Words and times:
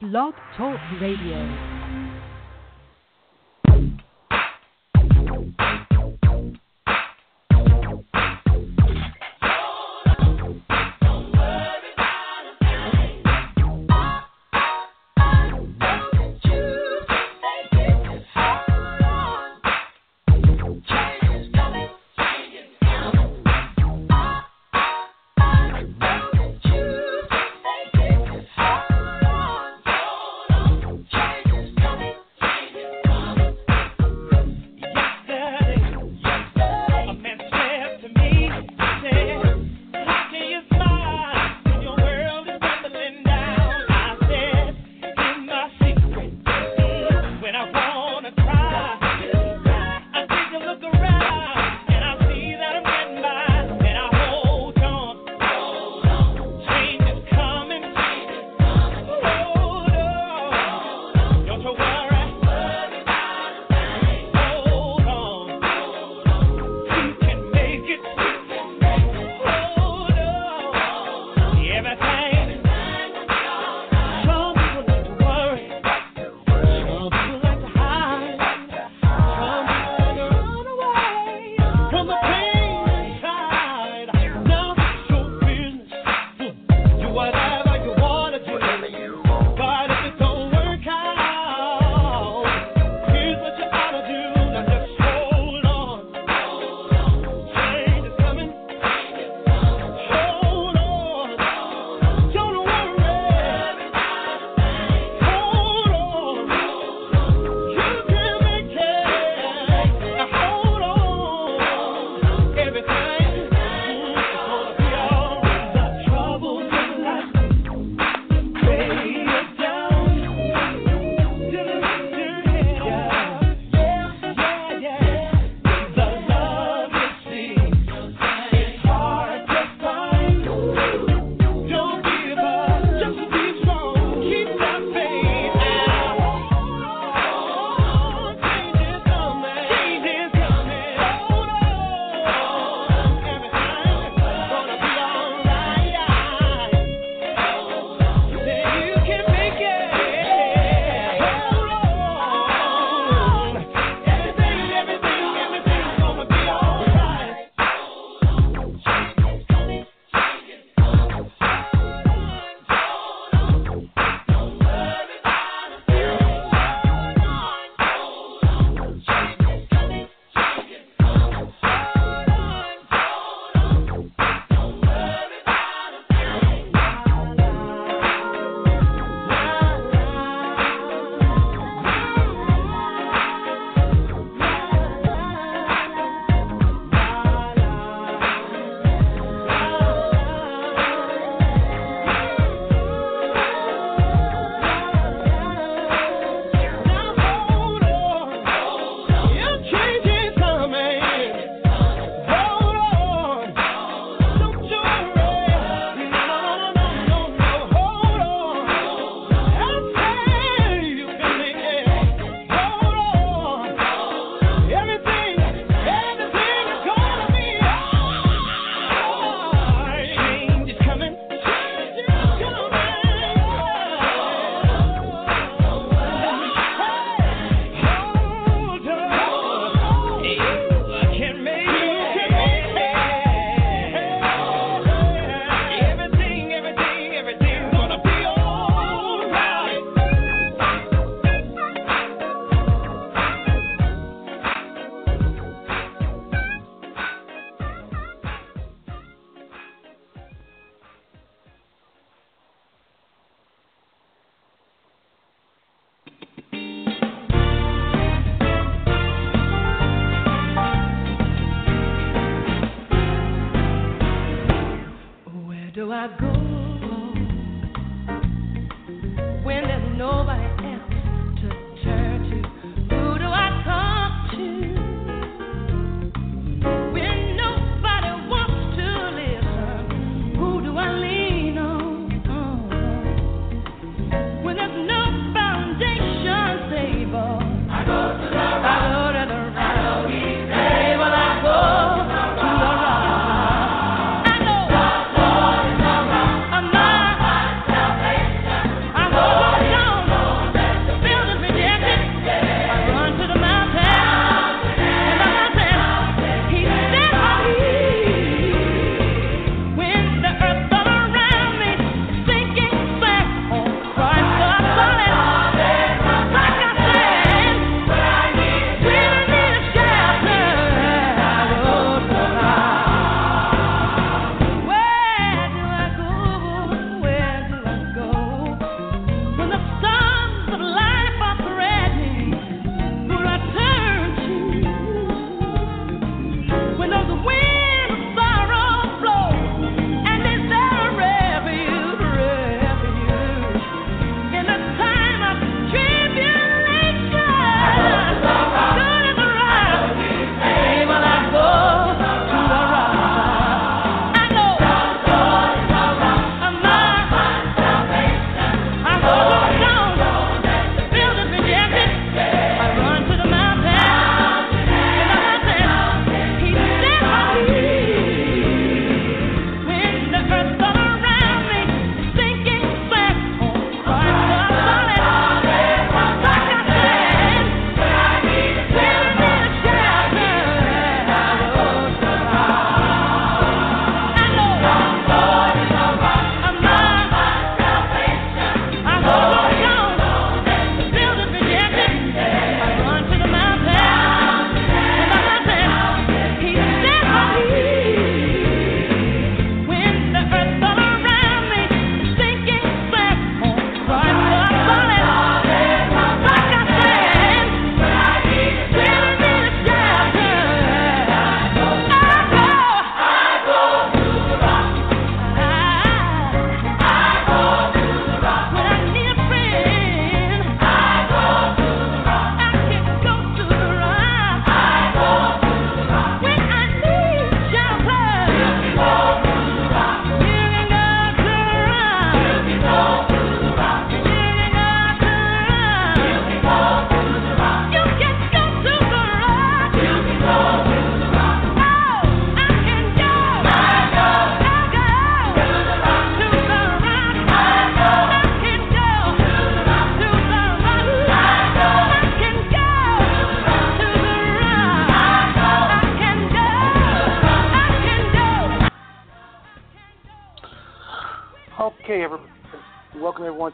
Blog 0.00 0.32
Talk 0.56 0.78
Radio. 1.00 1.77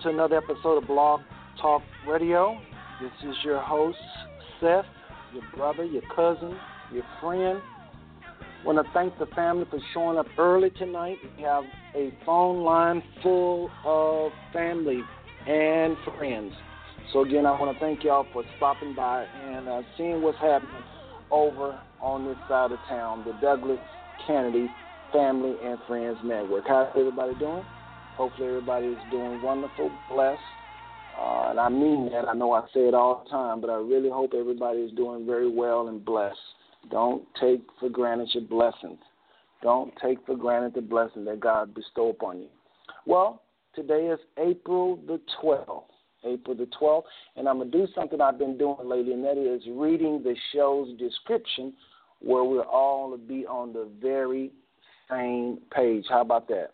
To 0.03 0.09
another 0.09 0.37
episode 0.37 0.79
of 0.79 0.89
Blog 0.89 1.21
Talk 1.63 1.81
Radio. 2.07 2.59
This 3.01 3.13
is 3.31 3.37
your 3.45 3.61
host, 3.61 3.97
Seth, 4.61 4.85
your 5.33 5.45
brother, 5.55 5.85
your 5.85 6.03
cousin, 6.15 6.59
your 6.93 7.05
friend. 7.21 7.63
Want 8.65 8.85
to 8.85 8.93
thank 8.93 9.17
the 9.21 9.27
family 9.37 9.67
for 9.71 9.79
showing 9.95 10.19
up 10.19 10.27
early 10.37 10.71
tonight. 10.71 11.19
We 11.37 11.45
have 11.45 11.63
a 11.95 12.13
phone 12.27 12.65
line 12.65 13.05
full 13.23 13.71
of 13.85 14.33
family 14.53 15.01
and 15.47 15.97
friends. 16.19 16.53
So 17.13 17.21
again, 17.21 17.47
I 17.47 17.53
want 17.53 17.73
to 17.73 17.81
thank 17.81 18.03
y'all 18.03 18.27
for 18.33 18.43
stopping 18.57 18.97
by 18.97 19.25
and 19.25 19.69
uh, 19.69 19.83
seeing 19.97 20.21
what's 20.23 20.39
happening 20.39 20.83
over 21.31 21.81
on 22.03 22.27
this 22.27 22.37
side 22.49 22.73
of 22.73 22.79
town, 22.89 23.25
the 23.25 23.35
Douglas 23.41 23.79
Canady 24.27 24.69
Family 25.13 25.55
and 25.65 25.79
Friends 25.87 26.19
Network. 26.25 26.65
How's 26.67 26.89
everybody 26.97 27.37
doing? 27.37 27.63
Hopefully, 28.17 28.49
everybody 28.49 28.87
is 28.87 28.99
doing 29.11 29.43
wonderful, 29.43 29.91
blessed. 30.09 30.41
Uh, 31.19 31.51
and 31.51 31.61
I 31.61 31.69
mean 31.69 32.11
that. 32.13 32.29
I 32.29 32.35
know 32.35 32.53
I 32.53 32.63
say 32.73 32.81
it 32.81 32.95
all 32.95 33.23
the 33.25 33.31
time, 33.31 33.61
but 33.61 33.71
I 33.71 33.77
really 33.77 34.11
hope 34.11 34.33
everybody 34.35 34.81
is 34.81 34.93
doing 34.93 35.27
very 35.27 35.51
well 35.51 35.89
and 35.89 36.05
blessed. 36.05 36.39
Don't 36.91 37.25
take 37.41 37.63
for 37.81 37.89
granted 37.89 38.29
your 38.33 38.45
blessings. 38.45 38.99
Don't 39.63 39.93
take 40.03 40.19
for 40.27 40.37
granted 40.37 40.75
the 40.75 40.83
blessing 40.83 41.25
that 41.25 41.41
God 41.41 41.75
bestowed 41.75 42.17
upon 42.17 42.41
you. 42.41 42.49
Well, 43.07 43.43
today 43.75 44.07
is 44.09 44.19
April 44.39 44.99
the 45.07 45.21
12th. 45.43 45.85
April 46.25 46.57
the 46.57 46.69
12th, 46.81 47.03
and 47.37 47.49
I'm 47.49 47.59
going 47.59 47.71
to 47.71 47.79
do 47.79 47.93
something 47.95 48.21
I've 48.21 48.39
been 48.39 48.57
doing 48.57 48.77
lately, 48.89 49.13
and 49.13 49.25
that 49.25 49.37
is 49.37 49.63
reading 49.71 50.23
the 50.23 50.35
show's 50.53 50.97
description 50.99 51.73
where 52.21 52.45
we'll 52.45 52.63
all 52.63 53.11
to 53.13 53.19
be 53.19 53.47
on 53.47 53.73
the 53.73 53.89
very 54.01 54.51
same 55.11 55.59
page. 55.75 56.05
How 56.09 56.23
about 56.23 56.49
that? 56.49 56.74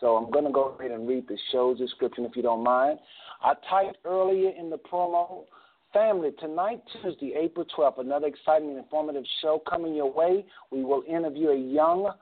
So 0.00 0.16
I'm 0.16 0.30
going 0.30 0.44
to 0.44 0.52
go 0.52 0.76
ahead 0.78 0.90
and 0.90 1.08
read 1.08 1.26
the 1.28 1.36
show's 1.52 1.78
description 1.78 2.24
if 2.24 2.36
you 2.36 2.42
don't 2.42 2.62
mind. 2.62 2.98
I 3.42 3.54
typed 3.68 3.98
earlier 4.04 4.50
in 4.50 4.70
the 4.70 4.78
promo, 4.78 5.44
family, 5.92 6.30
tonight, 6.38 6.82
Tuesday, 7.02 7.34
April 7.38 7.66
12th, 7.76 8.00
another 8.00 8.26
exciting 8.26 8.70
and 8.70 8.78
informative 8.78 9.24
show 9.42 9.62
coming 9.68 9.94
your 9.94 10.12
way. 10.12 10.44
We 10.70 10.84
will 10.84 11.02
interview 11.08 11.48
a 11.50 11.56
young 11.56 12.12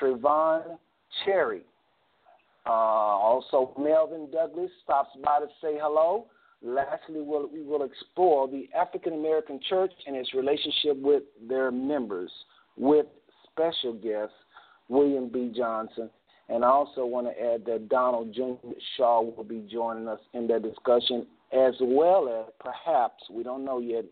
Trevon 0.00 0.78
Cherry. 1.24 1.62
Uh, 2.66 2.70
also, 2.70 3.72
Melvin 3.78 4.28
Douglas 4.32 4.70
stops 4.82 5.10
by 5.24 5.38
to 5.40 5.46
say 5.62 5.78
hello. 5.80 6.26
Lastly, 6.62 7.20
we'll, 7.20 7.48
we 7.48 7.62
will 7.62 7.84
explore 7.84 8.48
the 8.48 8.68
African 8.76 9.12
American 9.12 9.60
Church 9.68 9.92
and 10.06 10.16
its 10.16 10.34
relationship 10.34 10.96
with 10.96 11.22
their 11.48 11.70
members 11.70 12.30
with 12.76 13.06
special 13.52 13.92
guest 13.92 14.32
William 14.88 15.28
B. 15.28 15.52
Johnson 15.56 16.10
and 16.48 16.64
I 16.64 16.68
also 16.68 17.04
want 17.04 17.26
to 17.26 17.42
add 17.42 17.64
that 17.66 17.88
Donald 17.88 18.32
Jr. 18.34 18.68
Shaw 18.96 19.22
will 19.22 19.44
be 19.44 19.66
joining 19.70 20.08
us 20.08 20.20
in 20.32 20.46
that 20.48 20.62
discussion, 20.62 21.26
as 21.52 21.74
well 21.80 22.28
as 22.28 22.52
perhaps, 22.60 23.22
we 23.30 23.42
don't 23.42 23.64
know 23.64 23.80
yet, 23.80 24.04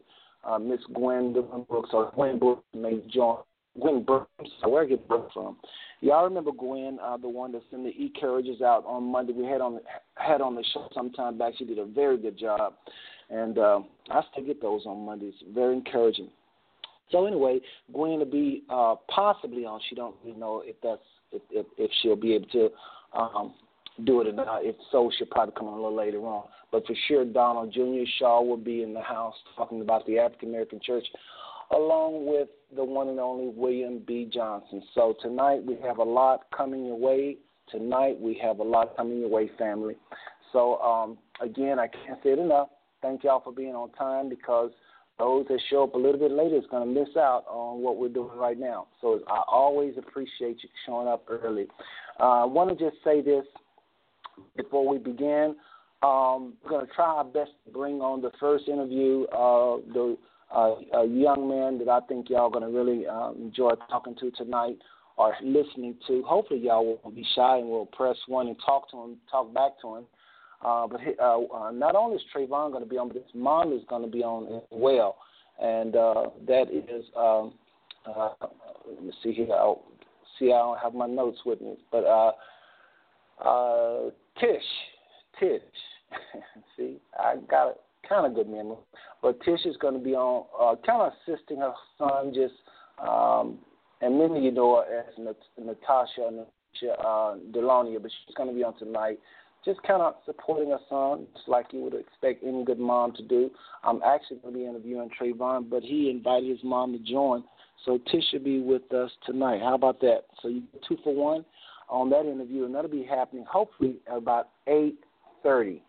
uh, 0.45 0.59
Miss 0.59 0.81
Gwen 0.93 1.33
Brooks 1.33 1.91
or 1.93 2.11
Gwen 2.15 2.39
Brooks 2.39 2.65
may 2.75 3.01
join. 3.13 3.39
Gwen 3.81 4.05
Brooks, 4.05 4.29
where 4.63 4.85
I 4.85 4.87
get 4.87 5.09
Brooks 5.09 5.33
from? 5.33 5.57
Y'all 6.01 6.25
remember 6.25 6.53
Gwen, 6.53 6.99
uh, 7.03 7.17
the 7.17 7.29
one 7.29 7.51
that's 7.51 7.65
in 7.73 7.83
the 7.83 7.91
e 7.91 8.13
carriages 8.19 8.61
out 8.61 8.85
on 8.87 9.05
Monday? 9.05 9.33
We 9.33 9.47
had 9.47 9.61
on 9.61 9.81
had 10.17 10.41
on 10.41 10.55
the 10.55 10.65
show 10.73 10.89
some 10.95 11.11
time 11.11 11.39
back. 11.39 11.55
She 11.59 11.65
did 11.65 11.79
a 11.79 11.87
very 11.87 12.19
good 12.19 12.39
job, 12.39 12.75
and 13.31 13.59
uh, 13.59 13.81
I 14.11 14.21
still 14.31 14.45
get 14.45 14.61
those 14.61 14.83
on 14.87 15.05
Mondays. 15.05 15.35
Very 15.53 15.75
encouraging. 15.75 16.29
So 17.11 17.27
anyway, 17.27 17.61
Gwen 17.93 18.19
will 18.19 18.27
be 18.27 18.65
uh, 18.71 18.97
possibly 19.09 19.65
on. 19.65 19.81
She 19.89 19.97
don't 19.97 20.15
really 20.25 20.39
know 20.39 20.63
if 20.65 20.77
that's 20.83 21.01
if, 21.35 21.43
if, 21.51 21.67
if 21.77 21.91
she'll 22.03 22.17
be 22.17 22.35
able 22.35 22.49
to 22.49 22.71
um, 23.13 23.55
do 24.05 24.21
it 24.21 24.29
or 24.29 24.33
not. 24.33 24.65
If 24.65 24.77
so, 24.91 25.11
she'll 25.17 25.27
probably 25.27 25.55
come 25.57 25.69
on 25.69 25.75
a 25.75 25.83
little 25.83 25.97
later 25.97 26.19
on. 26.21 26.45
But 26.73 26.87
for 26.87 26.95
sure, 27.07 27.25
Donald 27.25 27.73
Jr. 27.73 28.09
Shaw 28.19 28.43
will 28.43 28.57
be 28.57 28.83
in 28.83 28.95
the 28.95 29.01
house 29.01 29.35
talking 29.57 29.81
about 29.81 30.07
the 30.07 30.19
African 30.19 30.49
American 30.49 30.81
Church, 30.85 31.05
along 31.71 32.27
with 32.27 32.49
the 32.75 32.85
one 32.85 33.09
and 33.09 33.21
only 33.21 33.53
William 33.55 34.03
B. 34.05 34.29
Johnson. 34.33 34.83
So 34.95 35.15
tonight 35.23 35.65
we 35.65 35.77
have 35.87 35.99
a 35.99 36.03
lot 36.05 36.47
coming 36.57 36.85
your 36.87 36.99
way. 36.99 37.37
Tonight 37.71 38.21
we 38.21 38.39
have 38.43 38.59
a 38.59 38.65
lot 38.65 38.97
coming 38.97 39.21
your 39.21 39.29
way, 39.29 39.51
family. 39.59 39.95
So 40.53 40.79
um, 40.81 41.19
again, 41.41 41.79
I 41.79 41.87
can't 41.87 42.19
say 42.23 42.31
it 42.31 42.39
enough. 42.39 42.69
Thank 43.03 43.23
y'all 43.25 43.41
for 43.41 43.53
being 43.53 43.75
on 43.75 43.91
time 43.93 44.29
because 44.29 44.71
those 45.19 45.47
that 45.49 45.61
show 45.71 45.85
up 45.85 45.95
a 45.95 45.99
little 45.99 46.19
bit 46.19 46.33
later 46.33 46.57
is 46.57 46.65
going 46.71 46.87
to 46.87 47.01
miss 47.01 47.17
out 47.17 47.45
on 47.49 47.81
what 47.81 47.99
we're 47.99 48.09
doing 48.09 48.37
right 48.37 48.59
now. 48.59 48.89
So 49.01 49.21
I 49.29 49.43
always 49.47 49.95
appreciate 49.97 50.63
you 50.63 50.69
showing 50.87 51.07
up 51.07 51.25
early. 51.29 51.67
Uh, 52.19 52.43
I 52.43 52.45
want 52.45 52.77
to 52.77 52.85
just 52.91 53.03
say 53.05 53.21
this 53.21 53.45
before 54.57 54.87
we 54.89 54.99
begin. 54.99 55.57
Um, 56.03 56.55
we're 56.63 56.71
going 56.71 56.87
to 56.87 56.93
try 56.93 57.07
our 57.07 57.25
best 57.25 57.53
to 57.65 57.73
bring 57.73 58.01
on 58.01 58.21
the 58.21 58.33
first 58.41 58.69
interview 58.69 59.25
of 59.33 59.83
the 59.93 60.17
uh, 60.55 60.75
a 60.95 61.07
young 61.07 61.49
man 61.49 61.79
that 61.79 61.89
I 61.89 62.01
think 62.07 62.31
y'all 62.31 62.47
are 62.47 62.51
going 62.51 62.71
to 62.71 62.77
really 62.77 63.07
uh, 63.07 63.33
enjoy 63.33 63.71
talking 63.91 64.15
to 64.21 64.31
tonight 64.33 64.77
or 65.17 65.35
listening 65.43 65.97
to. 66.07 66.23
Hopefully, 66.23 66.61
y'all 66.61 66.99
won't 67.03 67.17
be 67.17 67.27
shy 67.35 67.59
and 67.59 67.69
will 67.69 67.87
press 67.87 68.17
one 68.29 68.49
and 68.49 68.57
talk 68.65 68.91
to 68.91 69.03
him, 69.03 69.17
talk 69.31 69.53
back 69.55 69.73
to 69.83 69.97
him. 69.97 70.05
Uh, 70.63 70.87
but 70.87 71.01
he, 71.01 71.13
uh, 71.21 71.39
uh, 71.41 71.71
not 71.71 71.95
only 71.95 72.17
is 72.17 72.23
Trevon 72.35 72.71
going 72.71 72.83
to 72.83 72.89
be 72.89 72.99
on, 72.99 73.09
but 73.09 73.17
his 73.17 73.35
mom 73.35 73.73
is 73.73 73.83
going 73.89 74.03
to 74.03 74.09
be 74.09 74.23
on 74.23 74.47
as 74.55 74.63
well, 74.71 75.17
and 75.61 75.97
uh, 75.97 76.27
that 76.47 76.71
is. 76.71 77.05
Um, 77.17 77.55
uh, 78.07 78.31
let 78.87 79.03
me 79.03 79.13
see 79.23 79.33
here. 79.33 79.49
I'll, 79.53 79.83
see, 80.39 80.47
I 80.47 80.59
don't 80.59 80.79
have 80.79 80.95
my 80.95 81.07
notes 81.07 81.39
with 81.47 81.61
me, 81.61 81.77
but 81.91 82.05
uh, 82.05 82.33
uh, 83.43 84.11
Tish, 84.39 84.63
Tish. 85.41 85.63
see, 86.77 86.99
I 87.19 87.37
got 87.51 87.69
a 87.69 88.09
kind 88.09 88.27
of 88.27 88.35
good 88.35 88.49
memory, 88.49 88.77
but 89.23 89.41
Tish 89.43 89.65
is 89.65 89.77
going 89.79 89.95
to 89.95 90.01
be 90.01 90.15
on, 90.15 90.45
uh, 90.61 90.77
kind 90.87 91.03
of 91.03 91.13
assisting 91.27 91.59
her 91.59 91.73
son, 91.99 92.33
just 92.35 92.55
um, 93.07 93.59
and 94.01 94.19
many 94.19 94.45
you 94.45 94.51
know 94.51 94.77
her 94.77 95.01
as 95.01 95.15
nat- 95.19 95.65
Natasha 95.65 96.45
uh, 96.83 97.35
Delonia, 97.53 98.03
but 98.03 98.11
she's 98.11 98.35
going 98.35 98.49
to 98.49 98.55
be 98.55 98.65
on 98.65 98.77
tonight 98.79 99.19
just 99.65 99.83
kind 99.83 100.03
of 100.03 100.15
supporting 100.25 100.71
her 100.71 100.79
son, 100.89 101.27
just 101.35 101.49
like 101.49 101.67
you 101.73 101.81
would 101.81 101.95
expect 101.95 102.45
any 102.45 102.65
good 102.65 102.79
mom 102.79 103.13
to 103.15 103.23
do. 103.23 103.51
I'm 103.83 104.01
actually 104.03 104.39
going 104.39 104.55
to 104.55 104.61
be 104.61 104.67
interviewing 104.67 105.11
Trevon, 105.21 105.71
but 105.71 105.83
he 105.83 106.11
invited 106.11 106.49
his 106.49 106.63
mom 106.63 106.93
to 106.93 106.99
join. 106.99 107.45
So 107.85 107.99
Tish 108.11 108.25
will 108.33 108.41
be 108.41 108.61
with 108.61 108.93
us 108.93 109.11
tonight. 109.27 109.61
How 109.61 109.75
about 109.75 110.01
that? 110.01 110.23
So 110.43 110.49
you 110.49 110.63
two 110.89 110.99
for 111.03 111.15
one 111.15 111.45
on 111.89 112.11
that 112.11 112.27
interview, 112.27 112.65
and 112.65 112.75
that'll 112.75 112.91
be 112.91 113.05
happening 113.05 113.45
hopefully 113.51 113.97
at 114.11 114.17
about 114.17 114.49
8.30. 114.69 115.81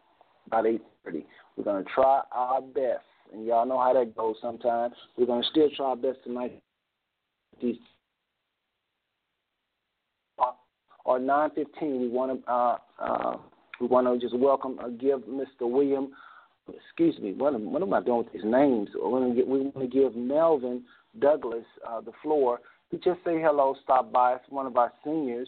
About 0.48 0.66
8.30. 0.66 1.24
We're 1.56 1.64
going 1.64 1.84
to 1.84 1.90
try 1.94 2.22
our 2.32 2.62
best, 2.62 3.06
and 3.34 3.46
y'all 3.46 3.66
know 3.66 3.80
how 3.80 3.94
that 3.94 4.16
goes 4.16 4.36
sometimes. 4.42 4.94
We're 5.18 5.26
going 5.26 5.42
to 5.42 5.50
still 5.50 5.70
try 5.76 5.88
our 5.88 5.96
best 5.96 6.20
tonight. 6.24 6.62
These 7.62 7.78
or 11.06 11.20
9:15, 11.20 12.00
we 12.00 12.08
want 12.10 12.44
to 12.44 12.52
uh, 12.52 12.78
uh, 13.00 13.38
we 13.80 13.88
want 13.88 14.08
to 14.08 14.20
just 14.20 14.38
welcome, 14.38 14.80
uh, 14.80 14.90
give 14.90 15.22
Mr. 15.22 15.62
William, 15.62 16.12
excuse 16.74 17.18
me, 17.20 17.34
what 17.34 17.54
am, 17.54 17.72
what 17.72 17.82
am 17.82 17.94
I 17.94 18.02
doing 18.02 18.20
with 18.20 18.34
these 18.34 18.44
names? 18.44 18.90
We 18.96 19.02
want 19.02 19.36
to, 19.36 19.88
give 19.88 20.16
Melvin 20.16 20.84
Douglas 21.20 21.66
uh, 21.88 22.02
the 22.02 22.12
floor 22.22 22.60
to 22.92 22.98
just 22.98 23.20
say 23.26 23.42
hello, 23.42 23.76
stop 23.84 24.12
by. 24.12 24.34
It's 24.36 24.50
one 24.50 24.66
of 24.66 24.78
our 24.78 24.92
seniors, 25.04 25.48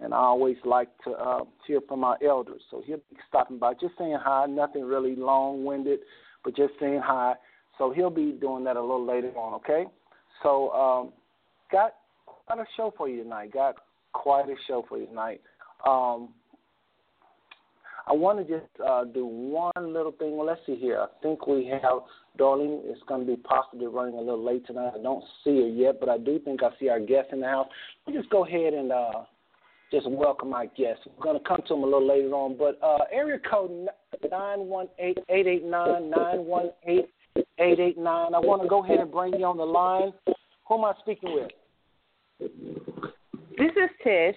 and 0.00 0.14
I 0.14 0.18
always 0.18 0.56
like 0.64 0.88
to 1.04 1.12
uh, 1.12 1.44
hear 1.66 1.80
from 1.88 2.04
our 2.04 2.18
elders. 2.24 2.62
So 2.70 2.82
he'll 2.84 2.96
be 2.96 3.16
stopping 3.28 3.58
by, 3.58 3.74
just 3.74 3.94
saying 3.98 4.18
hi, 4.20 4.46
nothing 4.46 4.84
really 4.84 5.16
long 5.16 5.64
winded, 5.64 6.00
but 6.42 6.56
just 6.56 6.74
saying 6.80 7.00
hi. 7.02 7.34
So 7.78 7.90
he'll 7.90 8.10
be 8.10 8.32
doing 8.32 8.64
that 8.64 8.76
a 8.76 8.80
little 8.80 9.04
later 9.04 9.36
on, 9.36 9.54
okay? 9.54 9.84
So, 10.42 10.70
um, 10.70 11.12
got 11.72 11.94
got 12.48 12.58
a 12.58 12.64
show 12.76 12.92
for 12.96 13.08
you 13.08 13.22
tonight. 13.22 13.52
Got 13.52 13.76
quite 14.12 14.48
a 14.48 14.54
show 14.66 14.84
for 14.88 14.98
you 14.98 15.06
tonight. 15.06 15.40
Um, 15.86 16.30
I 18.06 18.12
want 18.12 18.46
to 18.46 18.58
just 18.58 18.70
uh, 18.86 19.04
do 19.04 19.24
one 19.24 19.72
little 19.76 20.12
thing. 20.12 20.36
Well, 20.36 20.46
let's 20.46 20.60
see 20.66 20.76
here. 20.76 21.00
I 21.00 21.06
think 21.22 21.46
we 21.46 21.66
have 21.66 22.00
Darlene 22.38 22.80
It's 22.84 23.00
going 23.08 23.24
to 23.24 23.26
be 23.26 23.36
possibly 23.36 23.86
running 23.86 24.14
a 24.14 24.20
little 24.20 24.44
late 24.44 24.66
tonight. 24.66 24.92
I 24.94 25.02
don't 25.02 25.24
see 25.42 25.60
her 25.60 25.68
yet, 25.68 26.00
but 26.00 26.08
I 26.08 26.18
do 26.18 26.38
think 26.38 26.62
I 26.62 26.68
see 26.78 26.88
our 26.88 27.00
guest 27.00 27.28
in 27.32 27.40
the 27.40 27.46
house. 27.46 27.68
We'll 28.06 28.16
just 28.16 28.30
go 28.30 28.44
ahead 28.44 28.74
and 28.74 28.92
uh, 28.92 29.22
just 29.90 30.10
welcome 30.10 30.52
our 30.52 30.66
guest. 30.66 31.00
We're 31.16 31.22
going 31.22 31.38
to 31.38 31.48
come 31.48 31.60
to 31.66 31.74
him 31.74 31.80
a 31.80 31.86
little 31.86 32.06
later 32.06 32.34
on, 32.34 32.56
but 32.58 32.78
uh, 32.82 33.04
area 33.12 33.38
code 33.50 33.88
nine 34.30 34.60
one 34.66 34.88
eight 34.98 35.18
eight 35.30 35.46
eight 35.46 35.64
nine 35.64 36.10
nine 36.10 36.44
one 36.44 36.70
eight 36.86 37.06
eight 37.36 37.80
eight 37.80 37.96
nine. 37.96 38.34
I 38.34 38.38
want 38.38 38.62
to 38.62 38.68
go 38.68 38.84
ahead 38.84 38.98
and 38.98 39.10
bring 39.10 39.34
you 39.34 39.46
on 39.46 39.56
the 39.56 39.64
line. 39.64 40.12
Who 40.68 40.78
am 40.78 40.84
I 40.84 40.92
speaking 41.00 41.34
with? 41.34 41.50
This 43.56 43.70
is 43.70 43.90
Tish. 44.02 44.36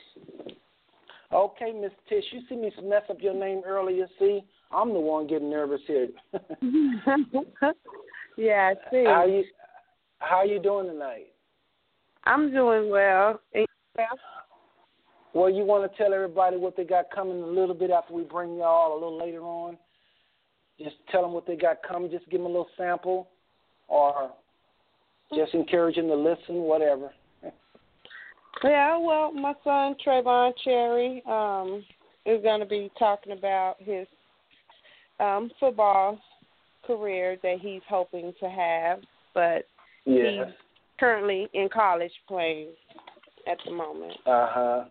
Okay, 1.33 1.73
Miss 1.73 1.91
Tish, 2.07 2.23
you 2.31 2.41
see 2.47 2.55
me 2.55 2.71
mess 2.83 3.03
up 3.09 3.17
your 3.19 3.33
name 3.33 3.61
earlier. 3.65 4.07
See, 4.17 4.41
I'm 4.71 4.93
the 4.93 4.99
one 4.99 5.27
getting 5.27 5.49
nervous 5.49 5.81
here. 5.85 6.07
yeah, 8.37 8.71
I 8.71 8.91
see. 8.91 9.03
How 9.05 9.25
you 9.25 9.43
How 10.19 10.43
you 10.43 10.59
doing 10.61 10.87
tonight? 10.87 11.27
I'm 12.23 12.51
doing 12.51 12.89
well. 12.89 13.41
Well, 15.33 15.49
you 15.49 15.65
want 15.65 15.89
to 15.89 15.97
tell 15.97 16.13
everybody 16.13 16.57
what 16.57 16.77
they 16.77 16.83
got 16.83 17.11
coming 17.13 17.41
a 17.41 17.45
little 17.45 17.75
bit 17.75 17.91
after 17.91 18.13
we 18.13 18.23
bring 18.23 18.57
y'all 18.57 18.93
a 18.93 18.99
little 18.99 19.17
later 19.17 19.41
on? 19.41 19.77
Just 20.79 20.95
tell 21.11 21.21
them 21.21 21.33
what 21.33 21.45
they 21.45 21.55
got 21.55 21.77
coming. 21.87 22.09
Just 22.09 22.29
give 22.29 22.39
them 22.39 22.45
a 22.45 22.49
little 22.49 22.69
sample, 22.77 23.29
or 23.87 24.31
just 25.35 25.53
encourage 25.53 25.95
them 25.95 26.07
to 26.07 26.15
listen, 26.15 26.55
whatever. 26.61 27.11
Yeah, 28.63 28.97
well, 28.97 29.31
my 29.31 29.53
son 29.63 29.95
Trevon 30.05 30.51
Cherry 30.63 31.23
um, 31.27 31.83
is 32.25 32.41
going 32.43 32.59
to 32.59 32.65
be 32.65 32.91
talking 32.97 33.33
about 33.33 33.75
his 33.79 34.07
um, 35.19 35.51
football 35.59 36.19
career 36.85 37.37
that 37.43 37.57
he's 37.61 37.81
hoping 37.87 38.33
to 38.39 38.49
have, 38.49 38.99
but 39.33 39.65
yeah. 40.05 40.45
he's 40.45 40.53
currently 40.99 41.47
in 41.53 41.69
college 41.71 42.11
playing 42.27 42.69
at 43.49 43.57
the 43.65 43.71
moment. 43.71 44.13
Uh 44.25 44.47
huh. 44.49 44.85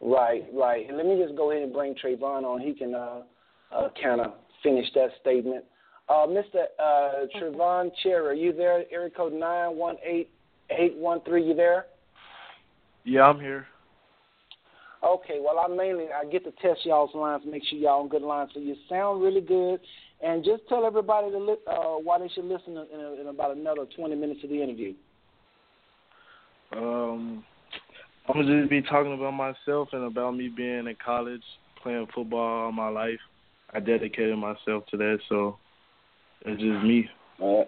Right, 0.00 0.44
right. 0.54 0.86
And 0.88 0.96
let 0.96 1.06
me 1.06 1.20
just 1.22 1.36
go 1.36 1.50
ahead 1.50 1.64
and 1.64 1.72
bring 1.72 1.94
Trevon 1.94 2.44
on. 2.44 2.60
He 2.60 2.72
can 2.72 2.94
uh, 2.94 3.22
uh, 3.74 3.88
kind 4.00 4.20
of 4.20 4.34
finish 4.62 4.86
that 4.94 5.08
statement. 5.20 5.64
Uh, 6.08 6.26
Mr. 6.26 6.64
Uh, 6.78 7.26
Trevon 7.36 7.90
Cherry, 8.02 8.28
are 8.28 8.32
you 8.32 8.52
there? 8.52 8.84
Area 8.92 9.10
code 9.10 9.32
nine 9.32 9.76
one 9.76 9.96
eight 10.04 10.30
eight 10.70 10.96
one 10.96 11.20
three. 11.24 11.44
You 11.44 11.54
there? 11.54 11.86
Yeah, 13.04 13.22
I'm 13.22 13.40
here. 13.40 13.66
Okay, 15.04 15.38
well, 15.40 15.58
I 15.58 15.68
mainly 15.68 16.06
I 16.12 16.24
get 16.24 16.44
to 16.44 16.50
test 16.62 16.84
y'all's 16.84 17.14
lines, 17.14 17.44
make 17.46 17.62
sure 17.64 17.78
y'all 17.78 18.02
on 18.02 18.08
good 18.08 18.22
lines. 18.22 18.50
So 18.52 18.60
you 18.60 18.74
sound 18.88 19.22
really 19.22 19.40
good, 19.40 19.80
and 20.22 20.44
just 20.44 20.62
tell 20.68 20.84
everybody 20.84 21.30
to 21.30 21.38
li- 21.38 21.64
uh, 21.68 21.96
why 22.02 22.18
they 22.18 22.28
should 22.28 22.44
listen 22.44 22.76
in, 22.76 23.00
in, 23.00 23.20
in 23.20 23.26
about 23.28 23.56
another 23.56 23.86
20 23.96 24.16
minutes 24.16 24.40
of 24.42 24.50
the 24.50 24.60
interview. 24.60 24.94
Um, 26.72 27.44
I'm 28.28 28.34
gonna 28.34 28.60
just 28.60 28.70
be 28.70 28.82
talking 28.82 29.14
about 29.14 29.32
myself 29.32 29.88
and 29.92 30.04
about 30.04 30.32
me 30.32 30.48
being 30.54 30.86
in 30.86 30.96
college, 31.02 31.42
playing 31.82 32.08
football 32.14 32.64
all 32.64 32.72
my 32.72 32.88
life. 32.88 33.20
I 33.72 33.80
dedicated 33.80 34.36
myself 34.36 34.84
to 34.90 34.96
that, 34.96 35.18
so 35.28 35.58
it's 36.44 36.60
just 36.60 36.84
me. 36.84 37.08
Uh, 37.42 37.62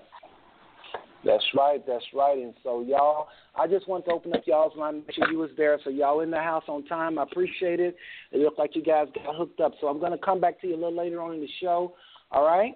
that's 1.25 1.45
right, 1.57 1.85
that's 1.87 2.05
right. 2.15 2.39
And 2.39 2.55
so 2.63 2.83
y'all, 2.83 3.29
I 3.55 3.67
just 3.67 3.89
want 3.89 4.05
to 4.07 4.13
open 4.13 4.33
up 4.33 4.43
y'all's 4.47 4.77
line, 4.77 5.03
make 5.07 5.15
sure 5.15 5.31
you 5.31 5.39
was 5.39 5.51
there. 5.57 5.79
So 5.85 5.91
y'all 5.91 6.21
in 6.21 6.31
the 6.31 6.39
house 6.39 6.65
on 6.69 6.85
time. 6.87 7.19
I 7.19 7.25
appreciate 7.25 7.81
it. 7.81 7.97
It 8.33 8.39
looked 8.39 8.59
like 8.59 8.75
you 8.75 8.83
guys 8.83 9.07
got 9.15 9.37
hooked 9.37 9.61
up. 9.61 9.73
So 9.81 9.89
I'm 9.89 10.01
gonna 10.01 10.19
come 10.19 10.41
back 10.41 10.61
to 10.61 10.67
you 10.67 10.75
a 10.75 10.77
little 10.77 10.97
later 10.97 11.21
on 11.21 11.35
in 11.35 11.41
the 11.41 11.49
show. 11.61 11.95
All 12.31 12.45
right? 12.45 12.75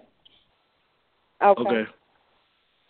Okay. 1.43 1.63
Okay. 1.63 1.85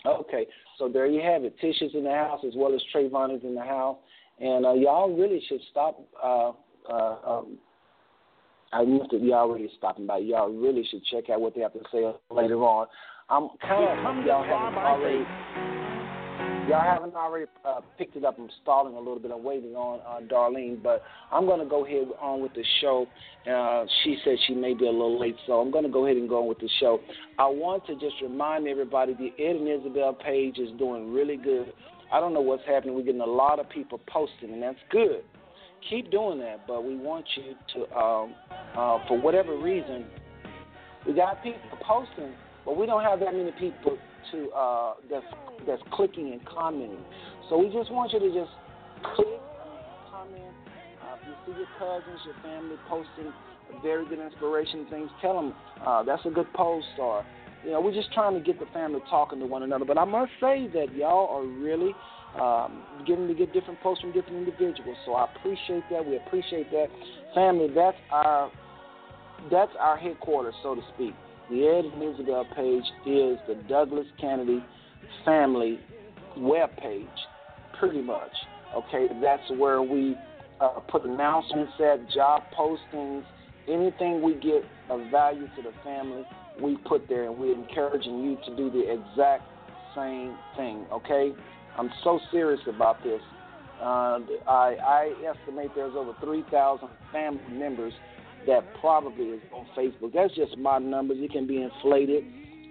Okay. 0.06 0.46
So 0.78 0.88
there 0.88 1.06
you 1.06 1.22
have 1.22 1.44
it. 1.44 1.56
Tish 1.60 1.80
is 1.80 1.92
in 1.94 2.04
the 2.04 2.10
house 2.10 2.40
as 2.46 2.52
well 2.56 2.74
as 2.74 2.82
Trevon 2.94 3.36
is 3.36 3.44
in 3.44 3.54
the 3.54 3.64
house. 3.64 3.96
And 4.40 4.66
uh, 4.66 4.72
y'all 4.72 5.14
really 5.16 5.42
should 5.48 5.60
stop. 5.70 6.00
Uh, 6.22 6.52
uh, 6.90 7.16
um, 7.26 7.58
I 8.72 8.84
missed 8.84 9.12
it. 9.12 9.22
Y'all 9.22 9.48
already 9.48 9.70
stopping 9.78 10.06
by. 10.06 10.18
Y'all 10.18 10.50
really 10.50 10.84
should 10.90 11.04
check 11.04 11.30
out 11.30 11.40
what 11.40 11.54
they 11.54 11.60
have 11.60 11.72
to 11.74 11.80
say 11.92 12.12
later 12.30 12.56
on. 12.56 12.88
I'm 13.30 13.48
kind 13.62 14.06
of 14.06 14.26
y'all 14.26 14.44
haven't 14.44 14.78
already. 14.78 15.24
Y'all 16.68 16.80
haven't 16.80 17.14
already 17.14 17.46
uh, 17.64 17.80
picked 17.98 18.16
it 18.16 18.24
up. 18.24 18.38
I'm 18.38 18.48
stalling 18.62 18.94
a 18.94 18.98
little 18.98 19.18
bit. 19.18 19.30
I'm 19.30 19.44
waiting 19.44 19.74
on 19.74 20.00
uh, 20.00 20.26
Darlene, 20.26 20.82
but 20.82 21.02
I'm 21.30 21.46
going 21.46 21.60
to 21.60 21.66
go 21.66 21.84
ahead 21.84 22.08
on 22.20 22.42
with 22.42 22.52
the 22.54 22.64
show. 22.80 23.06
Uh, 23.50 23.84
she 24.02 24.16
said 24.24 24.36
she 24.46 24.54
may 24.54 24.74
be 24.74 24.86
a 24.86 24.90
little 24.90 25.18
late, 25.18 25.36
so 25.46 25.60
I'm 25.60 25.70
going 25.70 25.84
to 25.84 25.90
go 25.90 26.06
ahead 26.06 26.16
and 26.16 26.28
go 26.28 26.42
on 26.42 26.48
with 26.48 26.58
the 26.58 26.68
show. 26.80 27.00
I 27.38 27.46
want 27.46 27.86
to 27.86 27.94
just 27.94 28.14
remind 28.22 28.66
everybody 28.66 29.14
the 29.14 29.32
Ed 29.42 29.56
and 29.56 29.68
Isabel 29.68 30.14
page 30.14 30.58
is 30.58 30.70
doing 30.78 31.12
really 31.12 31.36
good. 31.36 31.72
I 32.12 32.20
don't 32.20 32.32
know 32.32 32.40
what's 32.40 32.64
happening. 32.66 32.94
We're 32.94 33.04
getting 33.04 33.20
a 33.20 33.26
lot 33.26 33.58
of 33.58 33.68
people 33.68 34.00
posting, 34.06 34.52
and 34.52 34.62
that's 34.62 34.78
good. 34.90 35.22
Keep 35.90 36.10
doing 36.10 36.38
that, 36.40 36.66
but 36.66 36.84
we 36.84 36.96
want 36.96 37.26
you 37.36 37.54
to, 37.74 37.96
um, 37.96 38.34
uh, 38.76 38.98
for 39.06 39.20
whatever 39.20 39.56
reason, 39.58 40.06
we 41.06 41.12
got 41.12 41.42
people 41.42 41.60
posting, 41.82 42.32
but 42.64 42.76
we 42.76 42.86
don't 42.86 43.02
have 43.02 43.20
that 43.20 43.34
many 43.34 43.52
people 43.52 43.98
to 44.32 44.50
uh, 44.50 44.94
that's 45.10 45.26
that's 45.66 45.82
clicking 45.92 46.32
and 46.32 46.44
commenting. 46.44 47.04
So 47.48 47.58
we 47.58 47.72
just 47.72 47.90
want 47.90 48.12
you 48.12 48.20
to 48.20 48.28
just 48.32 48.50
click, 49.14 49.40
comment. 50.10 50.54
Uh, 51.02 51.16
if 51.20 51.28
you 51.28 51.34
see 51.46 51.58
your 51.58 51.68
cousins, 51.78 52.20
your 52.24 52.34
family 52.42 52.76
posting 52.88 53.32
very 53.82 54.06
good 54.06 54.18
inspiration 54.18 54.86
things, 54.90 55.10
tell 55.20 55.34
them 55.34 55.54
uh, 55.84 56.02
that's 56.02 56.24
a 56.26 56.30
good 56.30 56.52
post 56.54 56.86
or 56.98 57.24
you 57.64 57.70
know, 57.70 57.80
we're 57.80 57.94
just 57.94 58.12
trying 58.12 58.34
to 58.34 58.40
get 58.40 58.58
the 58.58 58.66
family 58.66 59.00
talking 59.08 59.40
to 59.40 59.46
one 59.46 59.62
another. 59.62 59.86
But 59.86 59.96
I 59.96 60.04
must 60.04 60.30
say 60.38 60.68
that 60.74 60.94
y'all 60.94 61.34
are 61.34 61.46
really 61.46 61.94
um, 62.38 62.82
getting 63.06 63.26
to 63.26 63.34
get 63.34 63.52
different 63.54 63.80
posts 63.80 64.02
from 64.02 64.12
different 64.12 64.36
individuals. 64.46 64.98
So 65.06 65.14
I 65.14 65.26
appreciate 65.34 65.88
that. 65.90 66.04
We 66.04 66.16
appreciate 66.16 66.70
that. 66.70 66.88
Family, 67.34 67.68
that's 67.74 67.96
our 68.10 68.50
that's 69.50 69.72
our 69.78 69.96
headquarters, 69.96 70.54
so 70.62 70.74
to 70.74 70.80
speak. 70.94 71.14
The 71.50 71.66
Ed 71.66 72.02
Isabel 72.02 72.46
page 72.56 72.84
is 73.06 73.38
the 73.46 73.56
Douglas 73.68 74.06
Canady 74.20 74.64
family 75.24 75.78
web 76.36 76.70
page, 76.78 77.06
pretty 77.78 78.00
much. 78.00 78.30
Okay, 78.74 79.08
that's 79.20 79.50
where 79.58 79.82
we 79.82 80.16
uh, 80.60 80.80
put 80.90 81.04
announcements 81.04 81.72
at, 81.80 82.10
job 82.10 82.42
postings, 82.58 83.24
anything 83.68 84.22
we 84.22 84.34
get 84.34 84.64
of 84.88 85.00
value 85.10 85.46
to 85.56 85.62
the 85.62 85.72
family, 85.82 86.24
we 86.60 86.76
put 86.88 87.08
there, 87.08 87.24
and 87.28 87.38
we're 87.38 87.54
encouraging 87.54 88.22
you 88.22 88.36
to 88.46 88.56
do 88.56 88.70
the 88.70 88.92
exact 88.92 89.44
same 89.94 90.36
thing. 90.56 90.86
Okay, 90.92 91.32
I'm 91.78 91.90
so 92.02 92.20
serious 92.30 92.60
about 92.66 93.02
this. 93.02 93.20
Uh, 93.80 94.20
I, 94.46 94.76
I 94.80 95.12
estimate 95.26 95.70
there's 95.74 95.94
over 95.94 96.14
3,000 96.20 96.88
family 97.12 97.42
members 97.50 97.92
that 98.46 98.64
probably 98.80 99.24
is 99.24 99.40
on 99.52 99.66
Facebook. 99.76 100.12
That's 100.12 100.34
just 100.34 100.56
my 100.58 100.78
numbers. 100.78 101.18
It 101.20 101.32
can 101.32 101.46
be 101.46 101.62
inflated, 101.62 102.24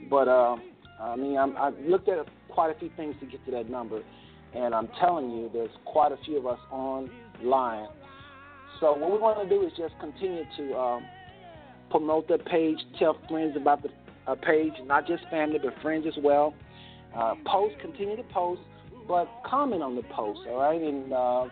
but 0.09 0.27
uh, 0.27 0.57
I 0.99 1.15
mean, 1.15 1.37
I'm, 1.37 1.55
I 1.57 1.69
looked 1.81 2.09
at 2.09 2.25
quite 2.49 2.75
a 2.75 2.79
few 2.79 2.89
things 2.95 3.15
to 3.19 3.25
get 3.25 3.43
to 3.45 3.51
that 3.51 3.69
number, 3.69 4.01
and 4.55 4.73
I'm 4.73 4.89
telling 4.99 5.31
you, 5.31 5.49
there's 5.51 5.71
quite 5.85 6.11
a 6.11 6.17
few 6.25 6.37
of 6.37 6.47
us 6.47 6.59
online. 6.71 7.87
So 8.79 8.93
what 8.93 9.11
we 9.11 9.17
want 9.17 9.47
to 9.47 9.49
do 9.49 9.65
is 9.65 9.71
just 9.77 9.93
continue 9.99 10.43
to 10.57 10.77
um, 10.77 11.03
promote 11.89 12.27
the 12.27 12.37
page, 12.37 12.77
tell 12.99 13.17
friends 13.29 13.55
about 13.55 13.83
the 13.83 13.89
uh, 14.27 14.35
page, 14.35 14.73
not 14.85 15.07
just 15.07 15.23
family 15.29 15.59
but 15.61 15.73
friends 15.81 16.05
as 16.07 16.21
well. 16.23 16.53
Uh, 17.15 17.35
post, 17.45 17.75
continue 17.79 18.15
to 18.15 18.23
post, 18.23 18.61
but 19.07 19.27
comment 19.45 19.83
on 19.83 19.95
the 19.95 20.01
post, 20.03 20.39
all 20.47 20.59
right? 20.59 20.81
And 20.81 21.13
uh, 21.13 21.45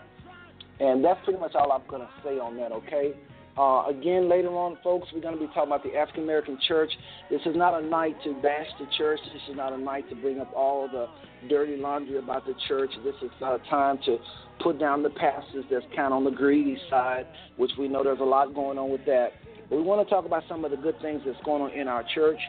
and 0.80 1.06
that's 1.06 1.24
pretty 1.24 1.40
much 1.40 1.54
all 1.54 1.72
I'm 1.72 1.88
to 1.90 2.10
say 2.24 2.40
on 2.40 2.58
that, 2.58 2.72
okay? 2.72 3.14
Uh, 3.58 3.84
again, 3.90 4.30
later 4.30 4.50
on, 4.50 4.78
folks, 4.84 5.10
we're 5.14 5.22
going 5.22 5.34
to 5.34 5.40
be 5.40 5.48
talking 5.48 5.64
about 5.64 5.84
the 5.84 5.96
African 5.96 6.24
American 6.24 6.58
church. 6.68 6.92
This 7.30 7.42
is 7.46 7.56
not 7.56 7.82
a 7.82 7.86
night 7.86 8.16
to 8.24 8.34
bash 8.42 8.68
the 8.80 8.86
church. 8.98 9.20
This 9.34 9.42
is 9.50 9.58
not 9.58 9.74
a 9.74 9.78
night 9.78 10.10
to 10.10 10.16
bring 10.16 10.40
up 10.40 10.52
all 10.56 10.88
the 10.88 11.08
dirty 11.50 11.76
laundry 11.76 12.18
about 12.18 12.46
the 12.46 12.54
church. 12.68 12.92
This 13.04 13.16
is 13.22 13.30
a 13.42 13.58
time 13.70 14.00
to 14.06 14.18
put 14.62 14.80
down 14.80 15.04
the 15.04 15.10
pastors 15.10 15.66
that's 15.70 15.86
kind 15.96 16.08
of 16.08 16.14
on 16.14 16.24
the 16.24 16.32
greedy 16.32 16.78
side, 16.90 17.26
which 17.58 17.72
we 17.78 17.88
know 17.88 18.04
there's 18.04 18.20
a 18.20 18.24
lot 18.24 18.54
going 18.54 18.78
on 18.78 18.90
with 18.90 19.06
that. 19.06 19.32
But 19.70 19.78
we 19.78 19.82
want 19.82 20.08
to 20.08 20.14
talk 20.14 20.26
about 20.26 20.44
some 20.48 20.64
of 20.64 20.72
the 20.72 20.78
good 20.78 21.00
things 21.02 21.22
that's 21.26 21.38
going 21.44 21.62
on 21.62 21.72
in 21.72 21.88
our 21.88 22.06
church. 22.16 22.40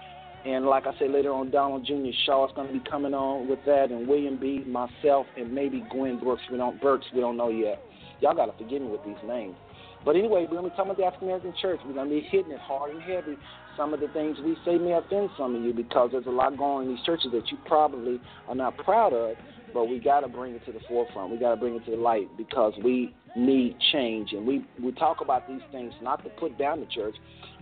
And 0.45 0.67
like 0.67 0.87
I 0.87 0.93
said 0.99 1.11
later 1.11 1.33
on, 1.33 1.51
Donald 1.51 1.87
Jr. 1.87 2.11
Shaw 2.27 2.47
is 2.47 2.53
going 2.55 2.67
to 2.67 2.73
be 2.73 2.83
coming 2.91 3.15
on 3.15 3.49
with 3.49 3.61
that, 3.65 3.91
and 3.91 4.09
William 4.09 4.39
B., 4.39 4.65
myself, 4.67 5.27
and 5.37 5.53
maybe 5.53 5.85
Gwen 5.91 6.19
Brooks. 6.19 6.43
We 6.51 6.59
don't 6.59 6.81
Burks. 6.81 7.07
We 7.15 7.21
don't 7.21 7.37
know 7.37 7.49
yet. 7.49 7.81
Y'all 8.21 8.35
got 8.35 8.47
to 8.47 8.53
forgive 8.63 8.83
me 8.83 8.89
with 8.89 9.05
these 9.05 9.17
names. 9.27 9.55
But 10.05 10.17
anyway, 10.17 10.47
we're 10.51 10.59
going 10.59 10.65
to 10.65 10.71
be 10.71 10.77
talking 10.77 10.91
about 10.91 10.97
the 10.97 11.05
African 11.05 11.29
American 11.29 11.55
church. 11.61 11.81
We're 11.87 11.95
going 11.95 12.09
to 12.09 12.15
be 12.15 12.27
hitting 12.29 12.53
it 12.53 12.61
hard 12.61 12.91
and 12.91 13.03
heavy. 13.03 13.37
Some 13.77 13.95
of 13.95 14.01
the 14.01 14.09
things 14.09 14.37
we 14.45 14.57
say 14.65 14.77
may 14.77 14.93
offend 14.93 15.31
some 15.39 15.55
of 15.55 15.63
you 15.63 15.73
because 15.73 16.11
there's 16.13 16.27
a 16.27 16.31
lot 16.31 16.57
going 16.59 16.71
on 16.71 16.83
in 16.85 16.89
these 16.97 17.05
churches 17.05 17.31
that 17.33 17.51
you 17.51 17.59
probably 17.67 18.21
are 18.49 18.55
not 18.55 18.77
proud 18.79 19.13
of, 19.13 19.37
but 19.73 19.85
we 19.85 19.99
got 19.99 20.21
to 20.21 20.29
bring 20.29 20.55
it 20.55 20.65
to 20.67 20.73
the 20.73 20.81
forefront. 20.89 21.31
We 21.31 21.39
got 21.39 21.51
to 21.51 21.57
bring 21.57 21.77
it 21.77 21.85
to 21.87 21.93
the 21.93 21.97
light 21.97 22.29
because 22.37 22.75
we 22.85 23.15
need 23.37 23.77
change. 23.93 24.33
And 24.33 24.47
we, 24.47 24.65
we 24.83 24.93
talk 24.93 25.21
about 25.21 25.49
these 25.49 25.63
things 25.71 25.93
not 26.03 26.23
to 26.25 26.31
put 26.31 26.59
down 26.59 26.81
the 26.81 26.87
church, 26.87 27.15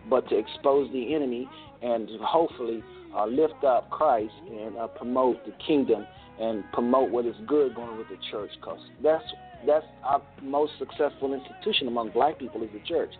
but 0.08 0.28
to 0.30 0.38
expose 0.38 0.90
the 0.92 1.14
enemy 1.14 1.48
and 1.82 2.08
hopefully 2.22 2.82
uh, 3.14 3.26
lift 3.26 3.64
up 3.64 3.90
Christ 3.90 4.32
and 4.50 4.76
uh, 4.76 4.86
promote 4.88 5.44
the 5.44 5.52
kingdom 5.66 6.06
and 6.40 6.64
promote 6.72 7.10
what 7.10 7.26
is 7.26 7.34
good 7.46 7.74
going 7.74 7.98
with 7.98 8.08
the 8.08 8.16
church 8.30 8.50
because 8.60 8.80
that's 9.02 9.24
that's 9.66 9.84
our 10.04 10.22
most 10.42 10.72
successful 10.78 11.34
institution 11.34 11.88
among 11.88 12.10
black 12.10 12.38
people 12.38 12.62
is 12.62 12.70
the 12.72 12.80
church. 12.86 13.10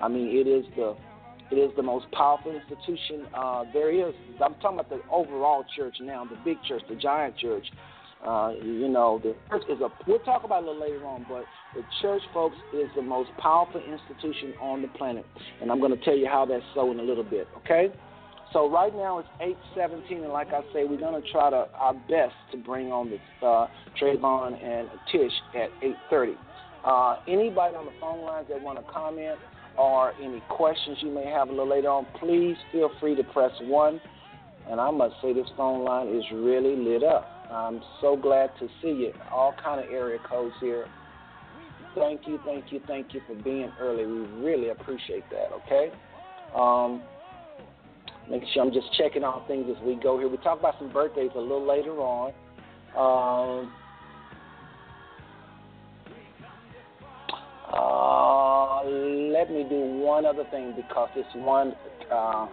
I 0.00 0.08
mean, 0.08 0.28
it 0.28 0.48
is 0.48 0.64
the 0.76 0.96
it 1.50 1.56
is 1.56 1.70
the 1.76 1.82
most 1.82 2.10
powerful 2.12 2.54
institution 2.54 3.26
uh, 3.34 3.64
there 3.72 3.90
is. 3.90 4.14
I'm 4.42 4.54
talking 4.56 4.78
about 4.78 4.90
the 4.90 5.00
overall 5.10 5.64
church 5.76 5.96
now, 6.00 6.24
the 6.24 6.36
big 6.44 6.58
church, 6.66 6.82
the 6.88 6.94
giant 6.94 7.38
church. 7.38 7.66
Uh, 8.26 8.52
you 8.62 8.88
know, 8.88 9.20
the 9.22 9.34
church 9.48 9.62
is 9.70 9.80
a. 9.80 9.88
We'll 10.06 10.18
talk 10.20 10.44
about 10.44 10.62
it 10.62 10.68
a 10.68 10.72
little 10.72 10.82
later 10.82 11.06
on, 11.06 11.24
but 11.28 11.44
the 11.74 11.82
church, 12.02 12.22
folks, 12.34 12.56
is 12.74 12.88
the 12.96 13.02
most 13.02 13.30
powerful 13.38 13.80
institution 13.80 14.54
on 14.60 14.82
the 14.82 14.88
planet, 14.88 15.24
and 15.62 15.70
I'm 15.70 15.78
going 15.78 15.96
to 15.96 16.04
tell 16.04 16.16
you 16.16 16.26
how 16.26 16.44
that's 16.44 16.64
so 16.74 16.90
in 16.90 16.98
a 16.98 17.02
little 17.02 17.24
bit. 17.24 17.46
Okay. 17.58 17.92
So 18.52 18.70
right 18.70 18.94
now 18.94 19.18
it's 19.18 19.28
8:17, 19.76 20.22
and 20.22 20.32
like 20.32 20.52
I 20.52 20.62
say, 20.72 20.84
we're 20.84 20.98
gonna 20.98 21.20
try 21.32 21.50
to 21.50 21.68
our 21.74 21.94
best 21.94 22.34
to 22.52 22.56
bring 22.56 22.90
on 22.90 23.10
the 23.10 23.46
uh, 23.46 23.68
Trevon 24.00 24.62
and 24.62 24.88
Tish 25.12 25.32
at 25.54 25.70
8:30. 25.82 26.36
Uh, 26.84 27.16
anybody 27.26 27.74
on 27.74 27.84
the 27.86 27.92
phone 28.00 28.24
lines 28.24 28.46
that 28.48 28.60
want 28.60 28.78
to 28.78 28.92
comment 28.92 29.38
or 29.76 30.12
any 30.22 30.40
questions 30.48 30.98
you 31.00 31.10
may 31.10 31.26
have 31.26 31.48
a 31.48 31.50
little 31.50 31.68
later 31.68 31.88
on, 31.88 32.06
please 32.18 32.56
feel 32.72 32.90
free 33.00 33.14
to 33.14 33.24
press 33.24 33.52
one. 33.60 34.00
And 34.68 34.80
I 34.80 34.90
must 34.90 35.14
say, 35.22 35.32
this 35.32 35.46
phone 35.56 35.84
line 35.84 36.08
is 36.08 36.24
really 36.32 36.76
lit 36.76 37.02
up. 37.02 37.30
I'm 37.50 37.80
so 38.00 38.16
glad 38.16 38.50
to 38.58 38.68
see 38.82 38.92
you. 38.92 39.12
All 39.32 39.54
kind 39.62 39.80
of 39.80 39.90
area 39.90 40.18
codes 40.18 40.54
here. 40.60 40.86
Thank 41.94 42.26
you, 42.26 42.38
thank 42.44 42.70
you, 42.70 42.80
thank 42.86 43.14
you 43.14 43.22
for 43.26 43.34
being 43.34 43.72
early. 43.80 44.06
We 44.06 44.20
really 44.42 44.68
appreciate 44.68 45.24
that. 45.30 45.52
Okay. 45.52 45.90
Um, 46.54 47.02
make 48.30 48.42
sure 48.52 48.62
I'm 48.62 48.72
just 48.72 48.92
checking 48.96 49.24
on 49.24 49.46
things 49.46 49.66
as 49.74 49.82
we 49.82 49.96
go 49.96 50.18
here. 50.18 50.28
We 50.28 50.36
talk 50.38 50.58
about 50.58 50.74
some 50.78 50.92
birthdays 50.92 51.30
a 51.34 51.40
little 51.40 51.66
later 51.66 51.92
on. 51.98 52.32
Um, 52.96 53.72
uh, 57.72 58.84
let 58.84 59.50
me 59.50 59.66
do 59.68 59.80
one 60.04 60.26
other 60.26 60.44
thing 60.50 60.74
because 60.76 61.08
this 61.14 61.26
one. 61.34 61.74
Uh, 62.10 62.46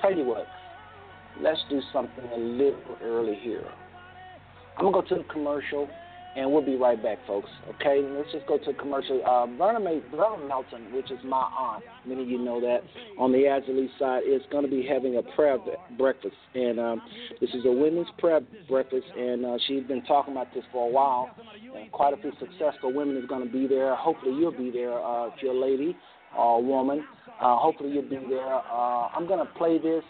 tell 0.00 0.14
you 0.14 0.24
what, 0.24 0.46
let's 1.40 1.60
do 1.68 1.80
something 1.92 2.24
a 2.34 2.38
little 2.38 2.96
early 3.02 3.36
here. 3.42 3.64
I'm 4.76 4.84
gonna 4.84 5.02
go 5.02 5.08
to 5.08 5.22
the 5.22 5.28
commercial 5.32 5.88
and 6.36 6.52
we'll 6.52 6.64
be 6.64 6.76
right 6.76 7.02
back, 7.02 7.18
folks. 7.26 7.48
Okay, 7.76 8.06
let's 8.16 8.30
just 8.30 8.46
go 8.46 8.58
to 8.58 8.74
commercial. 8.74 9.22
Uh, 9.24 9.46
Verna 9.56 9.80
Melton, 9.80 10.92
which 10.92 11.10
is 11.10 11.18
my 11.24 11.48
aunt, 11.58 11.82
many 12.04 12.22
of 12.22 12.28
you 12.28 12.38
know 12.38 12.60
that, 12.60 12.82
on 13.18 13.32
the 13.32 13.46
Azalea 13.46 13.88
side, 13.98 14.22
is 14.28 14.42
going 14.52 14.64
to 14.64 14.70
be 14.70 14.86
having 14.86 15.16
a 15.16 15.22
prayer 15.34 15.56
breakfast. 15.96 16.36
And 16.54 16.78
um, 16.78 17.02
this 17.40 17.50
is 17.50 17.64
a 17.64 17.72
women's 17.72 18.08
prayer 18.18 18.40
breakfast, 18.68 19.06
and 19.16 19.46
uh, 19.46 19.56
she's 19.66 19.82
been 19.84 20.04
talking 20.04 20.32
about 20.32 20.52
this 20.52 20.64
for 20.70 20.86
a 20.86 20.90
while. 20.90 21.30
And 21.74 21.90
quite 21.90 22.12
a 22.12 22.18
few 22.18 22.32
successful 22.38 22.92
women 22.92 23.16
is 23.16 23.24
going 23.26 23.46
to 23.46 23.52
be 23.52 23.66
there. 23.66 23.94
Hopefully, 23.96 24.34
you'll 24.38 24.52
be 24.52 24.70
there 24.70 24.92
uh, 24.92 25.28
if 25.28 25.34
you're 25.42 25.54
a 25.54 25.58
lady 25.58 25.96
or 26.36 26.58
a 26.58 26.60
woman. 26.60 27.04
Uh, 27.40 27.56
hopefully, 27.56 27.90
you'll 27.92 28.02
be 28.02 28.20
there. 28.28 28.54
Uh, 28.54 29.08
I'm 29.14 29.26
going 29.26 29.44
to 29.44 29.52
play 29.54 29.78
this 29.78 30.04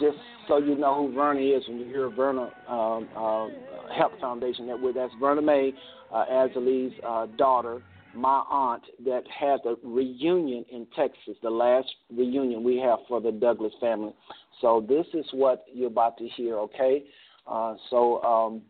just 0.00 0.16
so 0.46 0.58
you 0.58 0.76
know 0.76 1.06
who 1.06 1.14
Verna 1.14 1.40
is 1.40 1.62
when 1.68 1.78
you 1.78 1.86
hear 1.86 2.08
Verna 2.10 2.50
um, 2.68 3.08
uh, 3.16 3.48
Health 3.96 4.12
Foundation. 4.20 4.66
That's 4.94 5.12
Verna 5.20 5.42
May, 5.42 5.72
uh, 6.12 6.24
Azalee's 6.30 6.92
uh, 7.06 7.26
daughter, 7.36 7.82
my 8.14 8.42
aunt, 8.50 8.82
that 9.04 9.24
had 9.28 9.60
the 9.64 9.76
reunion 9.82 10.64
in 10.70 10.86
Texas, 10.96 11.36
the 11.42 11.50
last 11.50 11.88
reunion 12.10 12.62
we 12.62 12.76
have 12.78 13.00
for 13.08 13.20
the 13.20 13.32
Douglas 13.32 13.72
family. 13.80 14.14
So 14.60 14.84
this 14.88 15.06
is 15.14 15.26
what 15.32 15.64
you're 15.72 15.88
about 15.88 16.16
to 16.18 16.28
hear. 16.28 16.58
Okay, 16.58 17.04
uh, 17.46 17.74
so. 17.90 18.22
Um, 18.22 18.62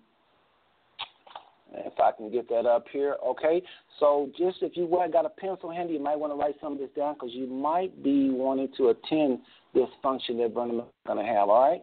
if 1.74 1.98
I 2.00 2.12
can 2.12 2.31
get 2.31 2.48
that 2.48 2.66
up 2.66 2.87
here, 2.92 3.16
okay. 3.26 3.62
So 4.00 4.31
just 4.38 4.59
if 4.62 4.76
you 4.76 4.88
got 5.12 5.26
a 5.26 5.28
pencil 5.31 5.70
handy, 5.70 5.94
you 5.94 6.00
might 6.00 6.18
want 6.18 6.33
to 6.33 6.37
write 6.37 6.57
some 6.61 6.74
of 6.74 6.78
this 6.78 6.90
down 6.96 7.14
because 7.14 7.31
you 7.33 7.46
might 7.46 8.02
be 8.02 8.31
wanting 8.31 8.68
to 8.76 8.88
attend 8.88 9.40
this 9.74 9.88
function 10.02 10.38
that 10.38 10.54
Verna 10.54 10.78
is 10.78 10.85
going 11.07 11.18
to 11.18 11.24
have. 11.24 11.48
All 11.48 11.70
right. 11.70 11.83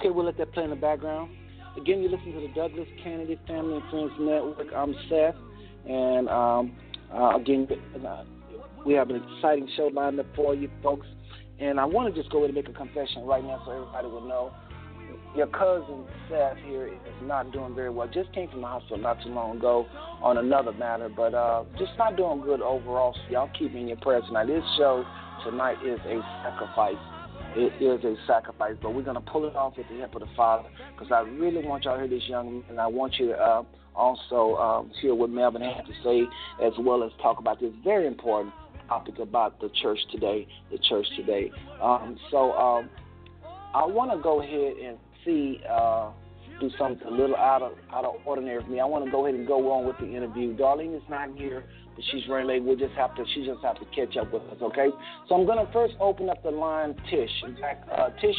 Okay, 0.03 0.11
we'll 0.11 0.25
let 0.25 0.37
that 0.37 0.51
play 0.51 0.65
in 0.65 0.69
the 0.69 0.75
background. 0.75 1.31
Again, 1.77 2.03
you 2.03 2.09
listen 2.09 2.33
to 2.33 2.41
the 2.41 2.53
Douglas 2.53 2.89
Canady 3.01 3.39
Family 3.47 3.77
and 3.77 3.89
Friends 3.89 4.11
Network. 4.19 4.67
I'm 4.75 4.93
Seth, 5.07 5.33
and 5.87 6.27
um, 6.27 6.75
uh, 7.15 7.37
again, 7.37 7.65
we 8.85 8.95
have 8.95 9.09
an 9.09 9.23
exciting 9.23 9.69
show 9.77 9.89
lined 9.93 10.19
up 10.19 10.25
for 10.35 10.55
you 10.55 10.69
folks. 10.83 11.07
And 11.57 11.79
I 11.79 11.85
want 11.85 12.13
to 12.13 12.21
just 12.21 12.29
go 12.33 12.39
ahead 12.39 12.49
and 12.49 12.55
make 12.55 12.67
a 12.67 12.77
confession 12.77 13.23
right 13.23 13.41
now 13.41 13.63
so 13.65 13.71
everybody 13.71 14.07
will 14.07 14.27
know. 14.27 14.51
Your 15.37 15.47
cousin 15.47 16.03
Seth 16.29 16.57
here 16.65 16.87
is 16.87 16.93
not 17.23 17.53
doing 17.53 17.73
very 17.73 17.89
well. 17.89 18.09
Just 18.09 18.33
came 18.33 18.49
from 18.49 18.59
the 18.59 18.67
hospital 18.67 18.97
not 18.97 19.23
too 19.23 19.29
long 19.29 19.55
ago 19.55 19.85
on 20.21 20.37
another 20.37 20.73
matter, 20.73 21.07
but 21.07 21.33
uh, 21.33 21.63
just 21.79 21.93
not 21.97 22.17
doing 22.17 22.41
good 22.41 22.61
overall. 22.61 23.15
So 23.15 23.31
y'all 23.31 23.49
keep 23.57 23.73
me 23.73 23.79
in 23.79 23.87
your 23.87 23.97
prayers 24.01 24.25
tonight. 24.27 24.47
This 24.47 24.65
show 24.77 25.05
tonight 25.45 25.77
is 25.81 25.97
a 26.05 26.19
sacrifice 26.43 26.99
it 27.55 27.81
is 27.81 28.03
a 28.03 28.15
sacrifice, 28.27 28.75
but 28.81 28.93
we're 28.93 29.03
going 29.03 29.15
to 29.15 29.31
pull 29.31 29.45
it 29.47 29.55
off 29.55 29.77
with 29.77 29.87
the 29.89 29.97
help 29.99 30.15
of 30.15 30.21
the 30.21 30.35
Father 30.35 30.69
because 30.91 31.11
I 31.11 31.21
really 31.21 31.65
want 31.65 31.83
y'all 31.85 31.95
to 31.95 32.07
hear 32.07 32.09
this 32.09 32.27
young 32.27 32.53
man, 32.53 32.63
and 32.69 32.79
I 32.79 32.87
want 32.87 33.15
you 33.19 33.27
to 33.27 33.33
uh, 33.33 33.63
also 33.95 34.55
um, 34.55 34.91
hear 35.01 35.13
what 35.13 35.29
Melvin 35.29 35.61
had 35.61 35.85
to 35.85 35.93
say 36.03 36.23
as 36.65 36.73
well 36.79 37.03
as 37.03 37.11
talk 37.21 37.39
about 37.39 37.59
this 37.59 37.73
very 37.83 38.07
important 38.07 38.53
topic 38.87 39.19
about 39.19 39.59
the 39.59 39.69
church 39.81 39.99
today, 40.11 40.47
the 40.71 40.77
church 40.89 41.05
today. 41.15 41.51
Um, 41.81 42.17
so 42.31 42.53
um, 42.53 42.89
I 43.73 43.85
want 43.85 44.11
to 44.11 44.21
go 44.21 44.41
ahead 44.41 44.77
and 44.83 44.97
see, 45.25 45.61
uh, 45.69 46.11
do 46.59 46.69
something 46.77 47.07
a 47.07 47.11
little 47.11 47.35
out 47.35 47.61
of 47.61 47.73
out 47.91 48.05
of 48.05 48.15
ordinary 48.25 48.61
for 48.61 48.69
me. 48.69 48.79
I 48.79 48.85
want 48.85 49.05
to 49.05 49.11
go 49.11 49.25
ahead 49.25 49.37
and 49.37 49.47
go 49.47 49.71
on 49.71 49.87
with 49.87 49.97
the 49.97 50.05
interview. 50.05 50.55
Darlene 50.55 50.95
is 50.95 51.03
not 51.09 51.35
here 51.35 51.65
she's 52.11 52.27
running 52.27 52.47
late. 52.47 52.63
We'll 52.63 52.75
just 52.75 52.93
have 52.95 53.15
to 53.15 53.25
she 53.33 53.45
just 53.45 53.63
have 53.63 53.79
to 53.79 53.85
catch 53.95 54.17
up 54.17 54.33
with 54.33 54.43
us, 54.43 54.57
okay? 54.61 54.89
So 55.27 55.35
I'm 55.35 55.45
gonna 55.45 55.69
first 55.71 55.95
open 55.99 56.29
up 56.29 56.41
the 56.43 56.51
line 56.51 56.95
Tish. 57.09 57.31
In 57.45 57.55
fact, 57.57 57.89
uh, 57.89 58.09
Tish, 58.21 58.35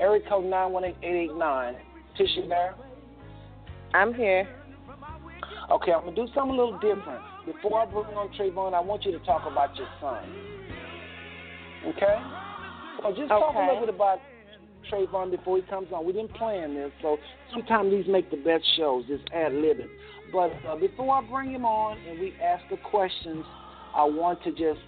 area 0.00 0.22
code 0.28 0.46
nine 0.46 0.72
one 0.72 0.84
eight 0.84 0.96
eight 1.02 1.30
eight 1.30 1.34
nine. 1.34 1.76
Tish, 2.16 2.30
you 2.36 2.48
there? 2.48 2.74
I'm 3.92 4.14
here. 4.14 4.48
Okay, 5.70 5.92
I'm 5.92 6.04
gonna 6.04 6.16
do 6.16 6.26
something 6.34 6.58
a 6.58 6.62
little 6.62 6.78
different. 6.78 7.22
Before 7.46 7.80
I 7.80 7.86
bring 7.86 8.06
on 8.16 8.28
Trevon, 8.38 8.74
I 8.74 8.80
want 8.80 9.04
you 9.04 9.12
to 9.12 9.18
talk 9.20 9.50
about 9.50 9.76
your 9.76 9.88
son. 10.00 10.24
Okay? 11.86 12.22
So 13.02 13.10
just 13.10 13.20
okay. 13.20 13.28
talk 13.28 13.54
a 13.54 13.72
little 13.72 13.86
bit 13.86 13.94
about 13.94 14.18
Trevon 14.90 15.30
before 15.30 15.56
he 15.56 15.62
comes 15.64 15.88
on. 15.92 16.06
We 16.06 16.12
didn't 16.12 16.34
plan 16.34 16.74
this, 16.74 16.90
so 17.02 17.18
sometimes 17.52 17.90
these 17.90 18.06
make 18.08 18.30
the 18.30 18.36
best 18.38 18.64
shows, 18.76 19.04
just 19.06 19.24
ad 19.32 19.52
libbing. 19.52 19.88
But 20.34 20.52
uh, 20.68 20.74
before 20.74 21.14
I 21.14 21.22
bring 21.30 21.52
him 21.52 21.64
on 21.64 21.96
and 22.08 22.18
we 22.18 22.34
ask 22.42 22.64
the 22.68 22.76
questions, 22.78 23.44
I 23.94 24.02
want 24.02 24.42
to 24.42 24.50
just 24.50 24.80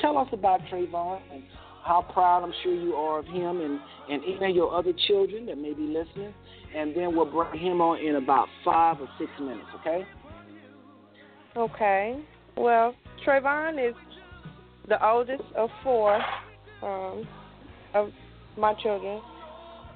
tell 0.00 0.16
us 0.16 0.28
about 0.32 0.60
Trevon 0.72 1.20
and 1.30 1.42
how 1.84 2.06
proud 2.14 2.42
I'm 2.42 2.54
sure 2.62 2.74
you 2.74 2.94
are 2.94 3.18
of 3.18 3.26
him 3.26 3.60
and, 3.60 3.78
and 4.08 4.42
of 4.42 4.56
your 4.56 4.74
other 4.74 4.94
children 5.06 5.44
that 5.46 5.58
may 5.58 5.74
be 5.74 5.82
listening. 5.82 6.32
And 6.74 6.96
then 6.96 7.14
we'll 7.14 7.26
bring 7.26 7.60
him 7.60 7.82
on 7.82 7.98
in 7.98 8.16
about 8.16 8.48
five 8.64 8.98
or 9.00 9.08
six 9.18 9.30
minutes, 9.38 9.66
okay? 9.80 10.06
Okay. 11.56 12.18
Well, 12.56 12.94
Trevon 13.26 13.86
is 13.86 13.94
the 14.88 15.04
oldest 15.06 15.42
of 15.56 15.68
four 15.84 16.14
um, 16.82 17.28
of 17.92 18.10
my 18.56 18.72
children. 18.82 19.20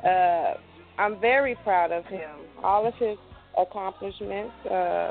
Uh, 0.04 0.54
I'm 0.98 1.18
very 1.20 1.54
proud 1.64 1.90
of 1.90 2.04
him. 2.04 2.28
All 2.62 2.86
of 2.86 2.94
his 2.94 3.16
accomplishments. 3.58 4.54
Uh, 4.70 5.10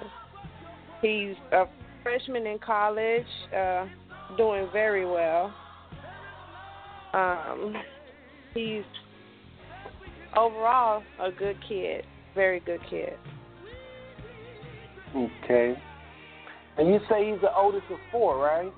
he's 1.02 1.36
a 1.52 1.66
freshman 2.02 2.46
in 2.48 2.60
college, 2.60 3.26
uh, 3.56 3.86
doing 4.38 4.68
very 4.72 5.06
well. 5.06 5.54
Um, 7.14 7.76
he's 8.54 8.84
overall 10.36 11.04
a 11.20 11.32
good 11.32 11.58
kid, 11.68 12.06
very 12.36 12.60
good 12.60 12.82
kid. 12.90 13.14
Okay. 15.16 15.76
And 16.78 16.88
you 16.88 17.00
say 17.10 17.32
he's 17.32 17.42
the 17.42 17.56
oldest 17.56 17.86
of 17.92 18.00
four, 18.12 18.38
right? 18.40 18.74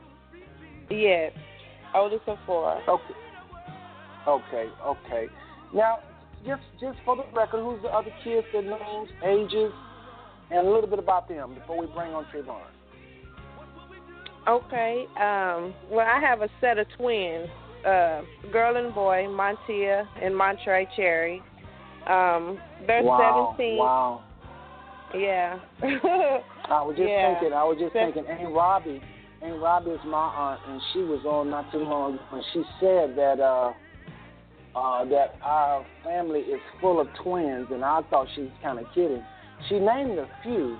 Yes, 0.89 1.31
oldest 1.93 2.23
of 2.27 2.37
four. 2.45 2.81
Okay. 2.87 3.13
Okay. 4.27 4.67
Okay. 4.85 5.27
Now, 5.73 5.99
just 6.45 6.63
just 6.79 6.97
for 7.05 7.15
the 7.15 7.23
record, 7.33 7.63
who's 7.63 7.81
the 7.81 7.89
other 7.89 8.11
kids, 8.23 8.45
their 8.51 8.61
names, 8.61 9.09
ages, 9.23 9.71
and 10.51 10.67
a 10.67 10.69
little 10.69 10.87
bit 10.87 10.99
about 10.99 11.27
them 11.27 11.55
before 11.55 11.79
we 11.79 11.87
bring 11.87 12.13
on 12.13 12.25
Trevon. 12.25 12.61
Okay. 14.47 15.07
Um, 15.17 15.73
well, 15.89 16.05
I 16.05 16.19
have 16.21 16.41
a 16.41 16.49
set 16.61 16.77
of 16.77 16.85
twins, 16.97 17.49
uh, 17.85 18.21
girl 18.51 18.77
and 18.77 18.93
boy, 18.93 19.25
Montia 19.27 20.07
and 20.21 20.35
Montre 20.35 20.87
Cherry. 20.95 21.41
Um, 22.07 22.59
they're 22.85 23.01
wow, 23.01 23.55
17. 23.57 23.77
Wow. 23.77 24.23
Yeah. 25.15 25.59
I 25.81 26.81
was 26.83 26.95
just 26.95 27.09
yeah. 27.09 27.39
thinking. 27.39 27.53
I 27.53 27.63
was 27.63 27.77
just 27.79 27.93
Se- 27.93 28.11
thinking. 28.13 28.25
Aunt 28.27 28.53
Robbie, 28.53 29.01
Aunt 29.41 29.61
Robbie 29.61 29.91
is 29.91 29.99
my 30.05 30.17
aunt, 30.17 30.61
and 30.67 30.81
she 30.93 30.99
was 30.99 31.25
on 31.25 31.49
not 31.49 31.71
too 31.71 31.79
long 31.79 32.19
and 32.31 32.43
she 32.53 32.63
said 32.79 33.17
that 33.17 33.39
uh, 33.39 33.73
uh, 34.75 35.05
that 35.05 35.35
our 35.41 35.85
family 36.03 36.41
is 36.41 36.59
full 36.81 36.99
of 36.99 37.07
twins, 37.23 37.67
and 37.71 37.83
I 37.83 38.01
thought 38.09 38.27
she 38.35 38.41
was 38.41 38.51
kind 38.61 38.79
of 38.79 38.85
kidding. 38.93 39.23
She 39.69 39.79
named 39.79 40.19
a 40.19 40.27
few, 40.43 40.77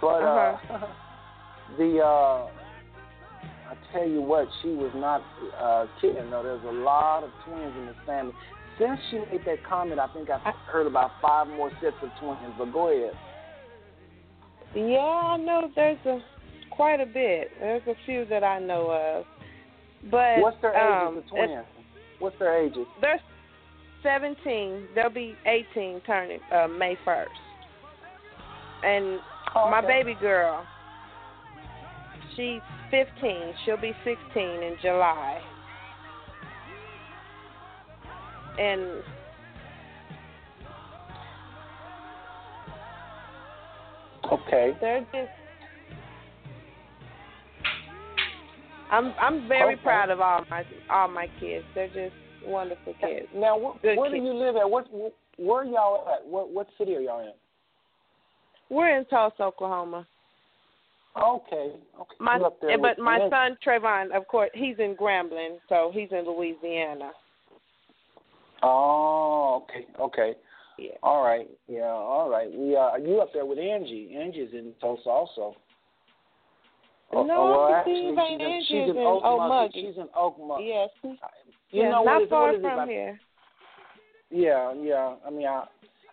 but 0.00 0.22
uh, 0.22 0.56
Uh-huh. 0.70 0.86
the 1.78 1.98
uh, 2.00 2.46
I 3.68 3.74
tell 3.92 4.06
you 4.06 4.20
what, 4.20 4.46
she 4.62 4.68
was 4.68 4.92
not 4.94 5.22
uh, 5.58 5.86
kidding. 6.00 6.30
No, 6.30 6.42
there's 6.42 6.62
a 6.64 6.72
lot 6.72 7.24
of 7.24 7.30
twins 7.46 7.72
in 7.78 7.86
this 7.86 7.96
family. 8.06 8.34
Since 8.78 8.98
she 9.10 9.18
made 9.18 9.44
that 9.46 9.64
comment, 9.68 9.98
I 10.00 10.06
think 10.14 10.30
I've 10.30 10.42
heard 10.70 10.86
about 10.86 11.10
five 11.20 11.46
more 11.46 11.70
sets 11.82 11.96
of 12.02 12.10
twins. 12.20 12.54
But 12.58 12.72
go 12.72 12.88
ahead. 12.88 13.14
yeah, 14.74 14.98
I 14.98 15.36
know 15.38 15.70
there's 15.74 15.98
a 16.06 16.20
quite 16.70 17.00
a 17.00 17.06
bit. 17.06 17.50
There's 17.60 17.82
a 17.86 17.94
few 18.06 18.24
that 18.26 18.42
I 18.44 18.58
know 18.58 18.90
of. 18.90 19.24
But 20.10 20.40
What's 20.40 20.60
their 20.62 20.76
um, 20.76 21.18
ages, 21.18 21.24
the 21.30 21.36
twins? 21.36 21.64
What's 22.22 22.38
their 22.38 22.56
ages? 22.64 22.86
They're 23.00 23.20
17. 24.04 24.86
They'll 24.94 25.10
be 25.10 25.34
18 25.44 26.02
turning 26.06 26.38
uh, 26.54 26.68
May 26.68 26.96
1st. 27.04 27.26
And 28.84 29.18
Oh, 29.56 29.68
my 29.68 29.80
baby 29.80 30.16
girl, 30.20 30.64
she's 32.36 32.60
15. 32.92 33.54
She'll 33.64 33.76
be 33.76 33.92
16 34.04 34.16
in 34.36 34.76
July. 34.80 35.40
And 38.58 39.02
Okay. 44.32 44.76
they're 44.80 45.00
just 45.12 45.41
I'm 48.92 49.14
I'm 49.18 49.48
very 49.48 49.74
Okay. 49.74 49.82
proud 49.82 50.10
of 50.10 50.20
all 50.20 50.44
my 50.50 50.64
all 50.90 51.08
my 51.08 51.26
kids. 51.40 51.64
They're 51.74 51.88
just 51.88 52.14
wonderful 52.46 52.94
kids. 53.00 53.26
Now, 53.34 53.58
wh- 53.58 53.82
where 53.82 54.10
do 54.10 54.16
you 54.16 54.34
live 54.34 54.56
at? 54.56 54.68
What, 54.68 54.86
wh- 54.88 55.40
where 55.40 55.64
y'all 55.64 56.06
at? 56.12 56.26
What, 56.26 56.50
what 56.50 56.68
city 56.76 56.94
are 56.96 57.00
y'all 57.00 57.20
in? 57.20 57.32
We're 58.68 58.96
in 58.96 59.04
Tulsa, 59.06 59.42
Oklahoma. 59.44 60.06
Okay. 61.16 61.72
Okay. 62.00 62.14
My 62.20 62.38
You 62.38 62.44
up 62.46 62.60
there 62.60 62.78
but 62.78 62.98
my 62.98 63.18
son 63.30 63.56
Trevon, 63.66 64.12
of 64.12 64.26
course, 64.28 64.50
he's 64.54 64.76
in 64.78 64.94
Grambling, 64.94 65.58
so 65.68 65.90
he's 65.92 66.08
in 66.10 66.24
Louisiana. 66.26 67.12
Oh, 68.62 69.64
okay. 69.64 69.86
Okay. 69.98 70.34
Yeah. 70.78 70.92
All 71.02 71.22
right. 71.22 71.48
Yeah. 71.68 71.82
All 71.82 72.30
right. 72.30 72.50
We 72.52 72.76
uh, 72.76 72.96
you 72.96 73.20
up 73.20 73.32
there 73.32 73.44
with 73.46 73.58
Angie? 73.58 74.16
Angie's 74.18 74.52
in 74.52 74.72
Tulsa 74.80 75.08
also. 75.08 75.56
Oh, 77.12 77.24
No, 77.24 77.34
oh, 77.36 77.50
well, 77.50 77.60
I 77.74 77.78
actually, 77.78 78.12
believe 78.12 78.18
she's 78.28 78.40
in, 78.40 78.62
she's 78.68 78.90
in 78.90 78.96
in 78.96 79.06
Oak 79.06 79.22
Okmulgee. 79.22 79.48
Muggy. 79.48 79.86
She's 79.86 79.96
in 79.98 80.08
Okmulgee. 80.16 80.68
Yes. 80.68 80.88
You 81.70 81.82
yeah, 81.82 81.90
know 81.90 82.04
not 82.04 82.20
what 82.20 82.28
far 82.30 82.52
what 82.52 82.60
from 82.60 82.88
here. 82.88 83.20
Yeah, 84.30 84.72
yeah. 84.80 85.14
I 85.26 85.30
mean, 85.30 85.46
I 85.46 85.64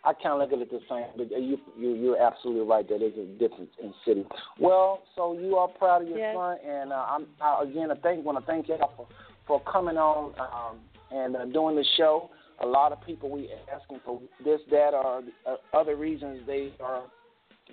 I 0.04 0.14
kind 0.14 0.28
of 0.28 0.40
look 0.40 0.54
at 0.54 0.60
it 0.60 0.72
the 0.72 0.80
same, 0.90 1.06
but 1.18 1.30
you 1.32 1.58
you 1.78 1.94
you're 1.96 2.22
absolutely 2.22 2.66
right. 2.66 2.88
There 2.88 3.02
is 3.02 3.14
a 3.18 3.26
difference 3.38 3.72
in 3.82 3.94
cities. 4.06 4.26
Well, 4.60 5.04
so 5.16 5.38
you 5.38 5.56
are 5.56 5.68
proud 5.68 6.04
of 6.04 6.08
your 6.10 6.18
Yes. 6.18 6.36
son, 6.36 6.58
and 6.66 6.92
uh, 6.94 7.06
I'm 7.10 7.28
I, 7.42 7.64
again 7.64 7.92
I 7.92 7.96
thank 7.96 8.26
want 8.26 8.38
to 8.38 8.46
thank 8.46 8.68
y'all 8.68 8.92
for 8.96 9.08
for 9.48 9.62
coming 9.72 9.98
on 9.98 10.34
um, 10.40 10.80
and 11.12 11.36
uh, 11.36 11.46
doing 11.46 11.76
the 11.76 11.86
show. 11.98 12.30
A 12.62 12.66
lot 12.66 12.92
of 12.92 13.02
people 13.06 13.30
we 13.30 13.50
asking 13.74 14.02
for 14.06 14.22
this, 14.44 14.60
that, 14.70 14.94
or 14.94 15.24
uh, 15.48 15.56
other 15.74 15.96
reasons 15.96 16.42
they 16.46 16.74
are 16.82 17.04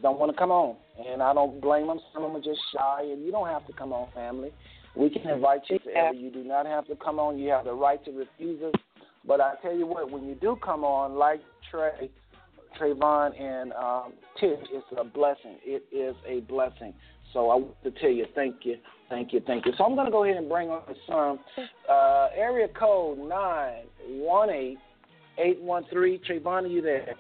don't 0.02 0.18
want 0.18 0.32
to 0.32 0.38
come 0.38 0.50
on, 0.50 0.76
and 1.09 1.22
I 1.22 1.32
don't 1.32 1.61
blame 1.61 1.87
them. 1.87 2.00
Some 2.12 2.24
of 2.24 2.32
them 2.32 2.40
are 2.40 2.44
just 2.44 2.61
shy, 2.72 3.02
and 3.02 3.24
you 3.24 3.32
don't 3.32 3.48
have 3.48 3.66
to 3.66 3.72
come 3.72 3.92
on, 3.92 4.09
family. 4.14 4.52
We 4.94 5.11
can 5.11 5.28
invite 5.28 5.62
you 5.68 5.78
forever. 5.85 6.14
You 6.14 6.30
do 6.30 6.42
not 6.44 6.66
have 6.66 6.87
to 6.87 6.96
come 6.96 7.18
on. 7.18 7.38
You 7.38 7.50
have 7.50 7.64
the 7.64 7.74
right 7.74 8.02
to 8.04 8.11
refuse 8.12 8.62
us. 8.62 8.72
But 9.26 9.40
I 9.40 9.54
tell 9.61 9.76
you 9.76 9.87
what, 9.87 10.11
when 10.11 10.26
you 10.26 10.35
do 10.37 10.56
come 10.64 10.85
on, 10.85 11.16
like 11.16 11.40
Trey, 11.70 12.11
Trevon, 12.80 13.38
and 13.40 13.72
um, 13.72 14.12
Tish, 14.40 14.59
it's 14.70 14.87
a 14.96 15.04
blessing. 15.04 15.59
It 15.64 15.85
is 15.92 16.14
a 16.26 16.40
blessing. 16.40 16.94
So 17.32 17.50
I 17.50 17.56
want 17.56 17.82
to 17.85 17.90
tell 17.90 18.11
you, 18.11 18.24
thank 18.35 18.64
you, 18.64 18.76
thank 19.11 19.32
you, 19.32 19.40
thank 19.46 19.66
you. 19.66 19.72
So 19.76 19.85
I'm 19.85 19.94
going 19.94 20.06
to 20.06 20.12
go 20.12 20.24
ahead 20.24 20.37
and 20.37 20.48
bring 20.48 20.70
on 20.70 20.82
son. 21.06 21.38
Uh, 21.90 22.28
area 22.35 22.68
code 22.68 23.18
nine 23.18 23.85
one 24.09 24.48
eight 24.48 24.78
eight 25.38 25.61
one 25.61 25.85
three. 25.90 26.20
Trevon, 26.26 26.62
are 26.62 26.66
you 26.66 26.80
there? 26.80 27.14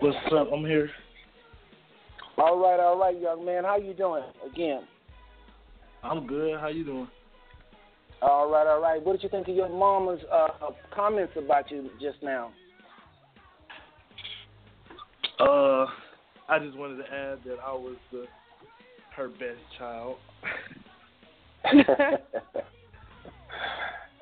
What's 0.00 0.16
up? 0.32 0.48
I'm 0.52 0.64
here. 0.64 0.90
All 2.36 2.58
right, 2.58 2.78
all 2.78 2.98
right, 2.98 3.20
young 3.20 3.44
man. 3.44 3.64
How 3.64 3.76
you 3.78 3.94
doing? 3.94 4.22
Again. 4.46 4.82
I'm 6.02 6.26
good. 6.26 6.58
How 6.60 6.68
you 6.68 6.84
doing? 6.84 7.08
All 8.22 8.50
right, 8.50 8.66
all 8.66 8.80
right. 8.80 9.04
What 9.04 9.12
did 9.12 9.22
you 9.22 9.28
think 9.28 9.48
of 9.48 9.54
your 9.56 9.68
mama's 9.68 10.20
uh, 10.32 10.70
comments 10.94 11.32
about 11.36 11.70
you 11.70 11.90
just 12.00 12.22
now? 12.22 12.52
Uh, 15.40 15.86
I 16.48 16.58
just 16.60 16.76
wanted 16.76 16.96
to 16.98 17.12
add 17.12 17.38
that 17.46 17.58
I 17.64 17.72
was 17.72 17.96
the 18.12 18.26
her 19.16 19.28
best 19.28 19.58
child. 19.78 20.16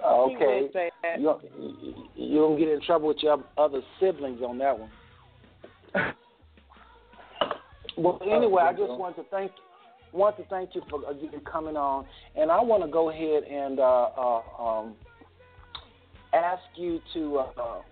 Okay. 0.06 0.62
would 0.62 0.72
say 0.72 0.90
that. 1.02 1.20
You 1.20 1.34
you- 1.58 2.08
you 2.14 2.36
don't 2.38 2.58
get 2.58 2.68
in 2.68 2.80
trouble 2.82 3.08
with 3.08 3.22
your 3.22 3.42
other 3.58 3.80
siblings 3.98 4.40
on 4.40 4.56
that 4.58 4.78
one. 4.78 4.90
Well, 7.96 8.20
anyway, 8.22 8.62
I 8.62 8.72
just 8.72 8.92
want 8.92 9.16
to 9.16 9.24
thank 9.30 9.52
want 10.12 10.36
to 10.36 10.44
thank 10.44 10.74
you 10.74 10.82
for 10.90 11.10
again 11.10 11.40
coming 11.50 11.76
on, 11.76 12.06
and 12.34 12.50
I 12.50 12.60
want 12.60 12.82
to 12.82 12.90
go 12.90 13.10
ahead 13.10 13.44
and 13.44 13.78
uh, 13.78 14.08
uh, 14.16 14.62
um, 14.62 14.94
ask 16.32 16.62
you 16.76 17.00
to. 17.14 17.38
Uh, 17.38 17.60
uh, 17.60 17.82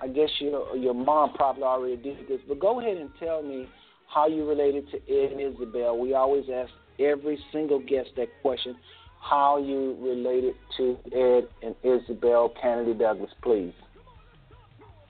I 0.00 0.08
guess 0.08 0.28
your 0.40 0.76
your 0.76 0.94
mom 0.94 1.32
probably 1.34 1.62
already 1.62 1.96
did 1.96 2.28
this, 2.28 2.40
but 2.48 2.60
go 2.60 2.80
ahead 2.80 2.96
and 2.96 3.08
tell 3.18 3.42
me 3.42 3.68
how 4.12 4.26
you 4.26 4.46
related 4.46 4.84
to 4.90 4.96
Ed 5.08 5.32
and 5.32 5.40
Isabel. 5.40 5.98
We 5.98 6.14
always 6.14 6.44
ask 6.52 6.70
every 6.98 7.38
single 7.52 7.78
guest 7.78 8.10
that 8.16 8.28
question: 8.42 8.76
how 9.20 9.58
you 9.58 9.96
related 10.00 10.54
to 10.76 10.98
Ed 11.14 11.48
and 11.62 11.74
Isabel 11.82 12.52
Canady 12.60 12.94
Douglas, 12.94 13.30
please. 13.42 13.72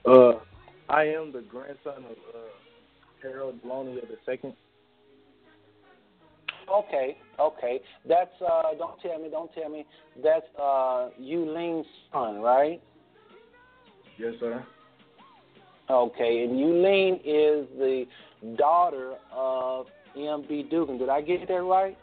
Uh, 0.05 0.33
I 0.89 1.03
am 1.03 1.31
the 1.31 1.41
grandson 1.41 2.05
of 2.05 2.17
uh, 2.33 2.39
Harold 3.21 3.61
Deloney 3.63 3.95
the 4.01 4.17
second. 4.25 4.53
Okay, 6.73 7.17
okay. 7.39 7.79
That's 8.07 8.41
uh 8.41 8.73
don't 8.77 8.99
tell 9.01 9.19
me, 9.19 9.29
don't 9.29 9.53
tell 9.53 9.69
me. 9.69 9.85
That's 10.21 10.45
uh 10.59 11.09
Eulene's 11.19 11.85
son, 12.11 12.39
right? 12.39 12.81
Yes, 14.17 14.33
sir. 14.39 14.65
Okay, 15.89 16.43
and 16.43 16.59
Eulene 16.59 17.15
is 17.23 17.67
the 17.77 18.05
daughter 18.57 19.13
of 19.31 19.87
M.B. 20.17 20.67
Dugan. 20.69 20.97
Did 20.97 21.07
I 21.09 21.21
get 21.21 21.47
that 21.47 21.61
right? 21.61 21.97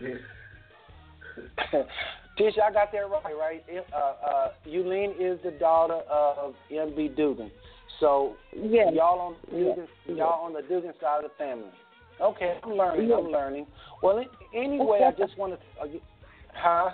Tish, 2.36 2.54
I 2.62 2.70
got 2.72 2.92
that 2.92 2.98
right, 2.98 3.36
right? 3.38 3.64
Uh, 3.94 4.26
uh, 4.26 4.48
Eulene 4.66 5.12
is 5.18 5.38
the 5.42 5.52
daughter 5.52 6.00
of 6.10 6.54
M.B. 6.70 7.12
Dugan. 7.16 7.50
So 8.00 8.36
Yes. 8.52 8.92
y'all 8.92 9.20
on 9.20 9.36
the 9.50 9.58
Yes. 9.58 9.88
Y'all 10.06 10.44
on 10.44 10.52
the 10.52 10.62
Dugan 10.62 10.92
side 11.00 11.24
of 11.24 11.30
the 11.30 11.36
family. 11.38 11.70
Okay, 12.20 12.58
I'm 12.62 12.72
learning. 12.72 13.12
I'm 13.12 13.30
learning. 13.30 13.66
Well, 14.02 14.22
anyway, 14.54 15.00
I 15.06 15.12
just 15.12 15.36
want 15.38 15.54
to. 15.54 15.82
Uh, 15.82 15.86
huh? 16.54 16.90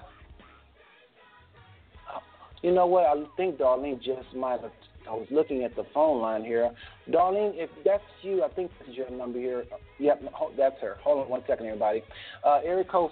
You 2.63 2.73
know 2.73 2.87
what? 2.87 3.07
I 3.07 3.25
think 3.37 3.59
Darlene 3.59 4.01
just 4.01 4.35
might 4.35 4.61
have. 4.61 4.73
I 5.09 5.15
was 5.15 5.27
looking 5.33 5.65
at 5.65 5.75
the 5.75 5.83
phone 5.93 6.23
line 6.23 6.45
here. 6.45 6.71
Darlene, 7.11 7.53
if 7.55 7.71
that's 7.85 8.05
you, 8.23 8.45
I 8.45 8.49
think 8.49 8.71
this 8.79 8.91
is 8.91 8.97
your 8.97 9.11
number 9.11 9.41
here. 9.41 9.65
Yep, 9.99 10.23
that's 10.57 10.81
her. 10.81 10.97
Hold 11.03 11.25
on 11.25 11.29
one 11.29 11.43
second, 11.49 11.67
everybody. 11.67 12.05
Uh, 12.45 12.61
area 12.65 12.85
code 12.85 13.11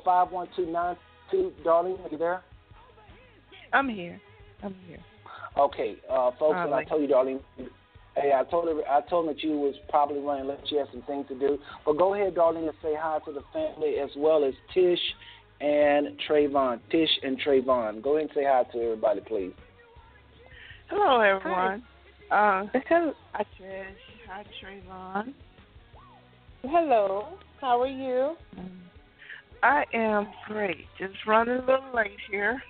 51292. 1.31 1.63
Darlene, 1.65 2.05
are 2.05 2.11
you 2.11 2.19
there? 2.19 2.43
I'm 3.73 3.89
here. 3.89 4.21
I'm 4.63 4.75
here. 4.87 4.99
Okay, 5.59 5.97
uh, 6.09 6.31
folks, 6.33 6.41
All 6.41 6.53
and 6.53 6.75
I 6.75 6.79
right. 6.79 6.89
told 6.89 7.03
you, 7.03 7.09
Darlene. 7.09 7.41
Hey, 8.17 8.33
I 8.35 8.45
told 8.45 8.67
her, 8.69 8.75
I 8.89 9.01
told 9.09 9.29
them 9.29 9.35
that 9.35 9.43
you 9.43 9.53
was 9.53 9.75
probably 9.89 10.21
running 10.21 10.47
late. 10.47 10.59
You 10.67 10.79
had 10.79 10.89
some 10.93 11.03
things 11.03 11.27
to 11.29 11.39
do. 11.39 11.59
But 11.85 11.97
go 11.97 12.15
ahead, 12.15 12.35
Darlene, 12.35 12.69
and 12.69 12.77
say 12.83 12.95
hi 12.99 13.19
to 13.25 13.33
the 13.33 13.43
family 13.53 13.97
as 14.03 14.11
well 14.17 14.45
as 14.45 14.55
Tish 14.75 14.99
and 15.61 16.19
Trevon. 16.29 16.81
Tish 16.91 17.11
and 17.23 17.41
Trevon. 17.41 18.03
Go 18.03 18.17
ahead 18.17 18.29
and 18.29 18.31
say 18.35 18.45
hi 18.45 18.65
to 18.73 18.79
everybody, 18.83 19.21
please. 19.21 19.53
Hello, 20.89 21.21
everyone. 21.21 21.85
Uh, 22.31 22.65
hello, 22.89 23.13
hi, 23.33 23.45
Trish. 23.61 23.85
Hi, 24.29 24.45
Trevon. 24.63 25.35
Hello. 26.63 27.29
How 27.61 27.81
are 27.81 27.87
you? 27.87 28.37
I 29.63 29.85
am 29.93 30.29
great. 30.47 30.87
Just 30.99 31.15
running 31.27 31.57
a 31.57 31.61
little 31.61 31.95
late 31.95 32.17
here. 32.31 32.63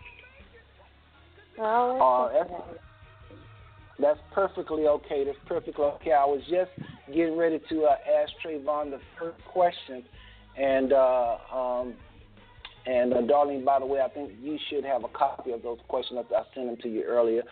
Uh, 1.61 2.29
that's, 2.33 2.51
that's 3.99 4.19
perfectly 4.33 4.87
okay. 4.87 5.25
That's 5.25 5.39
perfectly 5.47 5.85
okay. 5.85 6.13
I 6.13 6.25
was 6.25 6.41
just 6.49 6.71
getting 7.15 7.37
ready 7.37 7.61
to 7.69 7.85
uh, 7.85 7.97
ask 8.23 8.33
Trevon 8.45 8.91
the 8.91 9.01
first 9.19 9.43
question, 9.45 10.03
and 10.57 10.93
uh, 10.93 11.37
um, 11.53 11.95
and 12.87 13.13
uh, 13.13 13.19
Darlene, 13.19 13.65
by 13.65 13.79
the 13.79 13.87
way, 13.87 14.01
I 14.01 14.09
think 14.09 14.33
you 14.41 14.59
should 14.69 14.85
have 14.85 15.05
a 15.05 15.09
copy 15.09 15.53
of 15.53 15.63
those 15.63 15.79
questions. 15.89 16.19
I 16.33 16.35
I 16.35 16.43
sent 16.55 16.67
them 16.67 16.77
to 16.83 16.89
you 16.89 17.05
earlier. 17.05 17.43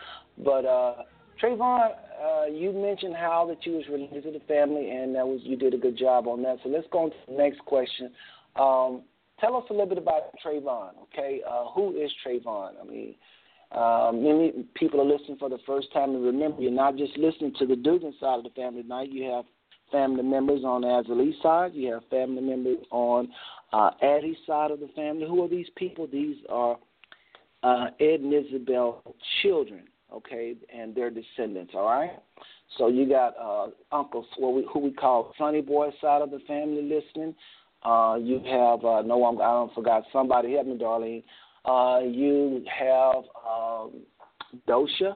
But 0.43 0.65
uh, 0.65 0.95
Trevon, 1.41 1.91
uh, 2.21 2.45
you 2.45 2.71
mentioned 2.71 3.15
how 3.15 3.45
that 3.49 3.65
you 3.65 3.73
was 3.73 3.85
related 3.89 4.23
to 4.23 4.31
the 4.31 4.45
family, 4.45 4.89
and 4.89 5.15
that 5.15 5.27
was 5.27 5.39
you 5.43 5.55
did 5.55 5.73
a 5.73 5.77
good 5.77 5.97
job 5.97 6.27
on 6.27 6.41
that. 6.43 6.57
So 6.63 6.69
let's 6.69 6.87
go 6.91 7.03
on 7.03 7.11
to 7.11 7.15
the 7.27 7.37
next 7.37 7.59
question. 7.59 8.11
Um, 8.55 9.03
tell 9.39 9.55
us 9.55 9.63
a 9.69 9.73
little 9.73 9.87
bit 9.87 9.97
about 9.97 10.33
Trevon. 10.43 10.91
Okay, 11.03 11.41
uh, 11.49 11.65
who 11.75 11.95
is 11.95 12.11
Trevon? 12.25 12.73
I 12.81 12.85
mean. 12.85 13.15
Uh, 13.71 14.11
many 14.11 14.51
people 14.73 14.99
are 14.99 15.05
listening 15.05 15.37
for 15.37 15.47
the 15.47 15.59
first 15.67 15.93
time, 15.93 16.15
and 16.15 16.25
remember, 16.25 16.59
you're 16.59 16.71
not 16.71 16.95
just 16.97 17.15
listening 17.19 17.53
to 17.59 17.67
the 17.67 17.75
Dugan 17.75 18.15
side 18.19 18.39
of 18.39 18.43
the 18.43 18.49
family 18.55 18.81
tonight. 18.81 19.11
You 19.11 19.29
have 19.29 19.45
family 19.91 20.23
members 20.23 20.63
on 20.63 20.81
the 20.81 20.87
Azalee 20.87 21.39
side. 21.43 21.73
You 21.75 21.93
have 21.93 22.03
family 22.09 22.41
members 22.41 22.79
on 22.89 23.29
uh, 23.71 23.91
Addie's 24.01 24.37
side 24.47 24.71
of 24.71 24.79
the 24.79 24.89
family. 24.95 25.27
Who 25.27 25.43
are 25.43 25.47
these 25.47 25.69
people? 25.75 26.07
These 26.11 26.37
are 26.49 26.77
uh, 27.61 27.87
Ed 27.99 28.21
and 28.21 28.33
Isabel 28.33 29.03
children, 29.41 29.83
okay, 30.11 30.55
and 30.73 30.95
their 30.95 31.11
descendants. 31.11 31.73
All 31.75 31.85
right. 31.85 32.17
So 32.77 32.87
you 32.87 33.07
got 33.07 33.35
uh, 33.39 33.67
Uncle, 33.91 34.25
who 34.37 34.79
we 34.79 34.91
call 34.91 35.33
Sonny 35.37 35.61
Boy 35.61 35.89
side 36.01 36.21
of 36.21 36.31
the 36.31 36.39
family 36.47 36.81
listening. 36.81 37.35
Uh, 37.83 38.17
you 38.19 38.41
have 38.45 38.83
uh, 38.83 39.01
no, 39.01 39.23
I'm, 39.25 39.39
I 39.39 39.51
don't 39.51 39.73
forgot 39.73 40.03
somebody. 40.11 40.53
Help 40.53 40.67
me, 40.67 40.77
darling. 40.77 41.23
Uh, 41.65 41.99
you 42.03 42.63
have 42.77 43.23
um, 43.49 43.91
Dosha 44.67 45.15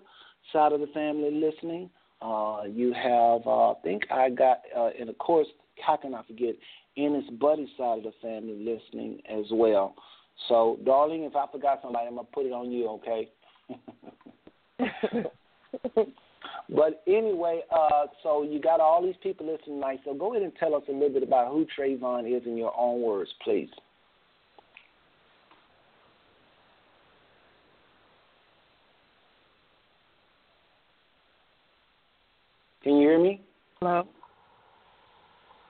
side 0.51 0.71
of 0.71 0.79
the 0.79 0.87
family 0.93 1.31
listening. 1.31 1.89
Uh, 2.21 2.63
you 2.69 2.93
have, 2.93 3.45
uh, 3.45 3.71
I 3.71 3.73
think 3.83 4.03
I 4.09 4.29
got, 4.29 4.61
uh, 4.77 4.89
and 4.97 5.09
of 5.09 5.17
course, 5.17 5.47
how 5.85 5.97
can 5.97 6.13
I 6.13 6.23
forget, 6.23 6.55
Ennis 6.95 7.25
Buddy 7.39 7.67
side 7.77 7.97
of 7.99 8.03
the 8.03 8.13
family 8.21 8.55
listening 8.55 9.19
as 9.29 9.45
well. 9.51 9.95
So, 10.47 10.79
darling, 10.85 11.23
if 11.23 11.35
I 11.35 11.45
forgot 11.51 11.79
somebody, 11.81 12.07
I'm 12.07 12.15
gonna 12.15 12.27
put 12.33 12.45
it 12.45 12.53
on 12.53 12.71
you, 12.71 12.87
okay? 12.89 13.29
but 16.69 17.03
anyway, 17.07 17.61
uh, 17.71 18.07
so 18.21 18.43
you 18.43 18.59
got 18.59 18.79
all 18.79 19.01
these 19.01 19.15
people 19.21 19.45
listening 19.45 19.79
tonight. 19.79 19.99
So 20.05 20.13
go 20.13 20.31
ahead 20.31 20.43
and 20.43 20.55
tell 20.55 20.75
us 20.75 20.83
a 20.87 20.91
little 20.91 21.09
bit 21.09 21.23
about 21.23 21.51
who 21.51 21.65
Trevon 21.77 22.25
is 22.25 22.43
in 22.45 22.57
your 22.57 22.73
own 22.77 23.01
words, 23.01 23.29
please. 23.43 23.69
Can 32.83 32.97
you 32.97 33.07
hear 33.07 33.19
me? 33.19 33.41
Hello. 33.79 34.07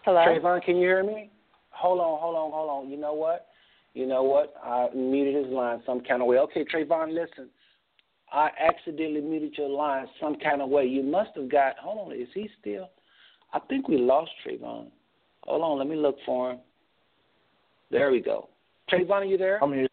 Hello. 0.03 0.25
Trevon, 0.25 0.63
can 0.63 0.77
you 0.77 0.82
hear 0.82 1.03
me? 1.03 1.29
Hold 1.71 1.99
on, 1.99 2.19
hold 2.19 2.36
on, 2.36 2.51
hold 2.51 2.69
on. 2.69 2.89
You 2.89 2.97
know 2.97 3.13
what? 3.13 3.47
You 3.93 4.08
know 4.08 4.23
what? 4.23 4.56
I 4.63 4.88
muted 4.95 5.45
his 5.45 5.53
line 5.53 5.82
some 5.86 6.01
kind 6.01 6.21
of 6.21 6.27
way. 6.27 6.38
Okay, 6.38 6.65
Trevon, 6.65 7.13
listen. 7.13 7.49
I 8.34 8.50
accidentally 8.60 9.22
muted 9.22 9.58
your 9.58 9.69
line 9.69 10.08
some 10.19 10.36
kind 10.38 10.62
of 10.62 10.69
way. 10.69 10.86
You 10.86 11.04
must 11.04 11.30
have 11.36 11.50
got. 11.50 11.78
Hold 11.78 12.12
on, 12.12 12.19
is 12.19 12.28
he 12.34 12.50
still? 12.60 12.89
I 13.54 13.60
think 13.60 13.88
we 13.88 13.98
lost 13.98 14.32
Trevon. 14.46 14.88
Hold 15.43 15.62
on, 15.62 15.78
let 15.78 15.88
me 15.88 15.96
look 15.96 16.17
for 16.26 16.52
him. 16.52 16.60
There 17.91 18.12
we 18.12 18.22
go. 18.22 18.50
Trevon, 18.91 19.12
are 19.12 19.24
you 19.24 19.38
there? 19.38 19.63
I'm 19.63 19.72
here. 19.72 19.88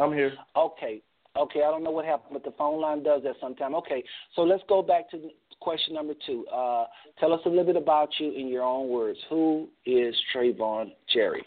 I'm 0.00 0.12
here. 0.12 0.32
Okay. 0.56 1.02
Okay, 1.36 1.60
I 1.60 1.70
don't 1.70 1.84
know 1.84 1.90
what 1.90 2.04
happened, 2.04 2.30
but 2.32 2.44
the 2.44 2.56
phone 2.56 2.80
line 2.80 3.02
does 3.02 3.22
that 3.24 3.34
sometime. 3.40 3.74
Okay, 3.74 4.02
so 4.34 4.42
let's 4.42 4.62
go 4.68 4.82
back 4.82 5.10
to 5.10 5.20
question 5.60 5.94
number 5.94 6.14
two. 6.26 6.46
Uh, 6.46 6.86
tell 7.18 7.32
us 7.32 7.40
a 7.44 7.48
little 7.48 7.64
bit 7.64 7.76
about 7.76 8.08
you 8.18 8.32
in 8.32 8.48
your 8.48 8.62
own 8.62 8.88
words. 8.88 9.18
Who 9.30 9.68
is 9.84 10.14
Trevon 10.34 10.92
Cherry? 11.08 11.44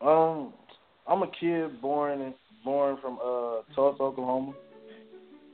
Um, 0.00 0.52
I'm 1.06 1.22
a 1.22 1.30
kid 1.40 1.80
born 1.80 2.20
in, 2.20 2.34
born 2.66 2.98
from 3.00 3.18
uh 3.24 3.62
Tulsa, 3.74 4.02
Oklahoma, 4.02 4.52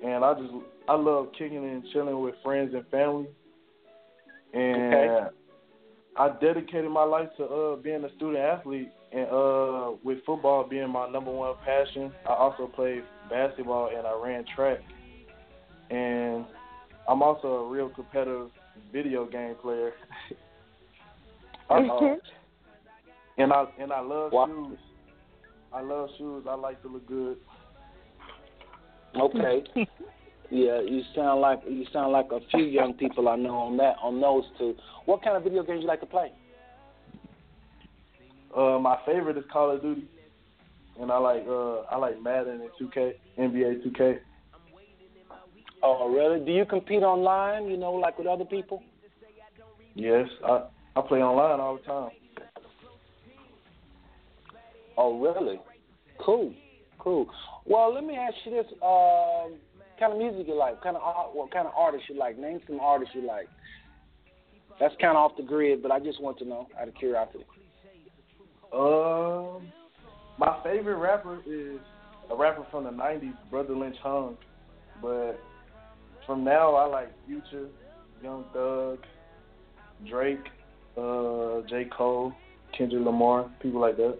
and 0.04 0.24
I 0.24 0.34
just 0.34 0.52
I 0.88 0.96
love 0.96 1.28
kicking 1.38 1.58
and 1.64 1.84
chilling 1.92 2.20
with 2.20 2.34
friends 2.42 2.74
and 2.74 2.84
family. 2.88 3.28
And 4.52 5.10
Okay. 5.10 5.26
I 6.16 6.28
dedicated 6.40 6.90
my 6.90 7.04
life 7.04 7.28
to 7.36 7.44
uh 7.44 7.76
being 7.76 8.02
a 8.04 8.12
student 8.16 8.38
athlete 8.38 8.90
and 9.12 9.28
uh 9.28 9.92
with 10.02 10.18
football 10.26 10.66
being 10.68 10.90
my 10.90 11.08
number 11.08 11.30
one 11.30 11.54
passion. 11.64 12.12
I 12.26 12.32
also 12.32 12.66
played 12.66 13.04
basketball 13.30 13.90
and 13.96 14.06
I 14.06 14.14
ran 14.20 14.44
track. 14.56 14.78
And 15.90 16.44
I'm 17.08 17.22
also 17.22 17.48
a 17.48 17.68
real 17.68 17.88
competitive 17.90 18.48
video 18.92 19.26
game 19.26 19.54
player. 19.62 19.92
Uh-oh. 21.70 22.18
and 23.38 23.52
I 23.52 23.64
and 23.78 23.92
I 23.92 24.00
love 24.00 24.32
Wow. 24.32 24.46
shoes. 24.46 24.78
I 25.74 25.80
love 25.80 26.08
shoes. 26.18 26.44
I 26.48 26.54
like 26.54 26.82
to 26.82 26.88
look 26.88 27.06
good. 27.06 27.36
Okay. 29.16 29.64
yeah, 30.50 30.80
you 30.80 31.02
sound 31.14 31.40
like 31.40 31.60
you 31.68 31.84
sound 31.92 32.12
like 32.12 32.26
a 32.30 32.40
few 32.50 32.64
young 32.64 32.94
people 32.94 33.28
I 33.28 33.36
know 33.36 33.56
on 33.56 33.76
that 33.78 33.96
on 34.02 34.20
those 34.20 34.44
two. 34.58 34.74
What 35.06 35.22
kind 35.22 35.36
of 35.36 35.44
video 35.44 35.62
games 35.62 35.82
you 35.82 35.88
like 35.88 36.00
to 36.00 36.06
play? 36.06 36.32
Uh, 38.56 38.78
my 38.78 38.98
favorite 39.06 39.38
is 39.38 39.44
Call 39.50 39.70
of 39.70 39.80
Duty, 39.80 40.04
and 41.00 41.10
I 41.10 41.18
like 41.18 41.44
uh 41.48 41.80
I 41.90 41.96
like 41.96 42.22
Madden 42.22 42.60
and 42.60 42.90
2K, 42.90 43.12
NBA 43.38 43.86
2K. 43.86 44.18
Oh, 45.82 46.08
really? 46.08 46.44
Do 46.44 46.52
you 46.52 46.64
compete 46.64 47.02
online? 47.02 47.68
You 47.68 47.76
know, 47.76 47.92
like 47.92 48.18
with 48.18 48.26
other 48.26 48.44
people? 48.44 48.82
Yes, 49.94 50.28
I 50.44 50.64
I 50.96 51.00
play 51.00 51.22
online 51.22 51.60
all 51.60 51.76
the 51.78 51.82
time. 51.82 52.10
Oh, 54.96 55.18
really? 55.18 55.60
Cool, 56.18 56.52
cool. 56.98 57.26
Well, 57.64 57.92
let 57.94 58.04
me 58.04 58.16
ask 58.16 58.34
you 58.44 58.52
this: 58.52 58.66
um, 58.82 59.54
kind 59.98 60.12
of 60.12 60.18
music 60.18 60.46
you 60.46 60.54
like? 60.54 60.82
Kind 60.82 60.96
of 60.96 61.02
art? 61.02 61.34
What 61.34 61.50
kind 61.52 61.66
of 61.66 61.72
artists 61.76 62.08
you 62.08 62.18
like? 62.18 62.38
Name 62.38 62.60
some 62.66 62.80
artists 62.80 63.14
you 63.14 63.26
like. 63.26 63.48
That's 64.80 64.94
kind 65.00 65.16
of 65.16 65.16
off 65.16 65.36
the 65.36 65.42
grid, 65.42 65.82
but 65.82 65.92
I 65.92 66.00
just 66.00 66.20
want 66.20 66.38
to 66.38 66.44
know 66.44 66.66
out 66.80 66.88
of 66.88 66.94
curiosity. 66.94 67.44
Um, 68.72 69.72
my 70.38 70.58
favorite 70.64 70.96
rapper 70.96 71.40
is 71.46 71.78
a 72.30 72.36
rapper 72.36 72.66
from 72.70 72.84
the 72.84 72.90
'90s, 72.90 73.34
Brotha 73.50 73.78
Lynch 73.78 73.96
Hung. 74.02 74.36
But 75.00 75.38
from 76.26 76.44
now, 76.44 76.74
I 76.74 76.86
like 76.86 77.12
Future, 77.26 77.68
Young 78.22 78.44
Thug, 78.52 78.98
Drake, 80.08 80.46
uh, 80.96 81.62
J. 81.68 81.88
Cole, 81.96 82.32
Kendrick 82.76 83.04
Lamar, 83.04 83.50
people 83.60 83.80
like 83.80 83.96
that. 83.96 84.18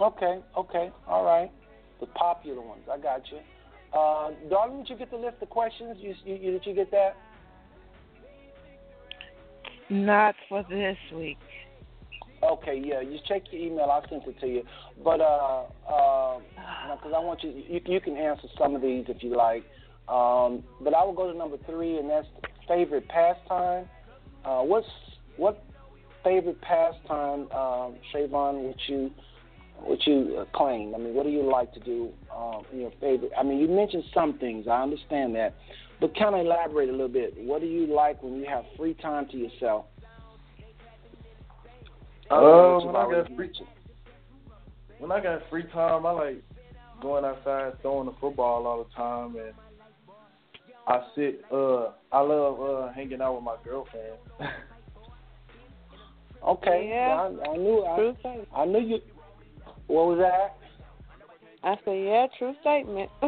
Okay, 0.00 0.40
okay, 0.56 0.90
all 1.06 1.24
right. 1.24 1.50
The 2.00 2.06
popular 2.06 2.60
ones, 2.60 2.82
I 2.92 2.98
got 2.98 3.22
you. 3.30 3.38
Uh, 3.96 4.30
darling, 4.48 4.78
did 4.78 4.90
you 4.90 4.96
get 4.96 5.10
the 5.10 5.16
list 5.16 5.36
of 5.42 5.50
questions? 5.50 5.96
You, 6.00 6.14
you, 6.24 6.52
did 6.52 6.66
you 6.66 6.74
get 6.74 6.90
that? 6.90 7.16
Not 9.90 10.34
for 10.48 10.64
this 10.68 10.96
week. 11.14 11.38
Okay, 12.42 12.82
yeah, 12.84 13.00
you 13.00 13.18
check 13.28 13.42
your 13.50 13.62
email. 13.62 13.84
I 13.84 14.00
sent 14.08 14.26
it 14.26 14.40
to 14.40 14.46
you. 14.46 14.62
But 15.04 15.20
uh, 15.20 15.64
uh, 15.88 16.38
because 16.96 17.12
I 17.14 17.20
want 17.20 17.42
you, 17.44 17.50
you, 17.50 17.80
you 17.84 18.00
can 18.00 18.16
answer 18.16 18.48
some 18.58 18.74
of 18.74 18.82
these 18.82 19.04
if 19.08 19.22
you 19.22 19.36
like. 19.36 19.62
Um, 20.08 20.64
but 20.80 20.94
I 20.94 21.04
will 21.04 21.12
go 21.14 21.30
to 21.30 21.38
number 21.38 21.56
three, 21.66 21.98
and 21.98 22.10
that's 22.10 22.26
favorite 22.66 23.06
pastime. 23.08 23.86
Uh, 24.44 24.62
what's 24.62 24.88
what 25.36 25.62
favorite 26.24 26.60
pastime, 26.62 27.50
um, 27.52 27.96
Trevon, 28.12 28.64
would 28.64 28.80
you 28.88 29.10
would 29.86 30.00
you 30.06 30.38
uh, 30.40 30.44
claim? 30.56 30.94
I 30.94 30.98
mean, 30.98 31.14
what 31.14 31.24
do 31.24 31.30
you 31.30 31.42
like 31.42 31.72
to 31.74 31.80
do 31.80 32.10
um, 32.34 32.62
in 32.72 32.80
your 32.80 32.92
favorite? 33.00 33.32
I 33.38 33.42
mean, 33.42 33.58
you 33.58 33.68
mentioned 33.68 34.04
some 34.14 34.38
things. 34.38 34.66
I 34.68 34.82
understand 34.82 35.34
that, 35.36 35.54
but 36.00 36.16
kind 36.16 36.34
of 36.34 36.40
elaborate 36.42 36.88
a 36.88 36.92
little 36.92 37.08
bit. 37.08 37.34
What 37.36 37.60
do 37.60 37.66
you 37.66 37.86
like 37.86 38.22
when 38.22 38.36
you 38.36 38.46
have 38.48 38.64
free 38.76 38.94
time 38.94 39.26
to 39.30 39.36
yourself? 39.36 39.86
Uh, 42.30 42.78
when 42.80 42.96
I 42.96 43.10
got 43.10 43.36
free, 43.36 43.50
when 44.98 45.12
I 45.12 45.22
got 45.22 45.42
free 45.50 45.64
time, 45.72 46.06
I 46.06 46.10
like 46.12 46.42
going 47.02 47.24
outside, 47.24 47.80
throwing 47.82 48.06
the 48.06 48.14
football 48.20 48.66
all 48.66 48.84
the 48.84 48.94
time, 48.94 49.36
and 49.36 49.52
I 50.86 51.06
sit. 51.14 51.44
Uh, 51.52 51.90
I 52.10 52.20
love 52.20 52.60
uh 52.60 52.92
hanging 52.92 53.20
out 53.20 53.34
with 53.34 53.44
my 53.44 53.56
girlfriend. 53.64 54.16
okay, 56.48 56.88
yeah, 56.88 57.28
I, 57.46 57.50
I 57.50 57.56
knew. 57.56 57.84
I, 57.84 58.14
I 58.56 58.64
knew 58.64 58.80
you. 58.80 58.98
What 59.86 60.06
was 60.06 60.18
that? 60.18 60.56
I 61.64 61.76
said, 61.84 61.92
yeah, 61.92 62.26
true 62.38 62.54
statement. 62.60 63.10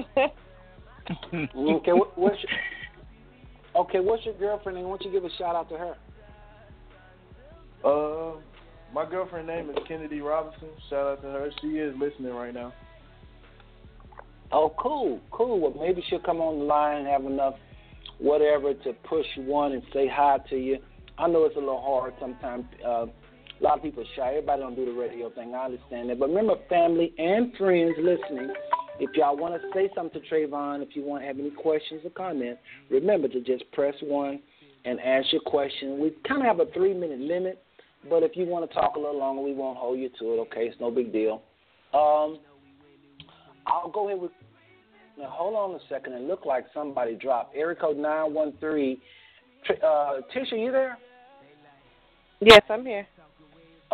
okay, 1.34 1.92
what, 1.92 2.18
what's 2.18 2.36
your, 2.42 3.82
okay? 3.82 4.00
What's 4.00 4.24
your 4.24 4.34
girlfriend 4.34 4.78
name? 4.78 4.86
Why 4.86 4.96
don't 4.96 5.04
you 5.04 5.12
give 5.12 5.24
a 5.24 5.36
shout 5.36 5.54
out 5.54 5.68
to 5.68 5.76
her? 5.76 5.94
Uh, 7.84 8.40
my 8.92 9.08
girlfriend 9.08 9.46
name 9.46 9.70
is 9.70 9.76
Kennedy 9.86 10.20
Robinson. 10.20 10.68
Shout 10.88 11.06
out 11.06 11.22
to 11.22 11.28
her. 11.28 11.50
She 11.60 11.78
is 11.78 11.94
listening 11.98 12.32
right 12.32 12.54
now. 12.54 12.72
Oh, 14.52 14.72
cool, 14.78 15.20
cool. 15.30 15.60
Well, 15.60 15.74
maybe 15.78 16.02
she'll 16.08 16.20
come 16.20 16.40
on 16.40 16.60
the 16.60 16.64
line 16.64 16.98
and 16.98 17.06
have 17.06 17.24
enough 17.24 17.54
whatever 18.18 18.72
to 18.72 18.92
push 19.09 19.26
one 19.36 19.72
and 19.72 19.82
say 19.92 20.09
hi 20.09 20.38
to 20.50 20.57
you. 20.57 20.78
I 21.18 21.28
know 21.28 21.44
it's 21.44 21.57
a 21.57 21.61
little 21.61 21.82
hard 21.82 22.14
sometimes. 22.20 22.64
Uh, 22.84 23.07
a 23.64 23.66
lot 23.66 23.78
of 23.78 23.82
people 23.82 24.04
shy. 24.14 24.28
Everybody 24.28 24.60
don't 24.60 24.76
do 24.76 24.84
the 24.84 24.92
radio 24.92 25.30
thing. 25.30 25.54
I 25.54 25.64
understand 25.64 26.10
that. 26.10 26.18
But 26.18 26.28
remember, 26.28 26.56
family 26.68 27.14
and 27.16 27.54
friends 27.56 27.94
listening, 27.98 28.52
if 29.00 29.10
y'all 29.16 29.36
want 29.36 29.54
to 29.54 29.68
say 29.72 29.88
something 29.94 30.20
to 30.20 30.28
Trevon, 30.28 30.82
if 30.82 30.94
you 30.94 31.02
want 31.02 31.22
to 31.22 31.26
have 31.26 31.38
any 31.38 31.50
questions 31.50 32.02
or 32.04 32.10
comments, 32.10 32.60
remember 32.90 33.26
to 33.28 33.40
just 33.40 33.64
press 33.72 33.94
one 34.02 34.40
and 34.84 35.00
ask 35.00 35.32
your 35.32 35.40
question. 35.40 35.98
We 35.98 36.12
kind 36.28 36.42
of 36.42 36.46
have 36.46 36.60
a 36.60 36.70
three 36.72 36.92
minute 36.92 37.20
limit, 37.20 37.62
but 38.10 38.22
if 38.22 38.36
you 38.36 38.44
want 38.44 38.68
to 38.68 38.74
talk 38.74 38.96
a 38.96 38.98
little 38.98 39.18
longer, 39.18 39.40
we 39.40 39.54
won't 39.54 39.78
hold 39.78 39.98
you 39.98 40.10
to 40.18 40.34
it. 40.34 40.40
Okay, 40.42 40.66
it's 40.66 40.78
no 40.78 40.90
big 40.90 41.10
deal. 41.10 41.42
Um, 41.94 42.38
I'll 43.66 43.90
go 43.90 44.08
ahead 44.08 44.20
with. 44.20 44.32
Now 45.18 45.30
hold 45.30 45.54
on 45.54 45.74
a 45.74 45.82
second. 45.88 46.12
It 46.12 46.22
looked 46.22 46.44
like 46.44 46.66
somebody 46.74 47.14
dropped. 47.14 47.56
Area 47.56 47.76
code 47.76 47.96
nine 47.96 48.34
one 48.34 48.52
three. 48.60 49.00
Uh, 49.70 50.20
Tisha, 50.34 50.60
you 50.62 50.70
there? 50.70 50.98
Yes, 52.40 52.60
I'm 52.68 52.84
here. 52.84 53.06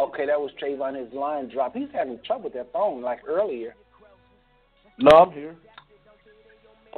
Okay, 0.01 0.25
that 0.27 0.41
was 0.41 0.51
Trevon. 0.63 0.99
His 0.99 1.13
line 1.13 1.51
dropped. 1.51 1.77
He's 1.77 1.89
having 1.93 2.19
trouble 2.25 2.45
with 2.45 2.55
that 2.55 2.73
phone 2.73 3.03
like 3.03 3.21
earlier. 3.29 3.75
No, 4.99 5.11
I'm 5.11 5.33
here. 5.33 5.57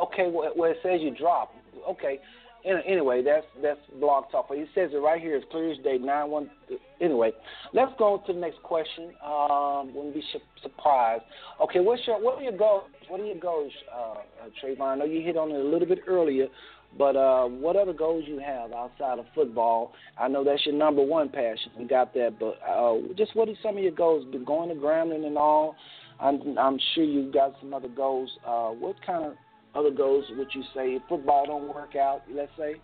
Okay, 0.00 0.28
well, 0.30 0.52
well 0.56 0.70
it 0.70 0.76
says 0.82 1.00
you 1.00 1.14
dropped. 1.14 1.56
Okay, 1.88 2.20
anyway, 2.64 3.22
that's 3.24 3.46
that's 3.60 3.80
blog 3.98 4.30
talk. 4.30 4.46
But 4.48 4.58
he 4.58 4.64
says 4.74 4.90
it 4.92 4.98
right 4.98 5.20
here. 5.20 5.36
It's 5.36 5.46
clear 5.50 5.72
as 5.72 5.78
day. 5.78 5.98
Nine 5.98 6.30
one. 6.30 6.50
Anyway, 7.00 7.32
let's 7.72 7.92
go 7.98 8.14
on 8.14 8.26
to 8.26 8.32
the 8.32 8.38
next 8.38 8.62
question. 8.62 9.12
Um, 9.24 9.92
wouldn't 9.94 10.14
be 10.14 10.22
surprised. 10.62 11.24
Okay, 11.60 11.80
what's 11.80 12.02
your 12.06 12.22
what 12.22 12.38
are 12.38 12.42
your 12.42 12.56
goals? 12.56 12.84
What 13.08 13.20
are 13.20 13.26
your 13.26 13.40
goals, 13.40 13.72
uh, 13.92 14.12
uh, 14.12 14.14
Trevon? 14.62 14.80
I 14.80 14.94
know 14.96 15.04
you 15.04 15.22
hit 15.22 15.36
on 15.36 15.50
it 15.50 15.56
a 15.56 15.68
little 15.68 15.88
bit 15.88 16.00
earlier, 16.06 16.46
but 16.98 17.16
uh, 17.16 17.46
what 17.46 17.76
other 17.76 17.92
goals 17.92 18.24
you 18.26 18.38
have 18.38 18.72
outside 18.72 19.18
of 19.18 19.24
football? 19.34 19.92
I 20.18 20.28
know 20.28 20.44
that's 20.44 20.64
your 20.66 20.74
number 20.74 21.02
one 21.02 21.30
passion. 21.30 21.72
You 21.78 21.88
got 21.88 22.12
that, 22.14 22.38
but 22.38 22.58
uh, 22.68 22.96
just 23.16 23.34
what 23.34 23.48
are 23.48 23.54
some 23.62 23.76
of 23.76 23.82
your 23.82 23.92
goals? 23.92 24.26
Been 24.30 24.44
going 24.44 24.68
to 24.68 24.74
Grambling 24.74 25.26
and 25.26 25.38
all. 25.38 25.74
I'm, 26.20 26.56
I'm 26.58 26.78
sure 26.94 27.04
you've 27.04 27.32
got 27.32 27.54
some 27.60 27.72
other 27.72 27.88
goals. 27.88 28.30
Uh, 28.46 28.68
what 28.68 28.96
kind 29.04 29.24
of 29.24 29.32
other 29.74 29.90
goals 29.90 30.24
would 30.36 30.48
you 30.54 30.62
say? 30.74 30.94
If 30.94 31.02
football 31.08 31.46
don't 31.46 31.74
work 31.74 31.96
out, 31.96 32.22
let's 32.30 32.52
say. 32.58 32.74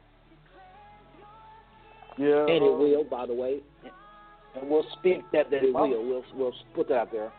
Yeah. 2.17 2.47
And 2.47 2.51
it 2.51 2.61
will, 2.61 3.05
by 3.05 3.27
the 3.27 3.35
way. 3.35 3.61
And 4.59 4.69
we'll 4.71 4.87
speak 4.99 5.19
that 5.33 5.51
that 5.51 5.63
it 5.63 5.73
will. 5.73 5.89
We'll 5.89 6.25
we'll 6.35 6.55
put 6.75 6.89
that 6.89 6.97
out 6.97 7.13
there. 7.13 7.31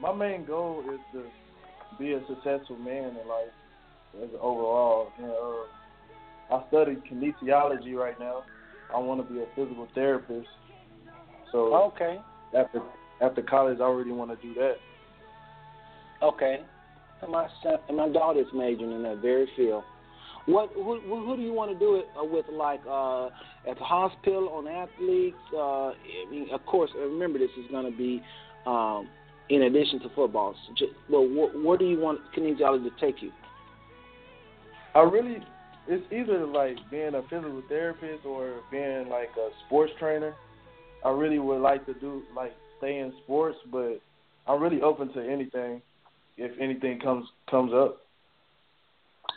My 0.00 0.12
main 0.12 0.44
goal 0.44 0.84
is 0.92 1.00
to 1.12 1.24
be 1.98 2.12
a 2.12 2.20
successful 2.28 2.76
man 2.76 3.16
in 3.16 3.28
life 3.28 3.48
as 4.20 4.28
overall. 4.40 5.12
And, 5.18 5.30
uh, 5.30 6.56
I 6.56 6.68
study 6.68 6.96
kinesiology 7.10 7.94
right 7.94 8.18
now. 8.18 8.44
I 8.94 8.98
want 8.98 9.26
to 9.26 9.32
be 9.32 9.40
a 9.40 9.46
physical 9.54 9.88
therapist. 9.94 10.48
So 11.50 11.74
okay. 11.74 12.20
After 12.56 12.82
after 13.20 13.42
college, 13.42 13.78
I 13.80 13.84
already 13.84 14.10
want 14.10 14.30
to 14.30 14.46
do 14.46 14.52
that. 14.54 14.76
Okay. 16.22 16.60
And 17.22 17.30
my 17.30 17.48
son, 17.62 17.76
and 17.88 17.96
my 17.96 18.08
daughter's 18.08 18.48
majoring 18.52 18.92
in 18.92 19.02
that 19.04 19.18
very 19.18 19.48
field. 19.56 19.84
What 20.46 20.70
who, 20.74 21.00
who 21.00 21.36
do 21.36 21.42
you 21.42 21.52
want 21.52 21.72
to 21.72 21.78
do 21.78 21.94
it 21.96 22.06
uh, 22.20 22.24
with? 22.24 22.46
Like 22.52 22.80
uh, 22.88 23.26
at 23.68 23.78
the 23.78 23.84
hospital 23.84 24.48
on 24.50 24.66
athletes? 24.66 25.36
Uh, 25.54 25.90
I 25.90 25.94
mean, 26.30 26.48
of 26.52 26.66
course. 26.66 26.90
Remember, 26.98 27.38
this 27.38 27.50
is 27.58 27.70
going 27.70 27.90
to 27.90 27.96
be 27.96 28.22
um, 28.66 29.08
in 29.48 29.62
addition 29.62 30.00
to 30.00 30.08
football. 30.14 30.54
So 30.66 30.74
just, 30.74 30.92
well, 31.08 31.26
wh- 31.26 31.64
where 31.64 31.78
do 31.78 31.84
you 31.84 31.98
want 31.98 32.20
kinesiology 32.36 32.84
to 32.84 33.00
take 33.00 33.22
you? 33.22 33.30
I 34.94 35.00
really, 35.00 35.38
it's 35.88 36.04
either 36.12 36.46
like 36.46 36.76
being 36.90 37.14
a 37.14 37.22
physical 37.22 37.62
therapist 37.68 38.24
or 38.26 38.60
being 38.70 39.08
like 39.08 39.30
a 39.38 39.48
sports 39.66 39.92
trainer. 39.98 40.34
I 41.04 41.10
really 41.10 41.38
would 41.38 41.60
like 41.60 41.86
to 41.86 41.94
do 41.94 42.22
like 42.36 42.52
stay 42.78 42.98
in 42.98 43.12
sports, 43.24 43.56
but 43.70 44.00
I'm 44.46 44.60
really 44.60 44.82
open 44.82 45.12
to 45.14 45.20
anything 45.20 45.82
if 46.36 46.52
anything 46.60 47.00
comes 47.00 47.26
comes 47.50 47.72
up. 47.72 47.98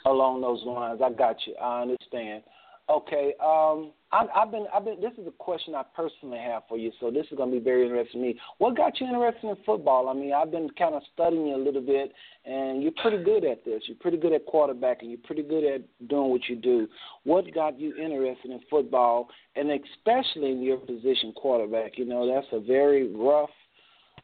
Along 0.05 0.41
those 0.41 0.63
lines, 0.65 1.01
I 1.03 1.11
got 1.11 1.37
you. 1.47 1.55
I 1.55 1.81
understand. 1.81 2.43
Okay, 2.87 3.33
um, 3.43 3.93
I, 4.11 4.27
I've 4.35 4.51
been, 4.51 4.67
I've 4.71 4.85
been. 4.85 5.01
This 5.01 5.13
is 5.17 5.25
a 5.25 5.31
question 5.31 5.73
I 5.73 5.81
personally 5.95 6.37
have 6.37 6.63
for 6.69 6.77
you, 6.77 6.91
so 6.99 7.09
this 7.09 7.25
is 7.31 7.37
going 7.37 7.49
to 7.49 7.57
be 7.57 7.63
very 7.63 7.83
interesting 7.83 8.21
to 8.21 8.27
me. 8.27 8.39
What 8.59 8.77
got 8.77 9.01
you 9.01 9.07
interested 9.07 9.47
in 9.47 9.55
football? 9.65 10.07
I 10.07 10.13
mean, 10.13 10.31
I've 10.33 10.51
been 10.51 10.69
kind 10.77 10.93
of 10.93 11.01
studying 11.11 11.47
you 11.47 11.55
a 11.55 11.63
little 11.65 11.81
bit, 11.81 12.13
and 12.45 12.83
you're 12.83 12.91
pretty 13.01 13.23
good 13.23 13.43
at 13.43 13.65
this. 13.65 13.81
You're 13.87 13.97
pretty 13.97 14.17
good 14.17 14.33
at 14.33 14.45
quarterbacking. 14.45 15.09
You're 15.09 15.17
pretty 15.23 15.41
good 15.41 15.63
at 15.63 15.81
doing 16.07 16.29
what 16.29 16.41
you 16.47 16.55
do. 16.55 16.87
What 17.23 17.51
got 17.55 17.79
you 17.79 17.95
interested 17.95 18.51
in 18.51 18.59
football, 18.69 19.29
and 19.55 19.71
especially 19.71 20.51
in 20.51 20.61
your 20.61 20.77
position, 20.77 21.33
quarterback? 21.35 21.97
You 21.97 22.05
know, 22.05 22.31
that's 22.31 22.47
a 22.51 22.59
very 22.59 23.11
rough. 23.15 23.49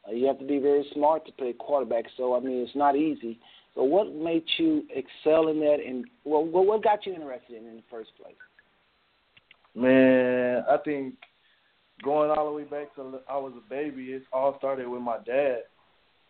Uh, 0.08 0.12
you 0.12 0.28
have 0.28 0.38
to 0.38 0.46
be 0.46 0.60
very 0.60 0.86
smart 0.94 1.26
to 1.26 1.32
play 1.32 1.52
quarterback. 1.52 2.04
So 2.16 2.36
I 2.36 2.38
mean, 2.38 2.58
it's 2.58 2.76
not 2.76 2.94
easy. 2.94 3.40
So 3.74 3.82
what 3.82 4.14
made 4.14 4.44
you 4.58 4.84
excel 4.90 5.48
in 5.48 5.58
that, 5.60 5.78
and 5.84 6.04
well, 6.24 6.44
what 6.44 6.84
got 6.84 7.06
you 7.06 7.12
interested 7.12 7.56
in 7.56 7.64
it 7.64 7.70
in 7.70 7.76
the 7.76 7.82
first 7.90 8.10
place? 8.22 8.36
Man, 9.74 10.64
I 10.70 10.76
think 10.84 11.14
going 12.02 12.30
all 12.30 12.46
the 12.46 12.52
way 12.52 12.64
back 12.64 12.94
to 12.96 13.20
I 13.28 13.36
was 13.36 13.52
a 13.56 13.68
baby, 13.68 14.12
it 14.12 14.22
all 14.32 14.56
started 14.58 14.88
with 14.88 15.02
my 15.02 15.18
dad. 15.24 15.62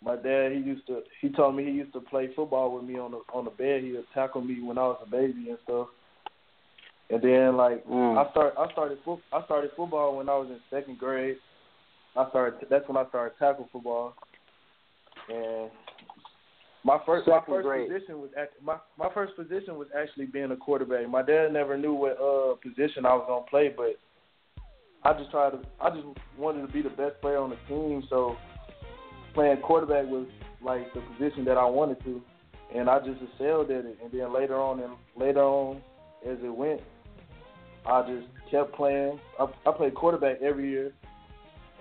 My 0.05 0.17
dad, 0.17 0.53
he 0.53 0.59
used 0.59 0.87
to, 0.89 1.03
he 1.21 1.29
told 1.29 1.55
me 1.55 1.65
he 1.65 1.71
used 1.71 1.93
to 1.93 2.01
play 2.01 2.31
football 2.35 2.75
with 2.75 2.85
me 2.85 2.99
on 2.99 3.13
the 3.13 3.21
on 3.33 3.45
the 3.45 3.51
bed. 3.51 3.83
He 3.83 3.93
would 3.93 4.05
tackle 4.13 4.41
me 4.41 4.61
when 4.61 4.79
I 4.79 4.83
was 4.83 5.01
a 5.07 5.11
baby 5.11 5.49
and 5.49 5.59
stuff. 5.65 5.89
And 7.11 7.23
then 7.23 7.57
like 7.57 7.85
mm. 7.87 8.17
I 8.17 8.31
start, 8.31 8.55
I 8.59 8.71
started, 8.73 8.99
I 9.33 9.45
started 9.45 9.71
football 9.77 10.17
when 10.17 10.29
I 10.29 10.37
was 10.37 10.49
in 10.49 10.59
second 10.71 10.99
grade. 10.99 11.37
I 12.17 12.29
started, 12.31 12.67
that's 12.69 12.87
when 12.89 12.97
I 12.97 13.09
started 13.09 13.39
tackle 13.39 13.69
football. 13.73 14.15
And 15.29 15.71
my 16.85 16.99
first 17.07 17.27
Second 17.27 17.43
my 17.49 17.57
first 17.57 17.67
grade. 17.67 17.89
position 17.89 18.21
was 18.21 18.31
my 18.63 18.77
my 18.99 19.09
first 19.15 19.37
position 19.37 19.77
was 19.77 19.89
actually 19.97 20.27
being 20.27 20.51
a 20.51 20.57
quarterback. 20.57 21.09
My 21.09 21.23
dad 21.23 21.53
never 21.53 21.77
knew 21.77 21.95
what 21.95 22.19
uh 22.21 22.55
position 22.57 23.07
I 23.07 23.15
was 23.15 23.25
gonna 23.29 23.47
play, 23.47 23.73
but 23.75 23.99
I 25.05 25.17
just 25.19 25.31
tried 25.31 25.51
to 25.51 25.61
I 25.81 25.91
just 25.91 26.07
wanted 26.39 26.67
to 26.67 26.73
be 26.73 26.83
the 26.83 26.91
best 26.91 27.21
player 27.21 27.39
on 27.39 27.51
the 27.51 27.59
team, 27.69 28.03
so 28.09 28.37
playing 29.35 29.59
quarterback 29.59 30.07
was 30.07 30.27
like 30.63 30.93
the 30.95 31.01
position 31.01 31.45
that 31.45 31.57
I 31.57 31.65
wanted 31.65 32.03
to 32.05 32.23
and 32.75 32.89
I 32.89 32.99
just 32.99 33.21
excelled 33.23 33.71
at 33.71 33.85
it 33.85 33.99
and 34.03 34.13
then 34.13 34.33
later 34.33 34.61
on 34.61 34.81
and 34.81 34.95
later 35.17 35.43
on 35.43 35.83
as 36.27 36.39
it 36.43 36.55
went, 36.55 36.81
I 37.87 38.03
just 38.03 38.27
kept 38.51 38.75
playing. 38.75 39.19
I, 39.39 39.47
I 39.67 39.73
played 39.73 39.95
quarterback 39.95 40.41
every 40.41 40.71
year, 40.71 40.93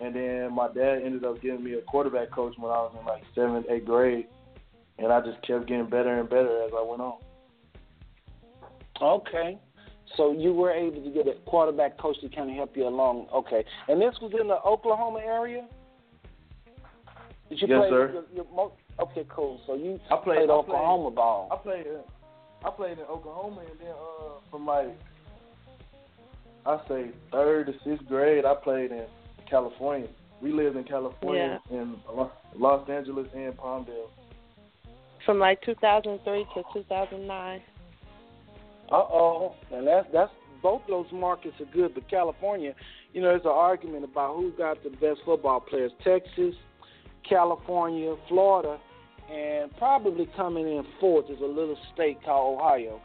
and 0.02 0.16
then 0.16 0.54
my 0.54 0.68
dad 0.68 1.02
ended 1.06 1.24
up 1.24 1.42
giving 1.42 1.64
me 1.64 1.74
a 1.74 1.82
quarterback 1.82 2.32
coach 2.32 2.56
when 2.58 2.72
I 2.72 2.78
was 2.78 2.96
in 3.00 3.06
like 3.06 3.24
seventh, 3.36 3.68
eighth 3.70 3.86
grade, 3.86 4.26
and 5.02 5.12
I 5.12 5.20
just 5.22 5.42
kept 5.46 5.68
getting 5.68 5.90
better 5.90 6.20
and 6.20 6.30
better 6.30 6.64
as 6.64 6.72
I 6.78 6.84
went 6.84 7.02
on. 7.02 7.18
Okay. 9.02 9.58
So 10.18 10.34
you 10.34 10.54
were 10.54 10.72
able 10.72 11.02
to 11.04 11.10
get 11.10 11.28
a 11.28 11.34
quarterback 11.46 11.98
coach 11.98 12.20
to 12.22 12.30
kind 12.30 12.50
of 12.50 12.56
help 12.56 12.76
you 12.76 12.88
along. 12.88 13.28
Okay. 13.34 13.64
And 13.88 14.02
this 14.02 14.14
was 14.22 14.32
in 14.40 14.48
the 14.48 14.62
Oklahoma 14.62 15.22
area? 15.26 15.66
Did 17.50 17.62
you 17.62 17.68
yes, 17.68 17.80
play 17.80 17.90
sir. 17.90 18.12
Your, 18.14 18.24
your 18.34 18.46
most, 18.54 18.76
okay, 19.00 19.26
cool. 19.30 19.60
So 19.66 19.76
you 19.76 20.00
I 20.10 20.16
played, 20.16 20.38
played 20.38 20.50
I 20.50 20.54
Oklahoma 20.54 21.10
played, 21.10 21.16
ball. 21.16 21.50
I 21.52 21.56
played. 21.58 21.86
I 22.64 22.70
played 22.70 23.00
in 23.00 23.06
Oklahoma, 23.06 23.62
and 23.62 23.80
then 23.80 23.90
uh, 23.90 24.40
from 24.52 24.68
like 24.68 24.96
I 26.66 26.80
say 26.88 27.10
third 27.32 27.68
to 27.68 27.74
sixth 27.84 28.08
grade, 28.08 28.46
I 28.46 28.54
played 28.54 28.92
in 28.92 29.06
California. 29.50 30.08
We 30.42 30.52
lived 30.54 30.78
in 30.78 30.84
California 30.84 31.60
in 31.72 31.96
Los 32.56 32.88
Angeles 32.88 33.28
and 33.36 33.58
Palmdale. 33.58 34.10
From 35.26 35.40
like 35.40 35.62
2003 35.64 36.46
to 36.56 36.64
2009. 36.74 37.62
Uh 38.92 38.96
oh, 38.96 39.56
and 39.72 39.88
that's 39.88 40.08
that's 40.12 40.32
both 40.62 40.82
those 40.88 41.08
markets 41.12 41.56
are 41.60 41.74
good, 41.74 41.94
but 41.94 42.10
California, 42.10 42.74
you 43.14 43.22
know, 43.22 43.30
there's 43.30 43.46
an 43.46 43.52
argument 43.52 44.04
about 44.04 44.36
who 44.36 44.52
got 44.52 44.84
the 44.84 44.90
best 44.90 45.22
football 45.26 45.60
players: 45.60 45.92
Texas, 46.04 46.56
California, 47.28 48.16
Florida, 48.28 48.78
and 49.32 49.76
probably 49.78 50.28
coming 50.36 50.68
in 50.68 50.84
fourth 51.00 51.30
is 51.30 51.40
a 51.40 51.46
little 51.46 51.78
state 51.94 52.24
called 52.24 52.60
Ohio. 52.60 53.02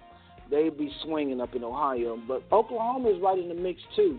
They'd 0.50 0.76
be 0.76 0.92
swinging 1.04 1.40
up 1.40 1.54
in 1.54 1.64
Ohio, 1.64 2.18
but 2.26 2.42
Oklahoma 2.52 3.10
is 3.10 3.20
right 3.20 3.38
in 3.38 3.48
the 3.48 3.54
mix 3.54 3.80
too. 3.94 4.18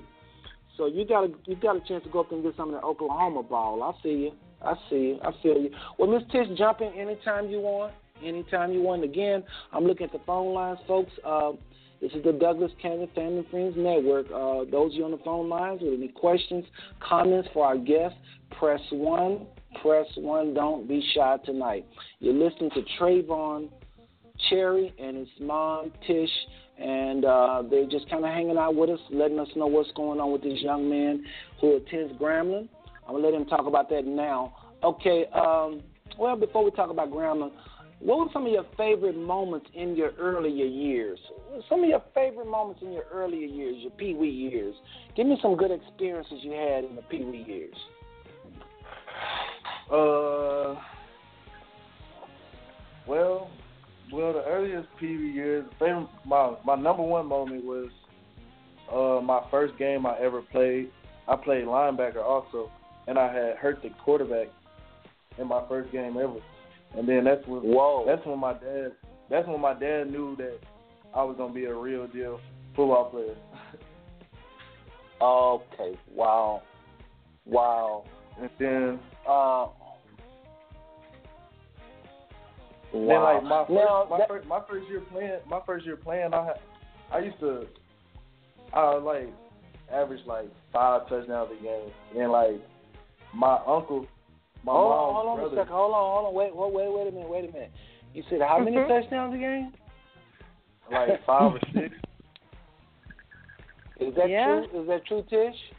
So 0.78 0.86
you 0.86 1.06
got 1.06 1.24
a 1.24 1.32
you 1.46 1.56
got 1.56 1.76
a 1.76 1.82
chance 1.88 2.04
to 2.04 2.10
go 2.10 2.20
up 2.22 2.32
and 2.32 2.44
get 2.44 2.56
some 2.56 2.70
of 2.70 2.76
that 2.76 2.86
Oklahoma 2.86 3.44
ball. 3.44 3.84
I 3.84 3.92
see 4.04 4.10
you. 4.10 4.32
I 4.62 4.74
see. 4.90 5.20
I 5.24 5.32
feel 5.44 5.60
you. 5.60 5.70
Well, 5.98 6.10
Miss 6.10 6.24
Tish, 6.32 6.48
jump 6.58 6.82
in 6.82 6.92
anytime 6.94 7.50
you 7.50 7.60
want. 7.60 7.94
Anytime 8.24 8.72
you 8.72 8.82
want. 8.82 9.04
Again, 9.04 9.44
I'm 9.72 9.84
looking 9.84 10.06
at 10.06 10.12
the 10.12 10.22
phone 10.26 10.54
lines, 10.54 10.80
folks. 10.88 11.12
Uh, 11.24 11.52
this 12.02 12.12
is 12.14 12.24
the 12.24 12.34
Douglas 12.34 12.72
Canady 12.82 13.12
Family 13.16 13.46
Friends 13.50 13.76
Network. 13.78 14.28
Uh, 14.28 14.70
those 14.70 14.92
of 14.92 14.94
you 14.94 15.06
on 15.06 15.12
the 15.12 15.20
phone 15.24 15.50
lines 15.50 15.82
with 15.82 15.94
any 15.94 16.10
questions, 16.10 16.66
comments 17.00 17.48
for 17.54 17.66
our 17.66 17.78
guests, 17.78 18.18
press 18.60 18.82
one. 18.92 19.46
Press 19.82 20.08
one. 20.16 20.54
Don't 20.54 20.88
be 20.88 21.04
shy 21.14 21.38
tonight. 21.46 21.86
You're 22.20 22.34
listening 22.34 22.72
to 22.72 22.82
Trevon 23.00 23.70
Cherry 24.50 24.94
and 25.00 25.18
his 25.18 25.28
mom 25.40 25.92
Tish, 26.06 26.30
and 26.80 27.26
uh, 27.26 27.64
they're 27.70 27.88
just 27.88 28.10
kind 28.10 28.24
of 28.24 28.32
hanging 28.32 28.58
out 28.58 28.76
with 28.76 28.90
us, 28.90 29.00
letting 29.12 29.40
us 29.40 29.48
know 29.56 29.68
what's 29.68 29.92
going 29.96 30.20
on 30.20 30.32
with 30.32 30.44
this 30.44 30.60
young 30.62 30.90
man 30.90 31.24
who 31.60 31.76
attends 31.78 32.14
Grambling. 32.14 32.70
I'm 33.08 33.16
gonna 33.16 33.26
let 33.26 33.34
him 33.34 33.46
talk 33.46 33.66
about 33.66 33.90
that 33.90 34.06
now. 34.06 34.54
Okay. 34.84 35.26
Um, 35.34 35.82
well, 36.20 36.36
before 36.36 36.64
we 36.64 36.72
talk 36.72 36.90
about 36.90 37.12
Grambling, 37.12 37.52
what 38.00 38.20
were 38.20 38.26
some 38.32 38.46
of 38.46 38.52
your 38.52 38.66
favorite 38.78 39.18
moments 39.18 39.68
in 39.74 39.96
your 39.96 40.12
earlier 40.20 40.66
years? 40.66 41.18
Some 41.68 41.84
of 41.84 41.90
your 41.90 42.04
favorite 42.14 42.48
moments 42.48 42.82
in 42.84 42.92
your 42.92 43.06
earlier 43.12 43.46
years, 43.46 43.78
your 43.80 43.92
Pee 43.92 44.14
Wee 44.14 44.30
years. 44.30 44.76
Give 45.16 45.26
me 45.26 45.38
some 45.42 45.56
good 45.56 45.72
experiences 45.72 46.40
you 46.42 46.52
had 46.52 46.84
in 46.84 46.96
the 46.96 47.02
Pee 47.04 47.24
Wee 47.24 47.44
years. 47.48 47.76
Uh, 49.92 50.80
well, 53.08 53.50
well, 54.12 54.34
the 54.34 54.44
earliest 54.46 54.88
Pee 55.00 55.18
Wee 55.18 55.32
years, 55.32 55.66
favorite, 55.80 56.08
my 56.26 56.56
my 56.66 56.76
number 56.76 57.04
one 57.04 57.26
moment 57.26 57.64
was 57.66 57.90
uh 58.92 59.22
my 59.26 59.42
first 59.50 59.78
game 59.78 60.06
I 60.06 60.18
ever 60.20 60.42
played. 60.42 60.92
I 61.28 61.36
played 61.36 61.66
linebacker 61.66 62.24
also, 62.24 62.72
and 63.08 63.18
I 63.18 63.34
had 63.34 63.58
hurt 63.58 63.82
the 63.82 63.90
quarterback 64.04 64.48
in 65.38 65.48
my 65.48 65.64
first 65.68 65.92
game 65.92 66.18
ever. 66.18 66.40
And 66.96 67.08
then 67.08 67.24
that's 67.24 67.46
when 67.48 67.62
Whoa. 67.62 68.06
that's 68.06 68.26
when 68.26 68.40
my 68.40 68.54
dad 68.54 68.92
that's 69.30 69.48
when 69.48 69.60
my 69.62 69.74
dad 69.74 70.06
knew 70.12 70.36
that 70.38 70.60
I 71.14 71.24
was 71.24 71.36
gonna 71.38 71.54
be 71.54 71.66
a 71.66 71.74
real 71.76 72.08
deal 72.08 72.40
football 72.76 73.10
player. 73.10 73.36
Okay. 75.20 75.98
Wow. 76.14 76.62
Wow. 77.46 78.04
and 78.40 78.50
then 78.60 79.00
Uh, 79.28 79.68
then 82.94 83.08
like 83.08 83.44
my 83.44 83.66
first, 83.66 83.72
now, 83.72 84.08
my, 84.10 84.18
that- 84.20 84.28
first 84.28 84.48
my 84.48 84.62
first 84.70 84.88
year 84.90 85.02
playing 85.12 85.40
my 85.50 85.60
first 85.66 85.86
year 85.88 85.98
playing 85.98 86.34
I 86.36 86.54
I 87.12 87.20
used 87.20 87.40
to 87.40 87.66
I 88.74 88.96
like 88.98 89.30
average 89.92 90.22
like 90.28 90.50
five 90.72 91.10
touchdowns 91.10 91.50
a 91.58 91.64
game. 91.64 91.90
And 92.16 92.32
like 92.32 92.62
my 93.34 93.60
uncle 93.68 94.06
my 94.64 94.74
hold 94.74 94.90
mom's 94.90 95.08
on, 95.08 95.14
hold 95.16 95.28
on 95.28 95.36
brother, 95.38 95.56
a 95.56 95.60
second. 95.62 95.74
Hold 95.74 95.94
on, 95.94 96.14
hold 96.14 96.26
on. 96.28 96.34
Wait, 96.34 96.56
wait, 96.56 96.74
wait, 96.74 96.92
wait 96.94 97.08
a 97.08 97.12
minute. 97.12 97.30
Wait 97.30 97.50
a 97.50 97.54
minute. 97.54 97.72
You 98.14 98.24
said 98.30 98.42
how 98.42 98.60
many 98.60 98.78
Mhm. 98.78 98.88
touchdowns 98.88 99.34
a 99.34 99.38
game? 99.38 99.74
like 100.92 101.24
five 101.26 101.54
or 101.54 101.60
six. 101.74 101.94
Is 104.00 104.16
that 104.16 104.30
Yeah. 104.30 104.46
true? 104.46 104.82
Is 104.82 104.88
that 104.88 105.06
true, 105.06 105.24
Tish? 105.24 105.74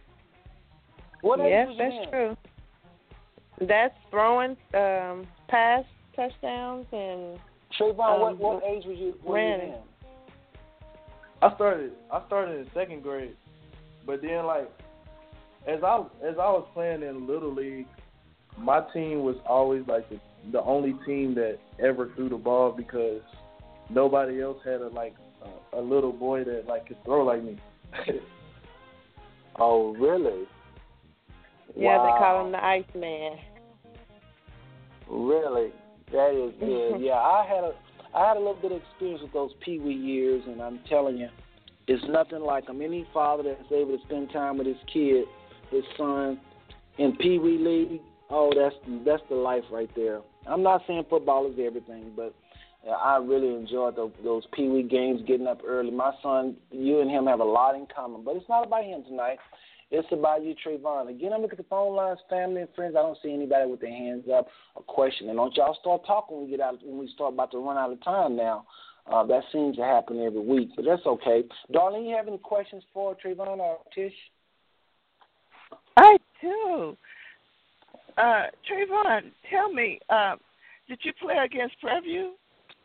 What 1.23 1.41
age 1.41 1.51
yes, 1.51 1.69
was 1.69 1.77
that's 1.79 1.95
in? 1.95 2.11
true. 2.11 2.37
That's 3.61 3.95
throwing 4.11 4.57
um, 4.75 5.27
pass 5.49 5.85
touchdowns 6.15 6.87
and 6.93 7.41
Trevon, 7.79 8.15
Um, 8.15 8.21
what 8.21 8.37
what 8.39 8.65
age 8.65 8.85
was 8.87 8.99
you? 8.99 9.19
Were 9.23 9.39
you 9.39 9.51
running. 9.53 9.69
in? 9.73 9.83
I 11.43 11.55
started 11.55 11.93
I 12.11 12.25
started 12.27 12.61
in 12.61 12.71
second 12.73 13.03
grade, 13.03 13.37
but 14.07 14.21
then 14.23 14.47
like 14.47 14.71
as 15.69 15.83
I 15.83 15.99
as 16.23 16.35
I 16.39 16.49
was 16.51 16.66
playing 16.75 17.03
in 17.03 17.27
little 17.27 17.55
league, 17.55 17.87
my 18.57 18.81
team 18.93 19.23
was 19.23 19.37
always 19.47 19.83
like 19.87 20.09
the 20.09 20.19
the 20.53 20.62
only 20.62 20.95
team 21.05 21.35
that 21.35 21.59
ever 21.79 22.11
threw 22.14 22.29
the 22.29 22.37
ball 22.37 22.73
because 22.73 23.21
nobody 23.91 24.41
else 24.41 24.59
had 24.64 24.81
a 24.81 24.89
like 24.89 25.14
a, 25.73 25.79
a 25.79 25.83
little 25.83 26.12
boy 26.12 26.45
that 26.45 26.64
like 26.66 26.87
could 26.87 27.03
throw 27.05 27.25
like 27.25 27.43
me. 27.43 27.59
Oh, 29.61 29.93
really? 29.95 30.45
yeah, 31.75 31.99
they 31.99 32.19
call 32.19 32.47
him 32.47 32.53
the 32.53 32.64
Iceman. 32.64 33.39
Really, 35.11 35.71
that 36.12 36.31
is 36.31 36.55
good. 36.61 37.01
yeah, 37.01 37.14
I 37.14 37.45
had 37.45 37.64
a 37.64 37.73
I 38.14 38.29
had 38.29 38.37
a 38.37 38.41
little 38.41 38.59
bit 38.62 38.71
of 38.71 38.81
experience 38.83 39.21
with 39.23 39.33
those 39.33 39.51
Pee 39.64 39.81
Wee 39.81 39.93
years, 39.95 40.45
and 40.47 40.62
I'm 40.62 40.79
telling 40.89 41.19
you, 41.19 41.29
it's 41.89 42.05
nothing 42.09 42.41
like 42.41 42.66
them. 42.66 42.81
Any 42.83 43.07
father 43.12 43.43
that's 43.43 43.73
able 43.73 43.99
to 43.99 44.05
spend 44.05 44.31
time 44.31 44.59
with 44.59 44.69
his 44.69 44.77
kid, 44.93 45.25
his 45.71 45.85
son, 45.97 46.41
in 46.99 47.16
Pee 47.16 47.39
Wee 47.39 47.59
league, 47.59 48.01
oh, 48.31 48.53
that's 48.55 48.75
that's 49.05 49.23
the 49.29 49.37
life 49.37 49.64
right 49.71 49.91
there. 49.95 50.21
I'm 50.47 50.62
not 50.62 50.83
saying 50.87 51.05
football 51.11 51.51
is 51.51 51.59
everything, 51.64 52.12
but 52.16 52.35
I 52.89 53.16
really 53.19 53.55
enjoyed 53.55 53.97
the, 53.97 54.11
those 54.23 54.45
Pee 54.53 54.69
Wee 54.69 54.83
games, 54.83 55.21
getting 55.27 55.47
up 55.47 55.61
early. 55.66 55.91
My 55.91 56.12
son, 56.23 56.57
you 56.71 57.01
and 57.01 57.11
him 57.11 57.27
have 57.27 57.41
a 57.41 57.45
lot 57.45 57.75
in 57.75 57.87
common, 57.95 58.25
but 58.25 58.37
it's 58.37 58.49
not 58.49 58.66
about 58.66 58.85
him 58.85 59.05
tonight. 59.05 59.39
It's 59.91 60.09
about 60.12 60.45
you, 60.45 60.55
Trevon. 60.55 61.09
Again, 61.09 61.33
I 61.33 61.39
look 61.39 61.53
at 61.53 61.59
the 61.59 61.64
phone 61.64 61.97
lines, 61.97 62.19
family 62.29 62.61
and 62.61 62.69
friends. 62.75 62.95
I 62.97 63.01
don't 63.01 63.16
see 63.23 63.33
anybody 63.33 63.71
with 63.71 63.81
their 63.81 63.91
hands 63.91 64.25
up, 64.33 64.47
a 64.77 64.83
question. 64.83 65.29
And 65.29 65.39
don't 65.39 65.57
y'all 65.57 65.77
start 65.81 66.03
talking 66.07 66.37
when 66.37 66.45
we 66.45 66.51
get 66.51 66.61
out 66.61 66.79
when 66.83 66.99
we 66.99 67.11
start 67.14 67.33
about 67.33 67.51
to 67.53 67.59
run 67.59 67.79
out 67.79 67.93
of 67.93 68.03
time 68.05 68.37
now. 68.37 68.66
Uh, 69.11 69.25
that 69.25 69.43
seems 69.51 69.77
to 69.77 69.83
happen 69.83 70.23
every 70.23 70.41
week, 70.41 70.69
but 70.77 70.85
that's 70.85 71.07
okay. 71.07 71.43
Darlene, 71.73 72.07
you 72.07 72.14
have 72.14 72.29
any 72.29 72.37
questions 72.37 72.83
for 72.93 73.16
Trevon 73.16 73.59
or 73.59 73.79
Tish? 73.95 74.12
I 75.99 76.17
do. 76.41 76.97
Uh, 78.17 78.45
Trevon, 78.67 79.33
tell 79.51 79.73
me, 79.73 79.99
uh, 80.09 80.37
did 80.89 81.01
you 81.03 81.13
play 81.21 81.35
against 81.45 81.75
Prairie 81.81 82.01
View 82.03 82.35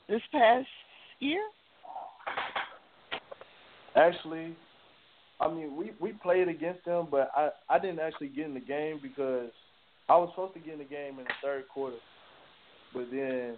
this 0.10 0.22
past 0.32 0.68
year? 1.20 1.42
Actually, 3.96 4.56
I 5.40 5.48
mean 5.48 5.76
we 5.78 5.92
we 6.00 6.14
played 6.14 6.48
against 6.48 6.84
them, 6.86 7.08
but 7.12 7.30
I 7.36 7.50
I 7.70 7.78
didn't 7.78 8.00
actually 8.00 8.30
get 8.30 8.46
in 8.48 8.56
the 8.56 8.60
game 8.60 9.00
because 9.02 9.52
I 10.10 10.18
was 10.18 10.30
supposed 10.32 10.56
to 10.56 10.60
get 10.60 10.74
in 10.74 10.80
the 10.80 10.86
game 10.86 11.20
in 11.20 11.26
the 11.26 11.34
third 11.44 11.68
quarter, 11.72 11.98
but 12.94 13.06
then 13.12 13.58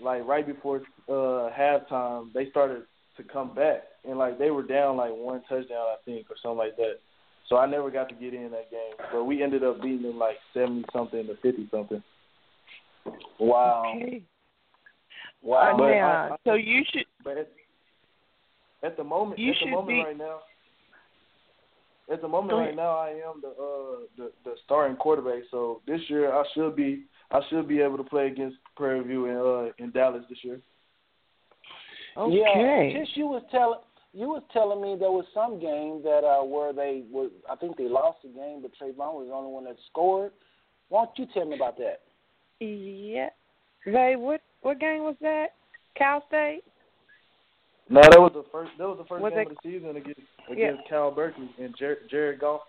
like 0.00 0.26
right 0.26 0.44
before 0.44 0.82
uh 1.08 1.50
halftime 1.56 2.32
they 2.32 2.50
started 2.50 2.82
to 3.16 3.22
come 3.22 3.54
back 3.54 3.84
and 4.04 4.18
like 4.18 4.36
they 4.40 4.50
were 4.50 4.64
down 4.64 4.96
like 4.96 5.12
one 5.12 5.42
touchdown 5.48 5.86
I 5.92 5.96
think 6.04 6.26
or 6.28 6.36
something 6.42 6.58
like 6.58 6.76
that. 6.76 6.98
So 7.48 7.56
I 7.58 7.66
never 7.66 7.90
got 7.90 8.08
to 8.08 8.14
get 8.14 8.32
in 8.32 8.50
that 8.52 8.70
game, 8.70 9.06
but 9.12 9.24
we 9.24 9.42
ended 9.42 9.62
up 9.64 9.82
beating 9.82 10.02
them 10.02 10.18
like 10.18 10.36
seventy 10.54 10.84
something 10.92 11.26
to 11.26 11.34
fifty 11.42 11.68
something. 11.70 12.02
Wow. 13.38 13.92
Okay. 13.96 14.22
Wow. 15.42 15.74
Uh, 15.74 15.76
But 15.76 15.90
now, 15.90 16.08
I- 16.08 16.30
I- 16.32 16.36
so 16.44 16.54
you 16.54 16.82
should. 16.90 17.04
But 17.22 17.36
at, 17.36 17.48
at 18.82 18.96
the 18.96 19.04
moment, 19.04 19.38
You 19.38 19.50
at 19.50 19.56
the 19.56 19.58
should 19.66 19.70
moment 19.70 19.88
be- 19.88 20.02
right 20.04 20.16
now, 20.16 20.38
at 22.10 22.20
the 22.22 22.28
moment 22.28 22.58
right 22.58 22.74
now, 22.76 22.96
I 22.96 23.10
am 23.10 23.40
the 23.42 23.48
uh 23.48 24.06
the 24.16 24.32
the 24.44 24.56
starting 24.64 24.96
quarterback. 24.96 25.42
So 25.50 25.82
this 25.86 26.00
year, 26.08 26.32
I 26.32 26.44
should 26.54 26.74
be 26.76 27.04
I 27.30 27.40
should 27.50 27.68
be 27.68 27.80
able 27.80 27.98
to 27.98 28.04
play 28.04 28.26
against 28.28 28.56
Prairie 28.76 29.04
View 29.04 29.26
in 29.26 29.36
uh 29.36 29.72
in 29.84 29.90
Dallas 29.90 30.24
this 30.30 30.38
year. 30.42 30.60
Okay. 32.16 32.92
Yeah, 32.94 33.00
Tish, 33.04 33.16
you 33.16 33.26
was 33.26 33.42
telling 33.50 33.80
you 34.14 34.28
was 34.28 34.42
telling 34.52 34.80
me 34.80 34.96
there 34.98 35.10
was 35.10 35.24
some 35.34 35.58
game 35.60 36.00
that 36.04 36.22
uh 36.24 36.44
where 36.44 36.72
they 36.72 37.02
were 37.10 37.28
I 37.50 37.56
think 37.56 37.76
they 37.76 37.88
lost 37.88 38.18
the 38.22 38.28
game, 38.28 38.62
but 38.62 38.70
Trevon 38.80 39.14
was 39.14 39.26
the 39.28 39.34
only 39.34 39.52
one 39.52 39.64
that 39.64 39.76
scored. 39.90 40.32
Why 40.88 41.04
don't 41.04 41.18
you 41.18 41.26
tell 41.34 41.46
me 41.46 41.56
about 41.56 41.76
that? 41.78 42.00
Yeah. 42.60 43.30
They 43.84 44.14
what 44.16 44.40
what 44.62 44.78
game 44.80 45.02
was 45.02 45.16
that? 45.20 45.48
Cal 45.96 46.22
State? 46.28 46.62
No, 47.90 48.00
that 48.00 48.18
was 48.20 48.32
the 48.34 48.44
first. 48.50 48.70
That 48.78 48.88
was 48.88 48.96
the 48.98 49.04
first 49.04 49.22
Was 49.22 49.32
game 49.32 49.40
it- 49.40 49.50
of 49.50 49.56
the 49.62 49.70
season 49.70 49.96
against 49.96 50.20
Yeah. 50.48 50.52
against 50.54 50.88
Cal 50.88 51.10
Berkeley 51.10 51.50
and 51.58 51.74
Jer- 51.76 52.02
Jared 52.08 52.38
Goff. 52.40 52.62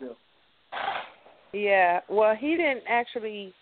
Yeah. 1.53 2.01
Well, 2.09 2.35
he 2.35 2.51
didn't 2.57 2.83
actually 2.87 3.53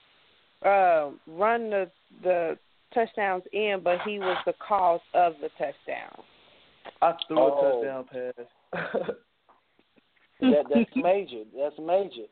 uh, 0.66 1.12
run 1.28 1.70
the 1.70 1.92
the 2.24 2.58
touchdowns 2.94 3.44
in, 3.52 3.82
but 3.84 4.00
he 4.06 4.20
was 4.20 4.38
the 4.46 4.54
cause 4.66 5.02
of 5.14 5.34
the 5.42 5.50
touchdown. 5.58 6.24
I 7.02 7.14
threw 7.28 7.40
Oh. 7.40 7.48
a 7.48 7.86
touchdown 7.86 8.06
pass. 8.06 9.16
That 10.42 10.66
that's 10.74 10.96
major. 10.96 11.44
That's 11.58 11.78
major. 11.80 12.28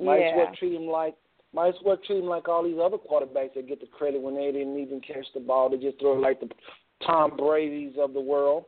Might 0.00 0.22
as 0.22 0.32
well 0.36 0.52
treat 0.58 0.72
him 0.74 0.86
like 0.86 1.14
might 1.52 1.68
as 1.68 1.74
well 1.84 1.96
treat 1.98 2.18
him 2.18 2.26
like 2.26 2.48
all 2.48 2.64
these 2.64 2.78
other 2.82 2.96
quarterbacks 2.98 3.54
that 3.54 3.68
get 3.68 3.80
the 3.80 3.86
credit 3.86 4.20
when 4.20 4.34
they 4.34 4.50
didn't 4.50 4.78
even 4.78 5.00
catch 5.00 5.26
the 5.34 5.40
ball. 5.40 5.68
They 5.70 5.76
just 5.76 6.00
throw 6.00 6.16
it 6.16 6.20
like 6.20 6.40
the 6.40 6.48
Tom 7.06 7.36
Brady's 7.36 7.94
of 7.98 8.12
the 8.12 8.20
world. 8.20 8.64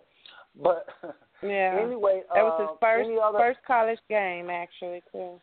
But 0.63 0.87
Yeah. 1.43 1.79
anyway, 1.83 2.23
that 2.35 2.43
was 2.43 2.61
his 2.61 2.69
uh, 2.71 2.77
first 2.81 3.11
other, 3.23 3.39
first 3.39 3.59
college 3.67 3.99
game 4.09 4.51
actually 4.51 5.03
too. 5.13 5.41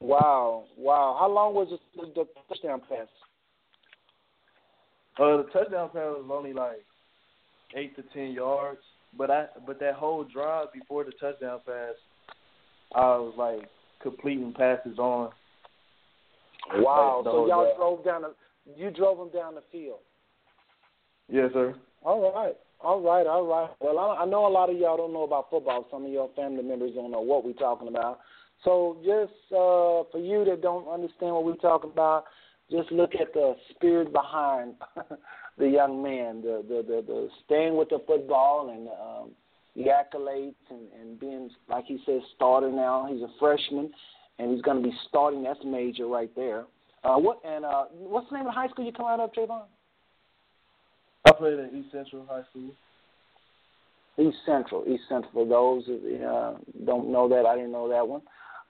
Wow, 0.00 0.64
wow. 0.78 1.16
How 1.18 1.28
long 1.28 1.54
was 1.54 1.68
the, 1.70 2.02
the, 2.02 2.12
the 2.14 2.26
touchdown 2.48 2.80
pass? 2.88 3.08
Uh, 5.18 5.38
the 5.38 5.46
touchdown 5.52 5.88
pass 5.88 5.96
was 5.96 6.30
only 6.32 6.52
like 6.52 6.85
eight 7.74 7.96
to 7.96 8.02
ten 8.14 8.32
yards, 8.32 8.80
but 9.16 9.30
I 9.30 9.46
but 9.66 9.80
that 9.80 9.94
whole 9.94 10.24
drive 10.24 10.72
before 10.72 11.04
the 11.04 11.12
touchdown 11.12 11.60
pass, 11.66 11.94
I 12.94 13.16
was 13.16 13.34
like 13.36 13.68
completing 14.02 14.52
passes 14.52 14.98
on. 14.98 15.30
Wow. 16.74 17.22
Like 17.24 17.32
so 17.32 17.46
y'all 17.46 17.64
drive. 17.64 17.76
drove 17.76 18.04
down 18.04 18.22
the 18.22 18.34
you 18.76 18.90
drove 18.90 19.18
them 19.18 19.30
down 19.30 19.54
the 19.54 19.62
field. 19.70 19.98
Yes, 21.28 21.50
sir. 21.52 21.74
All 22.02 22.32
right. 22.32 22.56
All 22.80 23.00
right, 23.00 23.26
all 23.26 23.46
right. 23.46 23.70
Well, 23.80 23.98
I, 23.98 24.22
I 24.22 24.26
know 24.26 24.46
a 24.46 24.52
lot 24.52 24.70
of 24.70 24.76
y'all 24.76 24.98
don't 24.98 25.12
know 25.12 25.24
about 25.24 25.48
football. 25.50 25.86
Some 25.90 26.04
of 26.04 26.12
your 26.12 26.30
family 26.36 26.62
members 26.62 26.92
don't 26.94 27.10
know 27.10 27.20
what 27.20 27.44
we're 27.44 27.54
talking 27.54 27.88
about. 27.88 28.20
So, 28.64 28.98
just 29.04 29.32
uh, 29.50 30.04
for 30.12 30.18
you 30.18 30.44
that 30.44 30.60
don't 30.62 30.86
understand 30.86 31.34
what 31.34 31.44
we're 31.44 31.54
talking 31.54 31.90
about, 31.90 32.24
just 32.70 32.92
look 32.92 33.12
at 33.18 33.32
the 33.32 33.54
spirit 33.70 34.12
behind 34.12 34.74
the 35.58 35.68
young 35.68 36.02
man, 36.02 36.42
the 36.42 36.64
the 36.68 36.82
the, 36.86 37.02
the 37.06 37.28
staying 37.44 37.76
with 37.76 37.88
the 37.88 38.00
football 38.06 38.70
and 38.70 38.88
um, 38.88 39.30
the 39.74 39.90
accolades 39.90 40.54
and, 40.70 40.88
and 41.00 41.20
being, 41.20 41.50
like 41.68 41.84
he 41.86 41.98
says, 42.06 42.22
starter 42.34 42.70
now. 42.70 43.06
He's 43.10 43.22
a 43.22 43.28
freshman, 43.38 43.90
and 44.38 44.52
he's 44.52 44.62
going 44.62 44.82
to 44.82 44.88
be 44.88 44.94
starting. 45.08 45.42
That's 45.42 45.60
major 45.64 46.06
right 46.06 46.30
there. 46.34 46.64
Uh, 47.04 47.16
what 47.16 47.40
and 47.44 47.64
uh, 47.64 47.84
what's 47.92 48.28
the 48.30 48.36
name 48.36 48.46
of 48.46 48.52
the 48.52 48.58
high 48.58 48.68
school 48.68 48.84
you 48.84 48.92
come 48.92 49.06
out 49.06 49.20
of, 49.20 49.32
Trevon? 49.32 49.62
I 51.26 51.32
played 51.32 51.58
at 51.58 51.72
East 51.72 51.88
Central 51.92 52.24
High 52.28 52.42
School. 52.50 52.70
East 54.18 54.38
Central, 54.46 54.84
East 54.88 55.02
Central. 55.08 55.32
For 55.32 55.46
those 55.46 55.84
that 55.86 56.24
uh, 56.24 56.56
don't 56.86 57.12
know 57.12 57.28
that, 57.28 57.44
I 57.44 57.54
didn't 57.54 57.72
know 57.72 57.88
that 57.88 58.06
one. 58.06 58.22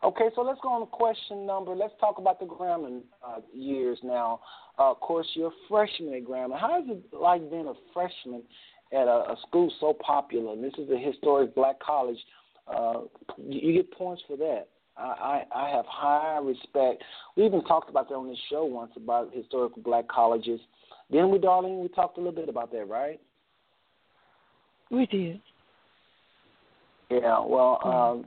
Okay, 0.07 0.29
so 0.37 0.43
let's 0.43 0.61
go 0.63 0.69
on 0.69 0.83
to 0.83 0.87
question 0.87 1.45
number. 1.45 1.75
Let's 1.75 1.95
talk 1.99 2.19
about 2.19 2.39
the 2.39 2.47
Grambling 2.47 3.01
uh, 3.27 3.41
years 3.53 3.99
now. 4.05 4.39
Uh, 4.79 4.93
of 4.93 5.01
course, 5.01 5.27
you're 5.35 5.49
a 5.49 5.69
freshman 5.69 6.15
at 6.15 6.25
Grambling. 6.25 6.61
How 6.61 6.81
is 6.81 6.89
it 6.89 7.13
like 7.13 7.51
being 7.51 7.67
a 7.67 7.75
freshman 7.93 8.45
at 8.93 9.09
a, 9.09 9.33
a 9.33 9.37
school 9.49 9.73
so 9.81 9.95
popular? 9.95 10.53
And 10.53 10.63
this 10.63 10.75
is 10.79 10.89
a 10.91 10.97
historic 10.97 11.57
black 11.57 11.81
college. 11.81 12.19
Uh, 12.69 13.01
you, 13.37 13.71
you 13.71 13.73
get 13.73 13.91
points 13.95 14.23
for 14.29 14.37
that. 14.37 14.69
I, 14.97 15.43
I, 15.53 15.65
I 15.67 15.71
have 15.71 15.87
high 15.89 16.39
respect. 16.39 17.03
We 17.37 17.45
even 17.45 17.65
talked 17.65 17.91
about 17.91 18.09
that 18.09 18.15
on 18.15 18.29
this 18.29 18.39
show 18.49 18.65
once 18.65 18.93
about 18.97 19.35
historical 19.35 19.83
black 19.83 20.07
colleges. 20.07 20.61
Then 21.11 21.31
we, 21.31 21.39
darling, 21.39 21.81
we 21.81 21.89
talked 21.89 22.17
a 22.17 22.21
little 22.21 22.33
bit 22.33 22.49
about 22.49 22.71
that, 22.71 22.89
right? 22.89 23.21
We 24.89 25.07
did. 25.07 25.41
Yeah, 27.11 27.41
well, 27.45 27.81
um, 27.85 28.25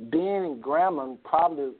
in 0.00 0.62
Grambling, 0.64 1.18
probably, 1.24 1.72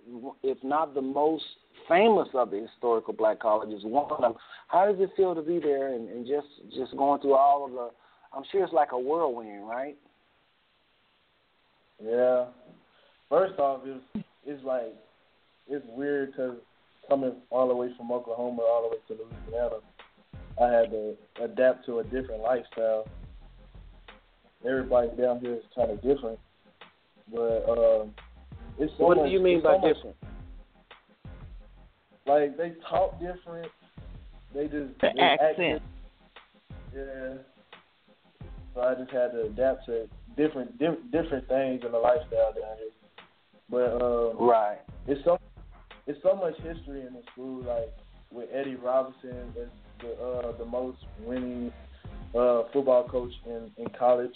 if 0.43 0.59
not 0.63 0.95
the 0.95 1.01
most 1.01 1.45
famous 1.89 2.29
of 2.35 2.51
the 2.51 2.67
historical 2.71 3.15
black 3.15 3.41
colleges, 3.41 3.83
one 3.85 4.11
of 4.11 4.21
them. 4.21 4.35
How 4.69 4.87
does 4.87 5.01
it 5.01 5.11
feel 5.17 5.35
to 5.35 5.43
be 5.43 5.59
there 5.59 5.95
and, 5.95 6.09
and 6.09 6.27
just 6.27 6.47
just 6.77 6.97
going 6.97 7.21
through 7.21 7.35
all 7.35 7.65
of 7.65 7.73
the? 7.73 7.91
I'm 8.33 8.45
sure 8.53 8.63
it's 8.63 8.73
like 8.73 8.93
a 8.93 8.99
whirlwind, 8.99 9.67
right? 9.67 9.97
Yeah. 12.03 12.47
First 13.29 13.59
off, 13.59 13.83
it's 13.85 14.25
it's 14.45 14.65
like 14.65 14.95
it's 15.69 15.85
weird 15.89 16.33
because 16.33 16.57
coming 17.09 17.33
all 17.51 17.69
the 17.69 17.75
way 17.75 17.89
from 17.97 18.13
Oklahoma 18.13 18.63
all 18.63 18.89
the 18.89 18.97
way 18.97 19.03
to 19.09 19.25
Louisiana, 19.25 19.77
I 20.61 20.67
had 20.67 20.91
to 20.91 21.17
adapt 21.43 21.87
to 21.87 22.01
a 22.01 22.05
different 22.05 22.43
lifestyle. 22.43 23.07
Everybody 24.67 25.09
down 25.21 25.41
here 25.41 25.55
is 25.55 25.63
kind 25.75 25.91
of 25.91 26.03
different, 26.03 26.39
but 27.33 27.69
um, 27.69 28.15
it's 28.79 28.93
so 28.99 29.05
what 29.07 29.17
much, 29.19 29.27
do 29.27 29.33
you 29.33 29.41
mean 29.41 29.63
by 29.63 29.75
so 29.75 29.79
much- 29.79 29.95
different? 29.95 30.17
Like 32.27 32.57
they 32.57 32.73
talk 32.89 33.19
different. 33.21 33.71
They 34.55 34.65
just 34.65 34.99
The 35.01 35.11
they 35.15 35.21
act 35.21 35.43
accent. 35.43 35.83
Yeah. 36.95 37.35
So 38.75 38.81
I 38.83 38.95
just 38.95 39.11
had 39.11 39.33
to 39.33 39.43
adapt 39.47 39.87
to 39.87 40.09
different 40.37 40.79
di- 40.79 41.03
different 41.11 41.49
things 41.49 41.83
in 41.85 41.93
the 41.93 41.99
lifestyle 41.99 42.53
down 42.53 42.77
here. 42.79 42.91
But 43.69 44.03
um, 44.03 44.37
Right. 44.49 44.79
it's 45.07 45.25
so 45.25 45.39
it's 46.07 46.21
so 46.23 46.35
much 46.37 46.55
history 46.57 47.01
in 47.07 47.15
the 47.15 47.23
school. 47.33 47.63
Like 47.65 47.93
with 48.33 48.49
Eddie 48.53 48.77
Robinson, 48.77 49.53
that's 49.57 49.71
the 50.01 50.13
uh, 50.23 50.57
the 50.59 50.65
most 50.65 50.99
winning 51.25 51.73
uh, 52.35 52.65
football 52.73 53.09
coach 53.09 53.33
in 53.47 53.71
in 53.79 53.89
college, 53.99 54.35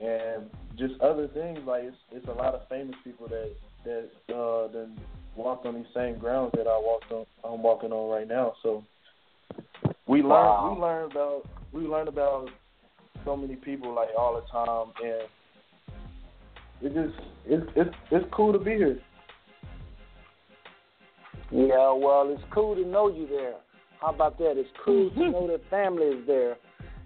and 0.00 0.50
just 0.78 1.00
other 1.00 1.28
things. 1.28 1.60
Like 1.66 1.84
it's 1.84 1.96
it's 2.12 2.28
a 2.28 2.32
lot 2.32 2.54
of 2.54 2.68
famous 2.68 2.96
people 3.04 3.28
that 3.28 3.52
that 3.84 4.34
uh, 4.34 4.68
then 4.72 4.98
walked 5.36 5.66
on 5.66 5.74
these 5.74 5.92
same 5.94 6.18
grounds 6.18 6.52
that 6.56 6.66
I 6.66 6.78
walked 6.78 7.10
on. 7.12 7.26
I'm 7.44 7.62
walking 7.62 7.92
on 7.92 8.10
right 8.10 8.28
now. 8.28 8.54
So 8.62 8.84
we 10.06 10.22
learn 10.22 10.30
Wow. 10.30 10.74
we 10.74 10.80
learn 10.80 11.10
about 11.10 11.48
we 11.72 11.82
learn 11.82 12.08
about 12.08 12.48
so 13.24 13.36
many 13.36 13.56
people 13.56 13.94
like 13.94 14.08
all 14.18 14.34
the 14.34 14.46
time, 14.50 14.92
and 15.02 15.28
it 16.82 16.94
just 16.94 17.20
it's 17.46 17.66
it's 17.76 17.96
it's 18.10 18.26
cool 18.32 18.52
to 18.52 18.58
be 18.58 18.72
here. 18.72 18.98
Yeah, 21.50 21.92
well, 21.92 22.28
it's 22.30 22.42
cool 22.52 22.74
to 22.74 22.84
know 22.84 23.08
you 23.08 23.28
there. 23.28 23.54
How 24.00 24.12
about 24.12 24.38
that? 24.38 24.54
It's 24.56 24.68
cool 24.84 25.10
to 25.10 25.20
know 25.30 25.46
that 25.46 25.60
family 25.70 26.06
is 26.06 26.26
there, 26.26 26.56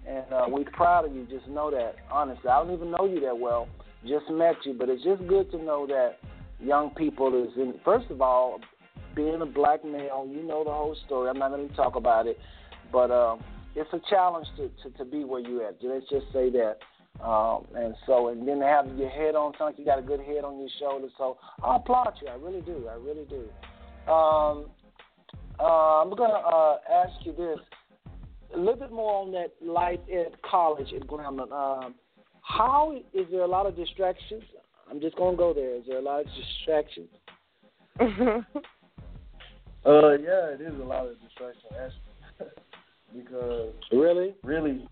and 0.07 0.33
uh, 0.33 0.45
we're 0.47 0.65
proud 0.65 1.05
of 1.05 1.15
you. 1.15 1.25
Just 1.29 1.47
know 1.47 1.71
that. 1.71 1.95
Honestly, 2.11 2.49
I 2.49 2.63
don't 2.63 2.73
even 2.73 2.91
know 2.91 3.05
you 3.05 3.19
that 3.21 3.37
well. 3.37 3.67
Just 4.07 4.29
met 4.29 4.55
you, 4.63 4.73
but 4.73 4.89
it's 4.89 5.03
just 5.03 5.25
good 5.27 5.51
to 5.51 5.57
know 5.57 5.85
that 5.87 6.19
young 6.59 6.91
people 6.91 7.43
is 7.43 7.49
in. 7.57 7.73
First 7.83 8.09
of 8.09 8.21
all, 8.21 8.59
being 9.15 9.41
a 9.41 9.45
black 9.45 9.83
male, 9.83 10.27
you 10.29 10.43
know 10.43 10.63
the 10.63 10.71
whole 10.71 10.95
story. 11.05 11.29
I'm 11.29 11.39
not 11.39 11.49
going 11.49 11.67
to 11.67 11.75
talk 11.75 11.95
about 11.95 12.27
it, 12.27 12.39
but 12.91 13.11
um, 13.11 13.43
it's 13.75 13.89
a 13.93 13.99
challenge 14.09 14.47
to, 14.57 14.69
to 14.83 14.97
to 14.97 15.05
be 15.05 15.23
where 15.23 15.41
you 15.41 15.65
at. 15.65 15.77
Let's 15.81 16.09
just 16.09 16.27
say 16.31 16.49
that. 16.51 16.77
Um, 17.23 17.65
and 17.75 17.95
so, 18.05 18.29
and 18.29 18.47
then 18.47 18.59
to 18.59 18.65
have 18.65 18.87
your 18.97 19.09
head 19.09 19.35
on 19.35 19.51
something, 19.57 19.75
you 19.77 19.85
got 19.85 19.99
a 19.99 20.01
good 20.01 20.21
head 20.21 20.45
on 20.45 20.57
your 20.57 20.69
shoulders. 20.79 21.11
So 21.17 21.37
I 21.61 21.75
applaud 21.75 22.13
you. 22.21 22.29
I 22.29 22.35
really 22.35 22.61
do. 22.61 22.87
I 22.89 22.95
really 22.95 23.25
do. 23.25 23.49
Um, 24.09 24.65
uh, 25.59 26.01
I'm 26.01 26.09
going 26.11 26.29
to 26.29 26.37
uh, 26.37 26.77
ask 26.89 27.11
you 27.25 27.33
this 27.33 27.59
a 28.53 28.57
little 28.57 28.75
bit 28.75 28.91
more 28.91 29.21
on 29.21 29.31
that 29.31 29.51
life 29.61 29.99
at 30.11 30.41
college 30.41 30.87
at 30.93 31.07
Grambling. 31.07 31.51
Um, 31.51 31.95
how 32.41 32.95
is 33.13 33.25
there 33.31 33.41
a 33.41 33.47
lot 33.47 33.65
of 33.65 33.75
distractions? 33.75 34.43
I'm 34.89 34.99
just 34.99 35.15
going 35.15 35.35
to 35.35 35.37
go 35.37 35.53
there. 35.53 35.75
Is 35.75 35.83
there 35.87 35.99
a 35.99 36.01
lot 36.01 36.21
of 36.21 36.27
distractions? 36.35 37.09
Uh, 39.85 40.11
yeah, 40.17 40.49
it 40.49 40.59
is 40.61 40.77
a 40.81 40.83
lot 40.83 41.07
of 41.07 41.15
distraction 41.21 41.69
actually, 41.81 42.51
because 43.15 43.73
Really? 43.93 44.35
really, 44.43 44.85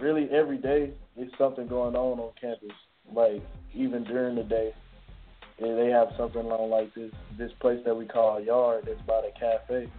really 0.00 0.28
every 0.30 0.56
day 0.56 0.92
is 1.16 1.28
something 1.36 1.66
going 1.66 1.96
on 1.96 2.20
on 2.20 2.30
campus. 2.40 2.70
Like 3.12 3.42
even 3.74 4.04
during 4.04 4.36
the 4.36 4.44
day, 4.44 4.72
and 5.58 5.76
they 5.76 5.88
have 5.90 6.08
something 6.16 6.42
along 6.42 6.70
like 6.70 6.94
this 6.94 7.10
this 7.36 7.50
place 7.60 7.80
that 7.84 7.94
we 7.94 8.06
call 8.06 8.38
a 8.38 8.42
yard 8.44 8.84
that's 8.86 9.02
by 9.02 9.20
the 9.20 9.32
cafe. 9.38 9.90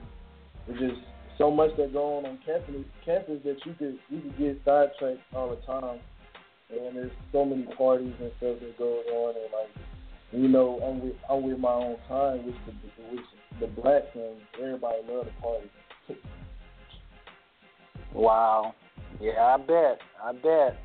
It's 0.70 0.80
just 0.80 1.02
so 1.38 1.52
much 1.52 1.72
that 1.78 1.94
go 1.94 2.18
on 2.18 2.26
on 2.26 2.40
campus 2.46 2.86
campus 3.06 3.40
that 3.44 3.58
you 3.66 3.74
could 3.78 4.00
you 4.10 4.22
could 4.22 4.38
get 4.38 4.62
sidetracked 4.66 5.20
all 5.34 5.50
the 5.50 5.62
time, 5.66 6.00
and 6.70 6.96
there's 6.96 7.12
so 7.32 7.46
many 7.46 7.64
parties 7.78 8.14
and 8.20 8.32
stuff 8.38 8.58
that 8.62 8.78
goes 8.78 9.04
on, 9.14 9.36
and 9.36 9.52
like 9.54 9.70
you 10.32 10.48
know 10.48 10.80
I'm 10.84 11.02
with 11.02 11.16
I'm 11.30 11.44
with 11.44 11.60
my 11.60 11.74
own 11.74 11.98
time, 12.08 12.46
which 12.46 12.56
the 12.66 12.74
which 13.12 13.26
the 13.60 13.68
blacks 13.68 14.08
and 14.16 14.38
everybody 14.62 14.98
love 15.08 15.26
to 15.26 15.32
party. 15.42 15.70
Wow. 18.14 18.76
Yeah, 19.20 19.40
I 19.40 19.58
bet. 19.58 20.00
I 20.24 20.32
bet. 20.34 20.78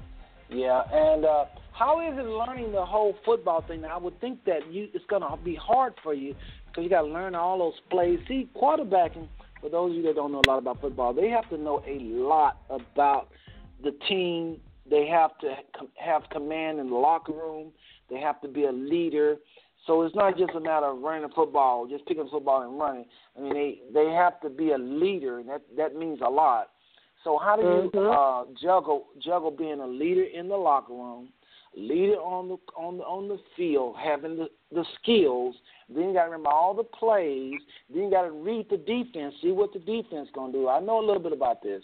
Yeah, 0.49 0.83
and 0.93 1.25
uh, 1.25 1.45
how 1.73 2.01
is 2.01 2.17
it 2.19 2.25
learning 2.25 2.73
the 2.73 2.85
whole 2.85 3.15
football 3.25 3.65
thing? 3.67 3.85
I 3.85 3.97
would 3.97 4.21
think 4.21 4.45
that 4.45 4.71
you 4.71 4.89
it's 4.95 5.05
to 5.09 5.45
be 5.45 5.57
hard 5.57 5.95
for 6.03 6.15
you 6.15 6.35
because 6.67 6.85
you 6.85 6.91
got 6.91 7.03
to 7.03 7.09
learn 7.09 7.35
all 7.35 7.59
those 7.59 7.81
plays. 7.91 8.19
See, 8.29 8.49
quarterbacking. 8.55 9.29
For 9.67 9.71
those 9.71 9.91
of 9.91 9.97
you 9.97 10.03
that 10.05 10.15
don't 10.15 10.31
know 10.31 10.43
a 10.47 10.49
lot 10.49 10.59
about 10.59 10.81
football, 10.81 11.13
they 11.13 11.29
have 11.29 11.51
to 11.51 11.59
know 11.59 11.83
a 11.85 11.99
lot 11.99 12.59
about 12.71 13.31
the 13.83 13.91
team. 14.09 14.61
They 14.89 15.09
have 15.09 15.37
to 15.39 15.57
have 15.97 16.23
command 16.31 16.79
in 16.79 16.89
the 16.89 16.95
locker 16.95 17.33
room. 17.33 17.73
They 18.09 18.21
have 18.21 18.41
to 18.43 18.49
be 18.49 18.67
a 18.67 18.71
leader. 18.71 19.39
So 19.85 20.03
it's 20.03 20.15
not 20.15 20.39
just 20.39 20.53
a 20.55 20.61
matter 20.61 20.87
of 20.87 21.01
running 21.01 21.23
the 21.23 21.35
football, 21.35 21.89
just 21.89 22.07
picking 22.07 22.29
football 22.31 22.63
and 22.63 22.79
running. 22.79 23.07
I 23.37 23.41
mean, 23.41 23.55
they 23.55 23.81
they 23.93 24.13
have 24.13 24.41
to 24.43 24.51
be 24.51 24.71
a 24.71 24.79
leader, 24.79 25.41
and 25.41 25.49
that 25.49 25.63
that 25.77 25.97
means 25.97 26.21
a 26.25 26.31
lot. 26.31 26.69
So 27.25 27.37
how 27.37 27.57
do 27.57 27.63
you 27.63 27.91
mm-hmm. 27.93 28.53
uh, 28.53 28.55
juggle 28.63 29.07
juggle 29.21 29.51
being 29.51 29.81
a 29.81 29.87
leader 29.89 30.23
in 30.23 30.49
the 30.49 30.57
locker 30.57 30.93
room, 30.93 31.31
leader 31.77 32.15
on 32.15 32.49
the 32.49 32.57
on 32.77 32.99
the 32.99 33.05
on 33.05 33.29
the 33.29 33.39
field, 33.57 33.97
having 34.03 34.37
the 34.37 34.49
the 34.73 34.85
skills. 35.01 35.55
Then 35.89 36.09
you 36.09 36.15
got 36.15 36.25
to 36.25 36.31
remember 36.31 36.49
all 36.49 36.75
the 36.75 36.83
plays. 36.83 37.61
Then 37.93 38.05
you 38.05 38.11
got 38.11 38.23
to 38.23 38.33
read 38.33 38.67
the 38.69 38.79
defense, 38.79 39.35
see 39.41 39.53
what 39.53 39.73
the 39.73 39.79
defense 39.79 40.29
gonna 40.35 40.53
do. 40.53 40.69
I 40.69 40.81
know 40.81 40.99
a 40.99 41.07
little 41.07 41.23
bit 41.23 41.33
about 41.33 41.63
this. 41.63 41.83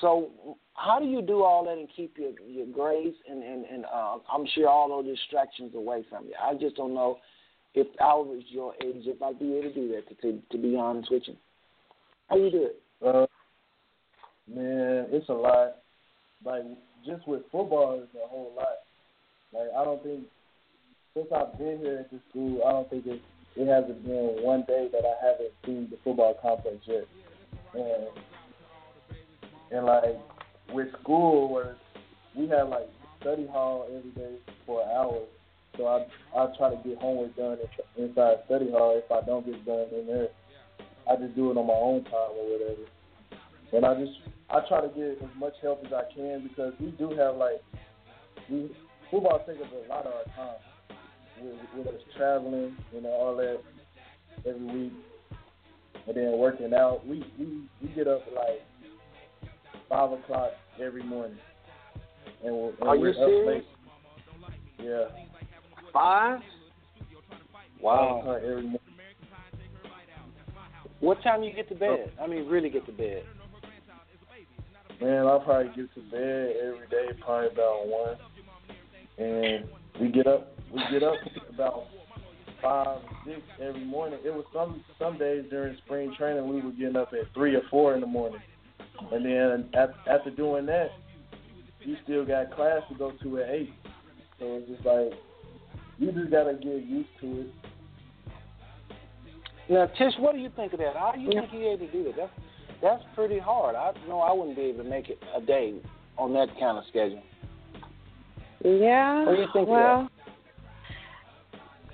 So 0.00 0.56
how 0.74 0.98
do 0.98 1.06
you 1.06 1.20
do 1.20 1.42
all 1.42 1.64
that 1.64 1.76
and 1.76 1.88
keep 1.94 2.16
your 2.16 2.32
your 2.48 2.66
grace 2.66 3.14
and 3.28 3.42
and 3.42 3.64
and 3.66 3.84
uh, 3.84 4.18
I'm 4.32 4.46
sure 4.54 4.68
all 4.68 4.88
those 4.88 5.16
distractions 5.16 5.74
away 5.74 6.04
from 6.08 6.26
you? 6.26 6.34
I 6.42 6.54
just 6.54 6.76
don't 6.76 6.94
know 6.94 7.18
if 7.74 7.88
I 8.00 8.14
was 8.14 8.42
your 8.48 8.74
age, 8.82 9.02
if 9.06 9.20
I'd 9.20 9.38
be 9.38 9.56
able 9.56 9.70
to 9.70 9.74
do 9.74 9.88
that. 9.88 10.08
To 10.08 10.14
to, 10.32 10.42
to 10.52 10.58
be 10.58 10.76
honest 10.76 11.10
with 11.10 11.24
you, 11.26 11.36
how 12.28 12.36
you 12.36 12.50
do 12.50 12.64
it? 12.64 12.82
Uh, 13.04 13.26
man, 14.48 15.06
it's 15.10 15.28
a 15.28 15.32
lot. 15.32 15.76
Like 16.44 16.62
just 17.04 17.26
with 17.28 17.42
football, 17.52 18.00
it's 18.02 18.14
a 18.14 18.28
whole 18.28 18.52
lot. 18.56 18.83
Like 19.54 19.68
I 19.76 19.84
don't 19.84 20.02
think 20.02 20.24
since 21.14 21.28
I've 21.34 21.56
been 21.58 21.78
here 21.78 21.98
at 22.00 22.10
the 22.10 22.20
school, 22.30 22.62
I 22.66 22.72
don't 22.72 22.90
think 22.90 23.06
it 23.06 23.22
it 23.56 23.68
hasn't 23.68 24.04
been 24.04 24.42
one 24.42 24.64
day 24.66 24.88
that 24.92 25.04
I 25.04 25.26
haven't 25.26 25.52
seen 25.64 25.88
the 25.90 25.96
football 26.02 26.36
complex 26.42 26.76
yet. 26.86 27.06
And 27.74 28.08
and 29.70 29.86
like 29.86 30.18
with 30.72 30.88
school 31.00 31.52
where 31.52 31.76
we 32.36 32.48
have 32.48 32.68
like 32.68 32.88
study 33.20 33.46
hall 33.46 33.86
every 33.88 34.10
day 34.10 34.36
for 34.66 34.82
an 34.82 34.88
hour 34.90 35.24
so 35.76 35.86
I 35.86 36.06
I 36.38 36.46
try 36.56 36.70
to 36.70 36.88
get 36.88 36.98
homework 36.98 37.34
done 37.36 37.58
inside 37.96 38.38
study 38.46 38.70
hall. 38.70 39.00
If 39.02 39.10
I 39.10 39.24
don't 39.26 39.44
get 39.44 39.64
done 39.66 39.86
in 39.92 40.06
there, 40.06 40.28
I 41.10 41.16
just 41.16 41.34
do 41.34 41.50
it 41.50 41.56
on 41.56 41.66
my 41.66 41.74
own 41.74 42.04
time 42.04 42.34
or 42.38 42.52
whatever. 42.52 42.86
And 43.72 43.84
I 43.84 43.94
just 44.00 44.18
I 44.50 44.60
try 44.68 44.80
to 44.82 44.88
get 44.88 45.22
as 45.22 45.34
much 45.36 45.54
help 45.62 45.84
as 45.84 45.92
I 45.92 46.02
can 46.14 46.46
because 46.46 46.74
we 46.78 46.90
do 46.92 47.10
have 47.16 47.36
like 47.36 47.62
we 48.48 48.70
football 49.14 49.38
takes 49.46 49.60
up 49.62 49.70
a 49.72 49.88
lot 49.88 50.06
of 50.06 50.12
our 50.12 50.24
time 50.34 50.56
with, 51.40 51.54
with 51.76 51.94
us 51.94 52.00
traveling, 52.16 52.76
you 52.92 53.00
know, 53.00 53.10
all 53.10 53.36
that 53.36 53.60
every 54.46 54.66
week, 54.66 54.92
and 56.08 56.16
then 56.16 56.36
working 56.38 56.74
out. 56.74 57.06
We 57.06 57.24
we 57.38 57.62
we 57.80 57.88
get 57.94 58.08
up 58.08 58.22
at 58.26 58.34
like 58.34 59.52
five 59.88 60.10
o'clock 60.10 60.50
every 60.82 61.04
morning, 61.04 61.38
and 62.44 62.54
we're, 62.54 62.70
and 62.70 62.82
Are 62.82 62.98
we're 62.98 63.08
you 63.08 63.14
serious? 63.14 63.64
Late. 64.80 64.86
Yeah. 64.86 65.04
Five? 65.92 66.40
Wow. 67.80 68.22
Uh, 68.26 68.60
what 71.00 71.22
time 71.22 71.44
you 71.44 71.52
get 71.52 71.68
to 71.68 71.74
bed? 71.74 72.10
I 72.20 72.26
mean, 72.26 72.48
really 72.48 72.70
get 72.70 72.86
to 72.86 72.92
bed? 72.92 73.22
Man, 75.00 75.26
I 75.26 75.38
probably 75.44 75.70
get 75.76 75.94
to 75.94 76.00
bed 76.10 76.56
every 76.64 76.88
day, 76.90 77.06
probably 77.20 77.48
about 77.52 77.86
one, 77.86 78.16
and 79.18 79.64
we 80.00 80.08
get 80.08 80.26
up. 80.26 80.56
We 80.72 80.82
get 80.90 81.02
up 81.02 81.14
about 81.52 81.84
five, 82.60 83.00
six 83.24 83.40
every 83.60 83.84
morning. 83.84 84.18
It 84.24 84.34
was 84.34 84.44
some 84.52 84.82
some 84.98 85.18
days 85.18 85.44
during 85.50 85.76
spring 85.84 86.14
training 86.16 86.48
we 86.48 86.60
were 86.60 86.72
getting 86.72 86.96
up 86.96 87.12
at 87.12 87.32
three 87.34 87.54
or 87.54 87.62
four 87.70 87.94
in 87.94 88.00
the 88.00 88.06
morning, 88.06 88.40
and 89.12 89.24
then 89.24 89.70
after 90.08 90.30
doing 90.30 90.66
that, 90.66 90.88
you 91.80 91.96
still 92.04 92.24
got 92.24 92.54
class 92.54 92.82
to 92.88 92.94
go 92.96 93.12
to 93.22 93.38
at 93.38 93.50
eight. 93.50 93.72
So 94.38 94.56
it's 94.56 94.68
just 94.68 94.84
like 94.84 95.12
you 95.98 96.10
just 96.12 96.30
gotta 96.30 96.54
get 96.54 96.84
used 96.84 97.08
to 97.20 97.40
it. 97.40 97.46
Now, 99.70 99.86
Tish, 99.86 100.12
what 100.18 100.34
do 100.34 100.40
you 100.40 100.50
think 100.56 100.72
of 100.72 100.78
that? 100.80 100.94
How 100.96 101.12
do 101.12 101.20
you 101.20 101.30
think 101.30 101.48
you're 101.52 101.72
able 101.72 101.86
to 101.86 101.92
do 101.92 102.04
that? 102.04 102.16
That's 102.16 102.32
that's 102.82 103.02
pretty 103.14 103.38
hard. 103.38 103.76
I 103.76 103.92
know 104.08 104.20
I 104.20 104.32
wouldn't 104.32 104.56
be 104.56 104.62
able 104.62 104.84
to 104.84 104.90
make 104.90 105.08
it 105.08 105.18
a 105.34 105.40
day 105.40 105.74
on 106.18 106.32
that 106.34 106.48
kind 106.58 106.78
of 106.78 106.84
schedule. 106.88 107.22
Yeah. 108.64 109.26
What 109.26 109.36
do 109.36 109.42
you 109.42 109.48
think 109.52 109.68
well, 109.68 110.08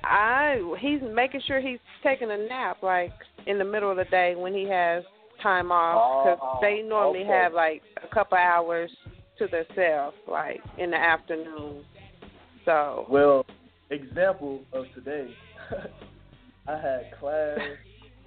I 0.05 0.77
he's 0.81 1.01
making 1.13 1.43
sure 1.47 1.61
he's 1.61 1.79
taking 2.03 2.31
a 2.31 2.39
nap 2.39 2.79
like 2.83 3.13
in 3.47 3.59
the 3.59 3.65
middle 3.65 3.91
of 3.91 3.97
the 3.97 4.05
day 4.05 4.35
when 4.37 4.55
he 4.55 4.69
has 4.69 5.03
time 5.43 5.73
off 5.73 6.25
because 6.25 6.39
oh, 6.43 6.59
they 6.61 6.83
normally 6.87 7.25
okay. 7.25 7.29
have 7.29 7.53
like 7.53 7.83
a 8.03 8.15
couple 8.15 8.39
hours 8.39 8.91
to 9.39 9.47
themselves 9.49 10.17
like 10.29 10.61
in 10.79 10.91
the 10.91 10.97
afternoon. 10.97 11.85
So 12.65 13.07
well, 13.11 13.45
example 13.91 14.63
of 14.73 14.85
today, 14.95 15.35
I 16.69 16.73
had 16.73 17.11
class. 17.19 17.59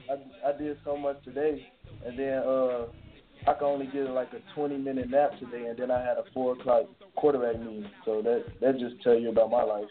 I, 0.09 0.49
I 0.49 0.57
did 0.57 0.77
so 0.83 0.97
much 0.97 1.23
today, 1.23 1.65
and 2.05 2.19
then 2.19 2.39
uh, 2.39 2.85
I 3.47 3.53
could 3.53 3.65
only 3.65 3.85
get 3.87 4.09
like 4.09 4.29
a 4.33 4.53
20 4.53 4.77
minute 4.77 5.09
nap 5.09 5.31
today, 5.39 5.67
and 5.67 5.79
then 5.79 5.91
I 5.91 5.99
had 5.99 6.17
a 6.17 6.23
four 6.33 6.53
o'clock 6.53 6.87
quarterback 7.15 7.59
meeting. 7.59 7.89
So 8.05 8.21
that 8.21 8.43
that 8.61 8.79
just 8.79 9.01
tell 9.03 9.15
you 9.15 9.29
about 9.29 9.49
my 9.49 9.63
life. 9.63 9.85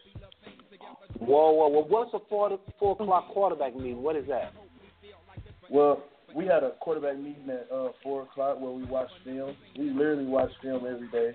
Whoa, 1.19 1.53
whoa, 1.53 1.69
whoa! 1.69 1.85
What's 1.85 2.15
a 2.15 2.19
four 2.29 2.59
four 2.79 2.93
o'clock 2.93 3.29
quarterback 3.29 3.75
meeting? 3.75 4.03
What 4.03 4.17
is 4.17 4.27
that? 4.29 4.53
Well, 5.71 6.03
we 6.35 6.47
had 6.47 6.63
a 6.63 6.73
quarterback 6.81 7.19
meeting 7.19 7.49
at 7.49 7.69
uh, 7.73 7.89
four 8.03 8.23
o'clock 8.23 8.61
where 8.61 8.73
we 8.73 8.85
watch 8.85 9.09
film. 9.25 9.55
We 9.79 9.91
literally 9.91 10.27
watch 10.27 10.51
film 10.63 10.85
every 10.87 11.09
day, 11.09 11.33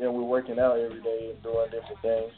and 0.00 0.12
we're 0.12 0.22
working 0.22 0.58
out 0.58 0.78
every 0.78 1.02
day 1.02 1.32
and 1.34 1.42
doing 1.42 1.66
different 1.70 2.02
things. 2.02 2.32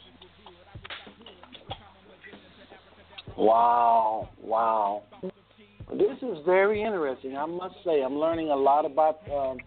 Wow, 3.37 4.29
wow. 4.41 5.03
This 5.91 6.17
is 6.21 6.37
very 6.45 6.83
interesting. 6.83 7.37
I 7.37 7.45
must 7.45 7.75
say, 7.85 8.01
I'm 8.01 8.17
learning 8.17 8.49
a 8.49 8.55
lot 8.55 8.85
about. 8.85 9.19
Um, 9.31 9.57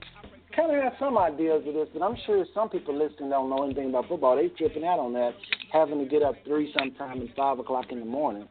kind 0.54 0.74
of 0.74 0.82
have 0.82 0.94
some 0.98 1.18
ideas 1.18 1.62
of 1.66 1.74
this, 1.74 1.88
but 1.92 2.02
I'm 2.02 2.16
sure 2.26 2.44
some 2.54 2.68
people 2.68 2.96
listening 2.96 3.30
don't 3.30 3.50
know 3.50 3.64
anything 3.64 3.90
about 3.90 4.08
football. 4.08 4.36
They 4.36 4.48
tripping 4.48 4.84
out 4.84 4.98
on 4.98 5.12
that, 5.14 5.32
having 5.72 5.98
to 5.98 6.04
get 6.04 6.22
up 6.22 6.34
three 6.44 6.72
sometime 6.78 7.20
and 7.20 7.30
five 7.36 7.58
o'clock 7.58 7.86
in 7.90 8.00
the 8.00 8.06
morning. 8.06 8.48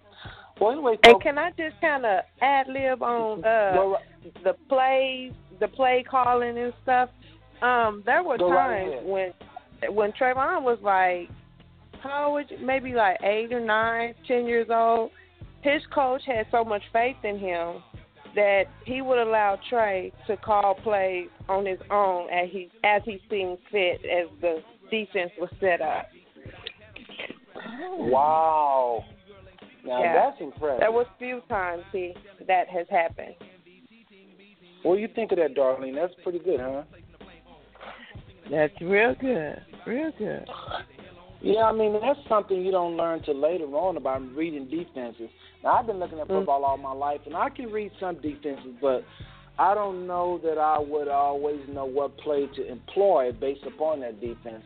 Well, 0.60 0.72
anyway, 0.72 0.97
folks, 1.04 1.08
and 1.14 1.22
can 1.22 1.38
I 1.38 1.49
just 1.52 1.80
kind 1.82 2.06
of 2.06 2.20
ad 2.41 2.68
lib 2.68 3.02
on 3.02 3.43
uh, 3.43 3.97
the 4.43 4.54
plays, 4.70 5.32
the 5.60 5.68
play 5.68 6.04
calling 6.10 6.58
and 6.58 6.74
stuff? 6.84 7.10
Um, 7.62 8.04
there 8.06 8.24
were 8.24 8.38
times 8.38 8.52
right 8.52 9.04
when 9.04 9.34
when 9.95 10.12
Trevon 10.12 10.64
was 10.64 10.80
like 10.84 11.30
how 12.02 12.38
old? 12.38 12.45
Maybe 12.62 12.93
like 12.93 13.18
eight 13.24 13.54
or 13.54 13.60
nine, 13.60 14.14
ten 14.28 14.45
years 14.45 14.68
old. 14.70 15.12
His 15.62 15.82
coach 15.93 16.22
had 16.26 16.47
so 16.52 16.64
much 16.64 16.82
faith 16.91 17.18
in 17.24 17.38
him 17.38 17.84
that 18.36 18.63
he 18.86 19.01
would 19.01 19.19
allow 19.19 19.57
Trey 19.69 20.11
to 20.27 20.38
call 20.38 20.75
plays 20.75 21.27
on 21.49 21.65
his 21.65 21.79
own 21.89 22.29
as 22.29 22.49
he 22.51 22.69
as 22.84 23.01
he 23.05 23.19
seemed 23.29 23.57
fit 23.71 24.01
as 24.05 24.27
the 24.41 24.61
defense 24.89 25.32
was 25.39 25.49
set 25.59 25.82
up. 25.82 26.07
Oh. 27.84 28.05
Wow. 28.05 29.05
Now 29.86 30.03
yeah. 30.03 30.13
that's 30.13 30.41
impressive. 30.41 30.79
There 30.79 30.91
was 30.91 31.07
few 31.17 31.41
times 31.49 31.84
he 31.91 32.13
that 32.47 32.67
has 32.69 32.88
happened. 32.89 33.36
What 34.84 34.95
do 34.95 35.01
you 35.01 35.09
think 35.13 35.32
of 35.32 35.38
that, 35.38 35.55
Darlene? 35.55 35.95
That's 35.95 36.13
pretty 36.23 36.39
good, 36.39 36.59
huh? 36.59 36.84
That's 38.49 38.73
real 38.82 39.15
good. 39.19 39.61
Real 39.86 40.11
good. 40.17 40.45
Yeah, 41.41 41.63
I 41.63 41.71
mean 41.71 41.93
that's 41.99 42.19
something 42.29 42.61
you 42.63 42.71
don't 42.71 42.97
learn 42.97 43.23
till 43.23 43.39
later 43.39 43.65
on 43.65 43.97
about 43.97 44.21
reading 44.35 44.69
defenses. 44.69 45.29
Now 45.63 45.71
I've 45.73 45.87
been 45.87 45.97
looking 45.97 46.19
at 46.19 46.27
mm. 46.27 46.39
football 46.39 46.63
all 46.63 46.77
my 46.77 46.93
life, 46.93 47.21
and 47.25 47.35
I 47.35 47.49
can 47.49 47.71
read 47.71 47.91
some 47.99 48.15
defenses, 48.21 48.75
but 48.79 49.03
I 49.57 49.73
don't 49.73 50.07
know 50.07 50.39
that 50.43 50.57
I 50.57 50.79
would 50.79 51.07
always 51.07 51.59
know 51.67 51.85
what 51.85 52.17
play 52.19 52.47
to 52.55 52.71
employ 52.71 53.31
based 53.31 53.63
upon 53.65 54.01
that 54.01 54.21
defense. 54.21 54.63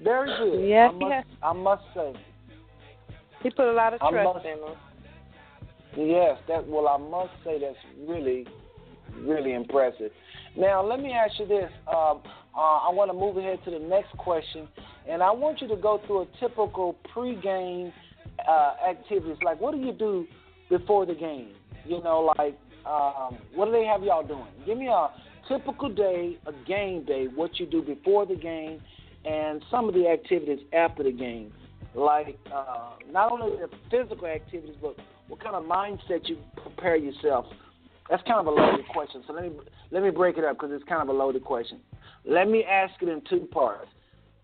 Very 0.00 0.28
good. 0.38 0.68
Yeah, 0.68 0.88
I 0.88 0.92
must, 0.92 1.10
yes. 1.10 1.24
I 1.42 1.52
must 1.52 1.82
say. 1.94 2.12
He 3.42 3.50
put 3.50 3.66
a 3.66 3.72
lot 3.72 3.94
of 3.94 4.00
trust 4.00 4.34
must, 4.34 4.46
in 4.46 4.52
him. 4.52 6.08
Yes, 6.08 6.38
that 6.48 6.66
well, 6.66 6.88
I 6.88 6.96
must 6.96 7.32
say 7.44 7.60
that's 7.60 7.76
really, 8.08 8.46
really 9.18 9.52
impressive. 9.52 10.10
Now 10.56 10.84
let 10.84 11.00
me 11.00 11.12
ask 11.12 11.38
you 11.38 11.46
this. 11.46 11.70
Um, 11.92 12.22
uh, 12.56 12.60
I 12.60 12.90
want 12.92 13.10
to 13.10 13.16
move 13.16 13.36
ahead 13.36 13.58
to 13.64 13.70
the 13.70 13.78
next 13.78 14.16
question, 14.16 14.68
and 15.08 15.22
I 15.22 15.30
want 15.30 15.60
you 15.60 15.68
to 15.68 15.76
go 15.76 16.00
through 16.06 16.22
a 16.22 16.26
typical 16.40 16.96
pregame 17.14 17.92
uh, 18.48 18.74
activities. 18.88 19.38
Like, 19.44 19.60
what 19.60 19.74
do 19.74 19.80
you 19.80 19.92
do 19.92 20.26
before 20.70 21.06
the 21.06 21.14
game? 21.14 21.50
You 21.84 22.02
know, 22.02 22.32
like, 22.38 22.58
um, 22.86 23.38
what 23.54 23.66
do 23.66 23.72
they 23.72 23.84
have 23.84 24.02
y'all 24.02 24.26
doing? 24.26 24.46
Give 24.66 24.78
me 24.78 24.88
a 24.88 25.08
typical 25.48 25.88
day, 25.88 26.38
a 26.46 26.52
game 26.66 27.04
day, 27.04 27.26
what 27.34 27.58
you 27.58 27.66
do 27.66 27.82
before 27.82 28.26
the 28.26 28.36
game, 28.36 28.80
and 29.24 29.62
some 29.70 29.88
of 29.88 29.94
the 29.94 30.08
activities 30.08 30.60
after 30.72 31.02
the 31.02 31.12
game, 31.12 31.52
like 31.94 32.38
uh, 32.54 32.92
not 33.10 33.32
only 33.32 33.56
the 33.56 33.68
physical 33.90 34.26
activities, 34.26 34.76
but 34.80 34.96
what 35.28 35.42
kind 35.42 35.56
of 35.56 35.64
mindset 35.64 36.28
you 36.28 36.38
prepare 36.62 36.96
yourself. 36.96 37.46
That's 38.10 38.22
kind 38.24 38.40
of 38.40 38.46
a 38.46 38.50
loaded 38.50 38.86
question. 38.88 39.22
So 39.26 39.32
let 39.32 39.44
me 39.44 39.50
let 39.90 40.02
me 40.02 40.10
break 40.10 40.36
it 40.36 40.44
up 40.44 40.56
because 40.56 40.70
it's 40.72 40.84
kind 40.88 41.02
of 41.02 41.08
a 41.08 41.12
loaded 41.12 41.44
question. 41.44 41.80
Let 42.24 42.48
me 42.48 42.64
ask 42.64 42.94
it 43.00 43.08
in 43.08 43.22
two 43.28 43.46
parts. 43.50 43.88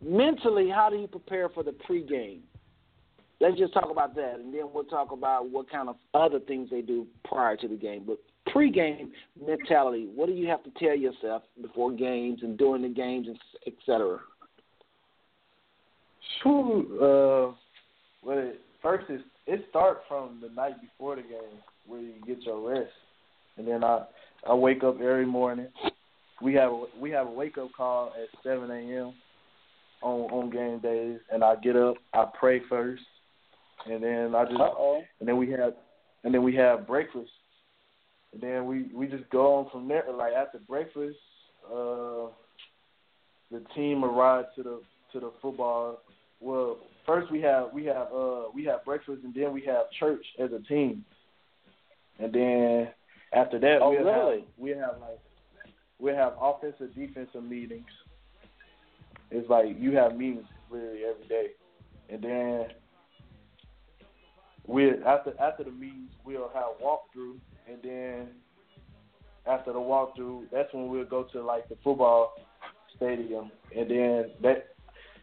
Mentally, 0.02 0.70
how 0.70 0.88
do 0.88 0.96
you 0.96 1.06
prepare 1.06 1.48
for 1.50 1.62
the 1.62 1.72
pregame? 1.72 2.40
Let's 3.38 3.58
just 3.58 3.72
talk 3.72 3.90
about 3.90 4.14
that, 4.16 4.36
and 4.36 4.52
then 4.52 4.64
we'll 4.72 4.84
talk 4.84 5.12
about 5.12 5.50
what 5.50 5.70
kind 5.70 5.88
of 5.88 5.96
other 6.12 6.40
things 6.40 6.68
they 6.70 6.82
do 6.82 7.06
prior 7.24 7.56
to 7.56 7.68
the 7.68 7.74
game. 7.74 8.04
But 8.06 8.18
pregame 8.54 9.11
mentality, 9.46 10.08
what 10.14 10.26
do 10.26 10.32
you 10.32 10.46
have 10.48 10.62
to 10.64 10.70
tell 10.78 10.96
yourself 10.96 11.42
before 11.61 11.92
games 11.92 12.40
and 12.42 12.58
during 12.58 12.82
the 12.82 12.88
games, 12.88 13.28
et 13.66 13.72
cetera? 13.86 14.18
Sure. 16.42 17.48
uh, 17.48 17.52
well, 18.22 18.52
first 18.82 19.11
is 19.11 19.20
it 19.46 19.64
starts 19.70 20.00
from 20.08 20.38
the 20.42 20.48
night 20.50 20.80
before 20.80 21.16
the 21.16 21.22
game 21.22 21.61
where 21.86 22.00
you 22.00 22.14
get 22.26 22.42
your 22.42 22.61
rest, 22.70 22.90
and 23.61 23.68
then 23.68 23.84
I 23.84 24.04
I 24.48 24.54
wake 24.54 24.82
up 24.82 25.00
every 25.00 25.26
morning. 25.26 25.68
We 26.42 26.54
have 26.54 26.72
a, 26.72 26.84
we 26.98 27.11
have 27.11 27.26
a 27.26 27.30
wake 27.30 27.58
up 27.58 27.68
call 27.76 28.12
at 28.20 28.28
7 28.42 28.70
a.m. 28.70 29.12
on 30.02 30.20
on 30.30 30.50
game 30.50 30.78
days, 30.78 31.20
and 31.30 31.44
I 31.44 31.56
get 31.56 31.76
up, 31.76 31.96
I 32.14 32.24
pray 32.38 32.62
first, 32.68 33.02
and 33.86 34.02
then 34.02 34.34
I 34.34 34.44
just 34.44 34.58
Uh-oh. 34.58 35.02
and 35.20 35.28
then 35.28 35.36
we 35.36 35.50
have 35.50 35.74
and 36.24 36.32
then 36.32 36.42
we 36.42 36.56
have 36.56 36.86
breakfast, 36.86 37.30
and 38.32 38.42
then 38.42 38.64
we 38.64 38.90
we 38.94 39.06
just 39.06 39.28
go 39.28 39.56
on 39.56 39.70
from 39.70 39.86
there. 39.88 40.04
Like 40.11 40.32
after 40.32 40.58
breakfast, 40.58 41.18
uh, 41.66 42.32
the 43.50 43.62
team 43.74 44.04
arrives 44.04 44.48
to 44.56 44.62
the 44.62 44.80
to 45.12 45.20
the 45.20 45.32
football. 45.42 46.00
Well, 46.40 46.78
first 47.04 47.30
we 47.30 47.42
have 47.42 47.74
we 47.74 47.84
have 47.84 48.08
uh 48.11 48.44
we 48.54 48.64
have 48.64 48.86
breakfast 48.86 49.20
and 49.22 49.34
then 49.34 49.52
we 49.52 49.61
have 49.66 49.90
church 49.98 50.24
as 50.42 50.48
a 50.52 50.66
team, 50.66 51.04
and 52.18 52.32
then 52.32 52.88
after 53.33 53.59
that 53.59 53.78
Oh, 53.81 53.91
we 53.91 53.97
really? 53.99 54.41
have 54.41 54.49
we 54.59 54.70
have 54.70 54.97
like 55.01 55.20
we 55.99 56.11
have 56.12 56.33
offensive 56.41 56.95
defensive 56.95 57.45
meetings. 57.45 57.87
It's 59.31 59.49
like 59.49 59.66
you 59.78 59.97
have 59.97 60.16
meetings 60.16 60.47
literally 60.70 61.03
every 61.05 61.28
day, 61.28 61.47
and 62.09 62.22
then 62.22 62.66
we 64.66 64.91
after 65.07 65.33
after 65.41 65.64
the 65.64 65.70
meetings 65.70 66.11
we'll 66.24 66.51
have 66.55 66.81
walkthrough, 66.83 67.37
and 67.68 67.78
then 67.83 68.28
after 69.47 69.72
the 69.72 69.78
walkthrough, 69.78 70.45
that's 70.51 70.72
when 70.74 70.89
we'll 70.89 71.05
go 71.05 71.24
to 71.33 71.43
like 71.43 71.68
the 71.68 71.76
football 71.85 72.35
stadium, 72.97 73.51
and 73.76 73.91
then 73.91 74.31
that 74.43 74.66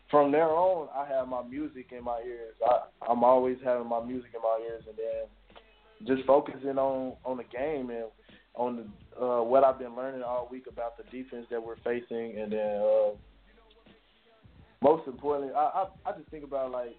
from 0.10 0.32
there 0.32 0.47
on, 0.49 0.88
I 0.95 1.05
have 1.14 1.28
my 1.28 1.43
music 1.43 1.88
in 1.91 2.03
my 2.03 2.22
ears. 2.26 2.55
I 2.66 2.84
I'm 3.10 3.24
always 3.24 3.58
having 3.64 3.88
my 3.88 4.03
music 4.03 4.32
in 4.36 4.41
my 4.41 4.60
ears, 4.66 4.84
and 4.88 4.97
then 4.97 5.28
just 6.05 6.23
focusing 6.25 6.77
on 6.77 7.15
on 7.25 7.37
the 7.37 7.43
game 7.43 7.89
and 7.89 8.05
on 8.55 8.75
the, 8.77 9.23
uh, 9.23 9.43
what 9.43 9.63
I've 9.63 9.79
been 9.79 9.95
learning 9.95 10.23
all 10.23 10.47
week 10.51 10.65
about 10.67 10.97
the 10.97 11.03
defense 11.03 11.45
that 11.51 11.61
we're 11.61 11.77
facing, 11.77 12.39
and 12.39 12.51
then 12.51 12.81
uh, 12.81 13.09
most 14.81 15.07
importantly, 15.07 15.53
I, 15.55 15.59
I 16.05 16.09
I 16.09 16.17
just 16.17 16.29
think 16.29 16.43
about 16.43 16.71
like 16.71 16.95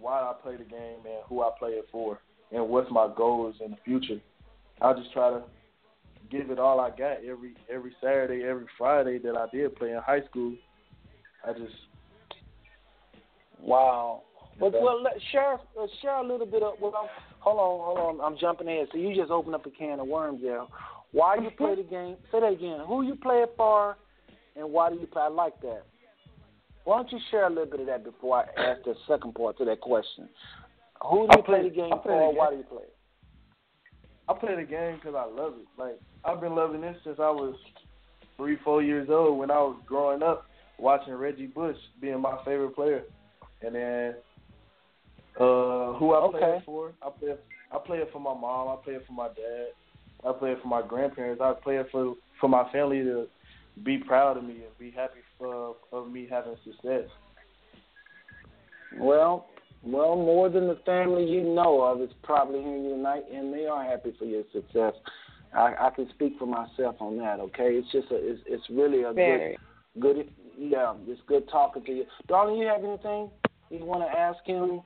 why 0.00 0.20
I 0.20 0.32
play 0.42 0.56
the 0.56 0.64
game 0.64 1.04
and 1.04 1.22
who 1.28 1.42
I 1.42 1.50
play 1.58 1.70
it 1.70 1.86
for, 1.92 2.18
and 2.50 2.68
what's 2.68 2.90
my 2.90 3.08
goals 3.16 3.56
in 3.64 3.72
the 3.72 3.78
future. 3.84 4.20
I 4.80 4.92
just 4.94 5.12
try 5.12 5.30
to 5.30 5.42
give 6.30 6.50
it 6.50 6.58
all 6.58 6.80
I 6.80 6.90
got 6.90 7.24
every 7.24 7.54
every 7.70 7.94
Saturday, 8.00 8.44
every 8.44 8.66
Friday 8.78 9.18
that 9.18 9.36
I 9.36 9.46
did 9.54 9.76
play 9.76 9.90
in 9.90 9.98
high 9.98 10.24
school. 10.26 10.54
I 11.46 11.52
just 11.52 11.74
Wow. 13.62 14.22
But 14.58 14.72
well, 14.72 15.02
let, 15.02 15.14
share 15.30 15.54
uh, 15.54 15.86
share 16.02 16.16
a 16.16 16.26
little 16.26 16.46
bit 16.46 16.62
of. 16.62 16.74
Well, 16.80 16.92
I'm, 17.00 17.08
hold 17.42 17.58
on, 17.58 17.96
hold 17.96 18.20
on. 18.20 18.32
I'm 18.32 18.38
jumping 18.38 18.68
ahead. 18.68 18.86
So 18.92 18.98
you 18.98 19.14
just 19.14 19.30
opened 19.30 19.54
up 19.54 19.66
a 19.66 19.70
can 19.70 20.00
of 20.00 20.06
worms 20.06 20.40
there. 20.42 20.62
Why 21.12 21.36
you 21.36 21.50
play 21.50 21.74
the 21.74 21.82
game? 21.82 22.16
Say 22.30 22.40
that 22.40 22.52
again. 22.52 22.80
Who 22.86 23.02
you 23.02 23.16
play 23.16 23.42
it 23.42 23.52
for, 23.56 23.96
and 24.56 24.70
why 24.72 24.90
do 24.90 24.96
you 24.96 25.06
play? 25.06 25.22
I 25.22 25.28
like 25.28 25.60
that. 25.60 25.82
Why 26.84 26.96
don't 26.96 27.12
you 27.12 27.18
share 27.30 27.46
a 27.46 27.50
little 27.50 27.66
bit 27.66 27.80
of 27.80 27.86
that 27.86 28.04
before 28.04 28.38
I 28.38 28.60
ask 28.70 28.82
the 28.84 28.94
second 29.06 29.34
part 29.34 29.58
to 29.58 29.64
that 29.66 29.80
question? 29.80 30.28
Who 31.08 31.28
do 31.28 31.36
you 31.36 31.42
play 31.42 31.60
play- 31.60 31.68
the 31.68 31.74
game 31.74 31.90
play 31.90 32.00
for? 32.02 32.08
the 32.08 32.14
or 32.14 32.34
Why 32.34 32.50
do 32.50 32.56
you 32.56 32.62
play 32.64 32.82
it? 32.82 32.94
I 34.28 34.34
play 34.34 34.56
the 34.56 34.62
game 34.62 34.96
because 34.96 35.14
I 35.14 35.24
love 35.26 35.54
it. 35.54 35.66
Like 35.78 36.00
I've 36.24 36.40
been 36.40 36.54
loving 36.54 36.80
this 36.80 36.96
since 37.04 37.18
I 37.18 37.30
was 37.30 37.54
three, 38.36 38.56
four 38.64 38.82
years 38.82 39.08
old. 39.10 39.38
When 39.38 39.50
I 39.50 39.58
was 39.58 39.76
growing 39.86 40.22
up, 40.22 40.46
watching 40.78 41.14
Reggie 41.14 41.46
Bush 41.46 41.76
being 42.00 42.20
my 42.20 42.38
favorite 42.44 42.74
player, 42.74 43.02
and 43.60 43.74
then 43.74 44.14
uh, 45.38 45.94
who 45.94 46.14
I 46.14 46.28
play 46.30 46.40
Okay. 46.40 46.56
it 46.58 46.62
for? 46.64 46.92
I 47.02 47.10
play. 47.10 47.30
It, 47.30 47.44
I 47.70 47.78
play 47.78 47.98
it 47.98 48.08
for 48.12 48.20
my 48.20 48.34
mom. 48.34 48.68
I 48.68 48.76
play 48.84 48.94
it 48.94 49.04
for 49.06 49.14
my 49.14 49.28
dad. 49.28 49.68
I 50.24 50.32
play 50.32 50.50
it 50.52 50.58
for 50.62 50.68
my 50.68 50.86
grandparents. 50.86 51.40
I 51.42 51.54
play 51.62 51.76
it 51.76 51.86
for 51.90 52.14
for 52.40 52.48
my 52.48 52.70
family 52.72 52.98
to 52.98 53.26
be 53.82 53.98
proud 53.98 54.36
of 54.36 54.44
me 54.44 54.64
and 54.64 54.78
be 54.78 54.90
happy 54.90 55.20
for 55.38 55.76
of 55.92 56.10
me 56.10 56.28
having 56.30 56.56
success. 56.64 57.08
Well, 58.92 59.48
well, 59.82 60.16
more 60.16 60.48
than 60.48 60.68
the 60.68 60.78
family 60.84 61.24
you 61.24 61.42
know 61.42 61.82
of 61.82 62.02
is 62.02 62.10
probably 62.22 62.60
hearing 62.60 62.84
you 62.84 62.90
tonight, 62.90 63.24
and 63.32 63.52
they 63.52 63.66
are 63.66 63.82
happy 63.82 64.12
for 64.18 64.26
your 64.26 64.44
success. 64.52 64.92
I, 65.54 65.74
I 65.80 65.90
can 65.90 66.08
speak 66.10 66.34
for 66.38 66.46
myself 66.46 66.96
on 67.00 67.16
that. 67.18 67.40
Okay, 67.40 67.74
it's 67.74 67.90
just 67.90 68.10
a, 68.10 68.16
it's, 68.16 68.40
it's 68.46 68.64
really 68.70 69.02
a 69.02 69.12
Very. 69.12 69.58
good, 69.94 70.16
good, 70.16 70.30
yeah, 70.56 70.94
it's 71.06 71.20
good 71.26 71.48
talking 71.50 71.84
to 71.84 71.92
you. 71.92 72.04
Darling, 72.28 72.58
you 72.58 72.66
have 72.66 72.84
anything 72.84 73.30
you 73.70 73.84
want 73.84 74.02
to 74.02 74.18
ask 74.18 74.38
him? 74.46 74.82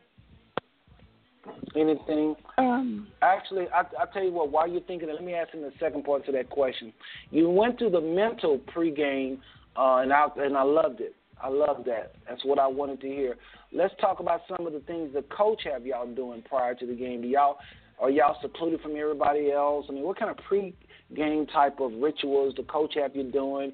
Anything? 1.74 2.34
Um, 2.58 3.08
Actually, 3.22 3.66
I 3.68 3.80
I 3.80 4.06
tell 4.12 4.24
you 4.24 4.32
what. 4.32 4.50
While 4.50 4.68
you're 4.68 4.80
thinking, 4.82 5.08
let 5.12 5.22
me 5.22 5.34
ask 5.34 5.52
him 5.52 5.62
the 5.62 5.72
second 5.78 6.04
part 6.04 6.24
to 6.26 6.32
that 6.32 6.50
question. 6.50 6.92
You 7.30 7.50
went 7.50 7.78
through 7.78 7.90
the 7.90 8.00
mental 8.00 8.60
pregame, 8.74 9.38
uh, 9.76 9.98
and 9.98 10.12
I 10.12 10.26
and 10.36 10.56
I 10.56 10.62
loved 10.62 11.00
it. 11.00 11.14
I 11.42 11.48
love 11.48 11.84
that. 11.84 12.14
That's 12.28 12.44
what 12.44 12.58
I 12.58 12.66
wanted 12.66 13.00
to 13.02 13.08
hear. 13.08 13.36
Let's 13.72 13.94
talk 14.00 14.20
about 14.20 14.40
some 14.48 14.66
of 14.66 14.72
the 14.72 14.80
things 14.80 15.12
the 15.12 15.22
coach 15.22 15.62
have 15.70 15.84
y'all 15.84 16.06
doing 16.06 16.42
prior 16.42 16.74
to 16.74 16.86
the 16.86 16.94
game. 16.94 17.20
Do 17.20 17.28
y'all 17.28 17.58
are 17.98 18.10
y'all 18.10 18.36
secluded 18.42 18.80
from 18.80 18.96
everybody 18.96 19.52
else? 19.52 19.86
I 19.88 19.92
mean, 19.92 20.04
what 20.04 20.18
kind 20.18 20.30
of 20.30 20.36
pre-game 20.46 21.46
type 21.46 21.80
of 21.80 21.92
rituals 21.94 22.54
the 22.56 22.62
coach 22.64 22.94
have 22.96 23.16
you 23.16 23.30
doing? 23.30 23.72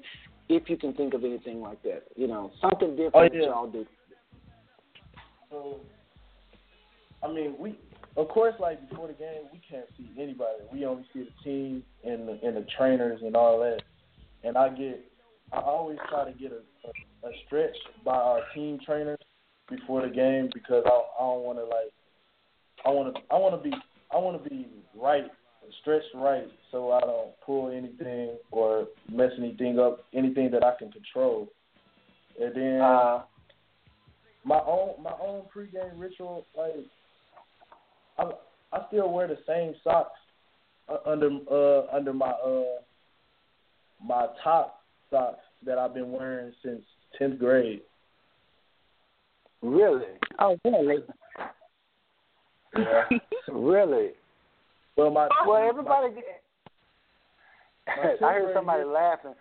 If 0.49 0.69
you 0.69 0.77
can 0.77 0.93
think 0.93 1.13
of 1.13 1.23
anything 1.23 1.61
like 1.61 1.81
that, 1.83 2.03
you 2.15 2.27
know, 2.27 2.51
something 2.61 2.95
different 2.95 3.15
Oh, 3.15 3.21
that 3.23 3.33
y'all 3.33 3.71
do. 3.71 3.85
So, 5.49 5.79
I 7.23 7.31
mean, 7.31 7.55
we 7.59 7.77
of 8.17 8.27
course 8.27 8.53
like 8.59 8.87
before 8.89 9.07
the 9.07 9.13
game 9.13 9.43
we 9.51 9.61
can't 9.69 9.87
see 9.97 10.09
anybody. 10.21 10.63
We 10.71 10.85
only 10.85 11.05
see 11.13 11.21
the 11.23 11.43
team 11.43 11.83
and 12.03 12.27
the 12.27 12.39
and 12.43 12.55
the 12.57 12.65
trainers 12.77 13.21
and 13.23 13.35
all 13.35 13.59
that. 13.59 13.81
And 14.43 14.57
I 14.57 14.69
get, 14.69 15.03
I 15.53 15.59
always 15.59 15.97
try 16.09 16.29
to 16.29 16.37
get 16.37 16.51
a 16.51 16.61
a, 16.87 17.29
a 17.29 17.31
stretch 17.45 17.75
by 18.03 18.15
our 18.15 18.41
team 18.53 18.79
trainers 18.85 19.19
before 19.69 20.01
the 20.07 20.13
game 20.13 20.49
because 20.53 20.83
I 20.85 20.89
I 20.89 21.21
don't 21.21 21.43
want 21.43 21.57
to 21.59 21.63
like, 21.63 21.91
I 22.85 22.89
want 22.89 23.15
to 23.15 23.21
I 23.31 23.37
want 23.37 23.63
to 23.63 23.69
be 23.69 23.75
I 24.11 24.17
want 24.17 24.43
to 24.43 24.49
be 24.49 24.67
right, 24.95 25.25
stretched 25.81 26.13
right, 26.13 26.47
so 26.71 26.91
I 26.91 26.99
don't 26.99 27.31
pull 27.45 27.71
anything 27.71 28.37
or 28.51 28.87
mess 29.09 29.31
anything 29.39 29.79
up, 29.79 30.03
anything 30.13 30.51
that 30.51 30.63
I 30.63 30.73
can 30.77 30.91
control. 30.91 31.47
And 32.39 32.53
then 32.53 32.81
Uh, 32.81 33.21
my 34.43 34.59
own 34.59 35.01
my 35.01 35.13
own 35.21 35.43
pregame 35.55 35.97
ritual, 35.97 36.45
like 36.57 36.73
I 38.17 38.31
I 38.71 38.79
still 38.87 39.11
wear 39.11 39.27
the 39.27 39.37
same 39.47 39.75
socks 39.83 40.19
uh, 40.89 40.97
under 41.05 41.29
uh 41.49 41.95
under 41.95 42.13
my 42.13 42.29
uh 42.29 42.81
my 44.03 44.27
top 44.43 44.81
socks 45.09 45.39
that 45.65 45.77
I've 45.77 45.93
been 45.93 46.11
wearing 46.11 46.53
since 46.63 46.81
tenth 47.17 47.39
grade. 47.39 47.81
really, 49.61 50.05
oh, 50.39 50.57
really? 50.65 50.97
Yeah. 52.77 53.03
really. 53.51 54.09
well, 54.97 55.11
my 55.11 55.29
Well, 55.47 55.67
everybody. 55.69 56.15
My 57.87 57.93
I 58.27 58.33
heard 58.33 58.53
somebody 58.55 58.79
hit- 58.79 58.87
laughing. 58.87 59.33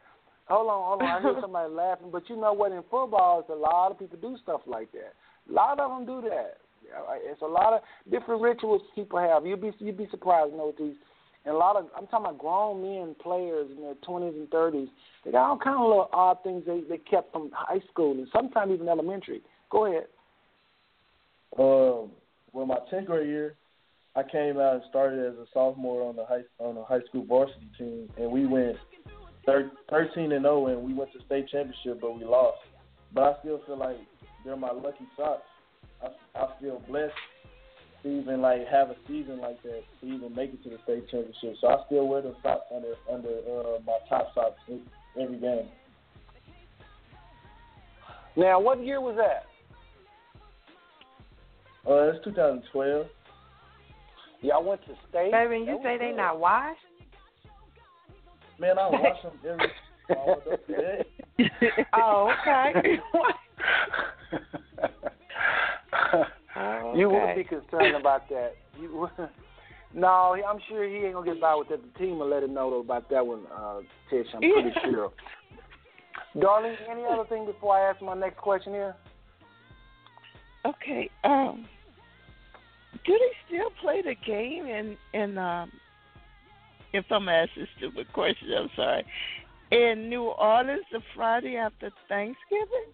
Hold 0.48 0.68
on, 0.68 0.88
hold 0.88 1.02
on. 1.02 1.08
I 1.08 1.20
heard 1.20 1.36
somebody 1.40 1.72
laughing, 1.72 2.10
but 2.12 2.28
you 2.28 2.36
know 2.36 2.52
what? 2.52 2.72
In 2.72 2.82
football, 2.90 3.40
it's 3.40 3.48
a 3.48 3.54
lot 3.54 3.90
of 3.90 3.98
people 3.98 4.18
do 4.20 4.36
stuff 4.42 4.60
like 4.66 4.92
that. 4.92 5.14
A 5.48 5.52
lot 5.52 5.80
of 5.80 5.90
them 5.90 6.06
do 6.06 6.28
that. 6.28 6.58
It's 7.24 7.42
a 7.42 7.46
lot 7.46 7.72
of 7.72 7.80
different 8.10 8.42
rituals 8.42 8.82
people 8.94 9.18
have. 9.18 9.46
You'd 9.46 9.60
be 9.60 9.72
you'd 9.78 9.98
be 9.98 10.08
surprised, 10.10 10.52
you 10.52 10.58
know, 10.58 10.66
with 10.66 10.78
these. 10.78 10.96
And 11.44 11.54
a 11.54 11.58
lot 11.58 11.74
of 11.76 11.86
I'm 11.96 12.06
talking 12.06 12.26
about 12.26 12.38
grown 12.38 12.82
men 12.82 13.16
players 13.20 13.68
in 13.74 13.82
their 13.82 13.94
20s 14.06 14.36
and 14.36 14.48
30s. 14.48 14.88
They 15.24 15.32
got 15.32 15.48
all 15.48 15.58
kind 15.58 15.76
of 15.76 15.88
little 15.88 16.08
odd 16.12 16.38
things 16.44 16.62
they 16.66 16.82
they 16.88 16.98
kept 16.98 17.32
from 17.32 17.50
high 17.52 17.80
school 17.90 18.12
and 18.12 18.28
sometimes 18.32 18.72
even 18.72 18.88
elementary. 18.88 19.42
Go 19.70 19.86
ahead. 19.86 20.06
um 21.58 22.10
well 22.52 22.66
my 22.66 22.78
tenth 22.90 23.06
grade 23.06 23.26
year, 23.28 23.56
I 24.14 24.22
came 24.22 24.58
out 24.58 24.74
and 24.74 24.82
started 24.88 25.26
as 25.26 25.38
a 25.38 25.46
sophomore 25.52 26.02
on 26.08 26.14
the 26.16 26.24
high 26.24 26.42
on 26.58 26.76
the 26.76 26.84
high 26.84 27.00
school 27.08 27.24
varsity 27.24 27.68
team, 27.76 28.08
and 28.18 28.30
we 28.30 28.46
went 28.46 28.76
thirteen 29.44 30.30
and 30.32 30.44
zero, 30.44 30.66
and 30.68 30.80
we 30.82 30.94
went 30.94 31.12
to 31.12 31.18
state 31.26 31.48
championship, 31.48 32.00
but 32.00 32.16
we 32.16 32.24
lost. 32.24 32.58
but 33.12 33.22
I 33.24 33.40
still 33.40 33.60
feel 33.66 33.78
like 33.78 33.96
they're 34.44 34.56
my 34.56 34.70
lucky 34.70 35.06
socks. 35.16 35.42
I, 36.02 36.38
I 36.38 36.48
feel 36.60 36.82
blessed 36.88 37.12
to 38.02 38.20
even 38.20 38.40
like 38.40 38.66
have 38.68 38.90
a 38.90 38.96
season 39.06 39.40
like 39.40 39.62
that 39.62 39.82
to 40.00 40.06
even 40.06 40.34
make 40.34 40.52
it 40.52 40.62
to 40.64 40.70
the 40.70 40.78
state 40.84 41.08
championship. 41.10 41.56
So 41.60 41.68
I 41.68 41.84
still 41.86 42.08
wear 42.08 42.22
the 42.22 42.34
socks 42.42 42.66
under 42.74 42.94
under 43.12 43.28
uh, 43.28 43.78
my 43.86 43.98
top 44.08 44.34
socks 44.34 44.58
every 45.20 45.38
game. 45.38 45.68
Now, 48.36 48.60
what 48.60 48.82
year 48.82 49.00
was 49.00 49.16
that? 49.16 49.46
Uh, 51.88 52.12
it's 52.12 52.24
2012. 52.24 53.06
Yeah, 54.40 54.54
I 54.54 54.58
went 54.58 54.80
to 54.82 54.94
state. 55.10 55.32
Baby, 55.32 55.64
you 55.66 55.78
say 55.82 55.98
they 55.98 56.12
not 56.12 56.40
washed? 56.40 56.78
Man, 58.58 58.78
I 58.78 58.88
wash 58.88 59.22
them 59.22 59.32
every. 59.44 59.72
oh, 61.94 62.32
okay. 62.42 62.98
oh, 66.12 66.92
You 66.96 67.10
wouldn't 67.10 67.36
be 67.36 67.44
concerned 67.44 67.96
about 67.96 68.28
that. 68.28 68.54
You, 68.80 69.08
no, 69.94 70.06
I'm 70.06 70.58
sure 70.68 70.88
he 70.88 70.96
ain't 70.96 71.14
gonna 71.14 71.26
get 71.26 71.40
by 71.40 71.54
with 71.54 71.68
that. 71.68 71.80
The 71.82 71.98
team 71.98 72.18
will 72.18 72.28
let 72.28 72.42
him 72.42 72.54
know 72.54 72.72
about 72.74 73.10
that 73.10 73.26
one, 73.26 73.42
uh, 73.54 73.80
Tish. 74.08 74.26
I'm 74.34 74.40
pretty 74.40 74.70
yeah. 74.74 74.82
sure. 74.90 75.12
Darling, 76.40 76.76
any 76.90 77.02
other 77.04 77.24
thing 77.28 77.44
before 77.44 77.76
I 77.76 77.90
ask 77.90 78.00
my 78.00 78.14
next 78.14 78.38
question 78.38 78.72
here? 78.72 78.96
Okay. 80.64 81.10
Um, 81.24 81.66
do 83.04 83.12
they 83.12 83.54
still 83.54 83.70
play 83.80 84.02
the 84.02 84.14
game 84.26 84.66
in 84.66 84.96
in 85.12 85.36
um? 85.36 85.70
If 86.94 87.06
I'm 87.10 87.28
asking 87.28 87.66
stupid 87.78 88.12
questions, 88.12 88.50
I'm 88.56 88.70
sorry. 88.76 89.04
In 89.70 90.10
New 90.10 90.24
Orleans, 90.24 90.84
the 90.92 91.00
Friday 91.14 91.56
after 91.56 91.90
Thanksgiving. 92.08 92.92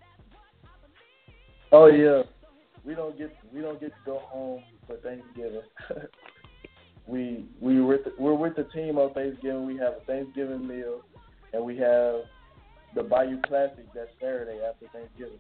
Oh 1.73 1.87
yeah, 1.87 2.23
we 2.89 2.95
don't 2.95 3.18
get 3.18 3.30
we 3.55 3.61
don't 3.61 3.78
get 3.78 3.91
to 3.91 3.97
go 4.07 4.20
home 4.24 4.62
for 4.86 4.97
Thanksgiving. 4.97 5.61
we 7.07 7.45
we 7.61 7.82
with 7.82 8.05
the, 8.05 8.14
we're 8.18 8.34
with 8.34 8.57
the 8.57 8.64
team 8.64 8.97
on 8.97 9.12
Thanksgiving. 9.12 9.66
We 9.66 9.76
have 9.76 9.93
a 9.93 10.01
Thanksgiving 10.07 10.66
meal, 10.66 11.03
and 11.53 11.62
we 11.62 11.76
have 11.76 12.22
the 12.95 13.03
Bayou 13.03 13.43
Classic 13.43 13.93
that 13.95 14.09
Saturday 14.18 14.61
after 14.66 14.86
Thanksgiving. 14.91 15.39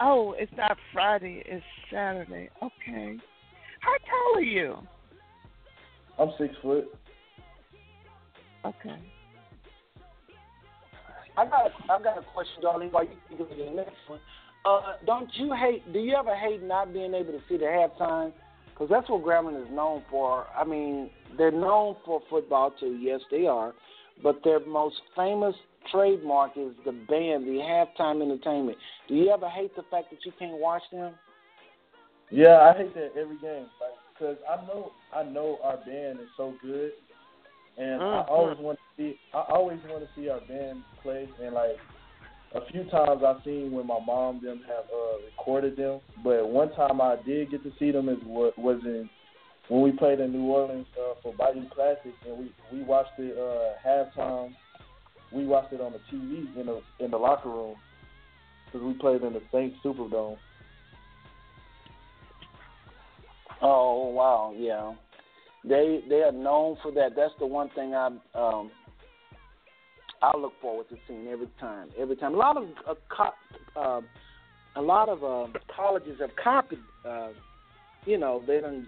Oh, 0.00 0.34
it's 0.38 0.50
not 0.56 0.78
Friday, 0.94 1.42
it's 1.44 1.62
Saturday. 1.92 2.48
Okay. 2.62 3.18
How 3.80 3.92
tall 4.08 4.38
are 4.38 4.42
you? 4.42 4.76
I'm 6.18 6.30
six 6.38 6.54
foot. 6.62 6.86
Okay. 8.64 8.96
I 11.36 11.44
got 11.44 11.66
a, 11.66 11.92
I 11.92 12.02
got 12.02 12.18
a 12.18 12.22
question, 12.32 12.62
darling. 12.62 12.88
While 12.90 13.04
you 13.04 13.10
think 13.28 13.40
of 13.40 13.48
the 13.50 13.70
next 13.76 13.92
one, 14.06 14.20
uh, 14.64 14.80
don't 15.06 15.30
you 15.34 15.54
hate? 15.54 15.92
Do 15.92 15.98
you 15.98 16.14
ever 16.14 16.36
hate 16.36 16.62
not 16.62 16.92
being 16.92 17.14
able 17.14 17.32
to 17.32 17.40
see 17.48 17.56
the 17.56 17.64
halftime? 17.64 18.32
Because 18.70 18.88
that's 18.88 19.08
what 19.10 19.22
Grambling 19.22 19.62
is 19.62 19.70
known 19.70 20.02
for. 20.10 20.46
I 20.56 20.64
mean, 20.64 21.10
they're 21.36 21.50
known 21.50 21.96
for 22.04 22.22
football 22.30 22.72
too. 22.78 22.98
Yes, 23.00 23.20
they 23.30 23.46
are, 23.46 23.74
but 24.22 24.40
their 24.42 24.64
most 24.66 24.96
famous 25.16 25.54
trademark 25.90 26.52
is 26.56 26.72
the 26.84 26.92
band, 26.92 27.46
the 27.46 27.60
halftime 27.62 28.22
entertainment. 28.22 28.78
Do 29.08 29.14
you 29.14 29.30
ever 29.30 29.48
hate 29.48 29.74
the 29.76 29.82
fact 29.90 30.10
that 30.10 30.24
you 30.24 30.32
can't 30.38 30.58
watch 30.58 30.82
them? 30.92 31.14
Yeah, 32.30 32.60
I 32.60 32.76
hate 32.76 32.94
that 32.94 33.12
every 33.20 33.38
game, 33.38 33.66
like 33.80 33.98
because 34.20 34.36
I 34.48 34.64
know 34.66 34.92
I 35.14 35.22
know 35.24 35.58
our 35.62 35.78
band 35.78 36.20
is 36.20 36.28
so 36.36 36.54
good, 36.62 36.92
and 37.76 38.00
mm-hmm. 38.00 38.30
I 38.30 38.32
always 38.32 38.58
want 38.58 38.78
to 38.78 39.02
see 39.02 39.18
I 39.34 39.44
always 39.48 39.80
want 39.88 40.04
to 40.04 40.08
see 40.14 40.28
our 40.28 40.40
band 40.40 40.82
play, 41.02 41.28
and 41.42 41.54
like 41.54 41.76
a 42.54 42.60
few 42.72 42.84
times 42.84 43.22
I've 43.26 43.42
seen 43.44 43.72
when 43.72 43.86
my 43.86 43.98
mom 44.04 44.42
them 44.42 44.62
have 44.66 44.84
uh, 44.84 45.24
recorded 45.26 45.76
them, 45.76 46.00
but 46.24 46.48
one 46.48 46.72
time 46.72 47.00
I 47.00 47.16
did 47.24 47.50
get 47.50 47.62
to 47.62 47.72
see 47.78 47.90
them 47.90 48.08
is 48.08 48.18
what 48.24 48.58
was 48.58 48.80
in 48.84 49.08
when 49.68 49.82
we 49.82 49.92
played 49.92 50.18
in 50.18 50.32
New 50.32 50.50
Orleans 50.50 50.86
uh, 50.98 51.14
for 51.22 51.32
Bayou 51.34 51.68
Classic, 51.74 52.12
and 52.26 52.38
we 52.38 52.52
we 52.72 52.82
watched 52.82 53.18
it 53.18 53.36
uh, 53.38 53.86
halftime 53.86 54.52
we 55.32 55.46
watched 55.46 55.72
it 55.72 55.80
on 55.80 55.92
the 55.92 56.00
TV 56.12 56.56
in 56.56 56.66
the 56.66 56.80
in 56.98 57.10
the 57.10 57.16
locker 57.16 57.48
room 57.48 57.76
because 58.66 58.82
we 58.86 58.94
played 58.94 59.22
in 59.22 59.32
the 59.32 59.42
Saints 59.52 59.76
Superdome. 59.84 60.36
Oh 63.62 64.08
wow, 64.08 64.54
yeah. 64.56 64.92
They 65.62 66.00
they 66.08 66.22
are 66.22 66.32
known 66.32 66.78
for 66.82 66.90
that. 66.92 67.14
That's 67.14 67.34
the 67.38 67.46
one 67.46 67.70
thing 67.74 67.94
I 67.94 68.06
um 68.34 68.70
I 70.22 70.36
look 70.36 70.52
forward 70.60 70.88
to 70.90 70.96
seeing 71.08 71.28
every 71.28 71.48
time. 71.58 71.88
Every 71.98 72.16
time, 72.16 72.34
a 72.34 72.36
lot 72.36 72.56
of 72.56 72.64
uh, 72.88 72.94
co- 73.08 73.80
uh, 73.80 74.00
a 74.76 74.82
lot 74.82 75.08
of 75.08 75.24
uh, 75.24 75.58
colleges 75.74 76.18
have 76.20 76.30
copied. 76.42 76.78
Uh, 77.08 77.30
you 78.04 78.18
know, 78.18 78.42
they 78.46 78.60
done 78.60 78.86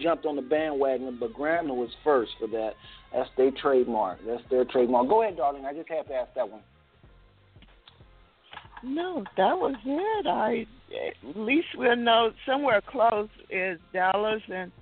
jumped 0.00 0.26
on 0.26 0.36
the 0.36 0.42
bandwagon, 0.42 1.16
but 1.20 1.32
Grambling 1.34 1.76
was 1.76 1.90
first 2.02 2.32
for 2.38 2.48
that. 2.48 2.72
That's 3.12 3.28
their 3.36 3.50
trademark. 3.50 4.18
That's 4.26 4.42
their 4.50 4.64
trademark. 4.64 5.08
Go 5.08 5.22
ahead, 5.22 5.36
darling. 5.36 5.66
I 5.66 5.72
just 5.74 5.88
have 5.90 6.08
to 6.08 6.14
ask 6.14 6.30
that 6.34 6.48
one. 6.48 6.62
No, 8.82 9.22
that 9.36 9.56
was 9.56 9.76
it. 9.84 10.26
I 10.26 10.66
at 11.08 11.36
least 11.36 11.68
we'll 11.76 11.96
know 11.96 12.32
somewhere 12.44 12.80
close 12.86 13.28
is 13.48 13.78
Dallas 13.92 14.42
and 14.52 14.72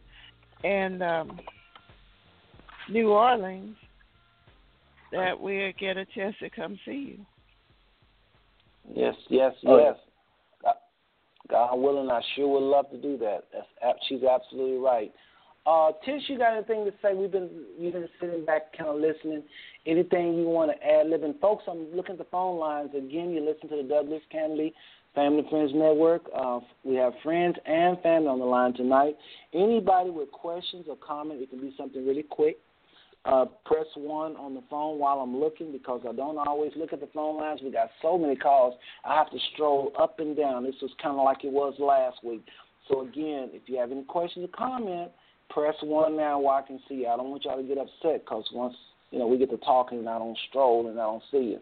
and 0.64 1.02
um, 1.02 1.40
New 2.90 3.10
Orleans 3.10 3.76
that 5.12 5.38
we'll 5.38 5.72
get 5.78 5.96
a 5.96 6.04
chance 6.06 6.34
to 6.40 6.50
come 6.50 6.78
see 6.84 7.16
you. 7.16 7.26
Yes, 8.94 9.14
yes, 9.28 9.52
oh, 9.66 9.78
yes. 9.78 9.96
God 11.48 11.74
willing, 11.76 12.10
I 12.10 12.20
sure 12.36 12.48
would 12.48 12.62
love 12.62 12.90
to 12.90 13.00
do 13.00 13.18
that. 13.18 13.44
That's 13.52 13.98
she's 14.08 14.22
absolutely 14.22 14.78
right. 14.78 15.12
Uh, 15.66 15.92
Tish, 16.04 16.22
you 16.28 16.38
got 16.38 16.56
anything 16.56 16.84
to 16.84 16.92
say? 17.02 17.12
We've 17.14 17.30
been 17.30 17.50
you've 17.78 17.92
been 17.92 18.08
sitting 18.20 18.44
back, 18.44 18.76
kind 18.76 18.88
of 18.88 18.96
listening. 18.96 19.42
Anything 19.86 20.34
you 20.38 20.44
want 20.44 20.70
to 20.70 20.86
add? 20.86 21.08
Living 21.08 21.34
folks, 21.40 21.64
I'm 21.68 21.94
looking 21.94 22.12
at 22.12 22.18
the 22.18 22.26
phone 22.30 22.58
lines 22.58 22.90
again. 22.96 23.30
You 23.30 23.44
listen 23.44 23.68
to 23.68 23.82
the 23.82 23.88
Douglas 23.88 24.22
Canady 24.30 24.72
Family 25.14 25.44
Friends 25.50 25.72
Network. 25.74 26.22
Uh, 26.34 26.60
we 26.84 26.94
have 26.96 27.12
friends 27.22 27.56
and 27.66 28.00
family 28.00 28.28
on 28.28 28.38
the 28.38 28.44
line 28.44 28.72
tonight. 28.72 29.16
Anybody 29.52 30.10
with 30.10 30.30
questions 30.30 30.86
or 30.88 30.96
comments? 30.96 31.42
It 31.42 31.50
can 31.50 31.60
be 31.60 31.74
something 31.76 32.06
really 32.06 32.22
quick. 32.22 32.58
Uh, 33.26 33.44
press 33.66 33.84
one 33.96 34.34
on 34.36 34.54
the 34.54 34.62
phone 34.70 34.98
while 34.98 35.18
I'm 35.18 35.38
looking 35.38 35.72
because 35.72 36.00
I 36.08 36.12
don't 36.12 36.38
always 36.38 36.72
look 36.74 36.94
at 36.94 37.00
the 37.00 37.08
phone 37.12 37.36
lines. 37.36 37.60
We 37.62 37.70
got 37.70 37.90
so 38.00 38.16
many 38.16 38.34
calls. 38.34 38.74
I 39.04 39.14
have 39.14 39.30
to 39.30 39.38
stroll 39.52 39.92
up 40.00 40.20
and 40.20 40.34
down. 40.34 40.64
This 40.64 40.76
was 40.80 40.90
kind 41.02 41.18
of 41.18 41.24
like 41.24 41.44
it 41.44 41.52
was 41.52 41.74
last 41.78 42.24
week. 42.24 42.42
So 42.88 43.02
again, 43.02 43.50
if 43.52 43.62
you 43.66 43.78
have 43.78 43.92
any 43.92 44.04
questions 44.04 44.48
or 44.48 44.56
comments, 44.56 45.12
press 45.50 45.74
one 45.82 46.16
now 46.16 46.40
while 46.40 46.62
I 46.64 46.66
can 46.66 46.80
see 46.88 46.96
you. 46.96 47.08
I 47.08 47.16
don't 47.16 47.28
want 47.28 47.44
y'all 47.44 47.58
to 47.58 47.62
get 47.62 47.76
upset 47.76 48.24
because 48.24 48.44
once 48.54 48.74
you 49.10 49.18
know 49.18 49.26
we 49.26 49.36
get 49.36 49.50
to 49.50 49.58
talking 49.58 49.98
and 49.98 50.08
I 50.08 50.18
don't 50.18 50.38
stroll 50.48 50.88
and 50.88 50.98
I 50.98 51.04
don't 51.04 51.22
see 51.30 51.50
you. 51.50 51.58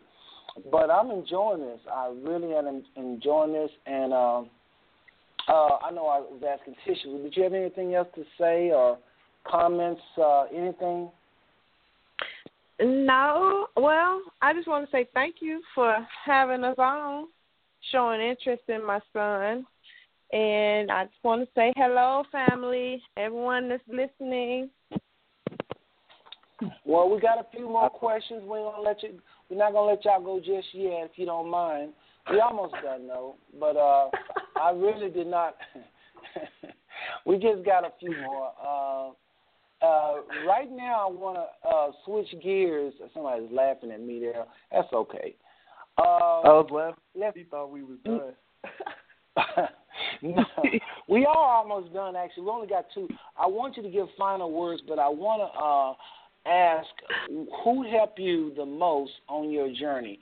But 0.70 0.90
I'm 0.90 1.10
enjoying 1.10 1.60
this. 1.60 1.80
I 1.92 2.12
really 2.22 2.54
am 2.54 2.82
enjoying 2.96 3.52
this, 3.52 3.70
and 3.86 4.12
uh, 4.12 4.42
uh, 5.48 5.78
I 5.82 5.90
know 5.90 6.06
I 6.06 6.20
was 6.20 6.42
asking 6.48 6.74
Tisha. 6.86 7.22
Did 7.22 7.36
you 7.36 7.42
have 7.42 7.52
anything 7.52 7.94
else 7.94 8.08
to 8.14 8.24
say 8.38 8.70
or 8.70 8.98
comments? 9.44 10.00
Uh, 10.16 10.44
anything? 10.54 11.10
No. 12.80 13.66
Well, 13.76 14.22
I 14.40 14.52
just 14.54 14.68
want 14.68 14.84
to 14.84 14.90
say 14.90 15.08
thank 15.14 15.36
you 15.40 15.60
for 15.74 15.96
having 16.24 16.64
us 16.64 16.76
on, 16.78 17.26
showing 17.90 18.20
interest 18.20 18.62
in 18.68 18.84
my 18.86 19.00
son. 19.12 19.66
And 20.32 20.90
I 20.90 21.04
just 21.04 21.24
want 21.24 21.42
to 21.42 21.48
say 21.54 21.72
hello, 21.76 22.22
family, 22.30 23.02
everyone 23.16 23.68
that's 23.68 23.82
listening. 23.88 24.70
Well, 26.84 27.08
we 27.08 27.20
got 27.20 27.38
a 27.38 27.46
few 27.50 27.68
more 27.68 27.88
questions. 27.88 28.42
We're 28.44 28.62
gonna 28.62 28.82
let 28.82 29.02
you. 29.02 29.20
We're 29.48 29.58
not 29.58 29.72
gonna 29.72 29.92
let 29.92 30.04
y'all 30.04 30.22
go 30.22 30.38
just 30.38 30.68
yet, 30.72 31.04
if 31.04 31.12
you 31.16 31.24
don't 31.24 31.48
mind. 31.48 31.92
We 32.30 32.40
almost 32.40 32.74
done 32.82 33.06
though, 33.06 33.36
but 33.58 33.76
uh, 33.76 34.10
I 34.60 34.70
really 34.72 35.08
did 35.08 35.28
not. 35.28 35.56
we 37.26 37.38
just 37.38 37.64
got 37.64 37.84
a 37.84 37.92
few 37.98 38.14
more. 38.20 38.52
Uh, 38.60 39.12
uh, 39.80 40.14
right 40.46 40.70
now, 40.70 41.08
I 41.08 41.12
want 41.12 41.38
to 41.38 41.68
uh, 41.68 41.90
switch 42.04 42.42
gears. 42.42 42.94
Somebody's 43.14 43.50
laughing 43.52 43.92
at 43.92 44.00
me 44.00 44.18
there. 44.20 44.44
That's 44.72 44.92
okay. 44.92 45.36
Uh, 45.96 46.02
I 46.02 46.48
was 46.48 46.94
laughing. 47.14 47.42
He 47.44 47.48
thought 47.48 47.70
we 47.70 47.82
was 47.82 47.98
done. 48.04 48.32
no, 50.22 50.44
we 51.08 51.24
are 51.26 51.36
almost 51.36 51.92
done. 51.92 52.16
Actually, 52.16 52.44
we 52.44 52.50
only 52.50 52.66
got 52.66 52.86
two. 52.94 53.08
I 53.36 53.46
want 53.46 53.76
you 53.76 53.82
to 53.82 53.88
give 53.88 54.06
final 54.16 54.50
words, 54.50 54.82
but 54.86 54.98
I 54.98 55.08
want 55.08 55.42
to 55.42 55.58
uh, 55.60 56.52
ask 56.52 56.88
who 57.64 57.88
helped 57.90 58.18
you 58.18 58.52
the 58.56 58.66
most 58.66 59.12
on 59.28 59.50
your 59.50 59.72
journey. 59.72 60.18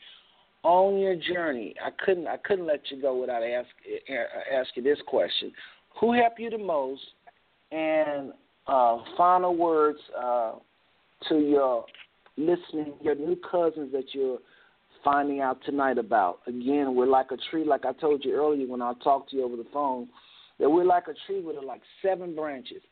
On 0.63 0.99
your 0.99 1.15
journey, 1.15 1.75
I 1.85 1.91
couldn't. 2.05 2.27
I 2.27 2.39
couldn't 2.39 2.67
let 2.67 2.81
you 2.91 3.01
go 3.01 3.21
without 3.21 3.43
ask 3.43 3.69
ask 4.53 4.69
you 4.75 4.83
this 4.83 4.99
question: 5.07 5.53
Who 6.01 6.13
helped 6.13 6.41
you 6.41 6.51
the 6.51 6.59
most, 6.59 7.03
and 7.71 8.33
uh, 8.67 8.99
final 9.17 9.57
words 9.57 9.99
uh, 10.19 10.53
to 11.29 11.39
your 11.39 11.85
listening, 12.37 12.95
your 13.01 13.15
new 13.15 13.37
cousins 13.51 13.93
that 13.93 14.07
you're 14.13 14.39
finding 15.05 15.41
out 15.41 15.59
tonight 15.65 15.99
about. 15.99 16.41
Again, 16.47 16.95
we're 16.95 17.07
like 17.07 17.31
a 17.31 17.37
tree, 17.51 17.65
like 17.65 17.85
I 17.85 17.93
told 17.93 18.25
you 18.25 18.35
earlier 18.35 18.67
when 18.67 18.83
I 18.83 18.93
talked 19.03 19.31
to 19.31 19.37
you 19.37 19.45
over 19.45 19.57
the 19.57 19.67
phone, 19.73 20.09
that 20.59 20.69
we're 20.69 20.85
like 20.85 21.05
a 21.09 21.15
tree 21.27 21.41
with 21.41 21.57
like 21.65 21.83
seven 22.03 22.35
branches. 22.35 22.83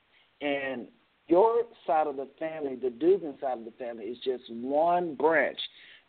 And 0.41 0.87
your 1.29 1.63
side 1.87 2.07
of 2.07 2.17
the 2.17 2.29
family, 2.39 2.77
the 2.77 2.91
Dugan 2.91 3.35
side 3.41 3.59
of 3.59 3.65
the 3.65 3.73
family, 3.73 4.05
is 4.05 4.19
just 4.25 4.45
one 4.51 5.15
branch. 5.15 5.59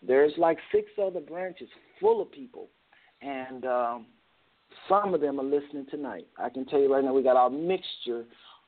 There's 0.05 0.33
like 0.37 0.57
six 0.71 0.87
other 1.01 1.21
branches 1.21 1.69
full 1.99 2.21
of 2.21 2.31
people. 2.31 2.67
And 3.21 3.65
um, 3.65 4.05
some 4.87 5.13
of 5.13 5.21
them 5.21 5.39
are 5.39 5.43
listening 5.43 5.87
tonight. 5.89 6.27
I 6.37 6.49
can 6.49 6.65
tell 6.65 6.79
you 6.79 6.93
right 6.93 7.03
now, 7.03 7.13
we 7.13 7.23
got 7.23 7.37
our 7.37 7.49
mixture 7.49 8.25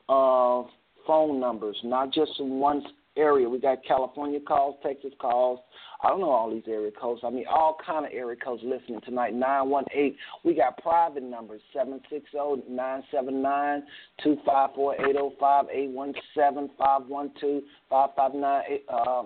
of 0.08 0.66
phone 1.08 1.40
numbers, 1.40 1.76
not 1.82 2.12
just 2.12 2.36
from 2.36 2.60
one 2.60 2.84
area. 3.16 3.48
We 3.48 3.58
got 3.58 3.78
California 3.84 4.38
calls, 4.38 4.76
Texas 4.82 5.12
calls. 5.20 5.58
I 6.04 6.08
don't 6.08 6.20
know 6.20 6.30
all 6.30 6.50
these 6.50 6.62
area 6.68 6.92
codes. 6.92 7.22
I 7.24 7.30
mean, 7.30 7.46
all 7.50 7.76
kind 7.84 8.06
of 8.06 8.12
area 8.12 8.36
codes 8.36 8.62
listening 8.64 9.00
tonight. 9.04 9.34
Nine 9.34 9.68
one 9.68 9.84
eight. 9.92 10.16
We 10.44 10.54
got 10.54 10.78
private 10.78 11.24
numbers 11.24 11.60
seven 11.72 12.00
six 12.08 12.30
zero 12.30 12.62
nine 12.68 13.02
seven 13.10 13.42
nine 13.42 13.82
two 14.22 14.36
five 14.46 14.70
four 14.76 14.94
eight 14.94 15.14
zero 15.14 15.32
five 15.40 15.64
eight 15.72 15.90
one 15.90 16.14
seven 16.36 16.70
five 16.78 17.06
one 17.06 17.32
two 17.40 17.62
five 17.90 18.10
five 18.14 18.34
nine 18.34 18.62
eight 18.68 18.84
uh 18.88 19.24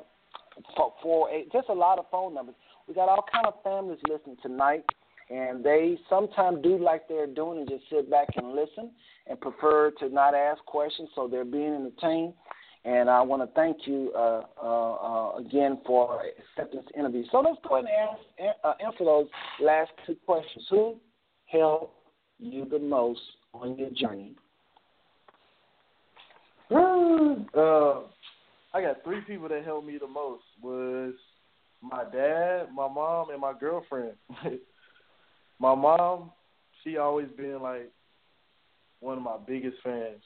four 1.02 1.28
eight. 1.30 1.52
Just 1.52 1.68
a 1.68 1.74
lot 1.74 1.98
of 1.98 2.06
phone 2.10 2.32
numbers. 2.32 2.54
We 2.88 2.94
got 2.94 3.08
all 3.08 3.24
kind 3.30 3.46
of 3.46 3.54
families 3.62 3.98
listening 4.08 4.36
tonight 4.42 4.84
and 5.32 5.64
they 5.64 5.98
sometimes 6.10 6.62
do 6.62 6.76
like 6.76 7.08
they're 7.08 7.26
doing 7.26 7.60
and 7.60 7.68
just 7.68 7.84
sit 7.90 8.10
back 8.10 8.28
and 8.36 8.52
listen 8.52 8.90
and 9.26 9.40
prefer 9.40 9.90
to 9.92 10.08
not 10.10 10.34
ask 10.34 10.62
questions 10.66 11.08
so 11.14 11.26
they're 11.26 11.44
being 11.44 11.72
entertained. 11.74 12.34
And 12.84 13.08
I 13.08 13.22
want 13.22 13.42
to 13.42 13.54
thank 13.54 13.86
you 13.86 14.12
uh, 14.14 14.42
uh, 14.62 14.92
uh, 14.92 15.36
again 15.36 15.78
for 15.86 16.20
accepting 16.20 16.80
this 16.80 16.90
interview. 16.98 17.24
So 17.30 17.40
let's 17.40 17.56
go 17.66 17.76
ahead 17.76 17.88
and 17.88 18.48
ask, 18.48 18.56
uh, 18.64 18.84
answer 18.84 19.04
those 19.04 19.28
last 19.60 19.92
two 20.06 20.16
questions. 20.26 20.66
Who 20.68 20.96
helped 21.46 21.94
you 22.38 22.66
the 22.68 22.80
most 22.80 23.20
on 23.54 23.78
your 23.78 23.90
journey? 23.90 24.34
Uh, 26.70 28.00
I 28.74 28.82
got 28.82 29.04
three 29.04 29.20
people 29.22 29.48
that 29.48 29.64
helped 29.64 29.86
me 29.86 29.96
the 29.98 30.08
most. 30.08 30.42
Was 30.60 31.14
my 31.80 32.04
dad, 32.12 32.66
my 32.74 32.88
mom, 32.88 33.30
and 33.30 33.40
my 33.40 33.52
girlfriend. 33.58 34.14
my 35.62 35.76
mom, 35.76 36.32
she 36.82 36.96
always 36.96 37.28
been 37.36 37.62
like 37.62 37.88
one 38.98 39.16
of 39.16 39.22
my 39.22 39.36
biggest 39.46 39.76
fans, 39.84 40.20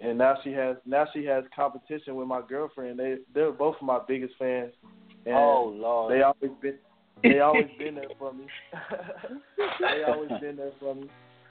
and 0.00 0.18
now 0.18 0.34
she 0.42 0.50
has 0.52 0.76
now 0.84 1.06
she 1.14 1.24
has 1.24 1.44
competition 1.54 2.16
with 2.16 2.26
my 2.26 2.42
girlfriend. 2.46 2.98
They 2.98 3.18
they're 3.32 3.52
both 3.52 3.76
my 3.80 4.00
biggest 4.08 4.34
fans. 4.40 4.72
And 5.24 5.36
oh 5.36 5.72
Lord! 5.72 6.12
They 6.12 6.22
always 6.22 6.50
been 6.60 6.78
they 7.22 7.38
always 7.38 7.68
been 7.78 7.94
there 7.94 8.08
for 8.18 8.32
me. 8.32 8.46
they 9.80 10.02
always 10.12 10.32
been 10.40 10.56
there 10.56 10.72
for 10.80 10.96
me. 10.96 11.08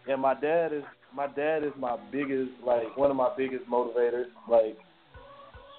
And 0.09 0.21
my 0.21 0.33
dad 0.33 0.73
is 0.73 0.83
my 1.15 1.27
dad 1.27 1.63
is 1.63 1.71
my 1.79 1.97
biggest 2.11 2.51
like 2.65 2.97
one 2.97 3.09
of 3.11 3.15
my 3.15 3.33
biggest 3.37 3.65
motivators. 3.71 4.25
Like 4.49 4.77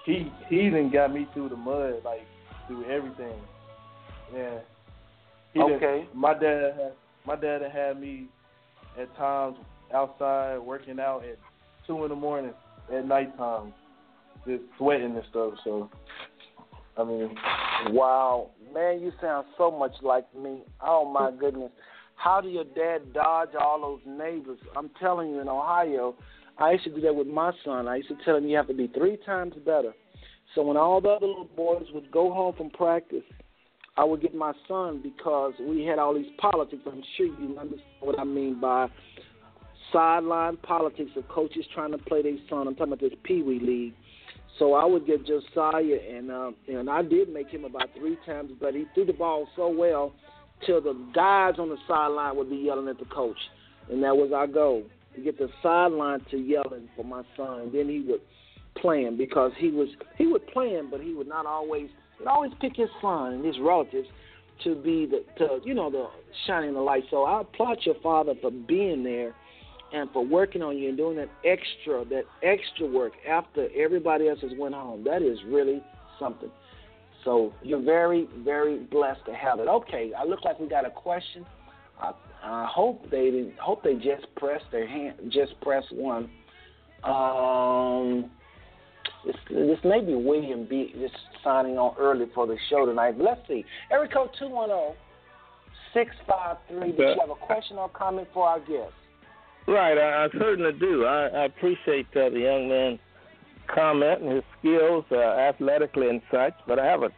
he 0.07 0.33
he 0.49 0.63
even 0.63 0.91
got 0.91 1.13
me 1.13 1.29
through 1.35 1.51
the 1.51 1.57
mud, 1.57 1.97
like 2.03 2.27
through 2.67 2.91
everything. 2.91 3.39
Yeah. 4.35 4.61
He 5.53 5.61
okay. 5.61 6.09
my 6.15 6.33
dad 6.33 6.73
had 6.77 6.93
my 7.27 7.37
dad 7.37 7.63
had 7.73 8.01
me 8.01 8.29
at 8.99 9.15
times 9.17 9.57
outside 9.93 10.59
working 10.59 11.01
out 11.01 11.25
at 11.25 11.39
two 11.87 12.03
in 12.05 12.11
the 12.11 12.17
morning 12.17 12.53
at 12.93 13.07
nighttime, 13.07 13.73
just 14.47 14.63
sweating 14.79 15.17
and 15.17 15.25
stuff. 15.31 15.55
So, 15.65 15.91
I 16.97 17.05
mean, 17.05 17.35
wow, 17.89 18.51
man, 18.73 19.01
you 19.01 19.13
sound 19.21 19.47
so 19.59 19.71
much 19.71 19.93
like 20.03 20.25
me. 20.35 20.63
Oh 20.81 21.05
my 21.11 21.31
goodness, 21.31 21.71
how 22.15 22.41
do 22.41 22.49
your 22.49 22.65
dad 22.65 23.13
dodge 23.13 23.51
all 23.61 23.81
those 23.81 24.01
neighbors? 24.07 24.59
I'm 24.77 24.91
telling 25.01 25.31
you, 25.31 25.41
in 25.41 25.49
Ohio, 25.49 26.15
I 26.59 26.73
used 26.73 26.85
to 26.85 26.91
do 26.95 27.01
that 27.03 27.15
with 27.15 27.27
my 27.27 27.53
son. 27.65 27.89
I 27.89 27.97
used 27.97 28.09
to 28.09 28.17
tell 28.25 28.37
him 28.37 28.47
you 28.47 28.57
have 28.57 28.69
to 28.69 28.75
be 28.75 28.87
three 28.89 29.19
times 29.27 29.55
better. 29.65 29.93
So 30.55 30.63
when 30.63 30.77
all 30.77 31.01
the 31.01 31.11
other 31.11 31.27
little 31.27 31.51
boys 31.57 31.85
would 31.93 32.11
go 32.11 32.33
home 32.33 32.55
from 32.57 32.71
practice 32.71 33.25
I 33.97 34.05
would 34.05 34.21
get 34.21 34.35
my 34.35 34.53
son 34.69 35.01
because 35.03 35.55
we 35.61 35.85
had 35.85 35.99
all 35.99 36.15
these 36.15 36.31
politics. 36.39 36.83
I'm 36.87 37.03
sure 37.17 37.27
you 37.27 37.59
understand 37.59 37.83
what 38.01 38.19
I 38.19 38.25
mean 38.25 38.61
by 38.61 38.89
sideline 39.93 40.59
politics 40.59 41.13
of 41.17 41.27
coaches 41.29 41.65
trying 41.75 41.93
to 41.93 41.99
play 41.99 42.23
their 42.23 42.37
son. 42.51 42.69
I'm 42.69 42.75
talking 42.75 42.93
about 42.93 43.01
this 43.01 43.19
Pee 43.23 43.43
Wee 43.43 43.59
League. 43.59 43.95
So 44.59 44.75
I 44.75 44.85
would 44.85 45.07
get 45.07 45.27
Josiah, 45.27 45.99
and 46.11 46.31
uh, 46.31 46.51
and 46.69 46.89
I 46.89 47.03
did 47.03 47.29
make 47.29 47.49
him 47.49 47.65
about 47.65 47.91
three 47.97 48.17
times, 48.25 48.53
but 48.59 48.75
he 48.75 48.85
threw 48.95 49.05
the 49.05 49.13
ball 49.13 49.47
so 49.55 49.69
well 49.69 50.13
till 50.65 50.81
the 50.81 50.95
guys 51.15 51.55
on 51.59 51.69
the 51.69 51.77
sideline 51.87 52.37
would 52.37 52.49
be 52.49 52.57
yelling 52.57 52.89
at 52.89 52.99
the 52.99 53.05
coach, 53.07 53.37
and 53.91 54.03
that 54.03 54.17
was 54.17 54.33
our 54.35 54.47
goal 54.47 54.83
to 55.15 55.21
get 55.21 55.39
the 55.39 55.49
sideline 55.63 56.21
to 56.31 56.39
yelling 56.39 56.89
for 56.97 57.05
my 57.05 57.23
son. 57.37 57.61
And 57.61 57.73
then 57.73 57.89
he 57.89 58.01
would 58.09 58.23
play 58.81 59.03
him 59.03 59.19
because 59.19 59.53
he 59.59 59.71
was 59.71 59.89
he 60.17 60.27
would 60.27 60.47
play 60.49 60.71
him, 60.71 60.91
but 60.91 61.01
he 61.01 61.13
would 61.15 61.29
not 61.29 61.47
always– 61.47 61.89
Always 62.27 62.53
pick 62.61 62.77
his 62.77 62.89
son 63.01 63.35
and 63.35 63.45
his 63.45 63.59
relatives 63.61 64.09
to 64.65 64.75
be 64.75 65.07
the 65.07 65.25
to 65.39 65.61
you 65.65 65.75
know 65.75 65.91
the 65.91 66.07
shining 66.47 66.75
the 66.75 66.81
light. 66.81 67.05
So 67.11 67.25
I 67.25 67.43
applaud 67.43 67.79
your 67.83 67.97
father 68.03 68.35
for 68.41 68.51
being 68.51 69.03
there 69.03 69.35
and 69.93 70.11
for 70.13 70.25
working 70.25 70.63
on 70.63 70.77
you 70.79 70.89
and 70.89 70.97
doing 70.97 71.17
that 71.17 71.29
extra 71.45 72.05
that 72.07 72.25
extra 72.43 72.87
work 72.87 73.13
after 73.29 73.69
everybody 73.77 74.29
else 74.29 74.41
has 74.41 74.53
went 74.59 74.75
home. 74.75 75.05
That 75.05 75.23
is 75.23 75.39
really 75.47 75.83
something. 76.19 76.51
So 77.25 77.53
you're 77.63 77.83
very 77.83 78.29
very 78.39 78.79
blessed 78.79 79.25
to 79.27 79.35
have 79.35 79.61
it. 79.61 79.69
Okay, 79.69 80.13
I 80.17 80.25
look 80.25 80.45
like 80.45 80.59
we 80.59 80.69
got 80.69 80.87
a 80.87 80.91
question. 80.91 81.45
I, 82.01 82.13
I 82.43 82.69
hope 82.71 83.11
they 83.11 83.31
didn't, 83.31 83.59
hope 83.59 83.83
they 83.83 83.95
just 83.95 84.27
pressed 84.37 84.67
their 84.71 84.87
hand 84.87 85.17
just 85.31 85.61
press 85.61 85.85
one. 85.91 86.31
Um, 87.05 88.31
this, 89.27 89.37
this 89.51 89.79
may 89.85 90.01
be 90.01 90.15
William 90.15 90.67
B. 90.69 90.95
just 91.01 91.15
signing 91.43 91.79
on 91.79 91.95
early 91.99 92.27
for 92.35 92.47
the 92.47 92.57
show 92.71 92.87
tonight. 92.87 93.19
But 93.19 93.25
let's 93.25 93.49
see. 93.49 93.65
Area 93.91 94.11
code 94.13 94.31
210 94.39 94.97
653. 95.93 96.93
Did 96.93 96.99
you 96.99 97.17
have 97.21 97.31
a 97.31 97.35
question 97.35 97.77
or 97.79 97.89
comment 97.89 98.29
for 98.33 98.47
our 98.47 98.61
guest? 98.61 98.93
Right, 99.67 99.99
I, 99.99 100.25
I 100.25 100.29
certainly 100.39 100.73
do. 100.79 101.05
I, 101.05 101.27
I 101.27 101.45
appreciate 101.47 102.07
uh, 102.15 102.31
the 102.31 102.41
young 102.41 102.69
man's 102.69 103.01
comment 103.75 104.23
and 104.23 104.33
his 104.33 104.45
skills 104.59 105.05
uh, 105.11 105.17
athletically 105.17 106.09
and 106.09 106.21
such, 106.31 106.55
but 106.69 106.79
I 106.79 106.87
have 106.87 107.03
a 107.03 107.11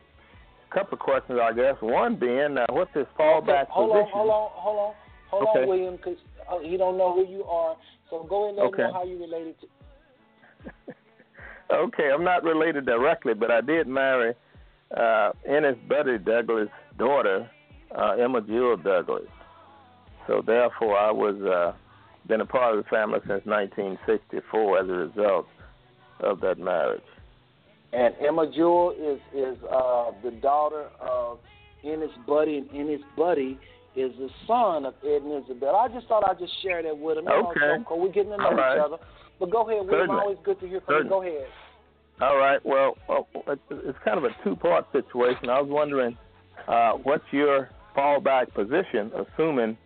couple 0.73 0.95
of 0.95 1.01
questions, 1.01 1.39
I 1.43 1.53
guess. 1.53 1.75
One 1.81 2.17
being, 2.17 2.57
uh, 2.57 2.67
what's 2.71 2.95
his 2.95 3.07
fallback 3.19 3.65
okay, 3.65 3.71
hold 3.71 3.91
position? 3.93 4.11
Hold 4.15 4.31
on, 4.31 4.51
hold 4.55 4.79
on, 4.79 4.79
hold 4.79 4.79
on, 4.79 4.95
hold 5.29 5.49
okay. 5.49 5.63
on, 5.63 5.69
William, 5.69 5.97
because 5.97 6.17
uh, 6.51 6.59
he 6.61 6.77
don't 6.79 6.97
know 6.97 7.13
who 7.13 7.31
you 7.31 7.45
are. 7.45 7.77
So 8.09 8.25
go 8.29 8.45
ahead 8.45 8.55
and 8.55 8.59
let 8.59 8.67
okay. 8.73 8.83
him 8.83 8.89
know 8.89 8.95
how 8.95 9.05
you 9.05 9.21
related 9.21 9.55
to. 9.61 9.67
Okay, 11.73 12.11
I'm 12.13 12.25
not 12.25 12.45
related 12.45 12.87
directly, 12.87 13.35
but 13.35 13.51
I 13.51 13.61
did 13.61 13.87
marry 13.87 14.35
uh, 14.97 15.33
Ennis 15.47 15.77
Buddy 15.89 16.19
Douglas' 16.19 16.69
daughter, 16.99 17.51
uh, 17.97 18.13
Emma 18.13 18.41
Jewel 18.41 18.77
Douglas. 18.77 19.29
So 20.27 20.43
therefore, 20.47 20.97
I 20.97 21.11
was 21.11 21.37
uh, 21.43 21.77
been 22.27 22.41
a 22.41 22.47
part 22.47 22.77
of 22.77 22.85
the 22.85 22.89
family 22.89 23.19
since 23.21 23.45
1964 23.45 24.79
as 24.79 24.89
a 24.89 24.93
result 24.93 25.47
of 26.21 26.41
that 26.41 26.59
marriage. 26.59 27.03
And 27.93 28.15
Emma 28.27 28.51
Jewel 28.55 28.95
is 28.99 29.21
is 29.35 29.57
uh, 29.65 30.11
the 30.23 30.31
daughter 30.43 30.89
of 31.01 31.39
Ennis 31.85 32.11
Buddy, 32.27 32.59
and 32.59 32.71
Ennis 32.71 33.01
Buddy 33.17 33.59
is 33.97 34.13
the 34.19 34.29
son 34.47 34.85
of 34.85 34.95
Ed 35.03 35.23
and 35.23 35.45
Isabel. 35.45 35.75
I 35.75 35.89
just 35.89 36.07
thought 36.07 36.29
I'd 36.29 36.39
just 36.39 36.53
share 36.63 36.83
that 36.83 36.97
with 36.97 37.19
him. 37.19 37.29
Okay. 37.29 37.83
So 37.89 37.97
we're 37.97 38.13
getting 38.13 38.33
to 38.33 38.37
know 38.37 38.45
All 38.45 38.55
right. 38.55 38.77
each 38.77 38.85
other. 38.85 38.99
But 39.39 39.51
go 39.51 39.63
ahead, 39.63 39.87
William. 39.87 39.89
Certainly. 39.91 40.21
Always 40.21 40.39
good 40.45 40.61
to 40.61 40.69
hear 40.69 40.81
from 40.81 40.95
Certainly. 40.95 41.27
you. 41.29 41.33
Go 41.33 41.37
ahead. 41.39 41.49
All 42.21 42.37
right. 42.37 42.65
Well, 42.65 42.97
well, 43.09 43.29
it's 43.47 43.61
it's 43.71 43.99
kind 44.05 44.19
of 44.19 44.25
a 44.25 44.31
two-part 44.43 44.87
situation. 44.93 45.49
I 45.51 45.61
was 45.61 45.71
wondering, 45.71 46.17
uh, 46.67 46.93
what's 46.93 47.25
your 47.31 47.71
fallback 47.97 48.53
position, 48.55 49.13
assuming 49.15 49.77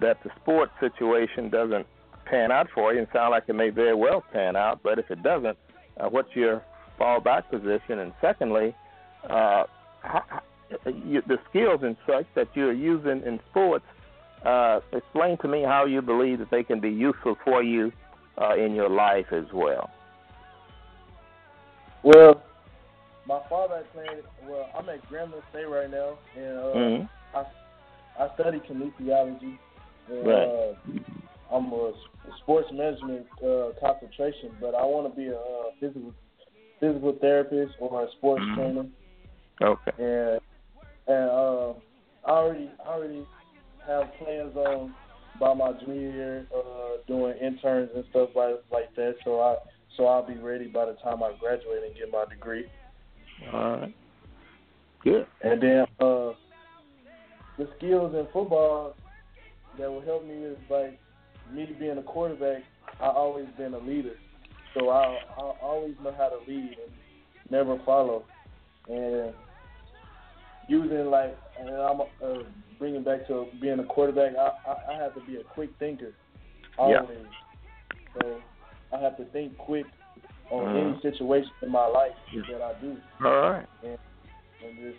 that 0.00 0.22
the 0.22 0.30
sports 0.42 0.72
situation 0.80 1.48
doesn't 1.48 1.86
pan 2.26 2.52
out 2.52 2.68
for 2.74 2.92
you, 2.92 2.98
and 2.98 3.08
sound 3.12 3.30
like 3.30 3.44
it 3.48 3.54
may 3.54 3.70
very 3.70 3.94
well 3.94 4.22
pan 4.32 4.54
out. 4.54 4.80
But 4.82 4.98
if 4.98 5.10
it 5.10 5.22
doesn't, 5.22 5.56
uh, 5.98 6.08
what's 6.10 6.34
your 6.36 6.62
fallback 7.00 7.48
position? 7.50 8.00
And 8.00 8.12
secondly, 8.20 8.74
uh, 9.24 9.64
how, 10.02 10.22
how- 10.28 10.42
you, 10.84 11.22
the 11.26 11.38
skills 11.48 11.80
and 11.82 11.96
such 12.06 12.26
that 12.34 12.48
you're 12.54 12.72
using 12.74 13.22
in 13.24 13.40
sports. 13.50 13.86
Uh, 14.44 14.80
explain 14.92 15.36
to 15.38 15.48
me 15.48 15.62
how 15.62 15.84
you 15.86 16.00
believe 16.02 16.38
that 16.38 16.50
they 16.50 16.62
can 16.62 16.78
be 16.78 16.90
useful 16.90 17.36
for 17.44 17.62
you 17.62 17.90
uh, 18.40 18.54
in 18.56 18.74
your 18.74 18.88
life 18.88 19.26
as 19.32 19.44
well. 19.52 19.90
well, 22.02 22.42
my 23.26 23.40
father 23.48 23.84
played. 23.92 24.22
Well, 24.40 24.70
I'm 24.76 24.88
at 24.88 25.08
Grambling 25.10 25.42
State 25.50 25.68
right 25.68 25.90
now, 25.90 26.18
and 26.36 26.58
uh, 26.58 27.06
hmm 27.34 27.44
I 28.18 28.28
study 28.34 28.60
kinesiology. 28.68 29.54
And, 30.08 30.26
Right. 30.26 30.48
uh, 30.48 31.54
I'm 31.54 31.72
a 31.72 31.92
sports 32.42 32.68
management 32.72 33.26
uh, 33.44 33.70
concentration, 33.80 34.52
but 34.60 34.74
I 34.74 34.84
want 34.84 35.10
to 35.12 35.16
be 35.16 35.28
a 35.28 35.36
uh, 35.36 35.70
physical 35.80 36.14
physical 36.80 37.12
therapist 37.20 37.74
or 37.80 38.04
a 38.04 38.10
sports 38.12 38.44
Mhm. 38.44 38.54
trainer. 38.54 38.86
Okay. 39.62 39.92
And 39.98 40.40
and 41.06 41.30
uh, 41.30 41.72
I 42.24 42.30
already 42.30 42.70
I 42.84 42.88
already 42.88 43.26
have 43.86 44.12
plans 44.18 44.56
on 44.56 44.94
by 45.38 45.54
my 45.54 45.72
junior 45.84 46.10
year, 46.10 46.46
uh, 46.54 46.96
doing 47.06 47.36
interns 47.38 47.90
and 47.94 48.04
stuff 48.10 48.30
like 48.34 48.56
like 48.72 48.94
that. 48.96 49.16
So 49.24 49.40
I 49.40 49.56
so 49.96 50.06
I'll 50.06 50.26
be 50.26 50.36
ready 50.36 50.66
by 50.66 50.86
the 50.86 50.94
time 50.94 51.22
I 51.22 51.32
graduate 51.38 51.82
and 51.84 51.94
get 51.94 52.10
my 52.10 52.24
degree. 52.28 52.66
All 53.52 53.78
right. 53.78 53.94
Good. 55.04 55.26
And 55.42 55.62
then 55.62 55.84
uh, 56.00 56.32
the 57.56 57.68
skills 57.76 58.14
in 58.14 58.26
football 58.32 58.96
that 59.78 59.90
will 59.90 60.02
help 60.02 60.26
me 60.26 60.34
is 60.34 60.56
like 60.68 60.98
me 61.52 61.74
being 61.78 61.98
a 61.98 62.02
quarterback. 62.02 62.62
I 63.00 63.06
always 63.06 63.46
been 63.56 63.74
a 63.74 63.78
leader, 63.78 64.16
so 64.74 64.90
I 64.90 65.18
I 65.36 65.42
always 65.60 65.94
know 66.02 66.14
how 66.16 66.28
to 66.28 66.38
lead 66.50 66.76
and 66.82 66.92
never 67.50 67.78
follow. 67.84 68.24
And 68.88 69.32
using 70.66 71.06
like, 71.06 71.38
and 71.60 71.70
I'm 71.70 72.00
uh, 72.00 72.44
bringing 72.78 73.02
back 73.02 73.26
to 73.28 73.46
being 73.60 73.78
a 73.78 73.84
quarterback. 73.84 74.32
I, 74.36 74.70
I 74.70 74.94
I 74.94 75.02
have 75.02 75.14
to 75.14 75.20
be 75.20 75.36
a 75.36 75.44
quick 75.44 75.70
thinker 75.78 76.14
always. 76.78 77.08
Yeah. 77.10 78.20
So 78.20 78.40
I 78.92 79.00
have 79.00 79.16
to 79.18 79.24
think 79.26 79.56
quick 79.58 79.86
on 80.50 80.76
uh, 80.76 80.80
any 80.80 81.00
situation 81.02 81.50
in 81.62 81.70
my 81.70 81.86
life 81.86 82.12
yeah. 82.32 82.42
that 82.52 82.62
I 82.62 82.80
do. 82.80 82.96
All 83.24 83.32
right. 83.32 83.66
And, 83.82 83.98
and 84.64 84.78
just 84.78 84.98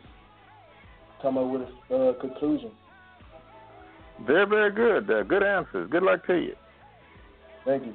come 1.22 1.38
up 1.38 1.48
with 1.48 1.62
a 1.92 1.96
uh, 1.96 2.14
conclusion. 2.22 2.72
Very, 4.28 4.46
very 4.46 4.72
good. 4.72 5.10
Uh, 5.10 5.24
good 5.24 5.44
answers. 5.44 5.90
Good 5.90 6.04
luck 6.04 6.26
to 6.28 6.36
you. 6.36 6.56
Thank 7.66 7.86
you. 7.86 7.94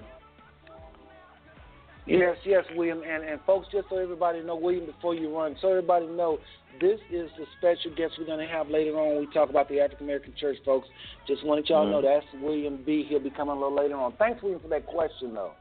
Yes, 2.07 2.37
yes, 2.45 2.65
William, 2.77 3.03
and 3.03 3.25
and 3.25 3.41
folks, 3.47 3.67
just 3.73 3.89
so 3.89 3.97
everybody 3.97 4.43
know, 4.43 4.57
William, 4.57 4.85
before 4.85 5.15
you 5.15 5.35
run, 5.35 5.57
so 5.63 5.69
everybody 5.69 6.07
know, 6.07 6.39
this 6.81 7.01
is 7.11 7.31
the 7.39 7.47
special 7.59 7.97
guest 7.97 8.15
we're 8.19 8.27
going 8.27 8.47
to 8.47 8.53
have 8.53 8.69
later 8.69 8.99
on. 8.99 9.09
When 9.09 9.21
we 9.21 9.33
talk 9.33 9.49
about 9.49 9.71
the 9.71 9.81
African 9.81 10.07
American 10.07 10.35
Church, 10.39 10.59
folks. 10.65 10.87
Just 11.27 11.45
wanted 11.47 11.69
y'all 11.69 11.85
mm-hmm. 11.85 11.93
know 11.93 12.03
that's 12.03 12.27
William 12.43 12.83
B. 12.85 13.07
He'll 13.09 13.21
be 13.21 13.31
coming 13.31 13.57
a 13.57 13.59
little 13.59 13.75
later 13.75 13.97
on. 13.97 14.13
Thanks, 14.19 14.43
William, 14.43 14.61
for 14.61 14.69
that 14.69 14.87
question, 14.87 15.33
though. 15.33 15.53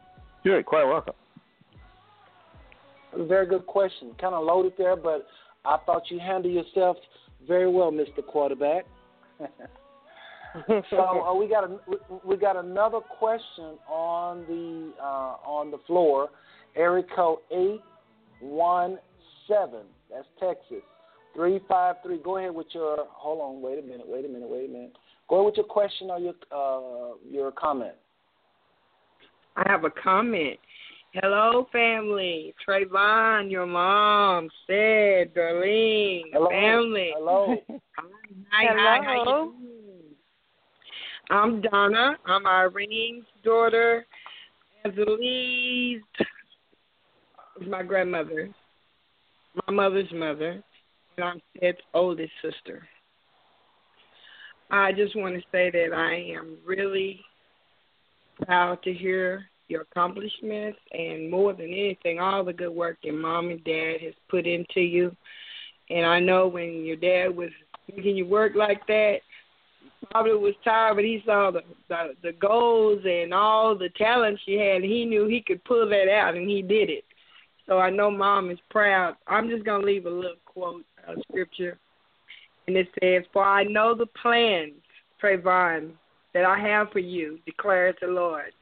You're 0.43 0.61
quite 0.63 0.85
welcome. 0.85 1.13
Very 3.17 3.45
good 3.45 3.65
question. 3.65 4.11
Kind 4.19 4.35
of 4.35 4.43
loaded 4.43 4.73
there, 4.77 4.97
but 4.97 5.27
I 5.63 5.77
thought 5.85 6.03
you 6.09 6.19
handled 6.19 6.53
yourself 6.53 6.97
very 7.47 7.69
well, 7.69 7.91
Mr. 7.91 8.25
Quarterback. 8.25 8.85
so 10.89 11.23
uh, 11.23 11.33
we 11.33 11.47
got 11.47 11.63
a, 11.63 11.77
we 12.23 12.37
got 12.37 12.55
another 12.55 12.99
question 12.99 13.77
on 13.87 14.45
the 14.47 14.93
uh, 15.01 15.37
on 15.45 15.71
the 15.71 15.79
floor. 15.87 16.29
Area 16.75 17.03
code 17.15 17.39
eight 17.51 17.81
one 18.39 18.97
seven. 19.47 19.81
That's 20.09 20.27
Texas. 20.39 20.83
Three 21.35 21.59
five 21.67 21.95
three. 22.03 22.19
Go 22.19 22.37
ahead 22.37 22.53
with 22.53 22.67
your. 22.71 22.97
Hold 23.09 23.41
on. 23.41 23.61
Wait 23.61 23.79
a 23.79 23.81
minute. 23.81 24.07
Wait 24.07 24.25
a 24.25 24.27
minute. 24.27 24.49
Wait 24.49 24.69
a 24.69 24.71
minute. 24.71 24.95
Go 25.29 25.37
ahead 25.37 25.45
with 25.45 25.55
your 25.57 25.65
question 25.65 26.09
or 26.09 26.19
your 26.19 26.33
uh, 26.51 27.15
your 27.29 27.51
comment. 27.51 27.93
I 29.55 29.63
have 29.69 29.83
a 29.83 29.91
comment. 29.91 30.59
Hello, 31.13 31.67
family. 31.71 32.55
Trevon, 32.67 33.51
your 33.51 33.67
mom, 33.67 34.49
said, 34.65 35.31
Darlene, 35.35 36.23
Hello. 36.33 36.49
family. 36.49 37.11
Hello. 37.15 37.55
hi, 38.49 38.65
Hello. 38.67 38.79
hi, 38.79 38.99
how 39.03 39.13
you 39.13 39.25
doing? 39.25 39.53
I'm 41.29 41.61
Donna. 41.61 42.17
I'm 42.25 42.45
Irene's 42.45 43.25
daughter. 43.43 44.05
Azalise 44.85 46.01
my 47.67 47.83
grandmother, 47.83 48.49
my 49.67 49.73
mother's 49.73 50.11
mother, 50.13 50.61
and 51.17 51.25
I'm 51.25 51.41
Ted's 51.59 51.77
oldest 51.93 52.31
sister. 52.41 52.87
I 54.71 54.91
just 54.91 55.15
want 55.15 55.35
to 55.35 55.41
say 55.51 55.69
that 55.71 55.93
I 55.95 56.35
am 56.37 56.57
really 56.65 57.21
proud 58.45 58.81
to 58.83 58.93
hear 58.93 59.45
your 59.67 59.81
accomplishments 59.81 60.79
and 60.91 61.29
more 61.29 61.53
than 61.53 61.67
anything, 61.67 62.19
all 62.19 62.43
the 62.43 62.53
good 62.53 62.73
work 62.73 62.97
your 63.01 63.15
mom 63.15 63.49
and 63.49 63.63
dad 63.63 64.01
has 64.01 64.13
put 64.29 64.45
into 64.45 64.81
you. 64.81 65.15
And 65.89 66.05
I 66.05 66.19
know 66.19 66.47
when 66.47 66.83
your 66.83 66.95
dad 66.95 67.35
was 67.35 67.49
making 67.93 68.17
you 68.17 68.25
work 68.25 68.53
like 68.55 68.85
that, 68.87 69.17
probably 70.11 70.33
was 70.33 70.53
tired, 70.63 70.95
but 70.95 71.03
he 71.03 71.21
saw 71.25 71.51
the, 71.51 71.61
the 71.89 72.13
the 72.21 72.31
goals 72.33 73.01
and 73.05 73.33
all 73.33 73.77
the 73.77 73.89
talents 73.97 74.41
you 74.45 74.59
had, 74.59 74.77
and 74.77 74.85
he 74.85 75.05
knew 75.05 75.27
he 75.27 75.41
could 75.41 75.63
pull 75.63 75.87
that 75.89 76.09
out, 76.09 76.35
and 76.35 76.49
he 76.49 76.61
did 76.61 76.89
it. 76.89 77.03
So 77.67 77.79
I 77.79 77.89
know 77.89 78.11
mom 78.11 78.51
is 78.51 78.59
proud. 78.69 79.15
I'm 79.27 79.49
just 79.49 79.65
gonna 79.65 79.85
leave 79.85 80.05
a 80.05 80.09
little 80.09 80.37
quote 80.45 80.85
of 81.07 81.17
scripture, 81.29 81.77
and 82.67 82.75
it 82.75 82.87
says, 83.01 83.23
"For 83.31 83.43
I 83.43 83.63
know 83.63 83.93
the 83.93 84.07
plans, 84.07 84.73
Trevon, 85.21 85.91
that 86.33 86.45
I 86.45 86.57
have 86.59 86.91
for 86.91 86.99
you," 86.99 87.39
declares 87.45 87.95
the 88.01 88.07
Lord. 88.07 88.53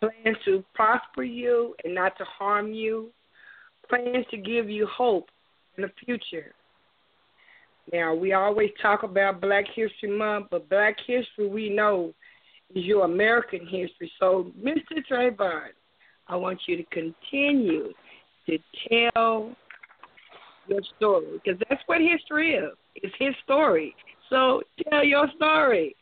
Plans 0.00 0.36
to 0.44 0.64
prosper 0.74 1.22
you 1.22 1.74
and 1.84 1.94
not 1.94 2.16
to 2.18 2.24
harm 2.24 2.72
you. 2.72 3.10
Plans 3.88 4.26
to 4.30 4.36
give 4.36 4.68
you 4.68 4.86
hope 4.86 5.30
in 5.76 5.82
the 5.82 5.92
future. 6.04 6.52
Now, 7.92 8.14
we 8.14 8.32
always 8.32 8.70
talk 8.82 9.04
about 9.04 9.40
Black 9.40 9.64
History 9.74 10.10
Month, 10.10 10.46
but 10.50 10.68
Black 10.68 10.96
History, 11.06 11.48
we 11.48 11.70
know, 11.70 12.12
is 12.74 12.84
your 12.84 13.04
American 13.04 13.60
history. 13.60 14.10
So, 14.18 14.50
Mr. 14.60 15.02
Trevon, 15.08 15.68
I 16.26 16.36
want 16.36 16.60
you 16.66 16.76
to 16.76 16.84
continue 16.84 17.92
to 18.46 18.58
tell 18.88 19.54
your 20.68 20.80
story 20.96 21.40
because 21.44 21.60
that's 21.68 21.82
what 21.86 22.00
history 22.00 22.54
is. 22.54 22.72
It's 22.96 23.14
his 23.18 23.34
story. 23.44 23.94
So, 24.30 24.62
tell 24.90 25.04
your 25.04 25.28
story 25.36 25.94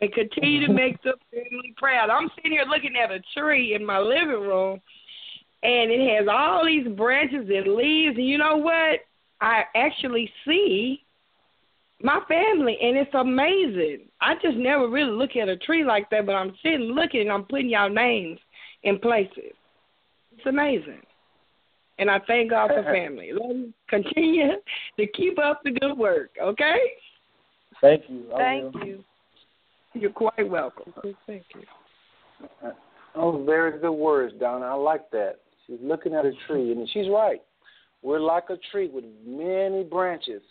and 0.00 0.10
continue 0.12 0.66
to 0.66 0.72
make 0.72 1.02
the 1.02 1.14
family 1.30 1.74
proud. 1.76 2.08
I'm 2.08 2.30
sitting 2.36 2.52
here 2.52 2.64
looking 2.64 2.96
at 2.96 3.10
a 3.10 3.20
tree 3.36 3.74
in 3.74 3.84
my 3.84 3.98
living 3.98 4.28
room, 4.28 4.80
and 5.62 5.90
it 5.90 6.16
has 6.16 6.26
all 6.30 6.64
these 6.64 6.88
branches 6.88 7.50
and 7.54 7.74
leaves. 7.74 8.16
And 8.16 8.26
you 8.26 8.38
know 8.38 8.56
what? 8.56 9.00
I 9.40 9.64
actually 9.74 10.30
see 10.46 11.04
my 12.02 12.20
family, 12.28 12.78
and 12.80 12.96
it's 12.96 13.14
amazing. 13.14 14.06
I 14.20 14.34
just 14.34 14.56
never 14.56 14.88
really 14.88 15.10
look 15.10 15.36
at 15.36 15.48
a 15.48 15.56
tree 15.56 15.84
like 15.84 16.08
that, 16.10 16.26
but 16.26 16.34
I'm 16.34 16.54
sitting 16.62 16.92
looking 16.92 17.22
and 17.22 17.32
I'm 17.32 17.44
putting 17.44 17.70
y'all 17.70 17.90
names 17.90 18.38
in 18.84 18.98
places. 18.98 19.52
It's 20.36 20.46
amazing. 20.46 21.00
And 21.98 22.08
I 22.08 22.20
thank 22.26 22.50
God 22.50 22.68
for 22.68 22.78
uh-uh. 22.78 22.92
family. 22.92 23.32
Let 23.32 23.56
me 23.56 23.72
continue 23.88 24.52
to 24.98 25.06
keep 25.08 25.38
up 25.38 25.62
the 25.64 25.72
good 25.72 25.94
work, 25.98 26.30
okay? 26.40 26.78
Thank 27.80 28.04
you. 28.08 28.26
I 28.34 28.38
Thank 28.38 28.74
will. 28.74 28.86
you. 28.86 29.04
You're 29.94 30.10
quite 30.10 30.48
welcome. 30.48 30.92
Thank 31.26 31.42
you. 31.54 31.62
Uh, 32.64 32.70
oh, 33.16 33.44
very 33.44 33.80
good 33.80 33.92
words, 33.92 34.34
Donna. 34.38 34.66
I 34.66 34.74
like 34.74 35.10
that. 35.10 35.38
She's 35.66 35.78
looking 35.82 36.14
at 36.14 36.24
a 36.24 36.32
tree, 36.46 36.70
and 36.70 36.88
she's 36.92 37.08
right. 37.08 37.42
We're 38.02 38.20
like 38.20 38.44
a 38.50 38.56
tree 38.70 38.88
with 38.88 39.04
many 39.26 39.82
branches 39.82 40.42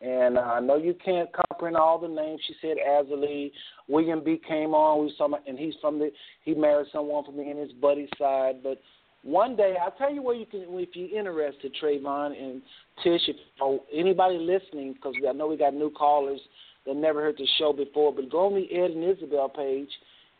and 0.00 0.36
uh, 0.36 0.42
I 0.42 0.60
know 0.60 0.76
you 0.76 0.94
can't 1.02 1.28
comprehend 1.32 1.76
all 1.76 1.98
the 1.98 2.08
names. 2.08 2.40
She 2.46 2.54
said 2.60 2.76
Azalee. 2.86 3.50
William 3.88 4.22
B 4.22 4.40
came 4.46 4.74
on. 4.74 5.04
We 5.04 5.14
saw, 5.16 5.28
and 5.46 5.58
he's 5.58 5.74
from 5.80 5.98
the. 5.98 6.10
He 6.44 6.54
married 6.54 6.88
someone 6.92 7.24
from 7.24 7.36
the 7.36 7.48
in 7.48 7.56
his 7.56 7.72
buddy 7.72 8.08
side. 8.18 8.62
But 8.62 8.80
one 9.22 9.56
day, 9.56 9.74
I'll 9.82 9.92
tell 9.92 10.12
you 10.12 10.22
where 10.22 10.36
you 10.36 10.46
can, 10.46 10.64
if 10.68 10.90
you're 10.94 11.18
interested, 11.18 11.74
Trevon 11.82 12.38
and 12.38 12.62
Tish, 13.02 13.22
if 13.26 13.36
or 13.60 13.80
anybody 13.92 14.38
listening, 14.38 14.92
because 14.92 15.14
I 15.26 15.32
know 15.32 15.46
we 15.46 15.56
got 15.56 15.74
new 15.74 15.90
callers 15.90 16.40
that 16.86 16.94
never 16.94 17.22
heard 17.22 17.36
the 17.38 17.48
show 17.58 17.72
before. 17.72 18.14
But 18.14 18.30
go 18.30 18.46
on 18.46 18.54
the 18.54 18.70
Ed 18.72 18.90
and 18.90 19.04
Isabel 19.04 19.48
page. 19.48 19.88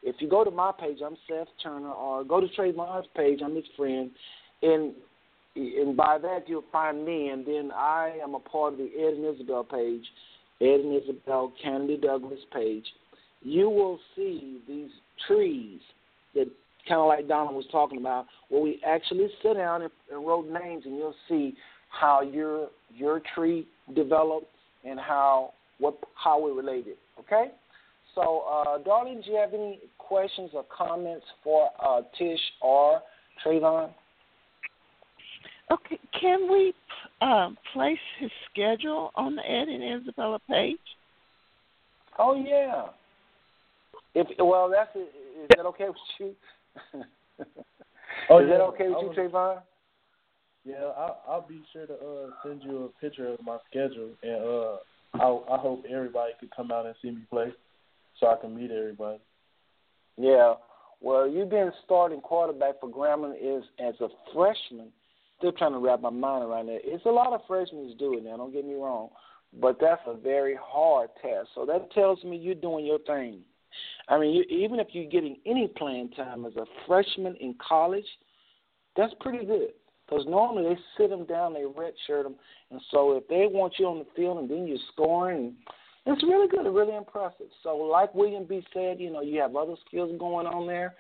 If 0.02 0.16
you 0.20 0.28
go 0.28 0.44
to 0.44 0.50
my 0.50 0.70
page, 0.78 0.98
I'm 1.04 1.16
Seth 1.28 1.48
Turner, 1.62 1.90
or 1.90 2.22
go 2.24 2.40
to 2.40 2.46
Trevon's 2.48 3.06
page, 3.16 3.40
I'm 3.42 3.56
his 3.56 3.64
friend, 3.76 4.10
and 4.62 4.92
and 5.56 5.96
by 5.96 6.18
that 6.18 6.48
you'll 6.48 6.64
find 6.70 7.04
me. 7.04 7.28
And 7.28 7.46
then 7.46 7.70
I 7.74 8.18
am 8.22 8.34
a 8.34 8.40
part 8.40 8.74
of 8.74 8.78
the 8.78 8.90
Ed 8.98 9.14
and 9.14 9.34
Isabel 9.34 9.64
page, 9.64 10.04
Ed 10.60 10.80
and 10.80 11.02
Isabel 11.02 11.52
Canady 11.62 11.96
Douglas 11.96 12.40
page. 12.52 12.84
You 13.42 13.68
will 13.70 13.98
see 14.14 14.60
these 14.68 14.90
trees 15.26 15.80
that 16.34 16.48
kind 16.88 17.00
of 17.00 17.06
like 17.06 17.28
Donna 17.28 17.52
was 17.52 17.66
talking 17.72 17.98
about, 17.98 18.26
where 18.48 18.60
we 18.60 18.80
actually 18.86 19.28
sit 19.42 19.54
down 19.54 19.82
and, 19.82 19.90
and 20.10 20.26
wrote 20.26 20.46
names, 20.48 20.84
and 20.84 20.96
you'll 20.96 21.14
see 21.28 21.54
how 21.88 22.22
your 22.22 22.68
your 22.94 23.20
tree 23.34 23.66
developed 23.94 24.46
and 24.84 24.98
how 25.00 25.52
what 25.78 25.96
how 26.14 26.40
we 26.44 26.52
related. 26.52 26.96
Okay. 27.18 27.50
So, 28.14 28.44
uh, 28.50 28.78
darling, 28.78 29.20
do 29.22 29.30
you 29.30 29.36
have 29.36 29.52
any 29.52 29.78
questions 29.98 30.50
or 30.54 30.64
comments 30.74 31.26
for 31.44 31.68
uh, 31.84 32.00
Tish 32.18 32.40
or 32.62 33.02
Trevon? 33.44 33.90
Okay, 35.72 35.98
can 36.20 36.50
we 36.50 36.72
um, 37.20 37.56
place 37.72 37.98
his 38.20 38.30
schedule 38.50 39.10
on 39.16 39.34
the 39.34 39.42
Ed 39.42 39.68
and 39.68 40.02
Isabella 40.02 40.38
page? 40.48 40.78
Oh 42.18 42.34
yeah. 42.34 42.86
If 44.14 44.26
well, 44.38 44.70
that's 44.70 44.94
is 44.96 45.48
that 45.56 45.66
okay 45.66 45.86
with 45.88 45.96
you? 46.20 46.34
Oh, 48.30 48.38
is 48.38 48.46
yeah. 48.48 48.56
that 48.58 48.64
okay 48.64 48.88
with 48.88 48.96
I 48.96 49.00
you, 49.02 49.06
was- 49.08 49.16
Trevon? 49.16 49.62
Yeah, 50.64 50.90
I'll, 50.96 51.22
I'll 51.28 51.46
be 51.48 51.60
sure 51.72 51.86
to 51.86 51.92
uh, 51.92 52.30
send 52.42 52.62
you 52.64 52.84
a 52.86 53.00
picture 53.00 53.28
of 53.28 53.40
my 53.44 53.58
schedule, 53.70 54.10
and 54.22 54.42
uh, 54.42 54.76
I 55.14 55.54
I 55.54 55.58
hope 55.58 55.84
everybody 55.88 56.32
could 56.40 56.50
come 56.56 56.72
out 56.72 56.86
and 56.86 56.94
see 57.00 57.10
me 57.10 57.22
play, 57.30 57.52
so 58.18 58.26
I 58.26 58.36
can 58.40 58.56
meet 58.56 58.70
everybody. 58.72 59.20
Yeah. 60.16 60.54
Well, 61.00 61.28
you've 61.28 61.50
been 61.50 61.70
starting 61.84 62.20
quarterback 62.20 62.80
for 62.80 62.88
Grambling 62.88 63.36
is 63.40 63.62
as 63.78 63.94
a 64.00 64.08
freshman. 64.34 64.88
Still 65.38 65.52
trying 65.52 65.72
to 65.72 65.78
wrap 65.78 66.00
my 66.00 66.10
mind 66.10 66.44
around 66.44 66.68
it. 66.68 66.82
It's 66.84 67.04
a 67.04 67.10
lot 67.10 67.32
of 67.32 67.40
freshmen 67.46 67.94
do 67.98 68.16
it 68.16 68.24
now. 68.24 68.36
Don't 68.36 68.52
get 68.52 68.64
me 68.64 68.74
wrong, 68.74 69.10
but 69.60 69.78
that's 69.80 70.00
a 70.06 70.16
very 70.16 70.56
hard 70.60 71.10
test. 71.20 71.48
So 71.54 71.66
that 71.66 71.92
tells 71.92 72.22
me 72.24 72.36
you're 72.36 72.54
doing 72.54 72.86
your 72.86 72.98
thing. 73.00 73.40
I 74.08 74.18
mean, 74.18 74.34
you, 74.34 74.42
even 74.48 74.80
if 74.80 74.88
you're 74.92 75.10
getting 75.10 75.36
any 75.44 75.68
playing 75.68 76.10
time 76.10 76.46
as 76.46 76.56
a 76.56 76.64
freshman 76.86 77.36
in 77.36 77.54
college, 77.66 78.06
that's 78.96 79.12
pretty 79.20 79.44
good. 79.44 79.70
Because 80.08 80.24
normally 80.28 80.74
they 80.74 80.80
sit 80.96 81.10
them 81.10 81.26
down, 81.26 81.52
they 81.52 81.60
redshirt 81.60 82.22
them, 82.22 82.36
and 82.70 82.80
so 82.90 83.16
if 83.16 83.26
they 83.28 83.48
want 83.50 83.74
you 83.78 83.86
on 83.86 83.98
the 83.98 84.06
field 84.14 84.38
and 84.38 84.48
then 84.48 84.66
you're 84.66 84.78
scoring, 84.92 85.54
it's 86.06 86.22
really 86.22 86.46
good, 86.48 86.72
really 86.72 86.96
impressive. 86.96 87.46
So, 87.62 87.76
like 87.76 88.14
William 88.14 88.44
B. 88.44 88.64
said, 88.72 89.00
you 89.00 89.10
know, 89.10 89.22
you 89.22 89.40
have 89.40 89.56
other 89.56 89.74
skills 89.86 90.14
going 90.18 90.46
on 90.46 90.66
there. 90.66 90.94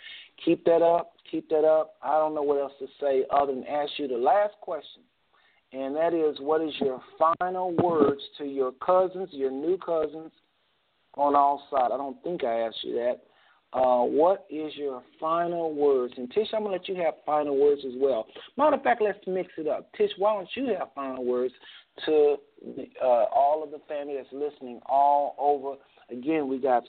Keep 0.44 0.64
that 0.64 0.82
up, 0.82 1.12
keep 1.30 1.48
that 1.48 1.64
up. 1.64 1.94
I 2.02 2.18
don't 2.18 2.34
know 2.34 2.42
what 2.42 2.60
else 2.60 2.72
to 2.80 2.86
say 3.00 3.24
other 3.30 3.54
than 3.54 3.64
ask 3.64 3.92
you 3.98 4.08
the 4.08 4.16
last 4.16 4.54
question, 4.60 5.02
and 5.72 5.94
that 5.94 6.12
is, 6.12 6.38
what 6.40 6.60
is 6.60 6.74
your 6.80 7.00
final 7.38 7.74
words 7.76 8.20
to 8.38 8.44
your 8.44 8.72
cousins, 8.72 9.28
your 9.32 9.50
new 9.50 9.78
cousins, 9.78 10.32
on 11.14 11.34
all 11.34 11.62
sides? 11.70 11.92
I 11.94 11.96
don't 11.96 12.22
think 12.22 12.44
I 12.44 12.60
asked 12.60 12.82
you 12.82 12.94
that. 12.94 13.20
Uh, 13.72 14.04
what 14.04 14.46
is 14.48 14.72
your 14.76 15.02
final 15.20 15.74
words? 15.74 16.14
And 16.16 16.30
Tish, 16.32 16.48
I'm 16.52 16.62
gonna 16.62 16.72
let 16.72 16.88
you 16.88 16.96
have 16.96 17.14
final 17.24 17.56
words 17.56 17.82
as 17.86 17.92
well. 17.96 18.26
Matter 18.56 18.76
of 18.76 18.82
fact, 18.82 19.02
let's 19.02 19.18
mix 19.26 19.52
it 19.58 19.68
up. 19.68 19.92
Tish, 19.96 20.10
why 20.18 20.34
don't 20.34 20.48
you 20.54 20.74
have 20.78 20.88
final 20.94 21.24
words 21.24 21.52
to 22.04 22.36
the, 22.76 22.86
uh, 23.02 23.24
all 23.34 23.62
of 23.62 23.70
the 23.70 23.80
family 23.88 24.14
that's 24.16 24.32
listening 24.32 24.80
all 24.86 25.34
over? 25.38 25.76
Again, 26.10 26.48
we 26.48 26.58
got 26.58 26.84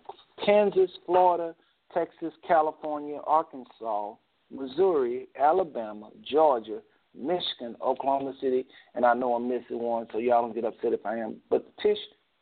Kansas, 0.46 0.92
Florida, 1.06 1.56
Texas, 1.94 2.34
California, 2.48 3.20
Arkansas, 3.26 4.14
Missouri, 4.52 5.28
Alabama, 5.40 6.10
Georgia, 6.30 6.80
Michigan, 7.16 7.76
Oklahoma 7.82 8.34
City, 8.40 8.66
and 8.96 9.06
I 9.06 9.14
know 9.14 9.34
I'm 9.34 9.48
missing 9.48 9.80
one, 9.80 10.08
so 10.12 10.20
y'all 10.20 10.44
don't 10.44 10.54
get 10.54 10.66
upset 10.66 10.94
if 10.94 11.06
I 11.06 11.18
am. 11.18 11.38
But 11.50 11.66
Tish, 11.82 11.98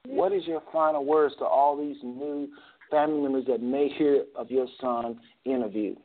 what 0.08 0.34
is 0.34 0.46
your 0.46 0.62
final 0.72 1.06
words 1.06 1.36
to 1.40 1.46
all 1.46 1.78
these 1.78 1.98
new 2.04 2.50
family 2.92 3.22
members 3.22 3.46
that 3.48 3.62
may 3.62 3.90
hear 3.90 4.26
of 4.36 4.52
your 4.52 4.68
son 4.82 5.20
interview? 5.46 5.96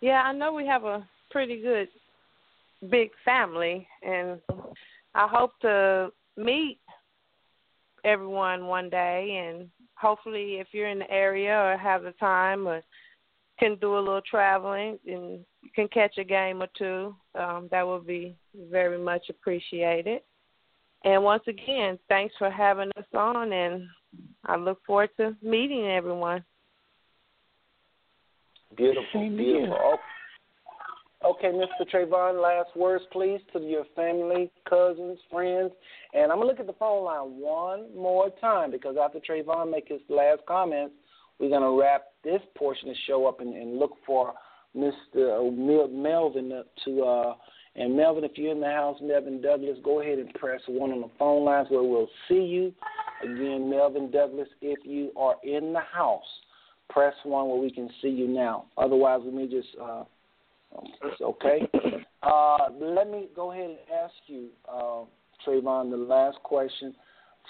Yeah, 0.00 0.22
I 0.22 0.32
know 0.32 0.52
we 0.52 0.66
have 0.66 0.84
a 0.84 1.06
pretty 1.30 1.60
good 1.60 1.88
big 2.90 3.10
family, 3.24 3.86
and 4.02 4.40
I 5.14 5.26
hope 5.28 5.52
to 5.60 6.10
meet 6.36 6.78
everyone 8.04 8.66
one 8.66 8.90
day. 8.90 9.48
And 9.48 9.68
hopefully, 9.94 10.54
if 10.54 10.68
you're 10.72 10.88
in 10.88 11.00
the 11.00 11.10
area 11.10 11.56
or 11.56 11.76
have 11.76 12.02
the 12.02 12.12
time 12.12 12.66
or 12.66 12.82
can 13.58 13.76
do 13.76 13.96
a 13.96 14.00
little 14.00 14.20
traveling 14.28 14.98
and 15.06 15.44
you 15.62 15.70
can 15.74 15.88
catch 15.88 16.18
a 16.18 16.24
game 16.24 16.62
or 16.62 16.68
two, 16.76 17.14
um, 17.38 17.68
that 17.70 17.86
would 17.86 18.06
be 18.06 18.36
very 18.70 18.98
much 18.98 19.28
appreciated. 19.30 20.20
And 21.04 21.22
once 21.22 21.44
again, 21.46 21.98
thanks 22.08 22.34
for 22.38 22.50
having 22.50 22.90
us 22.96 23.04
on, 23.14 23.52
and 23.52 23.86
I 24.46 24.56
look 24.56 24.80
forward 24.86 25.10
to 25.18 25.36
meeting 25.42 25.86
everyone. 25.86 26.42
Beautiful, 28.76 29.04
Same 29.12 29.36
beautiful. 29.36 29.76
Oh, 29.78 29.96
okay, 31.24 31.48
Mr. 31.48 31.88
Trevon, 31.92 32.42
last 32.42 32.76
words, 32.76 33.04
please, 33.12 33.40
to 33.52 33.60
your 33.60 33.84
family, 33.96 34.50
cousins, 34.68 35.18
friends. 35.30 35.72
And 36.12 36.30
I'm 36.30 36.38
going 36.38 36.48
to 36.48 36.52
look 36.52 36.60
at 36.60 36.66
the 36.66 36.78
phone 36.78 37.04
line 37.04 37.40
one 37.40 37.96
more 37.96 38.30
time 38.40 38.70
because 38.70 38.96
after 39.02 39.18
Trevon 39.18 39.70
make 39.70 39.88
his 39.88 40.00
last 40.08 40.40
comments, 40.46 40.94
we're 41.38 41.48
going 41.48 41.62
to 41.62 41.80
wrap 41.80 42.04
this 42.22 42.40
portion 42.56 42.88
of 42.88 42.94
the 42.94 43.00
show 43.06 43.26
up 43.26 43.40
and, 43.40 43.54
and 43.54 43.78
look 43.78 43.92
for 44.06 44.34
Mr. 44.76 45.92
Melvin 45.92 46.62
to, 46.84 47.02
uh, 47.02 47.34
and 47.76 47.96
Melvin, 47.96 48.24
if 48.24 48.32
you're 48.36 48.52
in 48.52 48.60
the 48.60 48.66
house, 48.66 48.98
Melvin 49.02 49.40
Douglas, 49.40 49.78
go 49.82 50.00
ahead 50.00 50.18
and 50.18 50.32
press 50.34 50.60
one 50.68 50.92
on 50.92 51.00
the 51.00 51.10
phone 51.18 51.44
lines 51.44 51.68
where 51.70 51.82
we'll 51.82 52.10
see 52.28 52.42
you. 52.42 52.72
Again, 53.22 53.68
Melvin 53.70 54.10
Douglas, 54.10 54.48
if 54.60 54.78
you 54.84 55.10
are 55.16 55.36
in 55.42 55.72
the 55.72 55.80
house, 55.80 56.22
press 56.90 57.14
one 57.24 57.48
where 57.48 57.58
we 57.58 57.70
can 57.70 57.88
see 58.02 58.08
you 58.08 58.28
now. 58.28 58.66
Otherwise, 58.76 59.22
we 59.24 59.32
may 59.32 59.46
just, 59.48 59.68
uh, 59.82 60.04
okay. 61.20 61.68
Uh, 62.24 62.70
let 62.80 63.10
me 63.10 63.28
go 63.36 63.52
ahead 63.52 63.68
and 63.68 63.78
ask 64.02 64.14
you, 64.28 64.48
uh, 64.66 65.02
Trevon, 65.46 65.90
the 65.90 65.96
last 65.96 66.38
question. 66.42 66.94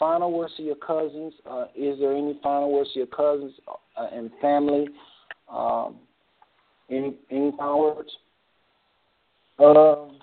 Final 0.01 0.33
words 0.33 0.53
to 0.57 0.65
your 0.65 0.75
cousins. 0.75 1.33
Uh, 1.49 1.67
is 1.77 1.97
there 2.01 2.13
any 2.13 2.41
final 2.43 2.73
words 2.73 2.91
to 2.93 2.99
your 2.99 3.07
cousins 3.07 3.53
uh, 3.97 4.09
and 4.13 4.33
family? 4.41 4.89
Um, 5.49 5.95
any 6.91 7.15
any 7.31 7.53
final 7.57 7.95
words? 7.95 8.11
Um, 9.61 10.19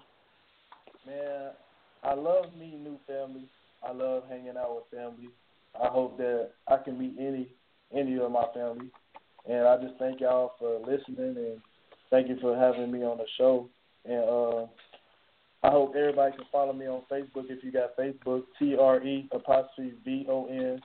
man, 1.08 1.52
I 2.04 2.14
love 2.14 2.48
meeting 2.60 2.84
new 2.84 3.00
families. 3.08 3.48
I 3.88 3.94
love 3.94 4.24
hanging 4.30 4.58
out 4.58 4.76
with 4.76 5.00
family. 5.00 5.30
I 5.82 5.88
hope 5.88 6.18
that 6.18 6.52
I 6.68 6.76
can 6.78 7.00
meet 7.00 7.16
any 7.18 7.48
any 7.94 8.20
of 8.20 8.32
my 8.32 8.48
family. 8.54 8.88
And 9.48 9.68
I 9.68 9.78
just 9.78 9.98
thank 9.98 10.20
y'all 10.20 10.52
for 10.60 10.80
listening 10.80 11.38
and 11.38 11.62
thank 12.12 12.28
you 12.28 12.38
for 12.40 12.56
having 12.56 12.92
me 12.92 13.04
on 13.04 13.18
the 13.18 13.26
show. 13.38 13.68
And 14.06 14.24
uh, 14.24 14.68
I 15.64 15.72
hope 15.72 15.94
everybody 15.98 16.36
can 16.36 16.46
follow 16.52 16.74
me 16.74 16.86
on 16.88 17.02
Facebook 17.12 17.46
if 17.50 17.64
you 17.64 17.72
got 17.72 17.98
Facebook. 17.98 18.44
T 18.60 18.76
R 18.80 19.02
E 19.02 19.28
apostrophe 19.32 19.94
V 20.06 20.26
O 20.30 20.46
N 20.46 20.80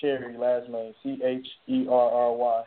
Cherry 0.00 0.36
last 0.36 0.68
name 0.68 0.92
C 1.02 1.18
H 1.24 1.46
E 1.68 1.86
R 1.88 2.10
R 2.10 2.32
Y. 2.32 2.62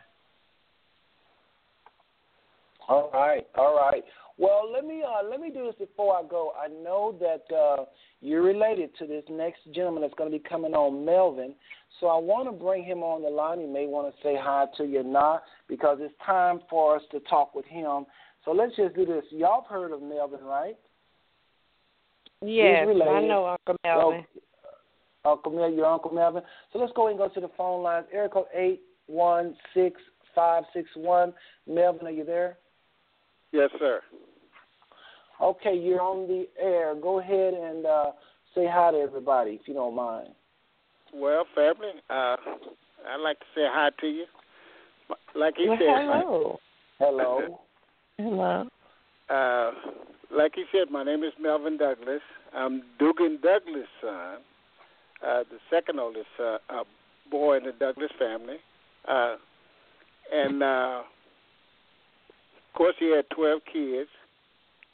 All 2.88 3.12
right, 3.14 3.46
all 3.56 3.76
right. 3.76 4.04
Well, 4.40 4.72
let 4.72 4.86
me 4.86 5.04
uh, 5.06 5.28
let 5.30 5.42
me 5.42 5.50
do 5.50 5.66
this 5.66 5.76
before 5.76 6.16
I 6.16 6.22
go. 6.28 6.54
I 6.58 6.70
know 6.70 7.14
that 7.20 7.54
uh, 7.54 7.84
you're 8.22 8.42
related 8.42 8.90
to 9.00 9.06
this 9.06 9.24
next 9.30 9.60
gentleman 9.76 10.02
that's 10.02 10.14
going 10.14 10.32
to 10.32 10.38
be 10.38 10.44
coming 10.48 10.74
on, 10.74 11.04
Melvin. 11.04 11.54
So 12.00 12.08
I 12.08 12.18
want 12.18 12.48
to 12.48 12.54
bring 12.54 12.86
him 12.86 13.00
on 13.00 13.22
the 13.22 13.30
line. 13.30 13.60
He 13.60 13.66
may 13.66 13.86
want 13.86 14.16
to 14.16 14.22
say 14.24 14.38
hi 14.40 14.66
to 14.78 14.86
you 14.86 15.04
now 15.04 15.42
because 15.68 15.98
it's 16.00 16.14
time 16.26 16.62
for 16.70 16.96
us 16.96 17.02
to 17.12 17.20
talk 17.30 17.54
with 17.54 17.66
him. 17.66 18.06
So 18.46 18.52
let's 18.52 18.74
just 18.78 18.96
do 18.96 19.06
this. 19.06 19.26
Y'all 19.30 19.62
have 19.62 19.70
heard 19.70 19.92
of 19.92 20.02
Melvin, 20.02 20.40
right? 20.46 20.78
Yes, 22.42 22.88
I 22.88 23.20
know 23.20 23.46
Uncle 23.46 23.76
Melvin. 23.84 24.26
So, 25.26 25.32
Uncle 25.32 25.52
Melvin, 25.52 25.76
your 25.76 25.88
Uncle 25.88 26.12
Melvin. 26.12 26.44
So 26.72 26.80
let's 26.80 26.94
go 26.96 27.08
ahead 27.08 27.20
and 27.20 27.30
go 27.30 27.34
to 27.34 27.46
the 27.46 27.54
phone 27.58 27.84
lines. 27.84 28.06
Area 28.14 28.30
code 28.30 28.46
eight 28.56 28.84
one 29.08 29.58
six 29.74 30.00
five 30.34 30.64
six 30.74 30.88
one. 30.96 31.34
Melvin, 31.68 32.08
are 32.08 32.12
you 32.12 32.24
there? 32.24 32.58
Yes, 33.52 33.70
sir. 33.78 34.02
Okay, 35.42 35.76
you're 35.76 36.02
on 36.02 36.28
the 36.28 36.48
air. 36.62 36.96
Go 36.96 37.20
ahead 37.20 37.54
and 37.54 37.86
uh, 37.86 38.12
say 38.54 38.68
hi 38.70 38.92
to 38.92 38.98
everybody, 38.98 39.52
if 39.52 39.62
you 39.68 39.74
don't 39.74 39.96
mind. 39.96 40.30
Well, 41.14 41.46
family, 41.56 41.92
uh, 42.10 42.36
I'd 43.08 43.22
like 43.24 43.40
to 43.40 43.46
say 43.56 43.62
hi 43.68 43.90
to 44.02 44.08
you. 44.08 44.26
Like 45.36 45.56
he 45.58 45.68
well, 45.70 45.78
said, 45.80 45.88
hello. 45.88 46.60
hello. 47.00 47.60
hello. 48.18 48.68
Uh, 49.30 49.72
like 50.36 50.54
he 50.56 50.66
said, 50.72 50.92
my 50.92 51.04
name 51.04 51.24
is 51.24 51.34
Melvin 51.40 51.78
Douglas. 51.78 52.22
I'm 52.54 52.84
Dugan 53.00 53.40
Douglas' 53.42 53.88
son, 54.02 54.38
uh, 55.26 55.44
the 55.50 55.58
second 55.70 56.00
oldest 56.00 56.28
uh, 56.40 56.58
uh, 56.70 56.84
boy 57.32 57.58
in 57.58 57.64
the 57.64 57.72
Douglas 57.72 58.12
family. 58.20 58.58
Uh, 59.08 59.36
and 60.34 60.62
uh, 60.62 61.02
of 62.58 62.78
course, 62.78 62.96
he 63.00 63.16
had 63.16 63.26
12 63.36 63.62
kids 63.72 64.10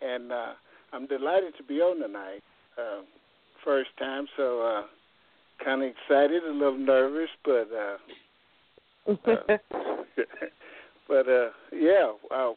and 0.02 0.32
uh, 0.32 0.54
I'm 0.94 1.08
delighted 1.08 1.54
to 1.58 1.64
be 1.64 1.76
on 1.76 2.02
tonight. 2.02 2.42
Uh, 2.78 3.02
first 3.64 3.90
time, 3.98 4.28
so 4.38 4.62
uh, 4.62 4.84
kind 5.64 5.82
of 5.84 5.90
excited, 5.90 6.44
a 6.44 6.52
little 6.52 6.78
nervous, 6.78 7.30
but 7.44 7.70
uh, 7.74 7.98
uh, 9.08 9.58
but 11.08 11.30
uh, 11.30 11.50
yeah. 11.74 12.12
Uh, 12.32 12.52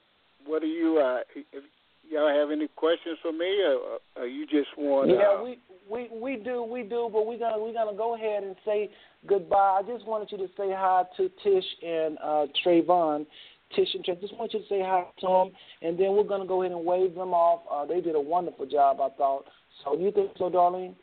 what 0.47 0.63
do 0.63 0.69
you? 0.69 0.99
Uh, 0.99 1.21
if 1.53 1.65
y'all 2.09 2.29
have 2.29 2.51
any 2.51 2.69
questions 2.77 3.19
for 3.23 3.33
me, 3.33 3.63
or, 3.63 3.99
or 4.17 4.27
you 4.27 4.47
just 4.47 4.69
want? 4.77 5.11
Yeah, 5.11 5.39
uh, 5.39 5.45
we 5.45 5.59
we 5.91 6.09
we 6.13 6.37
do 6.37 6.63
we 6.63 6.83
do, 6.83 7.09
but 7.13 7.27
we're 7.27 7.39
gonna 7.39 7.63
we're 7.63 7.73
gonna 7.73 7.97
go 7.97 8.15
ahead 8.15 8.43
and 8.43 8.57
say 8.65 8.91
goodbye. 9.27 9.81
I 9.81 9.83
just 9.83 10.07
wanted 10.07 10.31
you 10.33 10.39
to 10.39 10.49
say 10.57 10.71
hi 10.71 11.05
to 11.17 11.31
Tish 11.43 11.65
and 11.83 12.19
uh, 12.23 12.47
Trevon 12.65 13.27
Tish 13.75 13.89
and. 13.95 14.05
Just 14.05 14.37
want 14.37 14.53
you 14.55 14.61
to 14.61 14.69
say 14.69 14.81
hi 14.83 15.05
to 15.21 15.27
them, 15.27 15.51
and 15.83 15.99
then 15.99 16.15
we're 16.15 16.25
going 16.25 16.41
to 16.41 16.47
go 16.47 16.63
ahead 16.63 16.73
and 16.73 16.85
wave 16.85 17.15
them 17.15 17.35
off. 17.35 17.63
Uh, 17.71 17.87
they 17.87 18.01
did 18.01 18.15
a 18.15 18.21
wonderful 18.21 18.67
job, 18.67 19.01
I 19.01 19.09
thought. 19.17 19.45
So 19.85 19.97
you 19.99 20.11
think 20.11 20.31
so, 20.39 20.51
Darlene? 20.51 20.95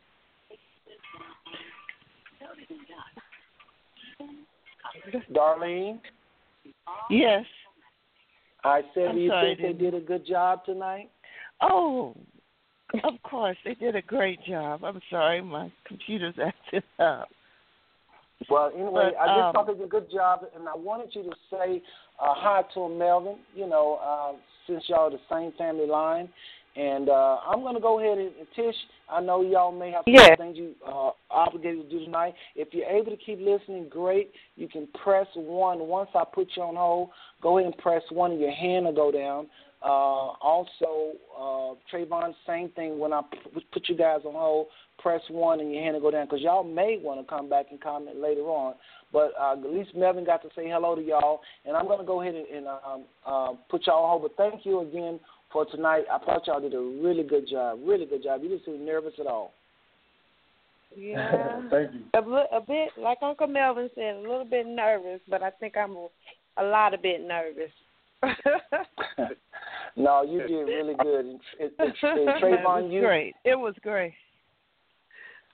Darlene? 5.33 5.99
Yes. 7.09 7.45
I 8.63 8.81
said, 8.93 9.09
I'm 9.09 9.15
do 9.15 9.21
you 9.21 9.29
sorry, 9.29 9.55
think 9.55 9.77
they 9.77 9.85
did 9.85 9.93
a 9.93 9.99
good 9.99 10.25
job 10.25 10.65
tonight? 10.65 11.11
Oh, 11.61 12.15
Of 13.03 13.21
course, 13.23 13.57
they 13.65 13.73
did 13.75 13.95
a 13.95 14.01
great 14.01 14.39
job. 14.45 14.83
I'm 14.83 15.01
sorry, 15.09 15.41
my 15.41 15.71
computer's 15.85 16.35
acting 16.43 16.81
up. 16.99 17.29
Well, 18.49 18.71
anyway, 18.73 19.11
But, 19.13 19.21
I 19.21 19.27
just 19.27 19.47
um, 19.47 19.53
thought 19.53 19.67
they 19.67 19.73
did 19.73 19.83
a 19.83 19.87
good 19.87 20.11
job, 20.11 20.45
and 20.55 20.67
I 20.67 20.75
wanted 20.75 21.09
you 21.13 21.23
to 21.23 21.35
say 21.49 21.81
uh, 22.19 22.33
hi 22.35 22.63
to 22.73 22.81
him, 22.81 22.97
Melvin. 22.97 23.37
You 23.55 23.67
know, 23.67 23.99
uh, 24.03 24.37
since 24.67 24.83
y'all 24.87 25.09
the 25.09 25.19
same 25.31 25.51
family 25.57 25.87
line, 25.87 26.29
and 26.75 27.07
uh, 27.07 27.37
I'm 27.47 27.61
going 27.61 27.75
to 27.75 27.81
go 27.81 27.99
ahead 27.99 28.17
and, 28.17 28.31
and 28.37 28.47
Tish. 28.55 28.75
I 29.09 29.21
know 29.21 29.41
y'all 29.41 29.71
may 29.71 29.91
have 29.91 30.03
some 30.05 30.13
Yeah. 30.13 30.35
things 30.35 30.57
you 30.57 30.71
uh, 30.85 31.11
obligated 31.31 31.89
to 31.89 31.99
do 31.99 32.05
tonight. 32.05 32.33
If 32.55 32.73
you're 32.73 32.87
able 32.87 33.11
to 33.11 33.17
keep 33.17 33.39
listening, 33.39 33.87
great. 33.89 34.31
You 34.57 34.67
can 34.67 34.87
press 35.03 35.27
one. 35.35 35.79
Once 35.79 36.09
I 36.13 36.23
put 36.25 36.49
you 36.55 36.63
on 36.63 36.75
hold, 36.75 37.09
go 37.41 37.57
ahead 37.57 37.71
and 37.71 37.77
press 37.81 38.01
one, 38.09 38.31
and 38.31 38.41
your 38.41 38.51
hand 38.51 38.85
will 38.85 38.93
go 38.93 39.11
down. 39.11 39.47
Uh, 39.81 40.33
also, 40.41 41.13
uh, 41.37 41.75
Trevon, 41.91 42.33
same 42.47 42.69
thing. 42.69 42.97
When 42.97 43.13
I 43.13 43.21
put 43.71 43.87
you 43.87 43.95
guys 43.95 44.21
on 44.25 44.33
hold, 44.33 44.67
press 44.99 45.21
one 45.29 45.59
and 45.59 45.71
your 45.71 45.83
hand 45.83 45.93
will 45.95 46.01
go 46.01 46.11
down 46.11 46.25
because 46.25 46.41
y'all 46.41 46.63
may 46.63 46.99
want 47.01 47.19
to 47.19 47.27
come 47.27 47.49
back 47.49 47.67
and 47.71 47.79
comment 47.79 48.17
later 48.19 48.41
on. 48.41 48.75
But 49.13 49.33
uh, 49.39 49.53
at 49.53 49.71
least 49.71 49.91
Melvin 49.95 50.25
got 50.25 50.41
to 50.41 50.49
say 50.55 50.67
hello 50.67 50.95
to 50.95 51.01
y'all, 51.01 51.41
and 51.65 51.77
I'm 51.77 51.87
going 51.87 51.99
to 51.99 52.05
go 52.05 52.21
ahead 52.21 52.35
and, 52.35 52.47
and 52.47 52.67
um, 52.67 53.03
uh, 53.25 53.51
put 53.69 53.85
y'all 53.85 54.03
on 54.03 54.09
hold. 54.09 54.21
But 54.23 54.37
thank 54.37 54.65
you 54.65 54.81
again 54.81 55.19
for 55.51 55.65
tonight. 55.65 56.05
I 56.11 56.17
thought 56.19 56.47
y'all 56.47 56.59
did 56.59 56.73
a 56.73 56.79
really 56.79 57.23
good 57.23 57.47
job, 57.47 57.79
really 57.85 58.05
good 58.05 58.23
job. 58.23 58.41
You 58.41 58.49
didn't 58.49 58.65
seem 58.65 58.85
nervous 58.85 59.13
at 59.19 59.27
all. 59.27 59.53
Yeah. 60.95 61.61
Thank 61.69 61.91
you. 61.93 62.01
a, 62.13 62.21
li- 62.21 62.47
a 62.51 62.61
bit, 62.61 62.89
like 62.97 63.19
Uncle 63.21 63.47
Melvin 63.47 63.89
said, 63.95 64.15
a 64.15 64.19
little 64.19 64.45
bit 64.45 64.65
nervous, 64.65 65.19
but 65.29 65.43
I 65.43 65.51
think 65.51 65.77
I'm 65.77 65.91
a, 65.91 66.07
a 66.57 66.63
lot 66.63 66.93
a 66.93 66.97
bit 66.97 67.21
nervous. 67.21 67.71
no, 69.95 70.23
you 70.23 70.39
did 70.39 70.65
really 70.65 70.95
good. 71.01 71.25
And, 71.25 71.39
and, 71.59 71.71
and, 71.79 71.93
and 72.03 72.29
Trevon, 72.43 72.83
was 72.83 72.91
you 72.91 73.01
great. 73.01 73.35
It 73.45 73.55
was 73.55 73.75
great. 73.81 74.13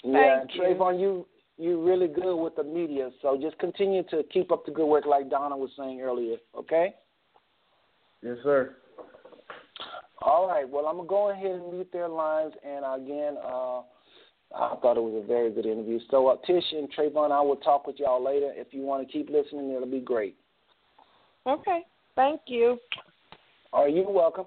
Yeah, 0.03 0.39
Thank 0.39 0.41
and 0.41 0.51
you. 0.53 0.61
Trevon, 0.61 0.99
you 0.99 1.27
you 1.57 1.85
really 1.85 2.07
good 2.07 2.35
with 2.35 2.55
the 2.55 2.63
media, 2.63 3.11
so 3.21 3.37
just 3.39 3.57
continue 3.59 4.01
to 4.09 4.23
keep 4.33 4.51
up 4.51 4.65
the 4.65 4.71
good 4.71 4.87
work, 4.87 5.05
like 5.05 5.29
Donna 5.29 5.55
was 5.55 5.69
saying 5.77 6.01
earlier. 6.01 6.37
Okay. 6.57 6.95
Yes, 8.23 8.37
sir. 8.41 8.75
All 10.23 10.47
right. 10.47 10.67
Well, 10.67 10.87
I'm 10.87 10.97
gonna 10.97 11.07
go 11.07 11.29
ahead 11.29 11.51
and 11.51 11.71
mute 11.71 11.89
their 11.93 12.07
lines, 12.07 12.53
and 12.63 12.83
again, 13.03 13.37
uh, 13.43 13.81
I 14.55 14.75
thought 14.81 14.97
it 14.97 15.03
was 15.03 15.23
a 15.23 15.27
very 15.27 15.51
good 15.51 15.65
interview. 15.65 15.99
So, 16.09 16.27
uh, 16.27 16.37
Tish 16.47 16.63
and 16.73 16.91
Trevon, 16.93 17.31
I 17.31 17.41
will 17.41 17.57
talk 17.57 17.85
with 17.85 17.99
y'all 17.99 18.23
later. 18.23 18.51
If 18.55 18.73
you 18.73 18.81
want 18.81 19.07
to 19.07 19.11
keep 19.11 19.29
listening, 19.29 19.71
it'll 19.71 19.87
be 19.87 19.99
great. 19.99 20.35
okay. 21.45 21.81
Thank 22.15 22.41
you. 22.47 22.77
Right, 23.73 23.93
you're 23.93 24.09
welcome. 24.09 24.45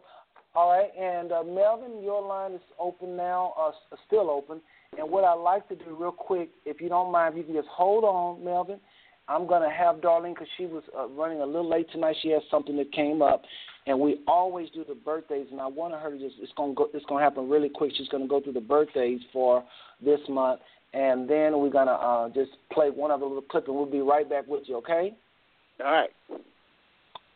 All 0.54 0.70
right, 0.70 0.90
and 0.98 1.32
uh, 1.32 1.42
Melvin, 1.42 2.02
your 2.02 2.22
line 2.22 2.52
is 2.52 2.60
open 2.78 3.16
now, 3.16 3.54
uh, 3.58 3.72
still 4.06 4.30
open. 4.30 4.60
And 4.98 5.10
what 5.10 5.24
I'd 5.24 5.34
like 5.34 5.68
to 5.68 5.74
do 5.74 5.96
real 5.98 6.12
quick, 6.12 6.50
if 6.64 6.80
you 6.80 6.88
don't 6.88 7.10
mind, 7.10 7.34
if 7.34 7.38
you 7.38 7.44
can 7.44 7.54
just 7.54 7.68
hold 7.68 8.04
on, 8.04 8.44
Melvin. 8.44 8.78
I'm 9.26 9.46
going 9.46 9.62
to 9.62 9.74
have 9.74 9.96
Darlene 9.96 10.34
because 10.34 10.48
she 10.58 10.66
was 10.66 10.82
uh, 10.96 11.08
running 11.08 11.40
a 11.40 11.46
little 11.46 11.68
late 11.68 11.90
tonight. 11.90 12.16
She 12.22 12.28
has 12.28 12.42
something 12.50 12.76
that 12.76 12.92
came 12.92 13.22
up, 13.22 13.42
and 13.86 13.98
we 13.98 14.20
always 14.28 14.68
do 14.70 14.84
the 14.86 14.94
birthdays. 14.94 15.46
And 15.50 15.60
I 15.60 15.66
wanted 15.66 15.98
her 16.00 16.10
to 16.10 16.18
just 16.18 16.34
it's 16.40 16.52
going 16.56 16.72
to 16.72 16.74
go 16.74 16.88
it's 16.92 17.06
going 17.06 17.20
to 17.20 17.24
happen 17.24 17.48
really 17.48 17.70
quick. 17.70 17.92
She's 17.96 18.08
going 18.08 18.22
to 18.22 18.28
go 18.28 18.42
through 18.42 18.52
the 18.52 18.60
birthdays 18.60 19.20
for 19.32 19.64
this 20.04 20.20
month, 20.28 20.60
and 20.92 21.28
then 21.28 21.58
we're 21.58 21.70
going 21.70 21.86
to 21.86 21.94
uh, 21.94 22.28
just 22.28 22.50
play 22.70 22.90
one 22.90 23.10
other 23.10 23.24
little 23.24 23.42
clip, 23.42 23.66
and 23.66 23.74
we'll 23.74 23.86
be 23.86 24.00
right 24.00 24.28
back 24.28 24.46
with 24.46 24.64
you. 24.66 24.76
Okay? 24.76 25.14
All 25.82 25.90
right. 25.90 26.10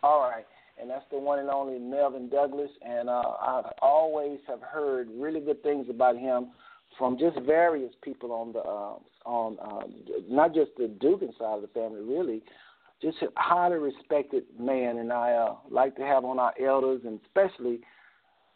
All 0.03 0.31
right. 0.31 0.45
And 0.81 0.89
that's 0.89 1.05
the 1.11 1.19
one 1.19 1.39
and 1.39 1.51
only 1.51 1.79
Melvin 1.79 2.29
Douglas. 2.29 2.71
And 2.87 3.09
uh, 3.09 3.13
I 3.13 3.71
always 3.83 4.39
have 4.47 4.61
heard 4.61 5.09
really 5.13 5.41
good 5.41 5.63
things 5.63 5.87
about 5.91 6.17
him 6.17 6.49
from 6.97 7.19
just 7.19 7.39
various 7.41 7.93
people 8.03 8.33
on 8.33 8.53
the 8.53 8.61
uh, 8.61 8.95
on 9.25 9.59
uh, 9.61 9.87
not 10.29 10.55
just 10.55 10.71
the 10.79 10.89
Dugan 10.89 11.33
side 11.39 11.57
of 11.57 11.63
the 11.63 11.69
family, 11.69 12.01
really. 12.01 12.43
Just 13.01 13.19
a 13.23 13.29
highly 13.37 13.77
respected 13.77 14.43
man, 14.59 14.99
and 14.99 15.13
I 15.13 15.33
uh, 15.33 15.55
like 15.71 15.95
to 15.97 16.03
have 16.03 16.25
on 16.25 16.41
our 16.41 16.53
elders 16.61 17.03
and 17.05 17.21
especially 17.27 17.81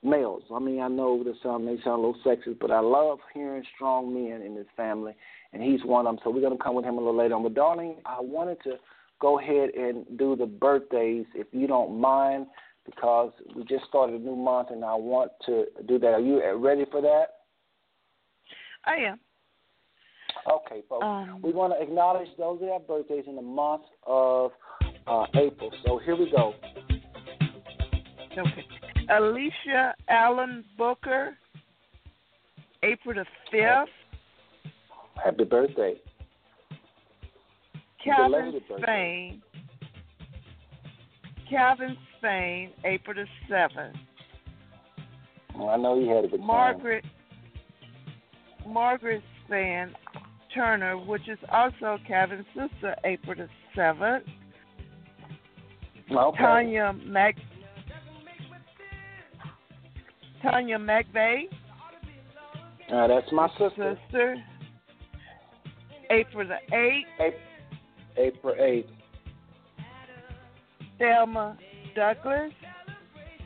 males. 0.02 0.42
I 0.52 0.58
mean, 0.58 0.80
I 0.80 0.88
know 0.88 1.22
this 1.22 1.36
sound 1.42 1.64
may 1.64 1.76
sound 1.84 2.02
a 2.02 2.06
little 2.06 2.16
sexist, 2.26 2.58
but 2.58 2.72
I 2.72 2.80
love 2.80 3.18
hearing 3.32 3.62
strong 3.76 4.12
men 4.12 4.42
in 4.42 4.56
this 4.56 4.66
family, 4.76 5.14
and 5.52 5.62
he's 5.62 5.84
one 5.84 6.06
of 6.06 6.16
them. 6.16 6.20
So 6.24 6.30
we're 6.30 6.48
to 6.48 6.56
come 6.56 6.74
with 6.74 6.84
him 6.84 6.94
a 6.94 6.98
little 6.98 7.16
later 7.16 7.34
on. 7.34 7.44
But 7.44 7.54
darling, 7.54 7.96
I 8.04 8.20
wanted 8.20 8.58
to 8.64 8.78
go 9.22 9.38
ahead 9.38 9.70
and 9.70 10.04
do 10.18 10.34
the 10.34 10.44
birthdays 10.44 11.24
if 11.34 11.46
you 11.52 11.68
don't 11.68 11.98
mind, 11.98 12.46
because 12.84 13.30
we 13.54 13.62
just 13.64 13.84
started 13.88 14.20
a 14.20 14.24
new 14.24 14.34
month, 14.34 14.68
and 14.70 14.84
I 14.84 14.94
want 14.96 15.30
to 15.46 15.66
do 15.86 15.98
that. 16.00 16.08
Are 16.08 16.20
you 16.20 16.42
ready 16.56 16.84
for 16.90 17.00
that? 17.00 17.26
I 18.84 18.96
am. 18.96 19.20
Okay, 20.50 20.82
folks. 20.88 21.04
Um, 21.04 21.40
we 21.40 21.52
want 21.52 21.72
to 21.72 21.80
acknowledge 21.80 22.26
those 22.36 22.58
that 22.60 22.70
have 22.72 22.88
birthdays 22.88 23.24
in 23.28 23.36
the 23.36 23.42
month 23.42 23.82
of 24.06 24.50
uh, 25.06 25.26
April. 25.34 25.70
So 25.86 26.00
here 26.04 26.16
we 26.16 26.28
go. 26.30 26.54
Okay. 28.36 28.66
Alicia 29.08 29.94
Allen 30.08 30.64
Booker, 30.76 31.36
April 32.82 33.14
the 33.14 33.56
5th. 33.56 33.84
Happy 35.22 35.44
birthday. 35.44 35.94
Calvin 38.04 38.60
Spain. 38.82 39.42
Calvin 41.48 41.96
Spain, 42.18 42.70
April 42.84 43.14
the 43.14 43.54
7th. 43.54 43.94
Well, 45.54 45.68
I 45.68 45.76
know 45.76 45.98
you 45.98 46.08
had 46.08 46.24
a 46.24 46.28
good 46.28 46.38
time. 46.38 46.46
Margaret 46.46 47.04
Margaret 48.66 49.22
Spain 49.44 49.92
Turner, 50.54 50.96
which 50.96 51.28
is 51.28 51.38
also 51.50 51.98
Calvin's 52.06 52.46
sister, 52.54 52.94
April 53.04 53.36
the 53.36 53.48
7th. 53.76 54.22
Okay. 56.10 56.38
Tanya 56.38 56.94
Mac 57.04 57.36
Tanya 60.42 60.78
McVeigh, 60.78 61.48
Uh, 62.92 63.06
that's 63.06 63.30
my 63.32 63.48
sister. 63.58 63.96
sister, 64.06 64.36
April 66.10 66.48
the 66.48 66.58
8th. 66.74 67.34
April, 68.16 68.54
April 68.54 68.54
8th. 68.54 68.86
Thelma 70.98 71.56
Douglas, 71.94 72.52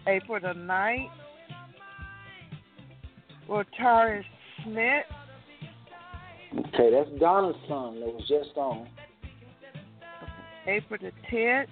April 0.06 0.40
the 0.40 0.48
9th. 0.58 1.10
Rotari 3.48 4.22
Smith, 4.64 5.04
Okay, 6.58 6.90
that's 6.90 7.10
Donna's 7.20 7.54
son 7.68 8.00
that 8.00 8.06
was 8.12 8.24
just 8.28 8.56
on. 8.56 8.88
April 10.66 10.98
the 11.00 11.12
10th. 11.30 11.66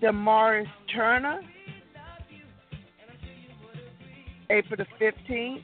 Damaris 0.00 0.66
Turner, 0.94 1.40
April 4.48 4.78
the 4.78 4.86
15th. 5.04 5.60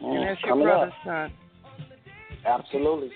And 0.00 0.06
Mm, 0.06 0.24
that's 0.26 0.42
your 0.44 0.56
brother's 0.56 0.92
up. 0.92 1.04
son. 1.04 1.32
Absolutely. 2.48 3.10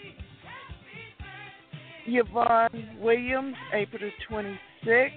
Yvonne 2.06 2.96
Williams, 3.00 3.54
April 3.72 4.00
the 4.02 4.34
26th. 4.34 5.10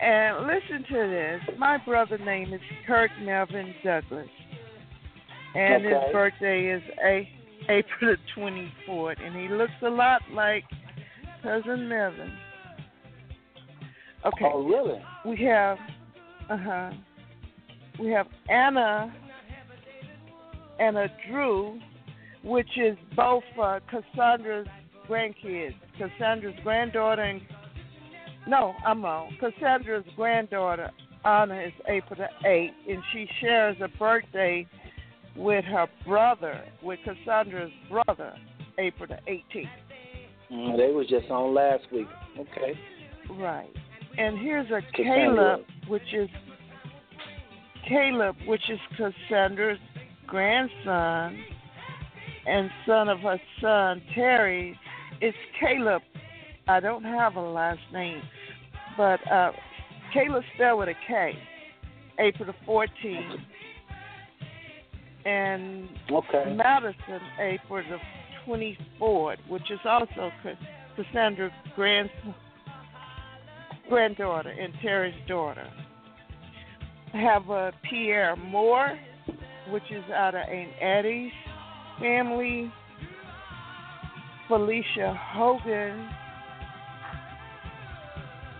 And 0.00 0.46
listen 0.46 0.84
to 0.90 1.08
this. 1.08 1.58
My 1.58 1.78
brother's 1.78 2.20
name 2.24 2.52
is 2.52 2.60
Kirk 2.86 3.10
Melvin 3.22 3.72
Douglas. 3.84 4.28
And 5.54 5.86
Okay. 5.86 5.94
his 5.94 6.12
birthday 6.12 6.66
is 6.70 6.82
a- 7.04 7.28
April 7.68 8.16
the 8.16 8.18
24th. 8.34 9.20
And 9.20 9.36
he 9.36 9.48
looks 9.48 9.72
a 9.82 9.90
lot 9.90 10.22
like 10.32 10.64
Cousin 11.42 11.88
Melvin. 11.88 12.32
Okay. 14.24 14.44
Oh, 14.52 14.62
really? 14.62 15.00
We 15.24 15.44
have, 15.46 15.78
uh 16.48 16.56
huh. 16.56 16.90
We 17.98 18.10
have 18.10 18.26
Anna, 18.48 19.12
Anna 20.80 21.08
Drew, 21.28 21.78
which 22.44 22.68
is 22.76 22.96
both 23.16 23.44
uh, 23.60 23.80
Cassandra's 23.90 24.66
grandkids. 25.08 25.74
Cassandra's 25.98 26.54
granddaughter 26.62 27.22
and 27.22 27.40
no, 28.48 28.74
I'm 28.84 29.04
wrong. 29.04 29.36
Cassandra's 29.40 30.04
granddaughter 30.16 30.90
Anna 31.24 31.60
is 31.60 31.72
April 31.88 32.18
the 32.18 32.48
eighth, 32.48 32.74
and 32.88 32.98
she 33.12 33.28
shares 33.40 33.76
a 33.80 33.88
birthday 33.98 34.66
with 35.36 35.64
her 35.66 35.86
brother, 36.06 36.64
with 36.82 36.98
Cassandra's 37.04 37.70
brother, 37.90 38.34
April 38.78 39.08
the 39.08 39.18
eighteenth. 39.30 39.68
Mm, 40.50 40.76
they 40.76 40.92
was 40.92 41.06
just 41.08 41.30
on 41.30 41.54
last 41.54 41.84
week. 41.92 42.08
Okay. 42.38 42.78
Right. 43.30 43.70
And 44.18 44.38
here's 44.38 44.66
a 44.70 44.80
Cassandra. 44.94 45.58
Caleb, 45.58 45.60
which 45.88 46.12
is 46.12 46.28
Caleb, 47.88 48.36
which 48.46 48.68
is 48.68 48.78
Cassandra's 48.96 49.78
grandson 50.26 51.44
and 52.46 52.70
son 52.86 53.08
of 53.08 53.20
her 53.20 53.40
son 53.60 54.02
Terry. 54.14 54.78
It's 55.20 55.36
Caleb. 55.60 56.02
I 56.68 56.80
don't 56.80 57.04
have 57.04 57.36
a 57.36 57.40
last 57.40 57.80
name, 57.92 58.22
but 58.96 59.20
uh, 59.30 59.52
Caleb 60.12 60.42
spelled 60.54 60.80
with 60.80 60.88
a 60.88 60.94
K. 61.06 61.34
April 62.18 62.46
the 62.46 62.66
14th, 62.70 63.36
and 65.24 65.88
okay. 66.10 66.54
Madison 66.54 67.20
April 67.40 67.82
the 67.88 67.98
24th, 68.46 69.38
which 69.48 69.70
is 69.70 69.78
also 69.84 70.30
Cassandra's 70.96 71.52
grand, 71.74 72.10
granddaughter 73.88 74.50
and 74.50 74.72
Terry's 74.82 75.14
daughter. 75.26 75.66
I 77.14 77.18
have 77.18 77.48
a 77.48 77.52
uh, 77.52 77.70
Pierre 77.88 78.36
Moore, 78.36 78.98
which 79.70 79.90
is 79.90 80.04
out 80.12 80.34
of 80.34 80.48
Aunt 80.48 80.72
Eddie's 80.80 81.32
family. 82.00 82.72
Felicia 84.48 85.18
Hogan 85.32 86.10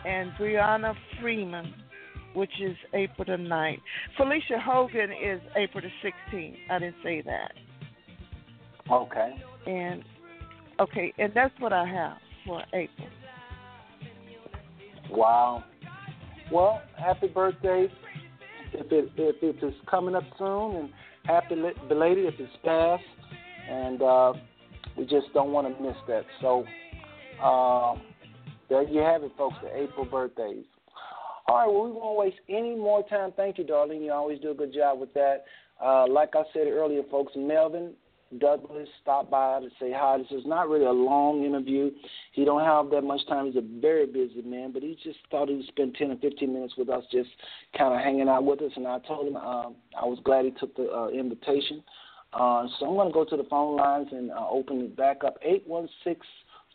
and 0.06 0.32
Brianna 0.32 0.94
Freeman, 1.20 1.74
which 2.34 2.50
is 2.62 2.76
April 2.94 3.26
the 3.26 3.42
9th. 3.42 3.80
Felicia 4.16 4.58
Hogan 4.58 5.10
is 5.10 5.40
April 5.54 5.82
the 5.82 6.08
16th. 6.34 6.56
I 6.70 6.78
didn't 6.78 6.96
say 7.02 7.22
that. 7.22 7.52
Okay. 8.90 9.34
And 9.66 10.02
okay, 10.80 11.12
and 11.18 11.32
that's 11.34 11.54
what 11.58 11.72
I 11.72 11.86
have 11.86 12.16
for 12.46 12.62
April. 12.72 13.08
Wow. 15.10 15.64
Well, 16.50 16.82
happy 16.98 17.28
birthday 17.28 17.88
if 18.72 18.90
it 18.90 19.12
if 19.16 19.42
it 19.42 19.64
is 19.64 19.74
coming 19.90 20.14
up 20.14 20.24
soon, 20.38 20.76
and 20.76 20.90
happy 21.24 21.54
belated 21.88 22.32
if 22.32 22.40
it's 22.40 22.52
past, 22.64 23.04
and 23.68 24.02
uh, 24.02 24.32
we 24.96 25.04
just 25.04 25.32
don't 25.34 25.52
want 25.52 25.76
to 25.76 25.82
miss 25.82 25.96
that. 26.08 26.24
So 26.40 26.64
uh, 27.42 27.94
there 28.68 28.82
you 28.82 29.00
have 29.00 29.22
it, 29.22 29.32
folks. 29.36 29.56
The 29.62 29.82
April 29.82 30.04
birthdays. 30.04 30.64
All 31.48 31.56
right, 31.56 31.66
well, 31.66 31.84
we 31.84 31.92
won't 31.92 32.18
waste 32.18 32.40
any 32.48 32.74
more 32.74 33.06
time. 33.08 33.32
Thank 33.36 33.58
you, 33.58 33.64
darling. 33.64 34.02
You 34.02 34.12
always 34.12 34.38
do 34.40 34.52
a 34.52 34.54
good 34.54 34.72
job 34.72 35.00
with 35.00 35.12
that. 35.14 35.44
Uh, 35.82 36.06
like 36.08 36.30
I 36.34 36.42
said 36.52 36.68
earlier, 36.68 37.02
folks, 37.10 37.32
Melvin 37.36 37.94
Douglas 38.38 38.88
stopped 39.02 39.30
by 39.30 39.60
to 39.60 39.68
say 39.80 39.92
hi. 39.94 40.18
This 40.18 40.30
is 40.30 40.46
not 40.46 40.68
really 40.68 40.86
a 40.86 40.92
long 40.92 41.44
interview. 41.44 41.90
He 42.32 42.44
don't 42.44 42.64
have 42.64 42.90
that 42.90 43.02
much 43.02 43.26
time. 43.28 43.46
He's 43.46 43.56
a 43.56 43.80
very 43.80 44.06
busy 44.06 44.42
man, 44.42 44.72
but 44.72 44.82
he 44.82 44.96
just 45.02 45.18
thought 45.30 45.48
he 45.48 45.56
would 45.56 45.66
spend 45.66 45.96
10 45.96 46.12
or 46.12 46.16
15 46.16 46.52
minutes 46.52 46.74
with 46.78 46.88
us, 46.88 47.04
just 47.10 47.30
kind 47.76 47.92
of 47.92 48.00
hanging 48.00 48.28
out 48.28 48.44
with 48.44 48.62
us. 48.62 48.72
And 48.76 48.86
I 48.86 49.00
told 49.00 49.28
him 49.28 49.36
um, 49.36 49.74
I 50.00 50.04
was 50.06 50.18
glad 50.24 50.44
he 50.44 50.52
took 50.52 50.74
the 50.76 50.90
uh, 50.90 51.08
invitation. 51.08 51.82
Uh, 52.32 52.66
so 52.78 52.86
I'm 52.86 52.94
going 52.94 53.08
to 53.08 53.12
go 53.12 53.24
to 53.24 53.36
the 53.36 53.48
phone 53.48 53.76
lines 53.76 54.08
and 54.10 54.30
uh, 54.30 54.46
open 54.48 54.80
it 54.82 54.96
back 54.96 55.22
up. 55.24 55.36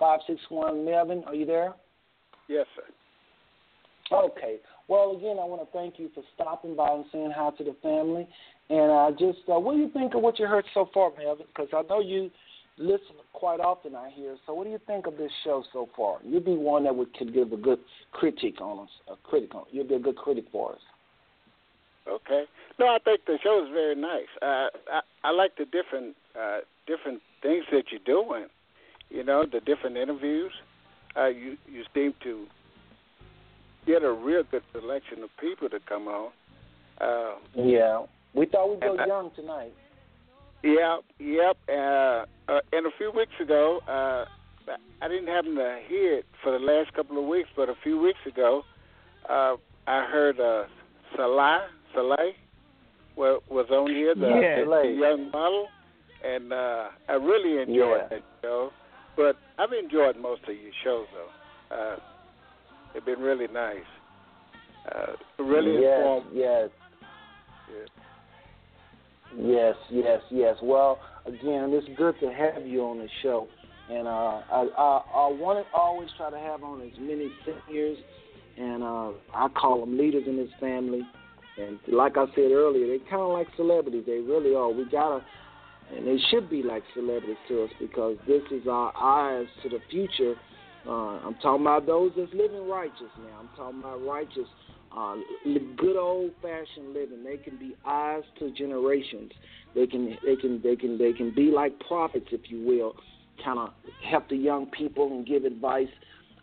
816-561. 0.02 0.86
Melvin, 0.86 1.24
are 1.26 1.36
you 1.36 1.46
there? 1.46 1.74
Yes, 2.48 2.66
sir. 2.76 2.84
Okay. 4.16 4.58
Well, 4.88 5.18
again, 5.18 5.38
I 5.42 5.46
want 5.46 5.62
to 5.62 5.78
thank 5.78 6.00
you 6.00 6.10
for 6.14 6.24
stopping 6.36 6.76
by 6.76 6.92
and 6.94 7.06
saying 7.12 7.34
hi 7.36 7.50
to 7.58 7.64
the 7.64 7.76
family. 7.82 8.28
And 8.70 8.92
I 8.92 9.12
just, 9.12 9.40
uh, 9.50 9.60
what 9.60 9.74
do 9.74 9.80
you 9.80 9.90
think 9.92 10.14
of 10.14 10.22
what 10.22 10.40
you 10.40 10.48
heard 10.48 10.66
so 10.74 10.90
far, 10.94 11.12
Melvin? 11.18 11.46
Because 11.48 11.70
I 11.74 11.82
know 11.90 12.00
you 12.00 12.30
listen 12.78 13.16
quite 13.34 13.60
often, 13.60 13.96
I 13.96 14.10
hear. 14.12 14.38
So, 14.46 14.54
what 14.54 14.66
do 14.66 14.70
you 14.70 14.80
think 14.86 15.08
of 15.08 15.18
this 15.18 15.32
show 15.44 15.64
so 15.74 15.90
far? 15.96 16.20
You'd 16.24 16.46
be 16.46 16.56
one 16.56 16.84
that 16.84 16.96
would 16.96 17.14
could 17.18 17.34
give 17.34 17.52
a 17.52 17.58
good 17.58 17.80
critique 18.12 18.62
on 18.62 18.84
us, 18.84 18.90
a 19.10 19.16
critic 19.28 19.56
on. 19.56 19.66
You'd 19.72 19.90
be 19.90 19.96
a 19.96 20.00
good 20.00 20.16
critic 20.16 20.46
for 20.52 20.74
us. 20.74 20.80
Okay. 22.10 22.46
No, 22.80 22.88
I 22.88 23.00
think 23.04 23.22
the 23.26 23.38
show 23.44 23.64
is 23.66 23.72
very 23.72 23.96
nice. 23.96 24.28
Uh, 24.42 24.70
I 24.92 25.02
I 25.24 25.32
like 25.32 25.58
the 25.58 25.66
different 25.66 26.16
uh, 26.40 26.60
different 26.86 27.22
things 27.42 27.66
that 27.72 27.86
you're 27.92 28.00
doing. 28.06 28.48
You 29.10 29.24
know, 29.24 29.46
the 29.46 29.60
different 29.60 29.98
interviews. 29.98 30.52
Uh, 31.16 31.28
you 31.28 31.58
you 31.68 31.84
seem 31.94 32.14
to 32.24 32.46
get 33.86 34.04
a 34.04 34.12
real 34.12 34.44
good 34.44 34.64
selection 34.72 35.24
of 35.24 35.30
people 35.40 35.70
to 35.70 35.80
come 35.88 36.08
on. 36.08 36.32
Uh, 37.00 37.36
yeah. 37.56 38.04
We 38.34 38.46
thought 38.46 38.70
we'd 38.70 38.82
go 38.82 38.96
and, 38.98 39.08
young 39.08 39.32
tonight. 39.36 39.74
Yeah, 40.64 40.98
yep. 41.20 41.58
Uh, 41.70 42.26
uh, 42.52 42.60
and 42.74 42.86
a 42.86 42.92
few 42.98 43.12
weeks 43.12 43.32
ago, 43.42 43.80
uh, 43.88 44.26
I 45.02 45.08
didn't 45.08 45.28
happen 45.28 45.56
to 45.56 45.80
hear 45.88 46.16
it 46.20 46.26
for 46.44 46.52
the 46.52 46.60
last 46.60 46.94
couple 46.94 47.18
of 47.22 47.28
weeks, 47.28 47.50
but 47.56 47.70
a 47.70 47.76
few 47.84 48.00
weeks 48.00 48.20
ago, 48.28 48.64
uh, 49.30 49.56
I 49.88 50.06
heard 50.06 50.40
uh, 50.40 50.64
Salah, 51.16 51.68
Salah 51.94 52.32
was 53.16 53.68
on 53.72 53.90
here, 53.90 54.14
the, 54.16 54.28
yeah. 54.28 54.64
the 54.64 54.96
young 54.98 55.32
model, 55.32 55.68
and 56.24 56.54
uh, 56.54 56.90
I 57.10 57.14
really 57.14 57.62
enjoyed 57.62 58.02
yeah. 58.02 58.08
that 58.10 58.24
show. 58.42 58.72
But 59.16 59.36
I've 59.58 59.74
enjoyed 59.74 60.18
most 60.18 60.44
of 60.44 60.50
your 60.50 60.72
shows, 60.84 61.08
though. 61.14 61.76
Uh, 61.76 61.96
they've 62.94 63.06
been 63.06 63.20
really 63.20 63.48
nice. 63.52 63.78
Uh, 64.88 65.44
really 65.44 65.82
yes, 65.82 65.98
informative. 65.98 66.34
Yes. 66.34 66.70
Yeah. 67.70 67.86
Yes, 69.36 69.76
yes, 69.90 70.22
yes. 70.32 70.56
Well, 70.62 71.00
again, 71.26 71.70
it's 71.74 71.88
good 71.98 72.16
to 72.22 72.32
have 72.32 72.66
you 72.66 72.82
on 72.84 73.00
the 73.00 73.10
show, 73.22 73.48
and 73.90 74.08
uh, 74.08 74.12
I, 74.12 74.68
I 74.78 75.02
I 75.14 75.28
want 75.34 75.66
to 75.66 75.78
always 75.78 76.10
try 76.16 76.30
to 76.30 76.38
have 76.38 76.64
on 76.64 76.82
as 76.82 76.98
many 76.98 77.30
seniors, 77.46 77.98
and 78.58 78.82
uh, 78.82 79.12
I 79.34 79.50
call 79.50 79.82
them 79.82 79.98
leaders 79.98 80.24
in 80.28 80.38
this 80.38 80.50
family. 80.62 81.02
And 81.60 81.80
like 81.88 82.18
I 82.18 82.26
said 82.36 82.52
earlier, 82.52 82.88
they 82.88 83.04
kind 83.10 83.22
of 83.22 83.32
like 83.32 83.48
celebrities. 83.56 84.04
They 84.06 84.20
really 84.20 84.56
are. 84.56 84.70
We 84.70 84.86
gotta, 84.86 85.24
and 85.96 86.06
they 86.06 86.18
should 86.30 86.50
be 86.50 86.64
like 86.64 86.84
celebrities 86.94 87.38
to 87.48 87.64
us 87.64 87.70
because 87.80 88.18
this 88.28 88.44
is 88.52 88.68
our 88.68 88.94
eyes 88.96 89.48
to 89.64 89.70
the 89.70 89.80
future. 89.90 90.36
Uh, 90.88 91.20
I'm 91.26 91.36
talking 91.36 91.62
about 91.62 91.86
those 91.86 92.12
that's 92.16 92.34
living 92.34 92.68
righteous 92.70 93.12
now. 93.20 93.40
I'm 93.42 93.50
talking 93.58 93.80
about 93.80 94.06
righteous 94.06 94.48
uh, 94.96 95.16
good 95.78 95.98
old 95.98 96.32
fashioned 96.42 96.94
living. 96.94 97.24
They 97.24 97.38
can 97.38 97.58
be 97.58 97.76
eyes 97.86 98.24
to 98.40 98.52
generations. 98.52 99.32
They 99.76 99.88
can 99.88 100.18
they 100.26 100.36
can 100.36 100.62
they 100.64 100.76
can 100.76 100.98
they 100.98 101.14
can 101.14 101.34
be 101.34 101.52
like 101.52 101.78
prophets, 101.88 102.28
if 102.32 102.42
you 102.46 102.66
will, 102.66 102.96
kind 103.44 103.60
of 103.60 103.70
help 104.10 104.30
the 104.30 104.38
young 104.38 104.68
people 104.68 105.08
and 105.08 105.26
give 105.26 105.44
advice. 105.44 105.88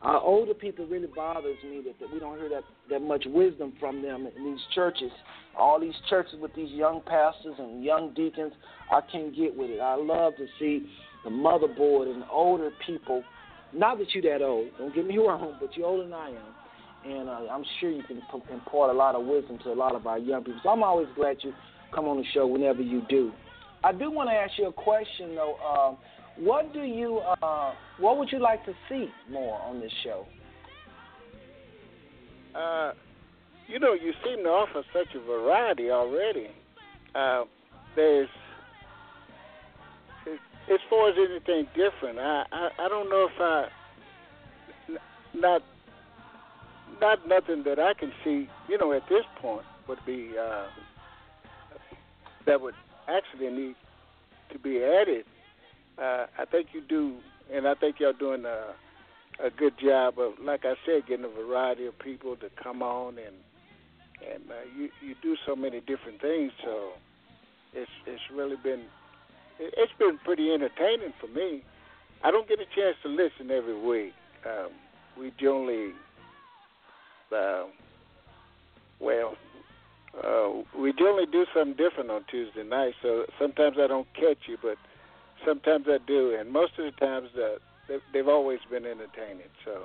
Our 0.05 0.21
older 0.21 0.55
people 0.55 0.87
really 0.87 1.09
bothers 1.15 1.57
me 1.65 1.83
that, 1.87 1.99
that 1.99 2.13
we 2.13 2.21
don't 2.21 2.39
hear 2.39 2.49
that 2.51 2.65
that 2.91 3.01
much 3.01 3.25
wisdom 3.27 3.73
from 3.81 4.03
them 4.03 4.29
in 4.37 4.45
these 4.45 4.61
churches. 4.75 5.11
All 5.59 5.81
these 5.81 5.95
churches 6.11 6.35
with 6.41 6.55
these 6.55 6.71
young 6.71 7.01
pastors 7.07 7.55
and 7.59 7.83
young 7.83 8.13
deacons, 8.15 8.53
I 8.93 9.01
can't 9.11 9.35
get 9.35 9.57
with 9.57 9.71
it. 9.71 9.81
I 9.81 9.95
love 9.95 10.35
to 10.37 10.47
see 10.59 10.87
the 11.25 11.31
motherboard 11.31 12.13
and 12.13 12.23
older 12.31 12.71
people. 12.87 13.25
Not 13.73 13.99
that 13.99 14.15
you're 14.15 14.39
that 14.39 14.45
old, 14.45 14.69
don't 14.79 14.95
get 14.95 15.07
me 15.07 15.17
wrong, 15.27 15.57
but 15.59 15.77
you're 15.77 15.87
older 15.87 16.05
than 16.05 16.13
I 16.13 16.29
am 16.29 16.55
and 17.07 17.29
uh, 17.29 17.41
I'm 17.51 17.65
sure 17.81 17.91
you 17.91 18.03
can 18.03 18.23
impart 18.51 18.91
a 18.91 18.93
lot 18.93 19.15
of 19.15 19.27
wisdom 19.27 19.59
to 19.65 19.73
a 19.73 19.75
lot 19.75 19.95
of 19.95 20.07
our 20.07 20.19
young 20.19 20.43
people. 20.43 20.61
So 20.63 20.71
I'm 20.71 20.83
always 20.83 21.09
glad 21.15 21.37
you 21.43 21.53
come 21.95 22.07
on 22.07 22.17
the 22.17 22.25
show 22.33 22.47
whenever 22.47 22.83
you 22.83 23.03
do. 23.09 23.33
I 23.83 23.93
do 23.93 24.11
want 24.11 24.31
to 24.31 24.35
ask 24.35 24.53
you 24.59 24.69
a 24.69 24.73
question 24.73 25.35
though. 25.35 25.57
Uh, 25.63 25.95
what 26.39 26.73
do 26.73 26.83
you, 26.83 27.19
uh, 27.43 27.73
what 27.99 28.19
would 28.19 28.31
you 28.33 28.39
like 28.39 28.65
to 28.67 28.73
see 28.89 29.09
more 29.31 29.61
on 29.61 29.81
this 29.81 29.93
show? 30.03 30.27
Uh, 32.55 32.93
you 33.69 33.79
know, 33.79 33.95
you 33.95 34.13
seem 34.25 34.45
to 34.45 34.49
offer 34.49 34.83
such 34.93 35.15
a 35.15 35.21
variety 35.21 35.91
already. 35.91 36.49
Uh, 37.15 37.45
there's, 37.97 38.29
as 40.73 40.81
far 40.89 41.11
as 41.11 41.17
anything 41.19 41.67
different, 41.75 42.19
I, 42.19 42.45
I, 42.51 42.69
I 42.79 42.89
don't 42.89 43.09
know 43.09 43.29
if 43.31 43.41
I, 43.41 43.69
not 45.35 45.63
not 47.01 47.29
nothing 47.29 47.65
that 47.65 47.79
I 47.79 47.93
can 47.95 48.13
see, 48.25 48.49
you 48.69 48.79
know, 48.79 48.93
at 48.93 49.03
this 49.09 49.25
point 49.41 49.67
would 49.89 49.99
be 50.07 50.31
uh, 50.41 50.67
that 52.47 52.61
would 52.61 52.75
actually 53.09 53.51
need 53.51 53.75
to 54.53 54.59
be 54.59 54.83
added. 54.83 55.25
Uh, 56.01 56.27
I 56.39 56.45
think 56.45 56.69
you 56.73 56.83
do, 56.89 57.17
and 57.53 57.67
I 57.67 57.75
think 57.75 57.97
y'all 58.01 58.13
doing 58.13 58.45
a, 58.45 58.75
a 59.45 59.51
good 59.51 59.75
job 59.79 60.19
of, 60.19 60.33
like 60.43 60.65
I 60.65 60.75
said, 60.85 61.07
getting 61.09 61.25
a 61.25 61.29
variety 61.29 61.87
of 61.87 61.99
people 61.99 62.37
to 62.37 62.49
come 62.63 62.83
on, 62.83 63.19
and 63.19 63.37
and 64.33 64.51
uh, 64.51 64.55
you 64.77 64.89
you 65.03 65.15
do 65.23 65.37
so 65.47 65.55
many 65.55 65.81
different 65.81 66.21
things. 66.21 66.53
So 66.65 66.93
it's 67.73 67.91
it's 68.07 68.23
really 68.35 68.57
been 68.63 68.85
it's 69.59 69.93
been 69.99 70.19
pretty 70.25 70.53
entertaining 70.53 71.13
for 71.21 71.29
me. 71.29 71.63
I 72.23 72.31
don't 72.31 72.49
get 72.49 72.59
a 72.59 72.67
chance 72.75 72.97
to 73.03 73.09
listen 73.09 73.51
every 73.51 73.79
week. 73.79 74.15
Um, 74.47 74.71
we 75.19 75.33
generally 75.39 75.93
uh, 77.35 77.65
well, 79.01 79.35
uh, 80.23 80.79
we 80.79 80.93
generally 80.93 81.27
do 81.31 81.45
something 81.55 81.77
different 81.77 82.11
on 82.11 82.25
Tuesday 82.31 82.63
night, 82.63 82.95
so 83.03 83.25
sometimes 83.39 83.77
I 83.79 83.87
don't 83.87 84.07
catch 84.15 84.39
you, 84.47 84.57
but 84.63 84.77
sometimes 85.47 85.87
I 85.89 85.99
do, 86.07 86.37
and 86.39 86.51
most 86.51 86.73
of 86.79 86.85
the 86.85 86.93
times 86.99 87.29
uh, 87.37 87.59
they've, 87.89 88.01
they've 88.13 88.29
always 88.29 88.61
been 88.71 88.85
entertaining. 88.85 89.51
So, 89.65 89.85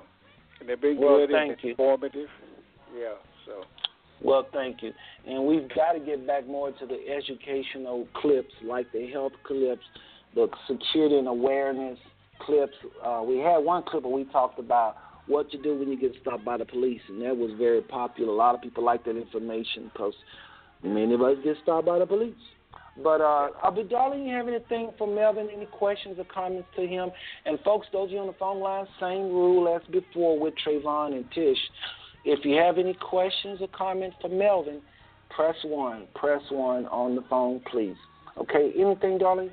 and 0.59 0.69
they've 0.69 0.79
been 0.79 0.99
well, 0.99 1.17
good 1.17 1.31
and 1.31 1.57
informative. 1.61 2.29
You. 2.93 3.01
Yeah. 3.01 3.13
So. 3.45 3.63
Well, 4.21 4.47
thank 4.51 4.83
you. 4.83 4.91
And 5.25 5.45
we've 5.45 5.69
got 5.69 5.93
to 5.93 5.99
get 5.99 6.27
back 6.27 6.45
more 6.45 6.71
to 6.71 6.85
the 6.85 6.99
educational 7.09 8.07
clips, 8.15 8.53
like 8.63 8.91
the 8.91 9.09
health 9.11 9.31
clips, 9.45 9.83
the 10.35 10.47
security 10.67 11.17
and 11.17 11.27
awareness 11.27 11.97
clips. 12.39 12.73
Uh, 13.03 13.23
we 13.25 13.37
had 13.37 13.57
one 13.59 13.83
clip 13.83 14.03
where 14.03 14.11
we 14.11 14.25
talked 14.25 14.59
about 14.59 14.97
what 15.27 15.49
to 15.51 15.57
do 15.57 15.77
when 15.77 15.89
you 15.89 15.99
get 15.99 16.13
stopped 16.21 16.43
by 16.43 16.57
the 16.57 16.65
police, 16.65 17.01
and 17.07 17.21
that 17.21 17.35
was 17.35 17.51
very 17.57 17.81
popular. 17.81 18.31
A 18.31 18.35
lot 18.35 18.55
of 18.55 18.61
people 18.61 18.83
like 18.83 19.05
that 19.05 19.15
information 19.15 19.89
because 19.93 20.13
many 20.83 21.13
of 21.13 21.21
us 21.21 21.37
get 21.43 21.55
stopped 21.63 21.85
by 21.85 21.99
the 21.99 22.05
police. 22.05 22.33
But 23.03 23.21
uh, 23.21 23.49
Abu 23.63 23.87
Darling, 23.87 24.25
you 24.25 24.35
have 24.35 24.47
anything 24.47 24.91
for 24.97 25.07
Melvin? 25.07 25.49
Any 25.55 25.65
questions 25.65 26.17
or 26.19 26.25
comments 26.25 26.67
to 26.75 26.85
him? 26.85 27.09
And 27.45 27.59
folks, 27.61 27.87
those 27.91 28.05
of 28.05 28.11
you 28.11 28.19
on 28.19 28.27
the 28.27 28.33
phone 28.33 28.59
line, 28.59 28.85
same 28.99 29.23
rule 29.29 29.73
as 29.73 29.81
before 29.91 30.39
with 30.39 30.53
Trevon 30.65 31.13
and 31.13 31.25
Tish. 31.31 31.57
If 32.25 32.43
you 32.43 32.55
have 32.57 32.77
any 32.77 32.93
questions 32.93 33.59
or 33.61 33.67
comments 33.67 34.17
for 34.21 34.29
Melvin, 34.29 34.81
press 35.29 35.55
one. 35.63 36.07
Press 36.15 36.41
one 36.49 36.85
on 36.87 37.15
the 37.15 37.23
phone, 37.29 37.61
please. 37.71 37.95
Okay. 38.37 38.71
Anything, 38.77 39.17
darling? 39.17 39.51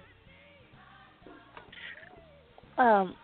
Um, 2.79 3.15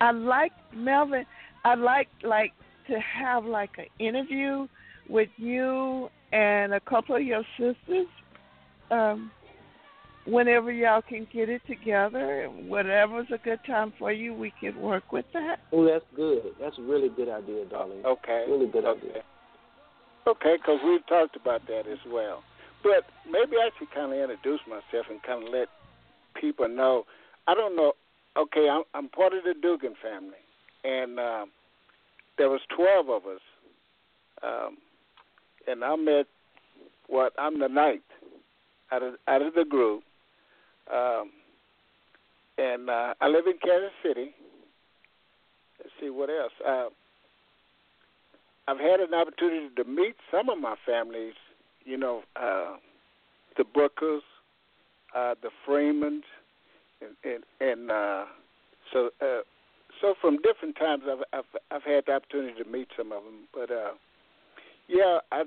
I 0.00 0.10
like 0.12 0.52
Melvin. 0.74 1.24
I'd 1.64 1.78
like 1.78 2.08
like 2.22 2.52
to 2.88 2.98
have 3.00 3.44
like 3.44 3.70
an 3.78 3.86
interview 3.98 4.68
with 5.08 5.30
you 5.36 6.08
and 6.32 6.74
a 6.74 6.80
couple 6.80 7.16
of 7.16 7.22
your 7.22 7.42
sisters. 7.58 8.06
Um, 8.90 9.30
whenever 10.26 10.72
y'all 10.72 11.02
can 11.02 11.26
get 11.32 11.48
it 11.48 11.62
together, 11.66 12.46
whatever's 12.66 13.26
a 13.32 13.38
good 13.38 13.60
time 13.66 13.92
for 13.98 14.12
you, 14.12 14.34
we 14.34 14.52
can 14.60 14.80
work 14.80 15.12
with 15.12 15.26
that. 15.32 15.60
Oh, 15.72 15.84
that's 15.84 16.04
good. 16.16 16.42
That's 16.60 16.78
a 16.78 16.82
really 16.82 17.08
good 17.08 17.28
idea, 17.28 17.64
darling. 17.66 18.04
Okay. 18.04 18.44
Really 18.48 18.66
good 18.66 18.84
okay. 18.84 19.08
idea. 19.08 19.22
Okay, 20.26 20.56
because 20.56 20.80
we've 20.84 21.06
talked 21.06 21.36
about 21.36 21.66
that 21.66 21.86
as 21.90 21.98
well. 22.08 22.42
But 22.82 23.04
maybe 23.26 23.56
I 23.56 23.70
should 23.78 23.90
kind 23.92 24.12
of 24.12 24.18
introduce 24.18 24.60
myself 24.68 25.06
and 25.10 25.22
kind 25.22 25.46
of 25.46 25.52
let 25.52 25.68
people 26.40 26.68
know. 26.68 27.04
I 27.46 27.54
don't 27.54 27.76
know. 27.76 27.92
Okay, 28.36 28.68
I'm, 28.68 28.82
I'm 28.94 29.08
part 29.08 29.32
of 29.32 29.44
the 29.44 29.54
Dugan 29.60 29.94
family, 30.02 30.42
and 30.82 31.18
um, 31.20 31.50
there 32.36 32.48
was 32.48 32.60
twelve 32.74 33.08
of 33.08 33.30
us, 33.30 33.40
um, 34.42 34.78
and 35.68 35.84
I 35.84 35.94
met 35.96 36.26
what 37.06 37.32
I'm 37.38 37.60
the 37.60 37.68
ninth 37.68 38.02
out 38.90 39.02
of 39.02 39.14
out 39.28 39.42
of 39.42 39.54
the 39.54 39.64
group, 39.64 40.02
um, 40.92 41.30
and 42.58 42.88
uh, 42.88 43.14
I 43.20 43.28
live 43.28 43.46
in 43.46 43.58
Kansas 43.64 43.92
City. 44.02 44.34
Let's 45.78 45.92
see 46.00 46.10
what 46.10 46.30
else. 46.30 46.52
Uh, 46.66 46.86
I've 48.66 48.78
had 48.78 49.00
an 49.00 49.12
opportunity 49.14 49.68
to 49.76 49.84
meet 49.84 50.16
some 50.30 50.48
of 50.48 50.58
my 50.58 50.76
families. 50.86 51.34
You 51.84 51.98
know, 51.98 52.22
uh, 52.36 52.76
the 53.56 53.64
Bookers, 53.64 54.20
uh, 55.14 55.34
the 55.42 55.50
Freemans, 55.66 56.24
and 57.00 57.16
and, 57.24 57.44
and 57.60 57.90
uh, 57.90 58.24
so 58.92 59.10
uh, 59.20 59.42
so 60.00 60.14
from 60.20 60.38
different 60.38 60.76
times 60.76 61.02
I've, 61.10 61.24
I've 61.32 61.60
I've 61.70 61.82
had 61.82 62.04
the 62.06 62.12
opportunity 62.12 62.62
to 62.62 62.68
meet 62.68 62.88
some 62.96 63.12
of 63.12 63.24
them. 63.24 63.48
But 63.52 63.70
uh, 63.70 63.92
yeah, 64.88 65.18
I 65.30 65.44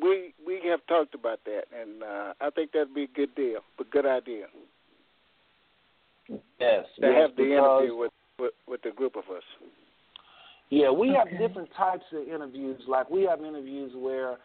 we 0.00 0.34
we 0.46 0.60
have 0.68 0.80
talked 0.86 1.14
about 1.14 1.40
that, 1.44 1.64
and 1.78 2.02
uh, 2.02 2.32
I 2.40 2.50
think 2.50 2.72
that'd 2.72 2.94
be 2.94 3.04
a 3.04 3.08
good 3.08 3.34
deal, 3.34 3.60
a 3.80 3.84
good 3.84 4.06
idea. 4.06 4.46
Yes, 6.28 6.84
to 7.00 7.06
yes, 7.06 7.14
have 7.16 7.36
the 7.36 7.44
because, 7.44 7.82
interview 7.82 7.96
with, 7.96 8.12
with 8.38 8.52
with 8.66 8.82
the 8.82 8.90
group 8.90 9.16
of 9.16 9.24
us. 9.34 9.42
Yeah, 10.70 10.90
we 10.90 11.08
have 11.14 11.28
Okay. 11.28 11.38
different 11.38 11.70
types 11.76 12.04
of 12.12 12.28
interviews. 12.28 12.80
Like 12.86 13.08
we 13.10 13.22
have 13.22 13.42
interviews 13.42 13.92
where, 13.96 14.36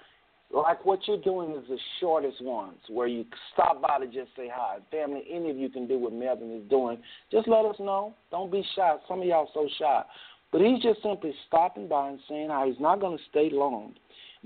like 0.51 0.85
what 0.85 0.99
you're 1.07 1.21
doing 1.21 1.51
is 1.51 1.67
the 1.67 1.77
shortest 1.99 2.41
ones, 2.41 2.77
where 2.87 3.07
you 3.07 3.25
stop 3.51 3.81
by 3.81 3.99
to 3.99 4.05
just 4.05 4.29
say 4.35 4.49
hi. 4.53 4.77
Family, 4.89 5.23
any 5.29 5.49
of 5.49 5.57
you 5.57 5.69
can 5.69 5.87
do 5.87 5.99
what 5.99 6.13
Melvin 6.13 6.55
is 6.55 6.69
doing. 6.69 6.97
Just 7.31 7.47
let 7.47 7.65
us 7.65 7.75
know. 7.79 8.13
Don't 8.31 8.51
be 8.51 8.65
shy. 8.75 8.95
Some 9.07 9.19
of 9.21 9.25
y'all 9.27 9.49
so 9.53 9.67
shy, 9.77 10.03
but 10.51 10.61
he's 10.61 10.81
just 10.81 11.03
simply 11.03 11.33
stopping 11.47 11.89
by 11.89 12.09
and 12.09 12.19
saying 12.29 12.49
hi. 12.49 12.67
He's 12.67 12.79
not 12.79 13.01
going 13.01 13.17
to 13.17 13.23
stay 13.29 13.49
long. 13.51 13.93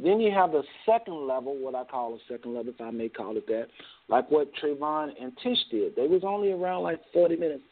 Then 0.01 0.19
you 0.19 0.31
have 0.31 0.51
the 0.51 0.63
second 0.85 1.27
level, 1.27 1.57
what 1.57 1.73
I 1.73 1.83
call 1.83 2.13
a 2.13 2.19
second 2.31 2.53
level, 2.53 2.71
if 2.73 2.79
I 2.79 2.91
may 2.91 3.09
call 3.09 3.35
it 3.35 3.47
that, 3.47 3.67
like 4.09 4.29
what 4.29 4.51
Trayvon 4.55 5.09
and 5.19 5.31
Tish 5.43 5.57
did. 5.71 5.95
They 5.95 6.07
was 6.07 6.21
only 6.23 6.51
around 6.51 6.83
like 6.83 6.99
40 7.13 7.35
minutes, 7.35 7.63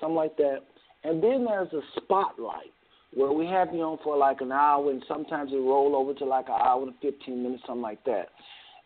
something 0.00 0.16
like 0.16 0.36
that. 0.38 0.60
And 1.04 1.22
then 1.22 1.44
there's 1.44 1.72
a 1.72 1.82
spotlight 2.00 2.72
where 3.14 3.32
we 3.32 3.46
have 3.46 3.72
you 3.72 3.82
on 3.82 3.98
for 4.02 4.16
like 4.16 4.40
an 4.40 4.52
hour, 4.52 4.90
and 4.90 5.04
sometimes 5.06 5.52
it 5.52 5.56
roll 5.56 5.94
over 5.94 6.14
to 6.14 6.24
like 6.24 6.48
an 6.48 6.58
hour 6.58 6.82
and 6.82 6.94
15 7.02 7.42
minutes, 7.42 7.62
something 7.66 7.82
like 7.82 8.02
that. 8.04 8.28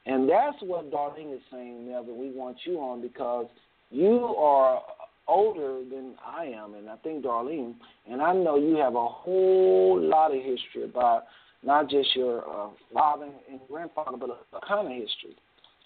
And 0.06 0.28
that's 0.28 0.56
what 0.60 0.90
Darlene 0.90 1.34
is 1.34 1.42
saying, 1.50 1.88
Melvin. 1.88 2.18
We 2.18 2.30
want 2.30 2.56
you 2.64 2.78
on 2.78 3.02
because 3.02 3.46
you 3.90 4.24
are 4.36 4.82
older 5.28 5.78
than 5.88 6.14
I 6.26 6.46
am, 6.46 6.74
and 6.74 6.88
I 6.88 6.96
think 6.96 7.24
Darlene, 7.24 7.74
and 8.10 8.20
I 8.20 8.32
know 8.32 8.56
you 8.56 8.76
have 8.76 8.96
a 8.96 9.06
whole 9.06 10.00
lot 10.00 10.34
of 10.34 10.42
history 10.42 10.84
about 10.84 11.24
not 11.62 11.90
just 11.90 12.14
your 12.16 12.38
uh, 12.48 12.70
father 12.92 13.28
and 13.50 13.60
grandfather, 13.68 14.16
but 14.18 14.30
a, 14.30 14.56
a 14.56 14.60
kind 14.66 14.86
of 14.86 14.92
history. 14.92 15.36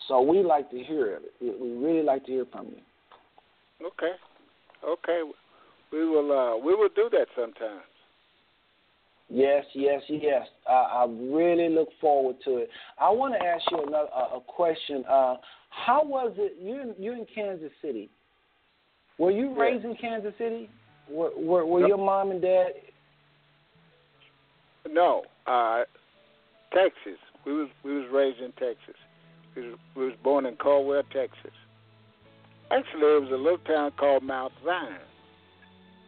So 0.09 0.21
we 0.21 0.43
like 0.43 0.71
to 0.71 0.83
hear 0.83 1.07
it. 1.17 1.23
We, 1.41 1.51
really 1.87 2.03
like 2.03 2.25
to 2.27 2.33
hear 2.33 2.47
from 2.51 2.67
you. 2.67 3.87
Okay, 3.87 4.13
okay, 4.87 5.23
we 5.93 6.05
will 6.07 6.33
uh, 6.33 6.57
we 6.57 6.75
will 6.75 6.91
do 6.95 7.09
that 7.13 7.27
sometime. 7.37 7.81
Yes, 9.31 9.65
yes, 9.75 10.03
yes. 10.09 10.47
I, 10.69 10.73
I 10.73 11.07
really 11.09 11.69
look 11.69 11.89
forward 12.01 12.37
to 12.45 12.59
it. 12.59 12.71
I 13.01 13.11
want 13.11 13.35
to 13.35 13.45
ask 13.45 13.63
you 13.71 13.83
another 13.83 14.09
a, 14.15 14.37
a 14.37 14.41
question. 14.47 15.03
Uh, 15.09 15.37
how 15.71 16.05
was 16.05 16.35
it? 16.37 16.57
You 16.61 16.81
in- 16.81 17.03
you 17.03 17.13
in 17.13 17.27
Kansas 17.35 17.73
City? 17.83 18.11
Were 19.19 19.31
you 19.31 19.59
raised 19.59 19.85
in 19.85 19.97
Kansas 19.97 20.35
City? 20.39 20.69
Were 21.11 21.31
were, 21.37 21.67
were 21.67 21.87
your 21.87 21.99
mom 21.99 22.31
and 22.31 22.43
dad? 22.43 22.69
No, 24.91 25.23
uh, 25.47 25.83
Texas. 26.73 27.19
We 27.47 27.53
was 27.55 27.69
we 27.85 27.95
was 27.95 28.07
raised 28.13 28.41
in 28.41 28.53
Texas. 28.53 28.97
We 29.57 29.69
was, 29.71 29.79
we 29.97 30.05
was 30.07 30.15
born 30.23 30.47
in 30.47 30.57
Caldwell, 30.57 31.03
Texas. 31.13 31.53
Actually, 32.71 33.03
it 33.03 33.23
was 33.23 33.31
a 33.33 33.37
little 33.37 33.59
town 33.59 33.93
called 33.99 34.23
Mount 34.23 34.53
Zion. 34.65 34.99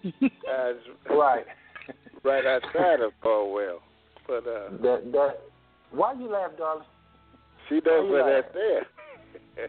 uh, 0.23 1.15
Right. 1.15 1.45
right 2.25 2.45
outside 2.47 3.01
of 3.01 3.13
Caldwell. 3.23 3.81
But 4.27 4.47
uh, 4.47 4.71
That 4.83 5.13
that. 5.13 5.41
Why 5.93 6.13
you 6.15 6.29
laugh, 6.31 6.51
darling? 6.59 6.85
she 7.69 7.77
Why 7.77 7.81
knows 7.93 8.07
you 8.07 8.13
where 8.13 8.25
laugh? 8.35 8.45
that's 8.45 8.55
there. 8.55 9.69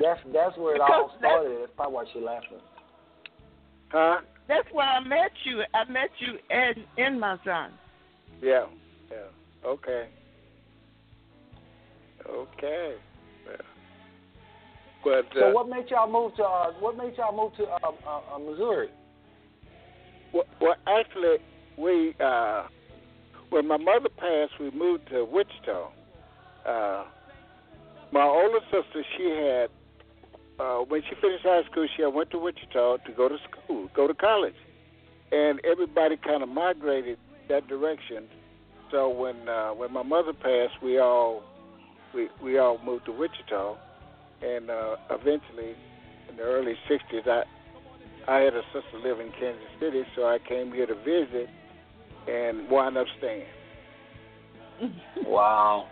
That's 0.00 0.20
that's 0.32 0.56
where 0.56 0.76
it 0.76 0.78
Because 0.78 1.10
all 1.10 1.14
started. 1.18 1.58
That's 1.60 1.72
probably 1.76 1.94
why 1.94 2.04
she 2.12 2.20
laughing. 2.20 2.60
huh? 3.88 4.16
That's 4.46 4.68
where 4.72 4.86
I 4.86 5.00
met 5.00 5.30
you. 5.44 5.62
I 5.74 5.90
met 5.90 6.10
you 6.18 6.38
in 6.50 7.04
in 7.04 7.18
my 7.18 7.36
son. 7.44 7.72
Yeah. 8.42 8.66
Yeah. 9.10 9.68
Okay. 9.68 10.08
Okay. 12.28 12.94
Yeah. 13.46 13.56
But 15.04 15.26
So 15.34 15.48
uh, 15.48 15.52
what 15.52 15.68
made 15.68 15.90
y'all 15.90 16.10
move 16.10 16.34
to 16.36 16.44
uh, 16.44 16.72
what 16.80 16.96
made 16.96 17.16
y'all 17.16 17.36
move 17.36 17.56
to 17.56 17.64
uh, 17.64 17.92
uh, 18.06 18.34
uh, 18.34 18.38
Missouri? 18.38 18.88
Well, 20.32 20.44
well, 20.60 20.74
actually, 20.86 21.38
we 21.76 22.14
uh, 22.20 22.64
when 23.50 23.66
my 23.66 23.76
mother 23.76 24.08
passed, 24.16 24.52
we 24.60 24.70
moved 24.70 25.08
to 25.10 25.24
Wichita. 25.24 25.90
Uh, 26.66 27.04
my 28.12 28.22
older 28.22 28.60
sister, 28.70 29.04
she 29.16 29.24
had 29.30 29.70
uh, 30.58 30.78
when 30.88 31.02
she 31.02 31.14
finished 31.20 31.44
high 31.44 31.62
school, 31.70 31.86
she 31.96 32.04
went 32.04 32.30
to 32.30 32.38
Wichita 32.38 32.98
to 32.98 33.12
go 33.12 33.28
to 33.28 33.36
school, 33.48 33.88
go 33.94 34.06
to 34.08 34.14
college, 34.14 34.56
and 35.30 35.60
everybody 35.64 36.16
kind 36.16 36.42
of 36.42 36.48
migrated 36.48 37.18
that 37.48 37.66
direction. 37.68 38.24
So 38.90 39.08
when 39.08 39.48
uh, 39.48 39.70
when 39.70 39.92
my 39.92 40.02
mother 40.02 40.32
passed, 40.32 40.82
we 40.82 40.98
all 40.98 41.42
we 42.14 42.28
we 42.42 42.58
all 42.58 42.78
moved 42.84 43.06
to 43.06 43.12
Wichita, 43.12 43.76
and 44.42 44.70
uh, 44.70 44.96
eventually, 45.10 45.74
in 46.30 46.36
the 46.36 46.42
early 46.42 46.74
'60s, 46.90 47.28
I 47.28 47.42
I 48.30 48.40
had 48.40 48.54
a 48.54 48.62
sister 48.72 48.98
live 49.02 49.20
in 49.20 49.30
Kansas 49.32 49.62
City, 49.80 50.02
so 50.16 50.22
I 50.22 50.38
came 50.48 50.72
here 50.72 50.86
to 50.86 50.94
visit 50.94 51.48
and 52.26 52.68
wound 52.70 52.96
up 52.96 53.06
staying. 53.18 53.46
Wow. 55.26 55.88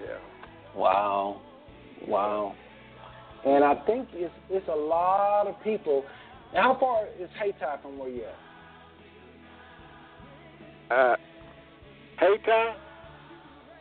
Yeah. 0.00 0.18
Wow, 0.76 1.40
wow. 2.06 2.54
And 3.46 3.64
I 3.64 3.74
think 3.86 4.08
it's 4.12 4.34
it's 4.50 4.68
a 4.68 4.76
lot 4.76 5.46
of 5.46 5.54
people. 5.64 6.04
Now, 6.52 6.74
how 6.74 6.80
far 6.80 7.06
is 7.18 7.30
Hayti 7.40 7.58
from 7.82 7.98
where 7.98 8.10
you 8.10 8.24
at? 8.24 8.45
Uh, 10.90 11.16
Hayti, 12.18 12.76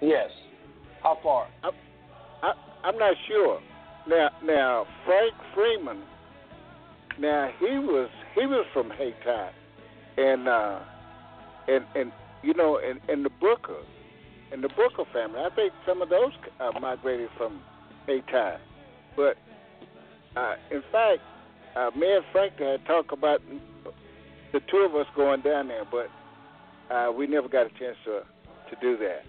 Yes. 0.02 0.30
How 1.04 1.18
far? 1.22 1.48
I, 1.64 2.54
I'm 2.84 2.98
not 2.98 3.16
sure. 3.28 3.62
Now, 4.08 4.30
now 4.44 4.88
Frank 5.06 5.34
Freeman. 5.54 6.02
Now 7.20 7.50
he 7.60 7.80
was 7.80 8.10
he 8.34 8.46
was 8.46 8.66
from 8.74 8.90
Hayti, 8.92 9.16
and 10.18 10.48
uh, 10.48 10.80
and 11.68 11.86
and 11.96 12.12
you 12.44 12.54
know, 12.54 12.78
and 12.78 13.00
and 13.08 13.24
the 13.24 13.30
Booker, 13.30 13.82
and 14.52 14.64
the 14.64 14.70
Booker 14.70 15.10
family. 15.14 15.40
I 15.40 15.50
think 15.56 15.74
some 15.88 16.02
of 16.02 16.10
those 16.10 16.34
uh, 16.60 16.78
migrated 16.80 17.30
from 17.38 17.62
Hayti, 18.06 18.60
but 19.16 19.38
uh, 20.36 20.56
in 20.72 20.84
fact, 20.92 21.22
uh, 21.76 21.92
me 21.98 22.16
and 22.16 22.26
Frank 22.32 22.60
had 22.60 22.86
talked 22.86 23.14
about 23.14 23.42
the 24.52 24.60
two 24.70 24.78
of 24.78 24.96
us 24.96 25.08
going 25.16 25.42
down 25.42 25.70
there, 25.70 25.86
but 25.90 26.10
uh, 26.92 27.12
we 27.16 27.28
never 27.28 27.48
got 27.48 27.66
a 27.66 27.70
chance 27.80 27.98
to 28.06 28.22
to 28.70 28.82
do 28.82 28.98
that. 28.98 29.24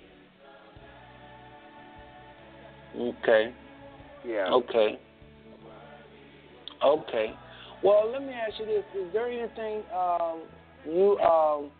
Okay. 2.99 3.53
Yeah. 4.27 4.49
Okay. 4.53 4.99
Okay. 6.85 7.35
Well, 7.83 8.11
let 8.11 8.23
me 8.23 8.33
ask 8.33 8.59
you 8.59 8.66
this: 8.66 8.85
Is 8.95 9.12
there 9.12 9.28
anything 9.28 9.83
um, 9.95 10.43
you? 10.87 11.19
Um, 11.19 11.70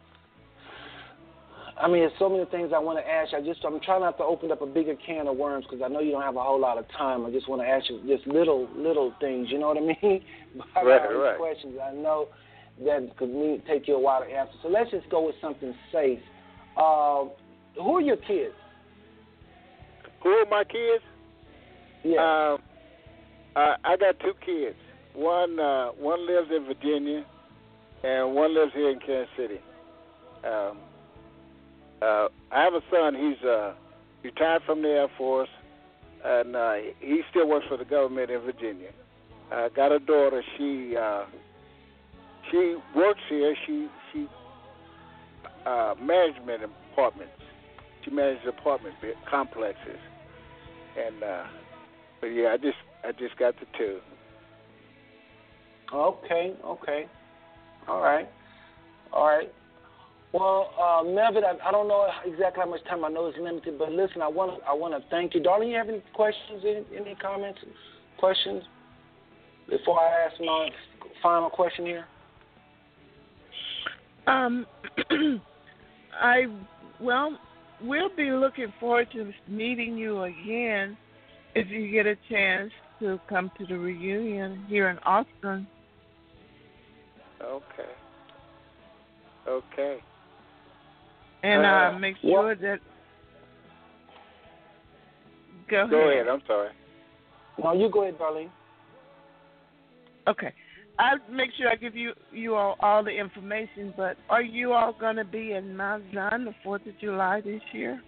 I 1.79 1.89
mean, 1.89 2.01
there's 2.01 2.13
so 2.19 2.31
many 2.31 2.45
things 2.47 2.73
I 2.75 2.79
want 2.79 2.99
to 2.99 3.07
ask 3.07 3.33
you. 3.33 3.39
I 3.39 3.43
just 3.43 3.65
I'm 3.65 3.81
trying 3.81 4.01
not 4.01 4.17
to 4.19 4.25
open 4.25 4.51
up 4.51 4.63
a 4.63 4.67
bigger 4.67 4.95
can 5.07 5.27
of 5.27 5.37
worms 5.37 5.67
because 5.69 5.85
I 5.85 5.89
know 5.89 6.01
you 6.01 6.13
don't 6.13 6.23
have 6.23 6.37
a 6.37 6.43
whole 6.43 6.61
lot 6.61 6.79
of 6.79 6.87
time. 6.97 7.27
I 7.27 7.31
just 7.31 7.49
want 7.49 7.61
to 7.61 7.69
ask 7.69 7.91
you 7.91 8.01
just 8.07 8.27
little 8.27 8.69
little 8.75 9.13
things. 9.21 9.49
You 9.51 9.59
know 9.59 9.69
what 9.69 9.77
I 9.77 9.81
mean? 9.81 10.23
right. 10.77 11.07
Right. 11.07 11.39
Questions. 11.39 11.75
I 11.83 11.93
know 11.93 12.29
that 12.85 13.17
could 13.17 13.31
me 13.31 13.63
take 13.67 13.89
you 13.89 13.97
a 13.97 14.01
while 14.01 14.21
to 14.21 14.27
answer. 14.27 14.53
So 14.63 14.69
let's 14.69 14.91
just 14.91 15.09
go 15.09 15.27
with 15.27 15.37
something 15.41 15.75
safe. 15.93 16.21
Uh, 16.77 17.25
who 17.77 17.97
are 17.97 18.01
your 18.01 18.17
kids? 18.17 18.55
Who 20.23 20.29
are 20.31 20.47
my 20.47 20.65
kids? 20.65 21.03
Yeah. 22.05 22.19
Um, 22.55 22.59
I, 23.55 23.77
I 23.85 23.97
got 23.97 24.21
two 24.21 24.35
kids. 24.45 24.77
One 25.15 25.59
uh, 25.59 25.89
one 25.93 26.27
lives 26.27 26.49
in 26.55 26.67
Virginia, 26.67 27.25
and 28.05 28.35
one 28.35 28.55
lives 28.55 28.73
here 28.75 28.91
in 28.91 28.99
Kansas 28.99 29.29
City. 29.37 29.61
Um, 30.45 30.79
uh, 32.03 32.29
I 32.53 32.63
have 32.63 32.75
a 32.75 32.83
son. 32.91 33.15
He's 33.15 33.43
uh, 33.49 33.75
retired 34.23 34.63
from 34.67 34.83
the 34.83 34.89
Air 34.89 35.09
Force, 35.17 35.49
and 36.23 36.55
uh, 36.55 36.75
he 37.01 37.23
still 37.31 37.49
works 37.49 37.67
for 37.69 37.79
the 37.79 37.85
government 37.87 38.31
in 38.31 38.41
Virginia. 38.41 38.91
I 39.51 39.71
got 39.75 39.93
a 39.93 39.99
daughter. 39.99 40.43
She 40.59 40.95
uh, 40.97 41.25
she 42.51 42.77
works 42.95 43.21
here. 43.29 43.55
She 43.67 43.89
she 44.13 44.29
uh, 45.65 45.95
management 46.01 46.63
apartments. 46.93 47.33
She 48.05 48.11
manages 48.11 48.43
apartment 48.49 48.95
complexes, 49.29 49.99
and 50.97 51.23
uh, 51.23 51.45
but 52.21 52.29
yeah, 52.29 52.49
I 52.53 52.57
just 52.57 52.77
I 53.05 53.13
just 53.13 53.37
got 53.39 53.55
the 53.59 53.67
two. 53.77 53.99
Okay, 55.93 56.55
okay, 56.65 57.07
all 57.89 58.01
right, 58.01 58.29
all 59.13 59.27
right. 59.27 59.53
Well, 60.33 60.71
uh, 60.79 61.03
Melvin, 61.05 61.45
I, 61.45 61.57
I 61.67 61.71
don't 61.71 61.89
know 61.89 62.09
exactly 62.25 62.63
how 62.63 62.69
much 62.69 62.85
time. 62.85 63.05
I 63.05 63.09
know 63.09 63.27
it's 63.27 63.39
limited, 63.39 63.79
but 63.79 63.91
listen, 63.93 64.21
I 64.21 64.29
want 64.29 64.59
to 64.59 64.67
I 64.67 64.73
want 64.73 64.93
to 64.95 65.09
thank 65.11 65.35
you, 65.35 65.43
darling. 65.43 65.71
You 65.71 65.77
have 65.77 65.89
any 65.89 66.03
questions? 66.13 66.63
Any, 66.63 66.85
any 66.97 67.15
comments? 67.15 67.61
Questions? 68.19 68.63
Before 69.69 70.01
I 70.01 70.27
ask 70.27 70.41
my 70.41 70.69
final 71.23 71.51
question 71.51 71.87
here. 71.87 72.07
Um, 74.27 74.67
I 76.21 76.47
well, 77.01 77.39
we'll 77.83 78.15
be 78.17 78.31
looking 78.31 78.73
forward 78.81 79.09
to 79.13 79.33
meeting 79.49 79.97
you 79.97 80.23
again 80.23 80.97
if 81.55 81.69
you 81.69 81.91
get 81.91 82.07
a 82.07 82.17
chance 82.29 82.71
to 83.01 83.21
come 83.29 83.51
to 83.59 83.67
the 83.67 83.77
reunion 83.77 84.65
here 84.69 84.89
in 84.89 84.99
Austin. 85.01 85.67
Okay. 87.43 87.93
Okay. 89.47 89.99
And 91.43 91.65
uh, 91.65 91.69
uh 91.69 91.99
make 91.99 92.17
sure 92.21 92.49
what? 92.49 92.61
that. 92.61 92.81
Go, 95.71 95.79
ahead. 95.79 95.91
go 95.91 96.11
ahead. 96.11 96.29
I'm 96.29 96.43
sorry. 96.47 96.71
No, 97.63 97.73
you 97.73 97.91
go 97.91 98.03
ahead, 98.03 98.19
Darlene. 98.19 98.51
Okay. 100.29 100.53
I'll 100.99 101.19
make 101.31 101.51
sure 101.59 101.69
I 101.69 101.77
give 101.77 101.95
you 101.95 102.13
you 102.33 102.55
all 102.55 102.77
all 102.81 103.05
the 103.05 103.11
information. 103.11 103.93
But 103.97 104.17
are 104.31 104.43
you 104.43 104.73
all 104.73 104.95
going 104.99 105.17
to 105.17 105.25
be 105.25 105.53
in 105.53 105.77
Mount 105.77 106.05
Zion 106.15 106.45
the 106.45 106.55
Fourth 106.65 106.87
of 106.87 106.99
July 107.01 107.41
this 107.43 107.61
year? 107.73 108.01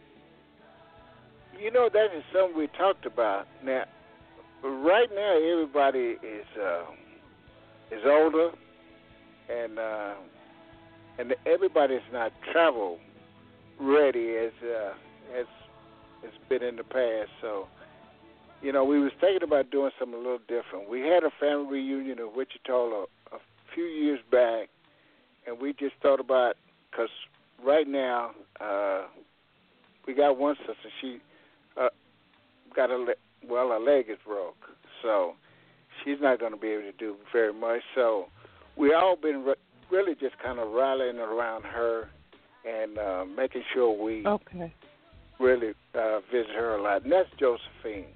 You 1.60 1.70
know 1.70 1.89
that 1.93 2.16
is 2.16 2.23
something 2.32 2.56
we 2.56 2.69
talked 2.78 3.05
about. 3.05 3.47
Now, 3.65 3.85
right 4.62 5.09
now 5.15 5.39
everybody 5.52 6.16
is 6.23 6.47
uh, 6.60 6.85
is 7.90 8.02
older, 8.06 8.51
and 9.51 9.78
uh, 9.78 10.15
and 11.19 11.35
everybody's 11.47 12.01
not 12.12 12.32
travel 12.52 12.98
ready 13.81 14.36
as 14.36 14.52
uh, 14.62 15.39
as 15.39 15.47
has 16.23 16.32
been 16.48 16.62
in 16.62 16.77
the 16.77 16.85
past. 16.85 17.31
So 17.40 17.66
you 18.62 18.72
know, 18.72 18.85
we 18.85 18.98
was 18.98 19.12
thinking 19.20 19.43
about 19.47 19.70
doing 19.70 19.90
something 19.98 20.14
a 20.14 20.22
little 20.22 20.39
different. 20.48 20.89
We 20.89 21.01
had 21.01 21.22
a 21.24 21.30
family 21.39 21.78
reunion 21.78 22.18
in 22.18 22.30
Wichita 22.35 22.72
a, 22.72 23.02
a 23.32 23.39
few 23.74 23.85
years 23.85 24.20
back, 24.30 24.68
and 25.47 25.60
we 25.60 25.72
just 25.72 25.94
thought 26.02 26.20
about 26.20 26.56
because 26.90 27.10
right 27.64 27.86
now 27.86 28.32
uh, 28.60 29.05
we 30.06 30.14
got 30.14 30.39
one 30.39 30.56
sister. 30.60 30.89
She 31.01 31.18
uh, 31.80 31.89
got 32.74 32.90
a 32.90 32.97
le- 32.97 33.14
well, 33.48 33.70
her 33.70 33.78
leg 33.78 34.06
is 34.09 34.18
broke, 34.26 34.56
so 35.02 35.35
she's 36.02 36.18
not 36.20 36.40
going 36.40 36.52
to 36.52 36.59
be 36.59 36.68
able 36.68 36.82
to 36.82 36.93
do 36.93 37.16
very 37.32 37.52
much. 37.52 37.82
So 37.94 38.26
we 38.76 38.93
all 38.93 39.16
been 39.16 39.44
re- 39.44 39.55
really 39.90 40.14
just 40.14 40.39
kind 40.43 40.59
of 40.59 40.72
rallying 40.72 41.18
around 41.18 41.62
her 41.64 42.09
and 42.68 42.98
uh, 42.98 43.24
making 43.24 43.62
sure 43.72 43.93
we 44.02 44.26
okay. 44.26 44.72
really 45.39 45.74
uh, 45.94 46.20
visit 46.32 46.51
her 46.56 46.76
a 46.76 46.82
lot. 46.82 47.05
And 47.05 47.12
that's 47.12 47.28
Josephine. 47.39 48.06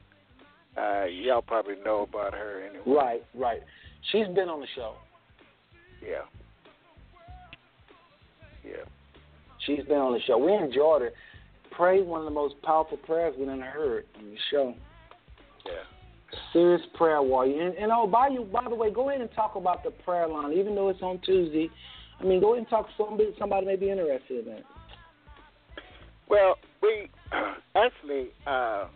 Uh, 0.77 1.05
y'all 1.05 1.43
probably 1.43 1.74
know 1.85 2.07
about 2.09 2.32
her 2.32 2.62
anyway. 2.66 2.85
Right, 2.86 3.24
right. 3.35 3.61
She's 4.11 4.27
been 4.35 4.49
on 4.49 4.61
the 4.61 4.66
show. 4.74 4.94
Yeah. 6.03 6.23
Yeah. 8.65 8.85
She's 9.66 9.85
been 9.85 9.99
on 9.99 10.12
the 10.12 10.20
show. 10.27 10.39
We 10.39 10.53
enjoyed 10.55 11.03
her. 11.03 11.11
Pray 11.70 12.03
one 12.03 12.20
of 12.20 12.24
the 12.24 12.31
most 12.31 12.55
powerful 12.62 12.97
prayers 12.99 13.35
we've 13.39 13.49
ever 13.49 13.62
heard 13.62 14.07
on 14.19 14.31
the 14.31 14.36
show. 14.51 14.74
Yeah. 15.66 16.39
Serious 16.53 16.82
prayer 16.94 17.23
warrior. 17.23 17.66
And, 17.66 17.77
and 17.77 17.93
oh, 17.93 18.07
by 18.07 18.28
you, 18.28 18.44
by 18.44 18.65
the 18.69 18.74
way, 18.74 18.90
go 18.90 19.11
ahead 19.11 19.20
and 19.20 19.31
talk 19.32 19.55
about 19.55 19.85
the 19.85 19.90
prayer 19.90 20.27
line, 20.27 20.53
even 20.53 20.74
though 20.74 20.89
it's 20.89 21.03
on 21.03 21.20
Tuesday. 21.24 21.69
I 22.20 22.24
mean, 22.24 22.40
go 22.40 22.55
ahead 22.55 22.59
and 22.59 22.69
talk 22.69 22.86
to 22.86 22.93
somebody. 22.97 23.35
Somebody 23.39 23.66
may 23.66 23.77
be 23.77 23.90
interested 23.90 24.47
in 24.47 24.55
that. 24.55 24.62
Well, 26.28 26.57
we 26.82 27.11
actually 27.77 28.28
uh, 28.47 28.86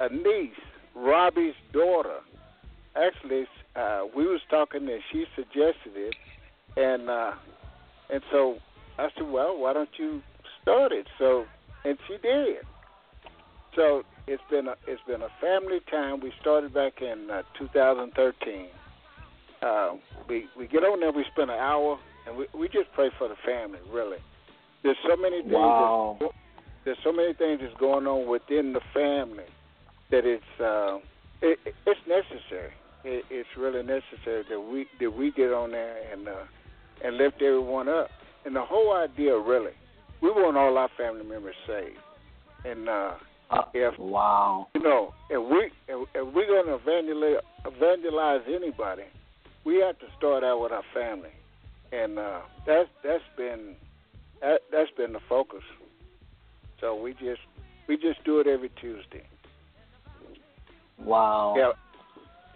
a 0.00 0.08
niece 0.08 0.52
Robbie's 0.94 1.54
daughter. 1.72 2.20
Actually, 2.96 3.46
uh, 3.76 4.02
we 4.14 4.26
was 4.26 4.40
talking 4.50 4.88
and 4.88 5.00
she 5.12 5.24
suggested 5.36 5.94
it, 5.94 6.14
and 6.76 7.08
uh, 7.08 7.32
and 8.12 8.22
so 8.30 8.58
I 8.98 9.08
said, 9.16 9.28
well, 9.30 9.56
why 9.58 9.72
don't 9.72 9.90
you 9.98 10.22
start 10.60 10.92
it? 10.92 11.06
So 11.18 11.46
and 11.84 11.98
she 12.06 12.16
did. 12.18 12.58
So 13.76 14.02
it's 14.26 14.42
been 14.50 14.68
a 14.68 14.74
it's 14.86 15.02
been 15.06 15.22
a 15.22 15.30
family 15.40 15.80
time. 15.90 16.20
We 16.20 16.32
started 16.40 16.74
back 16.74 17.00
in 17.00 17.30
uh, 17.30 17.42
2013. 17.58 18.66
Uh, 19.62 19.90
we 20.28 20.46
we 20.58 20.66
get 20.66 20.82
on 20.82 21.00
there. 21.00 21.12
We 21.12 21.24
spend 21.32 21.50
an 21.50 21.58
hour 21.58 21.98
and 22.26 22.36
we 22.36 22.46
we 22.52 22.68
just 22.68 22.92
pray 22.94 23.10
for 23.18 23.28
the 23.28 23.36
family. 23.46 23.78
Really, 23.92 24.18
there's 24.82 24.98
so 25.08 25.16
many 25.16 25.42
things. 25.42 25.54
Wow. 25.54 26.18
there's 26.84 26.98
so 27.04 27.12
many 27.12 27.34
things 27.34 27.60
that's 27.62 27.78
going 27.78 28.06
on 28.08 28.26
within 28.28 28.72
the 28.72 28.80
family 28.92 29.44
that 30.10 30.24
it's 30.24 30.60
uh, 30.60 30.98
it, 31.42 31.58
it's 31.86 32.00
necessary. 32.06 32.72
It, 33.04 33.24
it's 33.30 33.48
really 33.56 33.82
necessary 33.82 34.44
that 34.48 34.60
we 34.60 34.86
that 35.00 35.10
we 35.10 35.32
get 35.32 35.52
on 35.52 35.72
there 35.72 35.96
and 36.12 36.28
uh, 36.28 36.44
and 37.04 37.16
lift 37.16 37.40
everyone 37.42 37.88
up. 37.88 38.10
And 38.44 38.56
the 38.56 38.62
whole 38.62 38.96
idea, 38.96 39.38
really, 39.38 39.72
we 40.20 40.30
want 40.30 40.56
all 40.56 40.76
our 40.76 40.90
family 40.96 41.24
members 41.24 41.54
saved. 41.66 41.98
And 42.64 42.88
uh, 42.88 43.14
uh, 43.50 43.62
if 43.74 43.98
wow, 43.98 44.68
you 44.74 44.82
know, 44.82 45.14
if 45.28 45.50
we 45.50 45.70
if, 45.88 46.08
if 46.14 46.34
we're 46.34 46.46
going 46.46 46.66
to 46.66 46.74
evangelize, 46.74 47.42
evangelize 47.66 48.42
anybody, 48.48 49.04
we 49.64 49.76
have 49.80 49.98
to 49.98 50.06
start 50.18 50.44
out 50.44 50.60
with 50.60 50.72
our 50.72 50.84
family, 50.94 51.32
and 51.92 52.18
uh, 52.18 52.40
that's 52.66 52.88
that's 53.02 53.24
been 53.36 53.76
that, 54.40 54.60
that's 54.70 54.90
been 54.96 55.12
the 55.12 55.20
focus. 55.28 55.62
So 56.80 56.94
we 56.94 57.12
just 57.12 57.40
we 57.88 57.96
just 57.96 58.22
do 58.24 58.40
it 58.40 58.46
every 58.46 58.70
Tuesday. 58.80 59.24
Wow. 61.04 61.54
Yeah. 61.56 61.72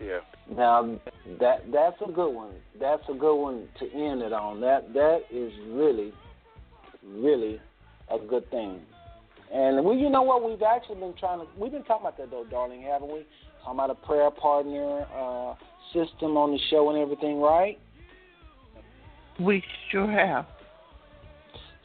Yeah. 0.06 0.20
Now 0.54 0.98
that 1.40 1.64
that's 1.72 1.96
a 2.06 2.12
good 2.12 2.30
one. 2.30 2.52
That's 2.78 3.02
a 3.08 3.14
good 3.14 3.36
one 3.36 3.68
to 3.78 3.84
end 3.92 4.22
it 4.22 4.32
on. 4.32 4.60
That 4.60 4.92
that 4.92 5.20
is 5.30 5.52
really, 5.68 6.12
really 7.06 7.60
a 8.10 8.18
good 8.18 8.50
thing. 8.50 8.80
And 9.52 9.84
we, 9.84 9.96
you 9.96 10.10
know 10.10 10.22
what, 10.22 10.42
we've 10.42 10.62
actually 10.62 11.00
been 11.00 11.14
trying 11.18 11.40
to. 11.40 11.46
We've 11.56 11.72
been 11.72 11.84
talking 11.84 12.06
about 12.06 12.18
that 12.18 12.30
though, 12.30 12.44
darling, 12.50 12.82
haven't 12.82 13.08
we? 13.08 13.24
Talking 13.62 13.78
about 13.78 13.90
a 13.90 13.94
prayer 13.94 14.30
partner 14.30 15.06
uh, 15.14 15.54
system 15.92 16.36
on 16.36 16.52
the 16.52 16.58
show 16.70 16.90
and 16.90 16.98
everything, 16.98 17.40
right? 17.40 17.78
We 19.40 19.62
sure 19.90 20.10
have. 20.10 20.46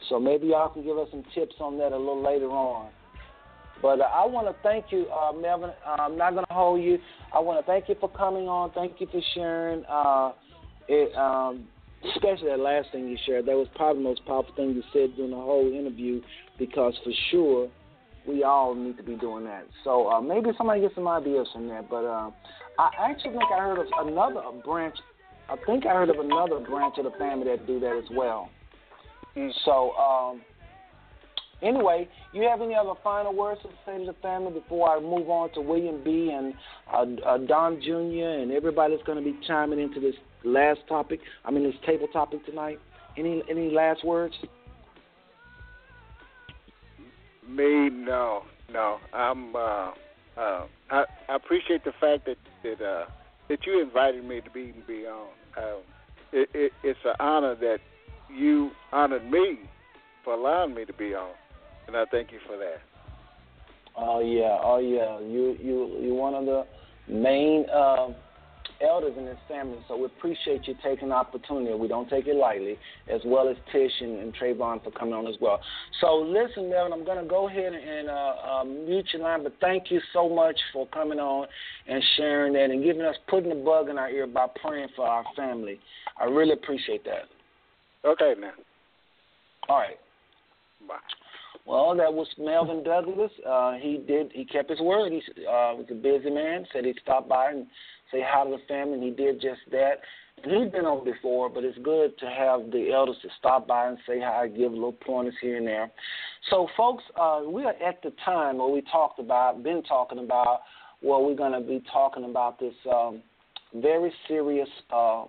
So 0.08 0.18
maybe 0.18 0.48
y'all 0.48 0.68
can 0.68 0.84
give 0.84 0.98
us 0.98 1.08
some 1.10 1.24
tips 1.34 1.54
on 1.60 1.78
that 1.78 1.92
a 1.92 1.96
little 1.96 2.22
later 2.22 2.50
on. 2.50 2.90
But 3.82 4.00
uh, 4.00 4.04
I 4.04 4.26
want 4.26 4.46
to 4.48 4.62
thank 4.62 4.86
you, 4.90 5.06
uh, 5.08 5.32
Melvin. 5.32 5.70
Uh, 5.86 5.96
I'm 6.02 6.16
not 6.16 6.34
going 6.34 6.46
to 6.46 6.54
hold 6.54 6.82
you. 6.82 6.98
I 7.34 7.38
want 7.38 7.64
to 7.64 7.66
thank 7.70 7.88
you 7.88 7.96
for 8.00 8.10
coming 8.10 8.48
on. 8.48 8.72
Thank 8.72 9.00
you 9.00 9.06
for 9.10 9.20
sharing. 9.34 9.84
Uh, 9.88 10.32
it, 10.88 11.14
um, 11.16 11.66
especially 12.14 12.48
that 12.48 12.58
last 12.58 12.88
thing 12.92 13.08
you 13.08 13.16
shared. 13.26 13.46
That 13.46 13.56
was 13.56 13.68
probably 13.74 14.02
the 14.02 14.08
most 14.08 14.24
powerful 14.26 14.54
thing 14.54 14.70
you 14.70 14.82
said 14.92 15.16
during 15.16 15.30
the 15.30 15.36
whole 15.36 15.72
interview 15.72 16.20
because 16.58 16.94
for 17.04 17.12
sure 17.30 17.70
we 18.26 18.42
all 18.44 18.74
need 18.74 18.96
to 18.96 19.02
be 19.02 19.16
doing 19.16 19.44
that. 19.44 19.66
So 19.84 20.08
uh, 20.10 20.20
maybe 20.20 20.50
somebody 20.56 20.82
get 20.82 20.94
some 20.94 21.08
ideas 21.08 21.48
from 21.52 21.68
that. 21.68 21.88
But 21.88 22.04
uh, 22.04 22.30
I 22.78 22.90
actually 23.10 23.32
think 23.32 23.44
I 23.54 23.58
heard 23.58 23.78
of 23.78 23.86
another 24.06 24.42
branch. 24.64 24.96
I 25.48 25.56
think 25.66 25.86
I 25.86 25.94
heard 25.94 26.10
of 26.10 26.18
another 26.18 26.60
branch 26.60 26.96
of 26.98 27.04
the 27.04 27.18
family 27.18 27.46
that 27.46 27.66
do 27.66 27.80
that 27.80 27.96
as 27.96 28.16
well. 28.16 28.50
Mm. 29.36 29.50
So 29.64 29.92
um, 29.92 30.42
anyway, 31.62 32.08
you 32.32 32.42
have 32.42 32.60
any 32.60 32.74
other 32.74 32.94
final 33.02 33.34
words 33.34 33.60
to 33.62 33.68
say 33.86 33.98
to 33.98 34.06
the 34.06 34.14
family 34.20 34.52
before 34.52 34.88
I 34.88 35.00
move 35.00 35.28
on 35.30 35.52
to 35.54 35.60
William 35.60 36.02
B. 36.02 36.30
and 36.32 36.54
uh, 36.92 37.28
uh, 37.28 37.38
Don 37.38 37.80
Jr. 37.80 38.40
and 38.40 38.52
everybody 38.52 38.94
that's 38.94 39.06
going 39.06 39.22
to 39.22 39.24
be 39.24 39.38
chiming 39.46 39.80
into 39.80 40.00
this 40.00 40.14
last 40.44 40.80
topic? 40.88 41.20
I 41.44 41.50
mean, 41.50 41.64
this 41.64 41.74
table 41.86 42.08
topic 42.08 42.44
tonight. 42.46 42.78
Any 43.16 43.42
any 43.50 43.70
last 43.70 44.04
words? 44.04 44.34
Me, 47.46 47.90
no, 47.90 48.42
no. 48.72 48.98
I'm. 49.12 49.54
Uh, 49.54 49.90
uh, 50.36 50.66
I, 50.90 51.04
I 51.28 51.34
appreciate 51.34 51.84
the 51.84 51.92
fact 52.00 52.26
that 52.26 52.36
that 52.62 52.84
uh, 52.84 53.06
that 53.48 53.66
you 53.66 53.82
invited 53.82 54.24
me 54.24 54.40
to 54.40 54.50
be 54.50 54.72
be 54.86 55.06
on. 55.06 55.28
Uh, 55.56 55.76
it, 56.32 56.48
it, 56.54 56.72
it's 56.84 57.00
an 57.04 57.14
honor 57.18 57.56
that 57.56 57.78
you 58.32 58.70
honored 58.92 59.28
me 59.28 59.58
for 60.24 60.34
allowing 60.34 60.74
me 60.74 60.84
to 60.84 60.92
be 60.92 61.14
on, 61.14 61.30
and 61.90 61.96
I 61.96 62.04
thank 62.10 62.30
you 62.30 62.38
for 62.46 62.56
that. 62.56 62.78
Oh 63.96 64.20
yeah, 64.20 64.58
oh 64.62 64.78
yeah. 64.78 65.18
You 65.20 65.56
you 65.60 65.98
you're 66.00 66.14
one 66.14 66.34
of 66.34 66.46
the 66.46 66.64
main. 67.08 67.66
Uh, 67.72 68.08
elders 68.82 69.12
in 69.18 69.26
this 69.26 69.38
family, 69.46 69.78
so 69.88 69.96
we 69.96 70.06
appreciate 70.06 70.66
you 70.66 70.74
taking 70.82 71.08
the 71.10 71.14
opportunity. 71.14 71.74
We 71.74 71.88
don't 71.88 72.08
take 72.08 72.26
it 72.26 72.36
lightly, 72.36 72.78
as 73.12 73.20
well 73.26 73.48
as 73.48 73.56
Tish 73.72 73.92
and, 74.00 74.18
and 74.18 74.34
Trevon 74.34 74.82
for 74.82 74.90
coming 74.90 75.14
on 75.14 75.26
as 75.26 75.34
well. 75.40 75.60
So 76.00 76.14
listen, 76.16 76.70
Melvin, 76.70 76.92
I'm 76.92 77.04
going 77.04 77.22
to 77.22 77.28
go 77.28 77.48
ahead 77.48 77.72
and 77.74 78.08
uh, 78.08 78.12
uh, 78.12 78.64
mute 78.64 79.06
your 79.12 79.22
line, 79.22 79.42
but 79.42 79.54
thank 79.60 79.90
you 79.90 80.00
so 80.12 80.28
much 80.28 80.58
for 80.72 80.86
coming 80.88 81.18
on 81.18 81.46
and 81.88 82.02
sharing 82.16 82.54
that 82.54 82.70
and 82.70 82.82
giving 82.82 83.02
us, 83.02 83.16
putting 83.28 83.50
the 83.50 83.62
bug 83.62 83.90
in 83.90 83.98
our 83.98 84.10
ear 84.10 84.26
by 84.26 84.46
praying 84.62 84.88
for 84.96 85.06
our 85.06 85.24
family. 85.36 85.78
I 86.18 86.24
really 86.24 86.52
appreciate 86.52 87.04
that. 87.04 87.28
Okay, 88.08 88.34
man. 88.38 88.52
All 89.68 89.78
right. 89.78 89.96
Bye. 90.88 90.94
Well, 91.66 91.94
that 91.96 92.12
was 92.12 92.26
Melvin 92.38 92.82
Douglas. 92.82 93.30
Uh, 93.48 93.74
he 93.74 94.02
did. 94.06 94.32
He 94.32 94.44
kept 94.44 94.70
his 94.70 94.80
word. 94.80 95.12
He 95.12 95.22
uh, 95.42 95.76
was 95.76 95.86
a 95.90 95.94
busy 95.94 96.30
man. 96.30 96.66
Said 96.72 96.84
he'd 96.84 96.98
stop 97.02 97.28
by 97.28 97.50
and 97.50 97.66
say 98.10 98.24
hi 98.26 98.44
to 98.44 98.50
the 98.50 98.62
family, 98.66 98.94
and 98.94 99.02
he 99.02 99.10
did 99.10 99.40
just 99.40 99.60
that. 99.70 100.00
And 100.42 100.50
he's 100.52 100.72
been 100.72 100.86
on 100.86 101.04
before, 101.04 101.50
but 101.50 101.64
it's 101.64 101.76
good 101.78 102.18
to 102.18 102.26
have 102.26 102.70
the 102.70 102.92
elders 102.92 103.16
to 103.22 103.28
stop 103.38 103.66
by 103.68 103.88
and 103.88 103.98
say 104.06 104.20
hi, 104.20 104.48
give 104.48 104.72
little 104.72 104.92
pointers 104.92 105.34
here 105.40 105.58
and 105.58 105.66
there. 105.66 105.90
So, 106.48 106.66
folks, 106.76 107.04
uh, 107.20 107.42
we 107.46 107.64
are 107.64 107.74
at 107.86 108.02
the 108.02 108.12
time 108.24 108.56
where 108.58 108.70
we 108.70 108.82
talked 108.90 109.18
about, 109.18 109.62
been 109.62 109.82
talking 109.82 110.18
about, 110.18 110.60
well, 111.02 111.22
we're 111.24 111.36
going 111.36 111.52
to 111.52 111.60
be 111.60 111.82
talking 111.92 112.24
about 112.24 112.58
this 112.58 112.74
um, 112.90 113.22
very 113.74 114.12
serious 114.28 114.68
uh, 114.90 115.24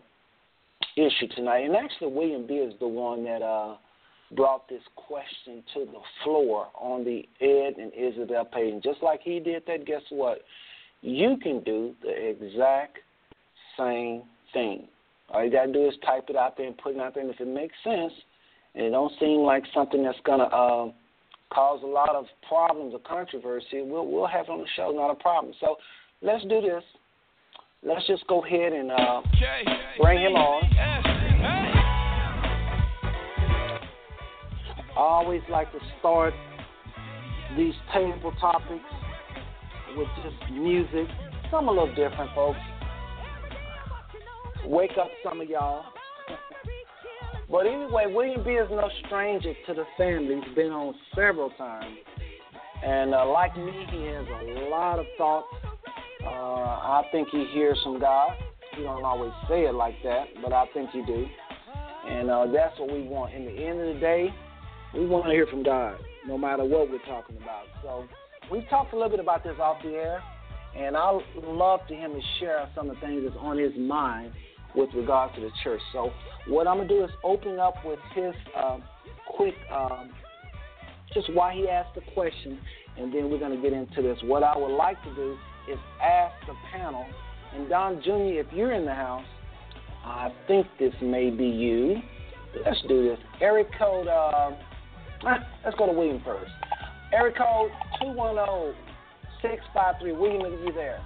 issue 0.95 1.27
tonight. 1.35 1.65
And 1.65 1.75
actually, 1.75 2.13
William 2.13 2.47
B. 2.47 2.55
is 2.55 2.73
the 2.79 2.87
one 2.87 3.25
that 3.25 3.41
uh, 3.41 3.75
brought 4.35 4.67
this 4.69 4.81
question 4.95 5.63
to 5.73 5.85
the 5.85 5.99
floor 6.23 6.67
on 6.79 7.03
the 7.03 7.27
Ed 7.41 7.81
and 7.81 7.91
Isabel 7.93 8.45
page. 8.45 8.73
And 8.73 8.83
just 8.83 9.01
like 9.03 9.21
he 9.23 9.39
did 9.39 9.63
that, 9.67 9.85
guess 9.85 10.01
what? 10.09 10.39
you 11.01 11.37
can 11.41 11.61
do 11.63 11.93
the 12.01 12.09
exact 12.09 12.99
same 13.77 14.23
thing. 14.53 14.87
All 15.29 15.43
you 15.43 15.51
gotta 15.51 15.71
do 15.71 15.87
is 15.87 15.95
type 16.05 16.25
it 16.29 16.35
out 16.35 16.57
there 16.57 16.67
and 16.67 16.77
put 16.77 16.95
it 16.95 16.99
out 16.99 17.13
there, 17.13 17.23
and 17.23 17.33
if 17.33 17.39
it 17.39 17.47
makes 17.47 17.73
sense, 17.83 18.13
and 18.75 18.85
it 18.85 18.89
don't 18.91 19.11
seem 19.19 19.41
like 19.41 19.63
something 19.73 20.03
that's 20.03 20.19
gonna 20.25 20.43
uh, 20.43 20.91
cause 21.51 21.81
a 21.83 21.87
lot 21.87 22.15
of 22.15 22.25
problems 22.47 22.93
or 22.93 22.99
controversy, 22.99 23.81
we'll 23.81 24.07
we'll 24.07 24.27
have 24.27 24.45
it 24.45 24.51
on 24.51 24.59
the 24.59 24.67
show, 24.75 24.91
not 24.91 25.11
a 25.11 25.15
problem. 25.15 25.53
So 25.59 25.77
let's 26.21 26.43
do 26.43 26.61
this. 26.61 26.83
Let's 27.83 28.05
just 28.05 28.27
go 28.27 28.45
ahead 28.45 28.73
and 28.73 28.91
uh, 28.91 29.21
bring 29.99 30.21
him 30.21 30.33
on. 30.33 31.00
I 34.95 34.99
always 34.99 35.41
like 35.49 35.72
to 35.72 35.80
start 35.99 36.34
these 37.57 37.73
table 37.93 38.34
topics 38.39 38.84
with 39.95 40.07
just 40.23 40.51
music. 40.51 41.07
Some 41.49 41.68
a 41.68 41.72
little 41.72 41.93
different, 41.95 42.34
folks. 42.35 42.59
Wake 44.65 44.91
up 44.99 45.09
some 45.23 45.41
of 45.41 45.49
y'all. 45.49 45.85
but 47.49 47.65
anyway, 47.65 48.05
William 48.07 48.43
B 48.43 48.51
is 48.51 48.69
no 48.69 48.89
stranger 49.05 49.53
to 49.68 49.73
the 49.73 49.85
family. 49.97 50.41
He's 50.45 50.55
been 50.55 50.72
on 50.72 50.93
several 51.15 51.49
times. 51.51 51.97
And 52.84 53.13
uh, 53.13 53.27
like 53.27 53.55
me, 53.55 53.85
he 53.91 54.05
has 54.05 54.26
a 54.27 54.69
lot 54.69 54.99
of 54.99 55.05
thoughts. 55.18 55.47
Uh, 56.23 56.27
I 56.27 57.03
think 57.11 57.30
he 57.31 57.45
hears 57.53 57.80
from 57.84 57.99
God. 57.99 58.31
He 58.76 58.84
don't 58.84 59.03
always 59.03 59.31
say 59.49 59.65
it 59.65 59.73
like 59.73 59.95
that, 60.03 60.27
but 60.41 60.53
I 60.53 60.65
think 60.73 60.89
he 60.91 61.03
do. 61.05 61.26
And 62.07 62.30
uh, 62.30 62.47
that's 62.51 62.80
what 62.80 62.91
we 62.91 63.03
want. 63.03 63.34
In 63.34 63.45
the 63.45 63.51
end 63.51 63.80
of 63.80 63.93
the 63.93 63.99
day, 63.99 64.34
we 64.93 65.05
want 65.05 65.26
to 65.26 65.31
hear 65.31 65.47
from 65.47 65.63
God, 65.63 65.97
no 66.27 66.38
matter 66.38 66.63
what 66.63 66.89
we're 66.89 66.99
talking 66.99 67.38
about. 67.38 67.65
So 67.81 68.05
we've 68.51 68.68
talked 68.69 68.93
a 68.93 68.95
little 68.95 69.11
bit 69.11 69.19
about 69.19 69.43
this 69.43 69.55
off 69.59 69.81
the 69.84 69.91
air, 69.91 70.22
and 70.77 70.97
I 70.97 71.11
would 71.11 71.45
love 71.45 71.81
to 71.88 71.95
him 71.95 72.13
to 72.13 72.22
share 72.39 72.69
some 72.76 72.89
of 72.89 72.95
the 72.95 73.01
things 73.01 73.23
that's 73.23 73.38
on 73.39 73.57
his 73.57 73.72
mind 73.77 74.34
with 74.76 74.89
regard 74.93 75.34
to 75.35 75.41
the 75.41 75.49
church. 75.63 75.81
So 75.93 76.11
what 76.47 76.68
I'm 76.68 76.77
gonna 76.77 76.89
do 76.89 77.03
is 77.03 77.11
open 77.23 77.59
up 77.59 77.76
with 77.85 77.99
his 78.15 78.34
um, 78.55 78.84
quick, 79.27 79.55
um, 79.73 80.11
just 81.13 81.34
why 81.34 81.53
he 81.53 81.68
asked 81.68 81.95
the 81.95 82.01
question, 82.13 82.59
and 82.97 83.13
then 83.13 83.30
we're 83.30 83.39
gonna 83.39 83.61
get 83.61 83.73
into 83.73 84.01
this. 84.01 84.18
What 84.23 84.43
I 84.43 84.57
would 84.57 84.76
like 84.76 85.01
to 85.03 85.15
do 85.15 85.38
is 85.72 85.77
ask 86.01 86.34
the 86.47 86.53
panel, 86.72 87.05
and 87.55 87.69
Don 87.69 88.01
Jr., 88.01 88.39
if 88.39 88.47
you're 88.53 88.73
in 88.73 88.85
the 88.85 88.93
house, 88.93 89.26
I 90.03 90.34
think 90.47 90.68
this 90.80 90.93
may 91.01 91.30
be 91.30 91.45
you. 91.45 91.97
Let's 92.65 92.81
do 92.88 93.03
this. 93.03 93.19
Eric 93.39 93.68
code. 93.77 94.07
Uh, 94.07 94.51
let's 95.65 95.77
go 95.77 95.85
to 95.85 95.91
William 95.91 96.22
first. 96.23 96.52
Area 97.14 97.34
code 97.38 97.72
210-653. 98.02 98.73
William, 100.18 100.41
are 100.43 100.65
you 100.65 100.72
there? 100.73 101.02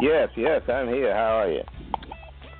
Yes, 0.00 0.30
yes, 0.36 0.62
I'm 0.68 0.88
here. 0.88 1.14
How 1.14 1.40
are 1.40 1.50
you? 1.50 1.62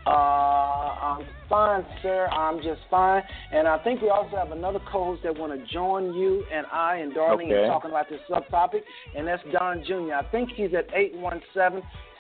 Uh, 0.05 0.11
I'm 0.11 1.27
fine, 1.49 1.87
sir. 2.03 2.27
I'm 2.27 2.59
just 2.59 2.81
fine. 2.91 3.23
And 3.53 3.69
I 3.69 3.79
think 3.85 4.03
we 4.03 4.11
also 4.11 4.37
have 4.37 4.51
another 4.51 4.81
co-host 4.91 5.23
that 5.23 5.39
want 5.39 5.53
to 5.53 5.73
join 5.73 6.13
you 6.15 6.45
and 6.53 6.67
I 6.73 6.97
and 6.97 7.13
Darlene 7.13 7.47
okay. 7.47 7.63
in 7.63 7.69
talking 7.69 7.91
about 7.91 8.09
this 8.11 8.21
subtopic, 8.29 8.81
and 9.17 9.27
that's 9.27 9.43
Don 9.53 9.85
Jr. 9.87 10.15
I 10.15 10.29
think 10.31 10.51
he's 10.57 10.71
at 10.77 10.89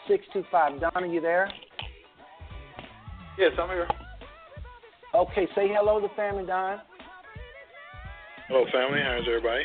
817-625. 0.08 0.80
Don, 0.80 0.90
are 0.94 1.06
you 1.06 1.20
there? 1.20 1.52
Yes, 3.36 3.52
I'm 3.60 3.68
here. 3.68 3.88
Okay, 5.14 5.46
say 5.54 5.68
hello 5.68 6.00
to 6.00 6.08
family, 6.14 6.46
Don. 6.46 6.78
Hello, 8.48 8.64
family. 8.72 8.98
How's 9.02 9.22
everybody? 9.28 9.62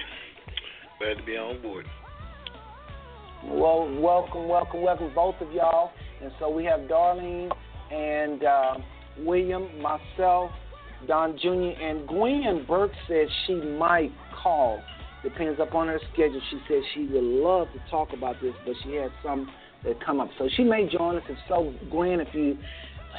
Glad 0.99 1.16
to 1.16 1.24
be 1.24 1.36
on 1.36 1.62
board. 1.62 1.86
Well, 3.44 3.90
welcome, 3.99 4.48
welcome, 4.48 4.82
welcome, 4.82 5.12
both 5.16 5.36
of 5.41 5.52
y'all. 5.52 5.91
And 6.22 6.32
so 6.40 6.49
we 6.49 6.64
have 6.66 6.82
Darlene 6.82 7.52
and 7.91 8.44
uh, 8.44 8.76
William, 9.20 9.82
myself, 9.82 10.52
Don 11.08 11.38
Jr., 11.41 11.82
and 11.82 12.08
Gwen 12.08 12.66
Burke 12.68 12.91
said 13.08 13.28
she 13.48 13.56
might 13.56 14.12
call. 14.44 14.82
Depends 15.24 15.60
upon 15.60 15.88
her 15.88 15.99
schedule. 16.14 16.41
She 16.52 16.62
said 16.68 16.78
she 16.94 17.08
would 17.08 17.24
love 17.24 17.68
to 17.74 17.90
talk 17.90 18.14
about 18.14 18.36
this, 18.41 18.54
but 18.64 18.76
she 18.84 18.94
has 18.95 19.10
some 19.24 19.49
that 19.86 20.04
come 20.06 20.20
up. 20.20 20.30
So 20.38 20.48
she 20.56 20.64
may 20.64 20.88
join 20.88 21.16
us. 21.16 21.24
If 21.28 21.38
so, 21.49 21.74
Gwen, 21.90 22.20
if 22.20 22.28
you 22.34 22.58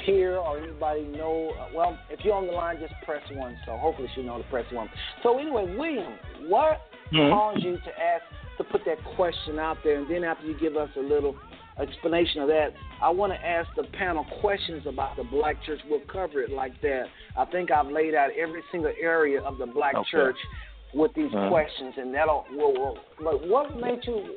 hear 0.05 0.37
or 0.37 0.59
anybody 0.59 1.05
know, 1.05 1.53
well, 1.75 1.99
if 2.11 2.21
you're 2.25 2.35
on 2.35 2.47
the 2.47 2.53
line, 2.53 2.79
just 2.81 2.95
press 3.05 3.23
one. 3.33 3.57
So 3.67 3.77
hopefully 3.77 4.09
she 4.15 4.23
know 4.23 4.39
to 4.39 4.45
press 4.45 4.67
one. 4.73 4.89
So 5.23 5.39
anyway, 5.39 5.75
William, 5.77 6.15
what 6.49 6.81
mm-hmm. 7.13 7.33
cause 7.33 7.59
you 7.63 7.73
to 7.73 8.01
ask 8.01 8.25
to 8.59 8.65
put 8.65 8.83
that 8.87 8.99
question 9.17 9.59
out 9.59 9.79
there, 9.85 9.99
and 9.99 10.11
then 10.11 10.25
after 10.25 10.47
you 10.47 10.59
give 10.59 10.77
us 10.77 10.91
a 10.97 11.01
little 11.01 11.37
explanation 11.81 12.43
of 12.43 12.49
that, 12.49 12.71
I 13.01 13.11
want 13.11 13.33
to 13.33 13.39
ask 13.39 13.69
the 13.77 13.85
panel 13.97 14.27
questions 14.41 14.83
about 14.87 15.17
the 15.17 15.25
black 15.25 15.63
church. 15.65 15.81
We'll 15.89 16.01
cover 16.13 16.43
it 16.43 16.51
like 16.51 16.81
that. 16.83 17.05
I 17.37 17.45
think 17.47 17.71
I've 17.71 17.87
laid 17.87 18.15
out 18.15 18.31
every 18.37 18.63
single 18.73 18.93
area 19.01 19.41
of 19.43 19.59
the 19.59 19.67
black 19.67 19.95
okay. 19.95 20.11
church 20.11 20.37
with 20.95 21.15
these 21.15 21.33
uh-huh. 21.35 21.49
questions, 21.51 21.95
and 21.97 22.13
that'll. 22.15 22.45
Will, 22.51 22.73
will, 22.73 22.99
but 23.23 23.47
what 23.47 23.77
made 23.77 24.01
you? 24.05 24.35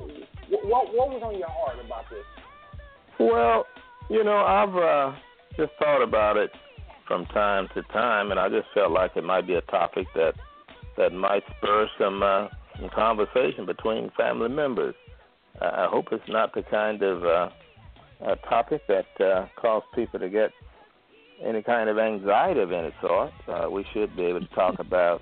What 0.49 0.93
What 0.93 1.09
was 1.09 1.21
on 1.23 1.37
your 1.37 1.49
heart 1.49 1.83
about 1.83 2.05
this? 2.09 2.25
Well, 3.19 3.65
you 4.09 4.23
know, 4.23 4.37
I've 4.37 4.75
uh, 4.75 5.17
just 5.57 5.71
thought 5.79 6.01
about 6.01 6.37
it 6.37 6.51
from 7.07 7.25
time 7.27 7.67
to 7.73 7.81
time, 7.83 8.31
and 8.31 8.39
I 8.39 8.49
just 8.49 8.67
felt 8.73 8.91
like 8.91 9.11
it 9.15 9.23
might 9.23 9.47
be 9.47 9.55
a 9.55 9.61
topic 9.61 10.07
that 10.15 10.33
that 10.97 11.13
might 11.13 11.43
spur 11.57 11.87
some 11.99 12.23
uh, 12.23 12.47
some 12.79 12.89
conversation 12.89 13.65
between 13.65 14.11
family 14.17 14.49
members. 14.49 14.95
Uh, 15.61 15.65
I 15.65 15.87
hope 15.89 16.07
it's 16.11 16.23
not 16.27 16.53
the 16.53 16.63
kind 16.63 17.01
of 17.01 17.25
uh, 17.25 17.49
a 18.21 18.35
topic 18.47 18.81
that 18.87 19.05
uh, 19.19 19.47
causes 19.59 19.87
people 19.95 20.19
to 20.19 20.29
get 20.29 20.51
any 21.43 21.61
kind 21.61 21.89
of 21.89 21.97
anxiety 21.97 22.61
of 22.61 22.71
any 22.71 22.93
sort. 23.01 23.31
Uh, 23.47 23.69
we 23.69 23.85
should 23.93 24.15
be 24.15 24.23
able 24.23 24.41
to 24.41 24.55
talk 24.55 24.75
about 24.79 25.21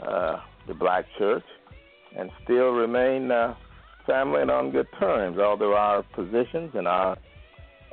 uh, 0.00 0.36
the 0.66 0.74
black 0.74 1.04
church 1.18 1.44
and 2.16 2.30
still 2.44 2.70
remain 2.70 3.30
uh, 3.30 3.54
family 4.06 4.42
and 4.42 4.50
on 4.50 4.70
good 4.70 4.88
terms, 4.98 5.38
although 5.38 5.74
our 5.74 6.02
positions 6.14 6.70
and 6.74 6.86
our 6.86 7.16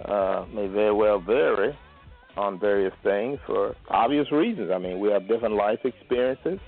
uh, 0.06 0.46
may 0.54 0.68
very 0.68 0.94
well 0.94 1.20
vary 1.20 1.78
on 2.36 2.60
various 2.60 2.94
things 3.04 3.40
for 3.46 3.76
obvious 3.90 4.32
reasons. 4.32 4.72
I 4.74 4.78
mean, 4.78 5.00
we 5.00 5.10
have 5.10 5.28
different 5.28 5.56
life 5.56 5.80
experiences, 5.84 6.60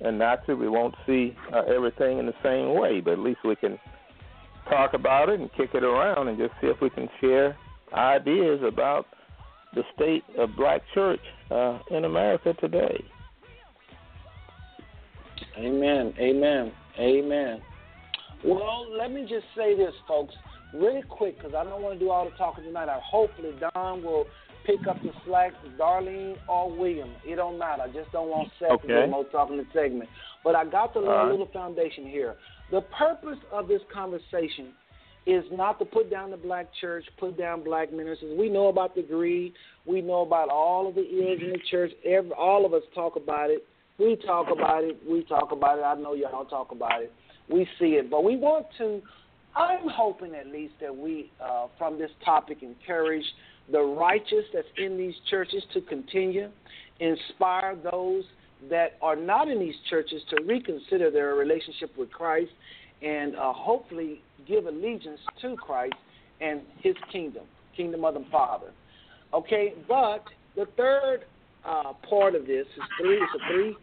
and 0.00 0.18
naturally 0.18 0.60
we 0.60 0.68
won't 0.68 0.94
see 1.06 1.36
uh, 1.52 1.62
everything 1.74 2.18
in 2.18 2.26
the 2.26 2.34
same 2.42 2.78
way, 2.78 3.00
but 3.00 3.12
at 3.14 3.18
least 3.18 3.40
we 3.44 3.56
can 3.56 3.78
talk 4.68 4.94
about 4.94 5.28
it 5.28 5.40
and 5.40 5.50
kick 5.56 5.70
it 5.74 5.84
around 5.84 6.28
and 6.28 6.38
just 6.38 6.52
see 6.60 6.68
if 6.68 6.80
we 6.80 6.90
can 6.90 7.08
share 7.20 7.56
ideas 7.92 8.60
about 8.66 9.06
the 9.74 9.82
state 9.94 10.24
of 10.38 10.50
black 10.56 10.82
church 10.94 11.20
uh, 11.50 11.78
in 11.90 12.04
America 12.04 12.54
today. 12.54 13.02
Amen. 15.58 16.14
Amen. 16.18 16.72
Amen. 16.98 17.62
Well, 18.44 18.86
let 18.98 19.12
me 19.12 19.22
just 19.22 19.46
say 19.56 19.76
this, 19.76 19.94
folks, 20.08 20.34
really 20.74 21.02
quick, 21.02 21.36
because 21.36 21.54
I 21.54 21.64
don't 21.64 21.82
want 21.82 21.98
to 21.98 22.04
do 22.04 22.10
all 22.10 22.24
the 22.24 22.36
talking 22.36 22.64
tonight. 22.64 22.88
I 22.88 23.00
hopefully 23.04 23.52
Don 23.74 24.02
will 24.02 24.26
pick 24.64 24.86
up 24.88 25.02
the 25.02 25.10
slack, 25.26 25.52
Darlene 25.78 26.36
or 26.48 26.70
William. 26.70 27.10
It 27.26 27.36
don't 27.36 27.58
matter. 27.58 27.82
I 27.82 27.88
just 27.88 28.12
don't 28.12 28.28
want 28.28 28.48
Seth 28.58 28.70
okay. 28.72 28.88
to 28.88 29.06
do 29.06 29.10
most 29.10 29.32
talking 29.32 29.56
the 29.56 29.66
segment. 29.72 30.08
But 30.44 30.54
I 30.54 30.64
got 30.64 30.94
the 30.94 31.00
little, 31.00 31.14
right. 31.14 31.30
little 31.30 31.48
foundation 31.52 32.06
here. 32.06 32.36
The 32.70 32.80
purpose 32.96 33.38
of 33.52 33.68
this 33.68 33.80
conversation 33.92 34.72
is 35.26 35.44
not 35.52 35.78
to 35.78 35.84
put 35.84 36.10
down 36.10 36.30
the 36.30 36.36
black 36.36 36.66
church, 36.80 37.04
put 37.18 37.38
down 37.38 37.62
black 37.62 37.92
ministers. 37.92 38.36
We 38.38 38.48
know 38.48 38.68
about 38.68 38.94
the 38.94 39.02
greed. 39.02 39.52
We 39.86 40.00
know 40.00 40.22
about 40.22 40.48
all 40.48 40.88
of 40.88 40.94
the 40.94 41.02
ills 41.02 41.40
in 41.40 41.50
the 41.50 41.60
church. 41.70 41.92
Every, 42.04 42.32
all 42.32 42.66
of 42.66 42.72
us 42.72 42.82
talk 42.94 43.16
about 43.16 43.50
it. 43.50 43.64
We 43.98 44.16
talk 44.16 44.46
about 44.50 44.84
it. 44.84 44.98
We 45.08 45.22
talk 45.24 45.52
about 45.52 45.78
it. 45.78 45.82
I 45.82 45.94
know 45.94 46.14
y'all 46.14 46.44
talk 46.46 46.72
about 46.72 47.02
it. 47.02 47.12
We 47.48 47.68
see 47.78 47.94
it. 47.94 48.10
But 48.10 48.24
we 48.24 48.36
want 48.36 48.66
to, 48.78 49.00
I'm 49.54 49.88
hoping 49.88 50.34
at 50.34 50.46
least 50.46 50.74
that 50.80 50.96
we, 50.96 51.30
uh, 51.42 51.66
from 51.78 51.98
this 51.98 52.10
topic, 52.24 52.58
encourage 52.62 53.24
the 53.70 53.80
righteous 53.80 54.44
that's 54.52 54.66
in 54.78 54.96
these 54.96 55.14
churches 55.30 55.62
to 55.74 55.80
continue, 55.82 56.48
inspire 57.00 57.76
those 57.90 58.24
that 58.70 58.96
are 59.02 59.16
not 59.16 59.48
in 59.48 59.58
these 59.58 59.74
churches 59.90 60.22
to 60.30 60.42
reconsider 60.44 61.10
their 61.10 61.34
relationship 61.34 61.96
with 61.96 62.10
Christ, 62.10 62.50
and 63.02 63.34
uh, 63.36 63.52
hopefully 63.52 64.22
give 64.46 64.66
allegiance 64.66 65.20
to 65.42 65.56
Christ 65.56 65.94
and 66.40 66.62
His 66.78 66.94
kingdom, 67.10 67.44
kingdom 67.76 68.04
of 68.04 68.14
the 68.14 68.24
Father. 68.30 68.70
Okay, 69.34 69.74
but 69.88 70.24
the 70.56 70.66
third 70.76 71.24
uh, 71.64 71.92
part 72.08 72.34
of 72.34 72.46
this 72.46 72.66
is 72.66 72.82
three. 73.00 73.16
It's 73.16 73.42
a 73.42 73.52
three. 73.52 73.76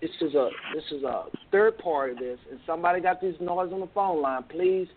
This 0.00 0.10
is 0.20 0.34
a 0.34 0.50
this 0.74 0.84
is 0.92 1.02
a 1.04 1.24
third 1.50 1.78
part 1.78 2.12
of 2.12 2.18
this, 2.18 2.38
and 2.50 2.60
somebody 2.66 3.00
got 3.00 3.20
these 3.20 3.34
noise 3.40 3.72
on 3.72 3.80
the 3.80 3.88
phone 3.94 4.20
line. 4.20 4.42
Please 4.50 4.88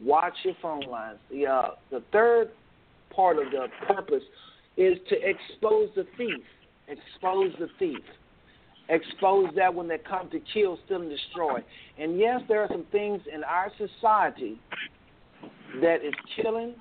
watch 0.00 0.34
your 0.44 0.54
phone 0.62 0.82
lines. 0.82 1.18
The 1.30 1.46
uh, 1.46 1.70
the 1.90 2.02
third 2.12 2.50
part 3.10 3.38
of 3.38 3.50
the 3.50 3.66
purpose 3.86 4.22
is 4.76 4.96
to 5.08 5.16
expose 5.16 5.90
the 5.96 6.06
thief. 6.16 6.44
Expose 6.86 7.52
the 7.58 7.68
thief. 7.78 7.98
Expose 8.88 9.50
that 9.56 9.74
when 9.74 9.88
they 9.88 9.98
come 9.98 10.30
to 10.30 10.40
kill, 10.54 10.78
steal, 10.86 11.02
and 11.02 11.10
destroy. 11.10 11.62
And 11.98 12.18
yes, 12.18 12.40
there 12.48 12.62
are 12.62 12.68
some 12.68 12.86
things 12.90 13.20
in 13.32 13.44
our 13.44 13.70
society 13.76 14.58
that 15.82 15.96
is 15.96 16.14
killing, 16.40 16.74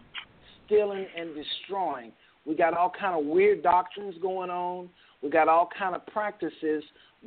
stealing, 0.65 1.05
and 1.17 1.31
destroying. 1.35 2.11
We 2.45 2.55
got 2.55 2.75
all 2.75 2.91
kind 2.97 3.19
of 3.19 3.25
weird 3.25 3.61
doctrines 3.61 4.15
going 4.21 4.49
on. 4.49 4.89
We 5.21 5.29
got 5.29 5.49
all 5.49 5.67
kind 5.77 5.95
of 5.95 6.05
practices 6.07 6.83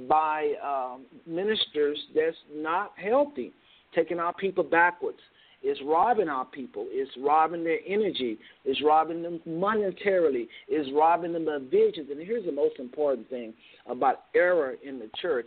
by 0.09 0.55
um, 0.65 1.05
ministers 1.27 1.99
that's 2.15 2.37
not 2.55 2.93
healthy, 2.97 3.53
taking 3.95 4.19
our 4.19 4.33
people 4.33 4.65
backwards. 4.65 5.19
It's 5.63 5.81
robbing 5.85 6.29
our 6.29 6.47
people. 6.47 6.87
It's 6.89 7.11
robbing 7.23 7.65
their 7.65 7.81
energy. 7.87 8.39
It's 8.65 8.83
robbing 8.83 9.23
them 9.23 9.41
monetarily. 9.47 10.49
It's 10.69 10.91
robbing 10.95 11.35
them 11.35 11.49
of 11.49 11.65
visions. 11.65 12.09
And 12.11 12.21
here's 12.21 12.47
the 12.47 12.53
most 12.53 12.79
important 12.79 13.29
thing 13.29 13.53
about 13.87 14.25
error 14.35 14.77
in 14.83 14.99
the 14.99 15.11
church 15.21 15.47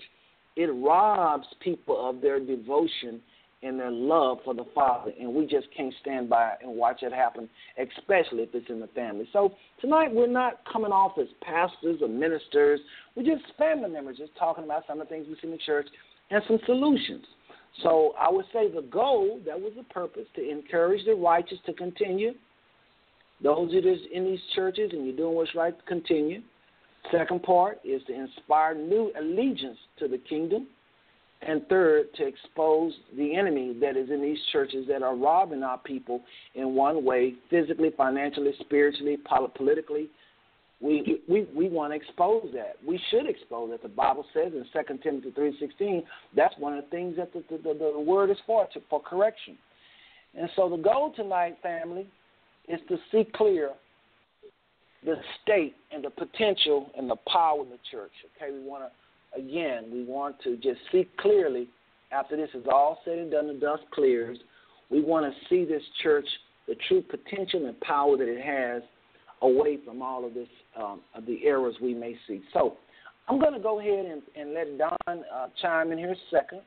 it 0.55 0.67
robs 0.67 1.47
people 1.61 2.09
of 2.09 2.21
their 2.21 2.39
devotion 2.39 3.21
and 3.63 3.79
their 3.79 3.91
love 3.91 4.39
for 4.43 4.53
the 4.53 4.65
Father. 4.75 5.11
And 5.19 5.33
we 5.33 5.45
just 5.45 5.67
can't 5.75 5.93
stand 6.01 6.29
by 6.29 6.53
and 6.61 6.75
watch 6.75 7.03
it 7.03 7.13
happen, 7.13 7.49
especially 7.77 8.43
if 8.43 8.49
it's 8.53 8.69
in 8.69 8.79
the 8.79 8.87
family. 8.87 9.27
So 9.33 9.53
tonight 9.81 10.13
we're 10.13 10.27
not 10.27 10.59
coming 10.71 10.91
off 10.91 11.13
as 11.19 11.27
pastors 11.41 11.99
or 12.01 12.07
ministers. 12.07 12.79
We're 13.15 13.23
just 13.23 13.43
family 13.57 13.89
members, 13.89 14.17
just 14.17 14.35
talking 14.37 14.63
about 14.63 14.83
some 14.87 14.99
of 14.99 15.07
the 15.07 15.13
things 15.13 15.27
we 15.27 15.35
see 15.35 15.47
in 15.47 15.51
the 15.51 15.59
church 15.65 15.87
and 16.29 16.43
some 16.47 16.59
solutions. 16.65 17.25
So 17.81 18.13
I 18.19 18.29
would 18.29 18.45
say 18.53 18.71
the 18.71 18.83
goal, 18.83 19.39
that 19.45 19.59
was 19.59 19.73
the 19.75 19.83
purpose, 19.83 20.25
to 20.35 20.49
encourage 20.49 21.05
the 21.05 21.15
righteous 21.15 21.57
to 21.65 21.73
continue. 21.73 22.33
Those 23.41 23.71
that 23.71 23.85
are 23.85 23.95
in 24.13 24.25
these 24.25 24.39
churches 24.55 24.91
and 24.93 25.05
you're 25.05 25.15
doing 25.15 25.35
what's 25.35 25.55
right, 25.55 25.73
continue. 25.87 26.41
Second 27.11 27.43
part 27.43 27.79
is 27.83 28.01
to 28.07 28.13
inspire 28.13 28.75
new 28.75 29.11
allegiance 29.19 29.77
to 29.99 30.07
the 30.07 30.17
kingdom. 30.17 30.67
And 31.45 31.67
third, 31.67 32.13
to 32.15 32.25
expose 32.25 32.93
the 33.17 33.35
enemy 33.35 33.75
that 33.81 33.97
is 33.97 34.09
in 34.09 34.21
these 34.21 34.37
churches 34.51 34.85
that 34.87 35.03
are 35.03 35.15
robbing 35.15 35.63
our 35.63 35.77
people 35.77 36.21
in 36.55 36.73
one 36.73 37.03
way 37.03 37.33
physically, 37.49 37.91
financially, 37.97 38.53
spiritually, 38.61 39.17
politically, 39.55 40.09
we 40.83 41.21
we 41.29 41.47
we 41.55 41.69
want 41.69 41.93
to 41.93 41.95
expose 41.95 42.49
that. 42.53 42.75
We 42.85 42.99
should 43.09 43.27
expose 43.27 43.71
that. 43.71 43.81
The 43.81 43.89
Bible 43.89 44.25
says 44.33 44.51
in 44.53 44.65
2 44.73 44.97
Timothy 45.01 45.31
three 45.31 45.55
sixteen. 45.59 46.03
That's 46.35 46.53
one 46.57 46.77
of 46.77 46.83
the 46.83 46.89
things 46.89 47.15
that 47.17 47.31
the, 47.33 47.43
the, 47.49 47.73
the, 47.73 47.99
word 47.99 48.29
is 48.29 48.37
for 48.45 48.67
to, 48.73 48.81
for 48.89 49.01
correction. 49.01 49.57
And 50.37 50.49
so 50.55 50.69
the 50.69 50.77
goal 50.77 51.13
tonight, 51.15 51.57
family, 51.63 52.07
is 52.67 52.79
to 52.89 52.97
see 53.11 53.25
clear 53.33 53.71
the 55.05 55.15
state 55.41 55.75
and 55.93 56.03
the 56.03 56.09
potential 56.09 56.91
and 56.97 57.09
the 57.09 57.17
power 57.31 57.61
in 57.61 57.69
the 57.69 57.79
church. 57.89 58.11
Okay, 58.35 58.51
we 58.51 58.67
want 58.67 58.83
to 58.83 58.91
again 59.37 59.89
we 59.91 60.03
want 60.03 60.35
to 60.43 60.55
just 60.57 60.79
see 60.91 61.07
clearly 61.17 61.67
after 62.13 62.37
this 62.37 62.49
is 62.53 62.65
all 62.71 62.99
said 63.03 63.17
and 63.17 63.31
done, 63.31 63.47
the 63.47 63.53
dust 63.53 63.83
clears. 63.91 64.37
We 64.89 65.01
want 65.01 65.25
to 65.25 65.49
see 65.49 65.65
this 65.65 65.81
church 66.01 66.27
the 66.67 66.75
true 66.87 67.01
potential 67.01 67.65
and 67.65 67.79
power 67.81 68.15
that 68.15 68.27
it 68.27 68.41
has 68.41 68.83
away 69.41 69.77
from 69.85 70.01
all 70.01 70.25
of 70.25 70.33
this, 70.33 70.47
um, 70.79 71.01
of 71.13 71.25
the 71.25 71.45
errors 71.45 71.75
we 71.81 71.93
may 71.93 72.15
see. 72.27 72.41
So 72.53 72.77
I'm 73.27 73.39
going 73.39 73.53
to 73.53 73.59
go 73.59 73.79
ahead 73.79 74.05
and, 74.05 74.21
and 74.35 74.53
let 74.53 74.77
Don 74.77 75.23
uh, 75.33 75.47
chime 75.61 75.91
in 75.91 75.97
here 75.97 76.11
a 76.11 76.15
second. 76.31 76.61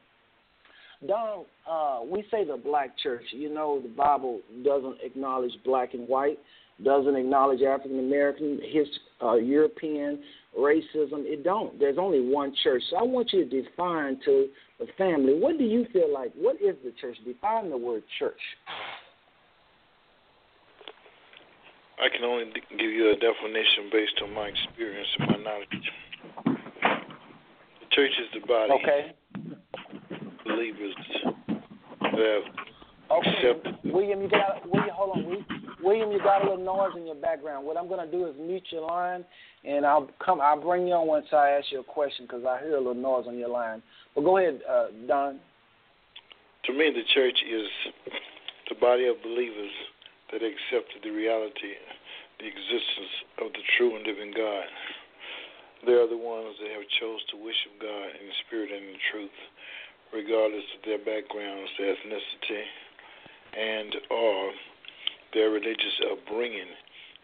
Don, 1.06 1.44
uh, 1.70 2.00
we 2.04 2.24
say 2.30 2.44
the 2.44 2.56
black 2.62 2.98
church. 2.98 3.24
You 3.30 3.52
know, 3.52 3.80
the 3.80 3.88
Bible 3.88 4.40
doesn't 4.64 4.98
acknowledge 5.02 5.52
black 5.64 5.94
and 5.94 6.06
white, 6.08 6.38
doesn't 6.84 7.16
acknowledge 7.16 7.62
African 7.62 7.98
American, 8.00 8.60
his 8.70 8.86
uh, 9.22 9.34
European 9.34 10.22
racism. 10.58 11.24
It 11.24 11.44
don't. 11.44 11.78
There's 11.78 11.98
only 11.98 12.20
one 12.20 12.54
church. 12.62 12.82
So 12.90 12.96
I 12.96 13.02
want 13.02 13.32
you 13.32 13.48
to 13.48 13.62
define 13.62 14.18
to 14.24 14.48
the 14.78 14.86
family. 14.98 15.38
What 15.38 15.58
do 15.58 15.64
you 15.64 15.86
feel 15.92 16.12
like? 16.12 16.32
What 16.34 16.56
is 16.56 16.76
the 16.84 16.92
church? 17.00 17.16
Define 17.24 17.70
the 17.70 17.76
word 17.76 18.02
church. 18.18 18.40
I 21.98 22.08
can 22.14 22.24
only 22.24 22.44
give 22.78 22.90
you 22.90 23.10
a 23.10 23.14
definition 23.14 23.88
based 23.90 24.20
on 24.22 24.34
my 24.34 24.48
experience 24.48 25.08
and 25.18 25.30
my 25.30 25.36
knowledge. 25.38 25.68
The 26.44 27.86
church 27.92 28.12
is 28.20 28.40
the 28.40 28.46
body. 28.46 28.72
Okay. 28.72 29.14
Believers 30.44 30.94
that 31.48 31.62
have 32.02 32.42
okay. 33.18 33.30
accepted. 33.30 33.76
William, 33.84 34.20
you 34.20 34.28
got 34.28 34.68
William. 34.70 34.90
Hold 34.94 35.16
on, 35.16 35.24
William. 35.24 35.46
William, 35.86 36.10
you 36.10 36.18
got 36.18 36.42
a 36.42 36.50
little 36.50 36.64
noise 36.64 36.98
in 36.98 37.06
your 37.06 37.14
background. 37.14 37.64
What 37.64 37.76
I'm 37.76 37.86
going 37.86 38.04
to 38.04 38.10
do 38.10 38.26
is 38.26 38.34
mute 38.36 38.66
your 38.74 38.90
line, 38.90 39.24
and 39.62 39.86
I'll 39.86 40.10
come. 40.18 40.40
I'll 40.40 40.60
bring 40.60 40.88
you 40.88 40.94
on 40.94 41.06
once 41.06 41.26
I 41.30 41.54
ask 41.54 41.70
you 41.70 41.78
a 41.78 41.84
question 41.86 42.26
because 42.26 42.42
I 42.42 42.58
hear 42.58 42.74
a 42.74 42.82
little 42.82 42.98
noise 42.98 43.26
on 43.28 43.38
your 43.38 43.48
line. 43.48 43.80
But 44.12 44.22
go 44.22 44.36
ahead, 44.38 44.58
uh, 44.68 44.86
Don. 45.06 45.38
To 46.66 46.72
me, 46.74 46.90
the 46.90 47.06
church 47.14 47.38
is 47.38 47.70
the 48.68 48.74
body 48.82 49.06
of 49.06 49.14
believers 49.22 49.70
that 50.34 50.42
accepted 50.42 51.06
the 51.06 51.14
reality, 51.14 51.78
the 52.42 52.50
existence 52.50 53.14
of 53.46 53.54
the 53.54 53.62
true 53.78 53.94
and 53.94 54.02
living 54.02 54.34
God. 54.34 54.66
They 55.86 55.94
are 55.94 56.10
the 56.10 56.18
ones 56.18 56.58
that 56.58 56.74
have 56.74 56.82
chose 56.98 57.22
to 57.30 57.38
worship 57.38 57.78
God 57.78 58.10
in 58.10 58.26
spirit 58.42 58.74
and 58.74 58.90
in 58.90 58.98
truth, 59.14 59.38
regardless 60.10 60.66
of 60.74 60.82
their 60.82 60.98
backgrounds, 60.98 61.70
their 61.78 61.94
ethnicity, 61.94 62.66
and 63.54 63.94
or 64.10 64.50
their 65.36 65.50
religious 65.50 66.00
upbringing. 66.10 66.72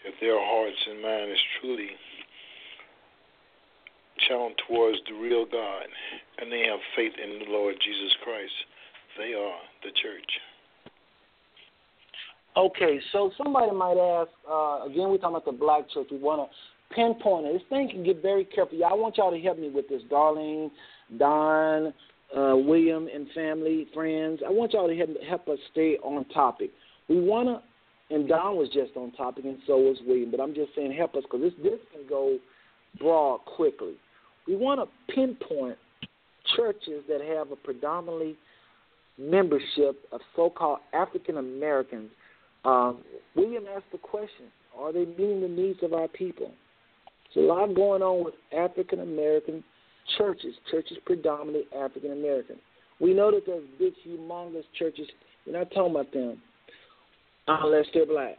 If 0.04 0.20
their 0.20 0.36
hearts 0.36 0.76
and 0.90 1.00
mind 1.00 1.32
is 1.32 1.38
truly 1.60 1.88
channeled 4.28 4.60
towards 4.68 4.98
the 5.08 5.14
real 5.14 5.46
God, 5.46 5.88
and 6.38 6.52
they 6.52 6.68
have 6.68 6.78
faith 6.94 7.12
in 7.16 7.38
the 7.40 7.50
Lord 7.50 7.74
Jesus 7.82 8.12
Christ, 8.22 8.52
they 9.16 9.32
are 9.32 9.58
the 9.82 9.90
church. 10.02 10.30
Okay, 12.54 13.00
so 13.12 13.30
somebody 13.42 13.72
might 13.72 13.96
ask. 13.96 14.28
Uh, 14.48 14.84
again, 14.84 15.08
we're 15.08 15.16
talking 15.16 15.36
about 15.36 15.46
the 15.46 15.52
black 15.52 15.88
church. 15.88 16.08
We 16.10 16.18
want 16.18 16.50
to 16.50 16.94
pinpoint 16.94 17.46
it. 17.46 17.54
This 17.54 17.62
thing 17.70 17.88
can 17.88 18.04
get 18.04 18.20
very 18.20 18.44
careful. 18.44 18.76
Y'all, 18.76 18.90
I 18.90 18.94
want 18.94 19.16
y'all 19.16 19.30
to 19.30 19.40
help 19.40 19.58
me 19.58 19.70
with 19.70 19.88
this, 19.88 20.02
Darlene, 20.10 20.70
Don, 21.18 21.94
uh, 22.36 22.56
William, 22.56 23.08
and 23.12 23.26
family, 23.34 23.86
friends. 23.94 24.40
I 24.46 24.50
want 24.50 24.74
y'all 24.74 24.88
to 24.88 24.96
help, 24.96 25.10
help 25.26 25.48
us 25.48 25.58
stay 25.70 25.96
on 26.02 26.26
topic. 26.26 26.70
We 27.08 27.20
want 27.20 27.48
to, 27.48 27.62
and 28.10 28.28
Don 28.28 28.56
was 28.56 28.68
just 28.68 28.96
on 28.96 29.12
topic, 29.12 29.44
and 29.44 29.58
so 29.66 29.76
was 29.78 29.96
William. 30.06 30.30
But 30.30 30.40
I'm 30.40 30.54
just 30.54 30.74
saying, 30.74 30.92
help 30.92 31.14
us 31.14 31.22
because 31.22 31.40
this 31.40 31.52
this 31.62 31.80
can 31.92 32.06
go 32.08 32.38
broad 32.98 33.38
quickly. 33.56 33.94
We 34.46 34.56
want 34.56 34.80
to 34.80 35.14
pinpoint 35.14 35.78
churches 36.56 37.04
that 37.08 37.20
have 37.20 37.52
a 37.52 37.56
predominantly 37.56 38.36
membership 39.18 40.04
of 40.10 40.20
so-called 40.34 40.80
African 40.92 41.38
Americans. 41.38 42.10
Um, 42.64 42.98
William 43.34 43.64
asked 43.74 43.90
the 43.92 43.98
question: 43.98 44.46
Are 44.78 44.92
they 44.92 45.04
meeting 45.04 45.40
the 45.40 45.48
needs 45.48 45.78
of 45.82 45.92
our 45.92 46.08
people? 46.08 46.52
There's 47.34 47.44
a 47.44 47.48
lot 47.48 47.74
going 47.74 48.02
on 48.02 48.24
with 48.24 48.34
African 48.56 49.00
American 49.00 49.64
churches. 50.18 50.54
Churches 50.70 50.98
predominantly 51.06 51.64
African 51.76 52.12
American. 52.12 52.56
We 53.00 53.14
know 53.14 53.30
that 53.30 53.46
there's 53.46 53.64
big, 53.78 53.94
humongous 54.06 54.64
churches. 54.78 55.08
We're 55.46 55.58
not 55.58 55.70
talking 55.70 55.92
about 55.92 56.12
them 56.12 56.42
Uh, 57.48 57.58
unless 57.62 57.86
they're 57.92 58.06
black, 58.06 58.36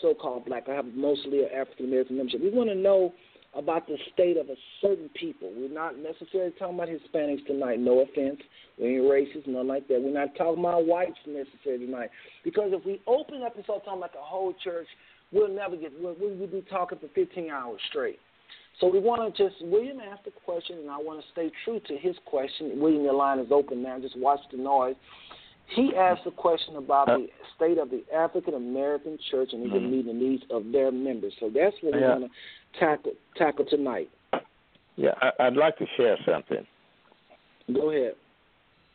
so-called 0.00 0.44
black. 0.44 0.68
I 0.68 0.74
have 0.74 0.86
mostly 0.94 1.40
an 1.40 1.50
African 1.54 1.86
American 1.86 2.16
membership. 2.16 2.40
We 2.40 2.50
want 2.50 2.68
to 2.68 2.76
know 2.76 3.12
about 3.54 3.86
the 3.88 3.96
state 4.12 4.36
of 4.36 4.48
a 4.48 4.54
certain 4.80 5.10
people. 5.14 5.50
We're 5.56 5.72
not 5.72 5.98
necessarily 5.98 6.52
talking 6.58 6.76
about 6.76 6.88
Hispanics 6.88 7.46
tonight. 7.46 7.80
No 7.80 8.00
offense. 8.00 8.40
We 8.78 8.96
ain't 8.96 9.04
racist, 9.04 9.46
nothing 9.46 9.66
like 9.66 9.88
that. 9.88 10.00
We're 10.00 10.12
not 10.12 10.36
talking 10.36 10.62
about 10.62 10.86
whites 10.86 11.18
necessarily 11.26 11.86
tonight. 11.86 12.10
Because 12.44 12.70
if 12.72 12.84
we 12.84 13.00
open 13.06 13.42
up 13.42 13.56
and 13.56 13.64
start 13.64 13.84
talking 13.84 13.98
about 13.98 14.12
the 14.12 14.20
whole 14.20 14.54
church, 14.62 14.86
we'll 15.32 15.48
never 15.48 15.76
get, 15.76 15.92
we'll, 16.00 16.14
we'll 16.20 16.46
be 16.46 16.64
talking 16.70 16.98
for 16.98 17.08
15 17.14 17.50
hours 17.50 17.80
straight. 17.88 18.18
So 18.80 18.86
we 18.86 19.00
want 19.00 19.34
to 19.34 19.42
just, 19.42 19.56
William 19.64 19.98
asked 19.98 20.26
a 20.28 20.40
question, 20.44 20.78
and 20.78 20.90
I 20.90 20.98
want 20.98 21.20
to 21.20 21.26
stay 21.32 21.50
true 21.64 21.80
to 21.88 21.96
his 21.96 22.14
question. 22.26 22.78
William, 22.78 23.02
your 23.02 23.14
line 23.14 23.40
is 23.40 23.48
open 23.50 23.82
now. 23.82 23.98
Just 23.98 24.16
watch 24.16 24.40
the 24.52 24.58
noise. 24.58 24.94
He 25.74 25.92
asked 25.94 26.22
a 26.26 26.30
question 26.30 26.76
about 26.76 27.06
the 27.06 27.26
state 27.54 27.78
of 27.78 27.90
the 27.90 28.02
African 28.14 28.54
American 28.54 29.18
church 29.30 29.50
and 29.52 29.70
mm-hmm. 29.70 29.90
meeting 29.90 30.06
the 30.06 30.12
needs 30.12 30.42
of 30.50 30.72
their 30.72 30.90
members. 30.90 31.34
So 31.40 31.50
that's 31.54 31.76
what 31.82 31.94
we're 31.94 32.00
going 32.00 32.22
to 32.22 32.80
tackle 32.80 33.12
tackle 33.36 33.66
tonight. 33.66 34.08
Yeah, 34.96 35.12
I, 35.38 35.44
would 35.44 35.56
like 35.56 35.76
to 35.78 35.86
share 35.96 36.16
something. 36.26 36.66
Go 37.72 37.90
ahead. 37.90 38.14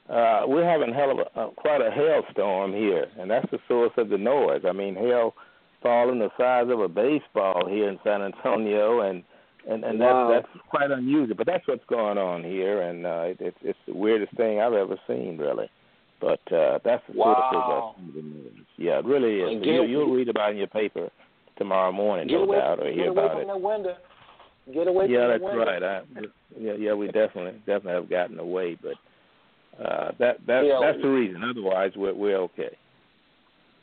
Uh, 0.09 0.41
we're 0.47 0.69
having 0.69 0.93
hell 0.93 1.11
of 1.11 1.19
a, 1.19 1.39
uh, 1.39 1.47
quite 1.51 1.79
a 1.79 1.89
hailstorm 1.89 2.73
here, 2.73 3.07
and 3.17 3.31
that's 3.31 3.49
the 3.51 3.59
source 3.69 3.93
of 3.95 4.09
the 4.09 4.17
noise. 4.17 4.63
I 4.67 4.73
mean, 4.73 4.95
hail 4.95 5.33
falling 5.81 6.19
the 6.19 6.29
size 6.37 6.67
of 6.69 6.81
a 6.81 6.89
baseball 6.89 7.67
here 7.69 7.87
in 7.87 7.99
San 8.03 8.21
Antonio, 8.21 9.01
and 9.01 9.23
and 9.69 9.85
and 9.85 9.99
wow. 9.99 10.29
that's 10.29 10.45
that's 10.53 10.65
quite 10.69 10.91
unusual. 10.91 11.37
But 11.37 11.47
that's 11.47 11.65
what's 11.67 11.85
going 11.85 12.17
on 12.17 12.43
here, 12.43 12.81
and 12.81 13.05
uh, 13.05 13.21
it, 13.27 13.37
it's 13.39 13.57
it's 13.61 13.79
the 13.87 13.93
weirdest 13.93 14.35
thing 14.35 14.59
I've 14.59 14.73
ever 14.73 14.97
seen, 15.07 15.37
really. 15.37 15.69
But 16.23 16.55
uh, 16.55 16.79
that's 16.85 17.03
the 17.11 17.17
wow. 17.17 17.51
sort 17.51 18.07
of 18.07 18.13
thing 18.13 18.65
Yeah, 18.77 18.99
it 18.99 19.05
really 19.05 19.41
is. 19.41 19.65
you, 19.65 19.83
you'll 19.83 20.13
read 20.13 20.29
about 20.29 20.49
it 20.49 20.51
in 20.53 20.57
your 20.59 20.67
paper 20.67 21.09
tomorrow 21.57 21.91
morning, 21.91 22.29
get 22.29 22.35
no 22.35 22.43
away, 22.43 22.57
doubt, 22.57 22.79
or 22.79 22.89
hear 22.89 23.11
about 23.11 23.25
it. 23.25 23.27
Get 23.27 23.33
away 23.33 23.43
from 23.43 23.61
the 23.61 23.67
window. 23.67 23.95
Get 24.73 24.87
away 24.87 25.05
yeah, 25.09 25.19
from 25.19 25.27
that's 25.27 25.39
the 25.41 25.45
window. 25.45 25.65
right. 25.65 25.83
I, 25.83 26.01
yeah, 26.57 26.73
yeah, 26.79 26.93
we 26.93 27.07
definitely 27.07 27.59
definitely 27.67 27.91
have 27.91 28.09
gotten 28.09 28.39
away, 28.39 28.77
but 28.81 29.83
uh, 29.83 30.11
that 30.19 30.37
that's 30.47 30.65
yeah, 30.65 30.79
that's 30.81 31.01
the 31.01 31.09
reason. 31.09 31.43
Otherwise, 31.43 31.91
we're 31.97 32.13
we're 32.13 32.37
okay. 32.37 32.77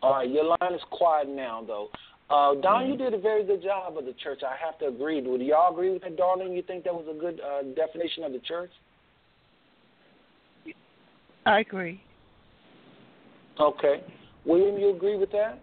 All 0.01 0.15
right, 0.15 0.31
your 0.31 0.45
line 0.45 0.75
is 0.75 0.81
quiet 0.91 1.29
now, 1.29 1.63
though. 1.67 1.89
Uh, 2.31 2.55
Don, 2.63 2.85
mm-hmm. 2.85 2.93
you 2.93 2.97
did 2.97 3.13
a 3.13 3.19
very 3.19 3.45
good 3.45 3.63
job 3.63 3.99
of 3.99 4.07
the 4.07 4.15
church. 4.23 4.41
I 4.43 4.57
have 4.65 4.79
to 4.79 4.87
agree. 4.87 5.21
Do 5.21 5.37
y'all 5.45 5.75
agree 5.75 5.91
with 5.91 6.01
that, 6.03 6.17
darling? 6.17 6.55
You 6.55 6.63
think 6.63 6.85
that 6.85 6.95
was 6.95 7.05
a 7.15 7.21
good 7.21 7.39
uh, 7.41 7.65
definition 7.75 8.25
of 8.25 8.33
the 8.33 8.39
church? 8.39 8.71
I 11.45 11.61
agree. 11.61 12.01
Okay. 13.61 14.03
William, 14.45 14.79
you 14.79 14.95
agree 14.95 15.17
with 15.17 15.31
that? 15.33 15.61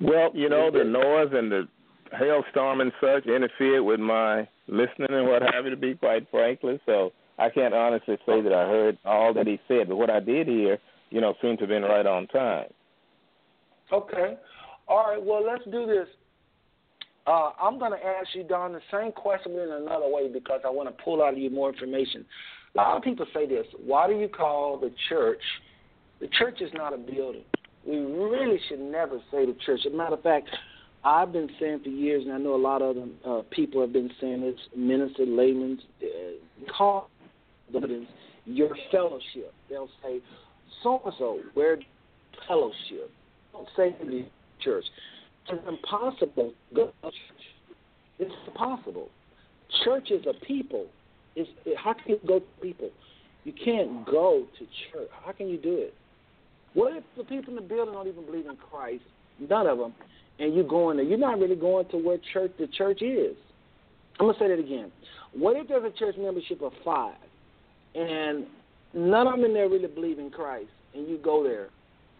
Well, 0.00 0.30
you 0.34 0.48
know, 0.48 0.70
the 0.70 0.84
noise 0.84 1.30
and 1.32 1.50
the 1.50 1.68
hailstorm 2.18 2.80
and 2.80 2.92
such 3.00 3.26
interfered 3.26 3.82
with 3.82 3.98
my 3.98 4.46
listening 4.68 5.08
and 5.10 5.26
what 5.26 5.42
have 5.42 5.64
you, 5.64 5.70
to 5.70 5.76
be 5.76 5.94
quite 5.94 6.28
frankly. 6.30 6.78
So 6.84 7.12
I 7.38 7.48
can't 7.48 7.74
honestly 7.74 8.18
say 8.26 8.42
that 8.42 8.52
I 8.52 8.66
heard 8.68 8.98
all 9.04 9.32
that 9.34 9.46
he 9.46 9.58
said, 9.68 9.88
but 9.88 9.96
what 9.96 10.10
I 10.10 10.20
did 10.20 10.46
hear, 10.48 10.78
you 11.10 11.20
know, 11.20 11.34
seemed 11.40 11.58
to 11.58 11.62
have 11.62 11.70
been 11.70 11.82
right 11.82 12.06
on 12.06 12.26
time. 12.26 12.68
Okay. 13.92 14.36
All 14.88 15.08
right. 15.08 15.22
Well, 15.22 15.44
let's 15.44 15.64
do 15.64 15.86
this. 15.86 16.08
Uh, 17.26 17.50
I'm 17.60 17.78
going 17.78 17.90
to 17.90 18.06
ask 18.06 18.28
you, 18.34 18.44
Don, 18.44 18.72
the 18.72 18.80
same 18.92 19.12
question 19.12 19.52
in 19.52 19.70
another 19.70 20.06
way 20.08 20.28
because 20.28 20.60
I 20.64 20.70
want 20.70 20.88
to 20.88 21.02
pull 21.02 21.22
out 21.22 21.32
of 21.32 21.38
you 21.38 21.50
more 21.50 21.72
information. 21.72 22.24
A 22.74 22.78
lot 22.78 22.96
of 22.96 23.02
people 23.02 23.26
say 23.32 23.46
this 23.46 23.66
Why 23.84 24.06
do 24.06 24.14
you 24.14 24.28
call 24.28 24.78
the 24.78 24.92
church 25.08 25.40
the 26.20 26.28
church 26.28 26.60
is 26.60 26.70
not 26.74 26.92
a 26.92 26.96
building. 26.96 27.44
We 27.86 27.98
really 27.98 28.58
should 28.68 28.80
never 28.80 29.18
say 29.30 29.46
the 29.46 29.56
church. 29.64 29.80
As 29.86 29.92
a 29.92 29.96
matter 29.96 30.14
of 30.14 30.22
fact, 30.22 30.48
I've 31.04 31.32
been 31.32 31.48
saying 31.60 31.80
for 31.84 31.88
years, 31.88 32.24
and 32.24 32.32
I 32.32 32.38
know 32.38 32.54
a 32.54 32.56
lot 32.56 32.82
of 32.82 32.96
them, 32.96 33.14
uh, 33.24 33.42
people 33.50 33.80
have 33.80 33.92
been 33.92 34.10
saying 34.20 34.40
this, 34.40 34.56
minister, 34.76 35.24
laymen, 35.24 35.78
uh, 36.02 36.72
call 36.76 37.10
buildings 37.70 38.08
your 38.44 38.70
fellowship. 38.90 39.52
They'll 39.68 39.90
say, 40.02 40.20
so 40.82 41.00
and 41.04 41.14
so, 41.18 41.40
we're 41.54 41.78
fellowship. 42.48 43.10
Don't 43.52 43.68
say 43.76 43.94
the 44.00 44.26
church. 44.60 44.84
It's 45.48 45.62
impossible 45.68 46.52
go 46.74 46.86
to 46.86 46.92
church. 47.02 47.14
It's 48.18 48.34
impossible. 48.46 49.08
Church 49.84 50.10
is 50.10 50.24
a 50.26 50.44
people. 50.44 50.86
It's, 51.34 51.50
how 51.76 51.92
can 51.92 52.02
you 52.06 52.20
go 52.26 52.38
to 52.40 52.46
people? 52.62 52.90
You 53.44 53.52
can't 53.52 54.04
go 54.06 54.46
to 54.58 54.64
church. 54.92 55.08
How 55.24 55.32
can 55.32 55.48
you 55.48 55.58
do 55.58 55.74
it? 55.74 55.94
What 56.76 56.94
if 56.94 57.04
the 57.16 57.24
people 57.24 57.48
in 57.48 57.54
the 57.54 57.62
building 57.62 57.94
don't 57.94 58.06
even 58.06 58.26
believe 58.26 58.44
in 58.44 58.56
Christ? 58.56 59.02
None 59.40 59.66
of 59.66 59.78
them. 59.78 59.94
And 60.38 60.54
you 60.54 60.62
going 60.62 60.98
there. 60.98 61.06
You're 61.06 61.16
not 61.16 61.38
really 61.38 61.56
going 61.56 61.88
to 61.88 61.96
where 61.96 62.18
church 62.34 62.52
the 62.58 62.66
church 62.66 63.00
is. 63.00 63.34
I'm 64.20 64.26
gonna 64.26 64.38
say 64.38 64.48
that 64.48 64.58
again. 64.58 64.92
What 65.32 65.56
if 65.56 65.68
there's 65.68 65.90
a 65.90 65.98
church 65.98 66.16
membership 66.18 66.60
of 66.60 66.72
five, 66.84 67.16
and 67.94 68.44
none 68.92 69.26
of 69.26 69.36
them 69.36 69.46
in 69.46 69.54
there 69.54 69.70
really 69.70 69.86
believe 69.86 70.18
in 70.18 70.28
Christ, 70.28 70.68
and 70.94 71.08
you 71.08 71.16
go 71.16 71.42
there? 71.42 71.68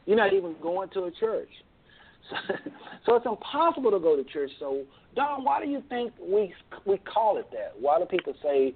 You're 0.07 0.17
not 0.17 0.33
even 0.33 0.57
going 0.63 0.89
to 0.91 1.05
a 1.05 1.11
church. 1.11 1.51
So, 2.31 2.37
so 3.05 3.15
it's 3.17 3.27
impossible 3.27 3.91
to 3.91 3.99
go 3.99 4.17
to 4.17 4.25
church. 4.25 4.53
So, 4.59 4.85
Don, 5.15 5.45
why 5.45 5.63
do 5.63 5.71
you 5.71 5.83
think 5.91 6.15
we 6.19 6.55
we 6.87 6.97
call 6.97 7.37
it 7.37 7.51
that? 7.53 7.75
Why 7.79 7.99
do 7.99 8.07
people 8.07 8.33
say 8.43 8.75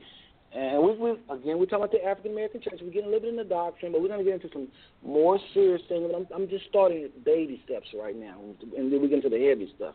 and 0.52 0.82
we, 0.82 0.96
we 0.96 1.10
again, 1.30 1.58
we're 1.58 1.66
talking 1.66 1.84
about 1.84 1.92
the 1.92 2.04
African 2.04 2.32
American 2.32 2.60
church. 2.60 2.80
We're 2.82 2.90
getting 2.90 3.08
a 3.08 3.12
little 3.12 3.20
bit 3.20 3.30
in 3.30 3.36
the 3.36 3.44
doctrine, 3.44 3.92
but 3.92 4.02
we're 4.02 4.08
going 4.08 4.18
to 4.18 4.24
get 4.24 4.34
into 4.34 4.50
some 4.52 4.68
more 5.04 5.38
serious 5.54 5.82
things. 5.88 6.10
I'm, 6.14 6.26
I'm 6.34 6.48
just 6.48 6.64
starting 6.68 7.08
baby 7.24 7.62
steps 7.64 7.86
right 7.94 8.16
now, 8.16 8.38
and 8.76 8.92
then 8.92 9.00
we 9.00 9.08
get 9.08 9.24
into 9.24 9.28
the 9.28 9.38
heavy 9.38 9.72
stuff. 9.76 9.94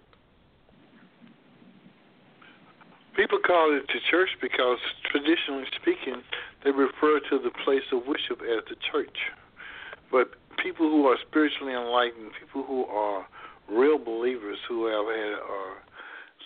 People 3.16 3.40
call 3.40 3.76
it 3.76 3.88
the 3.88 4.00
church 4.12 4.30
because, 4.42 4.78
traditionally 5.10 5.64
speaking, 5.82 6.22
they 6.64 6.72
refer 6.72 7.20
to 7.32 7.40
the 7.40 7.52
place 7.64 7.84
of 7.92 8.06
worship 8.08 8.42
as 8.44 8.64
the 8.68 8.76
church. 8.92 9.16
But 10.12 10.36
people 10.62 10.90
who 10.90 11.08
are 11.08 11.18
spiritually 11.28 11.74
enlightened, 11.74 12.32
people 12.40 12.64
who 12.64 12.86
are 12.86 13.26
real 13.70 13.98
believers 13.98 14.58
who 14.68 14.88
have 14.88 15.08
had, 15.08 15.34
uh, 15.40 15.76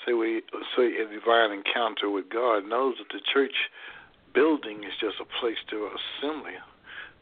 say, 0.06 0.14
we 0.14 0.42
say, 0.78 0.94
a 0.98 1.10
divine 1.10 1.52
encounter 1.52 2.10
with 2.10 2.30
God, 2.30 2.70
knows 2.70 2.96
that 3.00 3.10
the 3.12 3.22
church 3.34 3.54
building 4.34 4.84
is 4.84 4.94
just 5.00 5.16
a 5.20 5.28
place 5.40 5.58
to 5.70 5.90
assembly, 5.90 6.54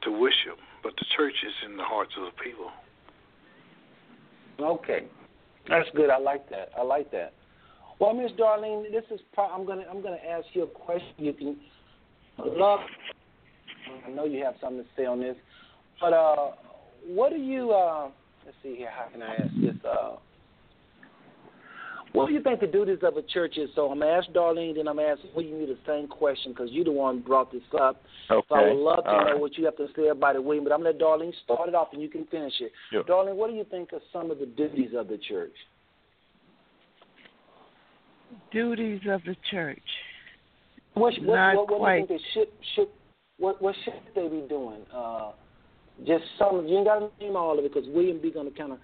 to 0.03 0.11
worship, 0.11 0.57
but 0.83 0.93
the 0.97 1.05
church 1.15 1.35
is 1.45 1.53
in 1.65 1.77
the 1.77 1.83
hearts 1.83 2.11
of 2.17 2.25
the 2.25 2.43
people. 2.43 2.71
Okay, 4.59 5.05
that's 5.67 5.87
good. 5.95 6.09
I 6.09 6.17
like 6.17 6.49
that. 6.49 6.69
I 6.77 6.81
like 6.81 7.11
that. 7.11 7.33
Well, 7.99 8.13
Miss 8.13 8.31
Darlene, 8.33 8.91
this 8.91 9.03
is 9.11 9.19
pro- 9.33 9.49
I'm 9.49 9.65
gonna 9.65 9.83
I'm 9.89 10.01
gonna 10.01 10.17
ask 10.27 10.45
you 10.53 10.63
a 10.63 10.67
question. 10.67 11.13
You 11.17 11.33
can 11.33 11.57
love. 12.37 12.79
I 14.05 14.09
know 14.09 14.25
you 14.25 14.43
have 14.43 14.55
something 14.61 14.83
to 14.83 14.89
say 14.95 15.05
on 15.05 15.19
this, 15.19 15.35
but 15.99 16.13
uh, 16.13 16.51
what 17.05 17.31
do 17.31 17.37
you? 17.37 17.71
Uh, 17.71 18.09
let's 18.45 18.57
see 18.63 18.75
here. 18.75 18.89
How 18.91 19.09
can 19.11 19.21
I 19.21 19.35
ask 19.35 19.53
this? 19.61 19.75
Uh, 19.85 20.17
what 22.17 22.27
do 22.29 22.33
you 22.33 22.41
think 22.41 22.59
the 22.59 22.67
duties 22.67 22.99
of 23.03 23.15
a 23.15 23.21
church 23.21 23.57
is? 23.57 23.69
So 23.75 23.91
I'm 23.91 23.99
going 23.99 24.11
to 24.11 24.17
ask 24.17 24.29
Darlene, 24.35 24.75
then 24.75 24.87
I'm 24.87 24.95
going 24.95 25.15
to 25.15 25.21
ask 25.23 25.35
William 25.35 25.61
you 25.61 25.67
the 25.67 25.77
same 25.85 26.07
question 26.07 26.51
because 26.51 26.69
you're 26.71 26.85
the 26.85 26.91
one 26.91 27.17
who 27.17 27.23
brought 27.23 27.51
this 27.51 27.61
up. 27.79 28.01
Okay. 28.31 28.45
So 28.49 28.55
I 28.55 28.63
would 28.63 28.77
love 28.77 29.03
to 29.03 29.09
All 29.09 29.19
know 29.19 29.31
right. 29.33 29.39
what 29.39 29.57
you 29.57 29.65
have 29.65 29.77
to 29.77 29.87
say 29.95 30.07
about 30.07 30.35
it, 30.35 30.43
William. 30.43 30.63
But 30.63 30.73
I'm 30.73 30.81
going 30.81 30.97
to 30.97 31.05
let 31.05 31.19
Darlene 31.19 31.31
start 31.43 31.69
it 31.69 31.75
off 31.75 31.89
and 31.93 32.01
you 32.01 32.09
can 32.09 32.25
finish 32.25 32.53
it. 32.59 32.71
Sure. 32.91 33.03
Darlene, 33.03 33.35
what 33.35 33.49
do 33.49 33.55
you 33.55 33.65
think 33.65 33.93
are 33.93 34.01
some 34.11 34.31
of 34.31 34.39
the 34.39 34.47
duties 34.47 34.91
of 34.97 35.07
the 35.07 35.19
church? 35.29 35.53
Duties 38.51 39.01
of 39.09 39.21
the 39.23 39.35
church. 39.51 39.79
What, 40.95 41.13
what, 41.21 41.35
Not 41.35 41.55
what, 41.55 41.69
what 41.69 41.79
quite. 41.79 41.95
do 41.95 42.01
you 42.01 42.07
think 42.07 42.21
they 42.21 42.39
should, 42.39 42.47
should 42.75 42.87
what, 43.37 43.61
what 43.61 43.75
should 43.85 43.93
they 44.15 44.27
be 44.27 44.43
doing? 44.49 44.81
Uh, 44.93 45.31
just 46.05 46.23
some, 46.37 46.65
you 46.67 46.77
ain't 46.77 46.87
got 46.87 46.99
to 46.99 47.09
name 47.19 47.35
all 47.35 47.57
of 47.57 47.65
it 47.65 47.73
because 47.73 47.87
William 47.89 48.19
be 48.21 48.31
going 48.31 48.51
to 48.51 48.57
kind 48.57 48.71
of 48.71 48.79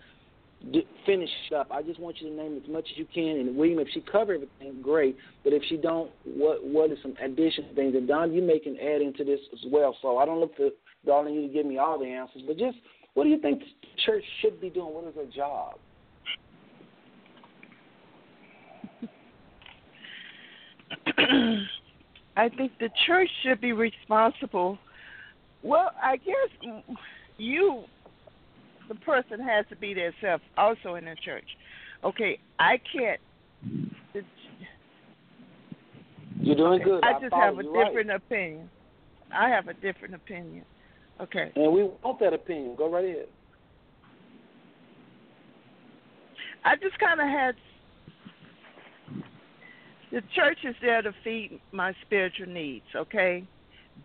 finish 1.06 1.30
up. 1.56 1.68
I 1.72 1.82
just 1.82 2.00
want 2.00 2.22
you 2.22 2.30
to 2.30 2.36
name 2.36 2.60
as 2.64 2.70
much 2.70 2.86
as 2.92 2.98
you 2.98 3.06
can. 3.14 3.38
And 3.40 3.56
William, 3.56 3.80
if 3.80 3.88
she 3.94 4.02
cover 4.02 4.34
everything, 4.34 4.82
great. 4.82 5.18
But 5.44 5.54
if 5.54 5.64
she 5.68 5.78
don't, 5.78 6.10
what 6.24 6.64
what 6.66 6.92
are 6.92 6.98
some 7.02 7.16
additional 7.22 7.74
things? 7.76 7.96
And 7.96 8.08
Don, 8.08 8.34
you 8.34 8.42
may 8.42 8.60
can 8.60 8.78
add 8.78 9.02
into 9.02 9.24
this 9.24 9.40
as 9.52 9.60
well. 9.72 9.96
So 10.02 10.18
I 10.18 10.26
don't 10.26 10.40
look 10.40 10.56
for 10.56 10.70
darling 11.06 11.34
you 11.36 11.48
to 11.48 11.54
give 11.54 11.66
me 11.66 11.78
all 11.78 12.00
the 12.00 12.06
answers, 12.06 12.44
but 12.48 12.58
just 12.58 12.78
what 13.14 13.26
do 13.26 13.30
you 13.30 13.40
think 13.40 13.60
the 13.60 13.66
church 14.06 14.24
should 14.42 14.60
be 14.62 14.70
doing? 14.70 14.94
What 14.94 15.08
is 15.08 15.16
their 15.16 15.26
job? 15.26 15.78
I 22.36 22.50
think 22.50 22.72
the 22.80 22.90
church 23.06 23.30
should 23.44 23.62
be 23.62 23.74
responsible. 23.74 24.80
Well, 25.62 25.92
I 26.02 26.18
guess 26.18 26.50
you, 27.38 27.84
the 28.88 28.96
person, 28.96 29.40
has 29.40 29.66
to 29.70 29.76
be 29.76 29.94
their 29.94 30.14
self 30.22 30.42
also 30.58 30.96
in 30.96 31.06
the 31.06 31.16
church. 31.24 31.48
Okay, 32.04 32.40
I 32.60 32.80
can't. 32.92 33.20
You're 36.40 36.56
doing 36.56 36.82
okay, 36.82 36.84
good. 36.84 37.04
I, 37.04 37.14
I 37.14 37.22
just 37.22 37.34
have 37.34 37.58
a 37.58 37.64
different 37.64 38.10
right. 38.10 38.16
opinion. 38.16 38.70
I 39.34 39.50
have 39.50 39.68
a 39.68 39.74
different 39.74 40.14
opinion. 40.14 40.66
Okay. 41.22 41.52
And 41.56 41.72
we 41.72 41.84
want 41.84 42.20
that 42.20 42.34
opinion. 42.34 42.76
Go 42.76 42.90
right 42.90 43.06
ahead. 43.06 43.28
I 46.66 46.76
just 46.76 46.98
kind 47.00 47.20
of 47.20 47.28
had 47.28 47.56
the 50.12 50.22
church 50.36 50.60
is 50.64 50.76
there 50.82 51.02
to 51.02 51.12
feed 51.24 51.60
my 51.72 51.94
spiritual 52.06 52.48
needs, 52.48 52.86
okay? 52.96 53.44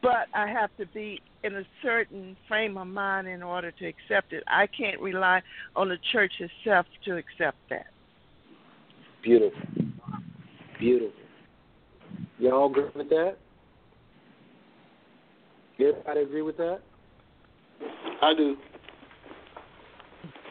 But 0.02 0.28
I 0.34 0.46
have 0.46 0.70
to 0.78 0.86
be 0.86 1.20
in 1.42 1.56
a 1.56 1.62
certain 1.82 2.36
frame 2.46 2.76
of 2.76 2.86
mind 2.86 3.26
in 3.26 3.42
order 3.42 3.70
to 3.72 3.86
accept 3.86 4.32
it. 4.32 4.44
I 4.46 4.66
can't 4.66 5.00
rely 5.00 5.42
on 5.74 5.88
the 5.88 5.98
church 6.12 6.32
itself 6.38 6.86
to 7.04 7.16
accept 7.16 7.56
that. 7.70 7.86
Beautiful. 9.22 9.60
Beautiful. 10.78 11.12
Y'all 12.38 12.70
agree 12.70 12.84
with 12.94 13.08
that? 13.08 13.36
Everybody 15.80 16.20
agree 16.20 16.42
with 16.42 16.56
that? 16.56 16.80
I 18.22 18.34
do. 18.34 18.56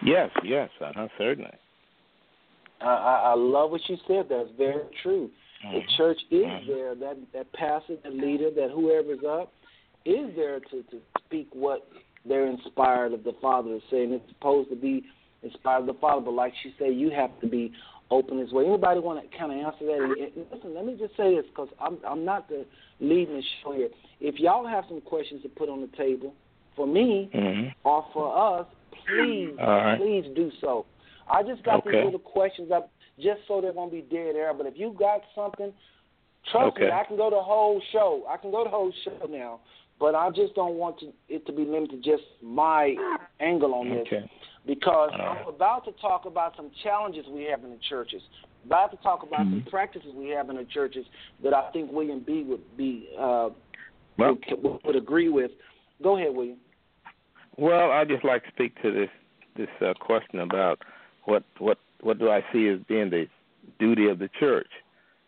Yes, 0.03 0.29
yes, 0.43 0.69
uh-huh, 0.79 1.07
certainly. 1.17 1.51
I, 2.81 2.85
I, 2.85 3.31
I 3.31 3.33
love 3.35 3.71
what 3.71 3.81
you 3.89 3.97
said. 4.07 4.27
That's 4.29 4.49
very 4.57 4.83
true. 5.03 5.29
Mm-hmm. 5.65 5.75
The 5.75 5.81
church 5.97 6.17
is 6.31 6.43
mm-hmm. 6.43 6.67
there. 6.67 6.95
That 6.95 7.17
that 7.33 7.53
pastor, 7.53 7.95
that 8.03 8.13
leader, 8.13 8.49
that 8.51 8.71
whoever's 8.71 9.23
up, 9.27 9.51
is 10.05 10.35
there 10.35 10.59
to 10.59 10.83
to 10.83 10.99
speak 11.25 11.47
what 11.51 11.87
they're 12.25 12.47
inspired 12.47 13.13
of 13.13 13.23
the 13.23 13.33
Father 13.41 13.69
to 13.69 13.79
say, 13.89 14.03
and 14.03 14.13
it's 14.13 14.29
supposed 14.29 14.69
to 14.69 14.75
be 14.75 15.03
inspired 15.43 15.81
of 15.81 15.87
the 15.87 15.93
Father. 16.01 16.21
But 16.21 16.33
like 16.33 16.53
she 16.63 16.73
said, 16.77 16.95
you 16.95 17.09
have 17.11 17.39
to 17.41 17.47
be 17.47 17.71
open 18.11 18.39
as 18.39 18.49
well. 18.51 18.65
Anybody 18.65 18.99
want 18.99 19.19
to 19.29 19.37
kind 19.37 19.51
of 19.51 19.57
answer 19.57 19.85
that? 19.85 20.31
And 20.35 20.45
listen, 20.51 20.73
let 20.73 20.85
me 20.85 20.95
just 20.97 21.15
say 21.17 21.35
this 21.35 21.45
because 21.49 21.69
I'm 21.79 21.97
I'm 22.07 22.23
not 22.23 22.47
the 22.49 22.65
leading 22.99 23.35
the 23.35 23.43
show 23.63 23.73
here. 23.73 23.89
If 24.19 24.39
y'all 24.39 24.67
have 24.67 24.85
some 24.87 25.01
questions 25.01 25.43
to 25.43 25.49
put 25.49 25.69
on 25.69 25.81
the 25.81 25.97
table 25.97 26.33
for 26.75 26.87
me 26.87 27.29
mm-hmm. 27.33 27.69
or 27.83 28.05
for 28.13 28.59
us, 28.59 28.67
please 29.05 29.53
right. 29.57 29.97
please 29.97 30.25
do 30.35 30.51
so. 30.61 30.85
I 31.29 31.43
just 31.43 31.63
got 31.63 31.79
okay. 31.79 31.91
these 31.91 32.05
little 32.05 32.19
questions 32.19 32.71
up 32.71 32.89
just 33.19 33.41
so 33.47 33.61
they 33.61 33.71
won't 33.71 33.91
be 33.91 34.01
dead 34.01 34.35
air. 34.35 34.53
But 34.53 34.67
if 34.67 34.73
you 34.77 34.95
got 34.97 35.21
something, 35.35 35.73
trust 36.51 36.77
okay. 36.77 36.85
me, 36.85 36.91
I 36.91 37.03
can 37.05 37.17
go 37.17 37.29
the 37.29 37.41
whole 37.41 37.81
show. 37.91 38.23
I 38.29 38.37
can 38.37 38.51
go 38.51 38.63
the 38.63 38.69
whole 38.69 38.91
show 39.03 39.27
now. 39.29 39.59
But 39.99 40.13
I 40.13 40.29
just 40.29 40.53
don't 40.53 40.75
want 40.75 40.99
to, 40.99 41.11
it 41.27 41.45
to 41.47 41.51
be 41.51 41.65
limited 41.65 42.03
to 42.03 42.11
just 42.11 42.23
my 42.43 42.95
angle 43.39 43.73
on 43.73 43.89
this 43.89 44.05
okay. 44.07 44.29
because 44.65 45.09
right. 45.17 45.41
I'm 45.41 45.47
about 45.47 45.85
to 45.85 45.91
talk 45.93 46.25
about 46.25 46.55
some 46.55 46.69
challenges 46.83 47.25
we 47.31 47.43
have 47.45 47.63
in 47.63 47.71
the 47.71 47.79
churches. 47.89 48.21
About 48.65 48.91
to 48.91 48.97
talk 48.97 49.23
about 49.23 49.41
mm-hmm. 49.41 49.61
some 49.61 49.71
practices 49.71 50.09
we 50.13 50.29
have 50.29 50.49
in 50.51 50.57
the 50.57 50.65
churches 50.65 51.05
that 51.43 51.53
I 51.53 51.71
think 51.71 51.91
William 51.91 52.23
B 52.25 52.43
would 52.43 52.77
be 52.77 53.09
uh, 53.17 53.49
well, 54.19 54.37
would, 54.63 54.79
would 54.85 54.95
agree 54.95 55.29
with. 55.29 55.51
Go 56.03 56.17
ahead, 56.17 56.35
William. 56.35 56.57
Well, 57.57 57.91
I'd 57.91 58.07
just 58.07 58.23
like 58.23 58.43
to 58.43 58.49
speak 58.51 58.79
to 58.83 58.91
this 58.91 59.09
this 59.55 59.69
uh, 59.81 59.93
question 59.99 60.41
about 60.41 60.79
what 61.25 61.43
what 61.57 61.79
what 62.07 62.19
do 62.19 62.29
I 62.29 62.41
see 62.53 62.69
as 62.69 62.79
being 62.87 63.09
the 63.09 63.27
duty 63.79 64.07
of 64.07 64.17
the 64.17 64.29
church, 64.39 64.69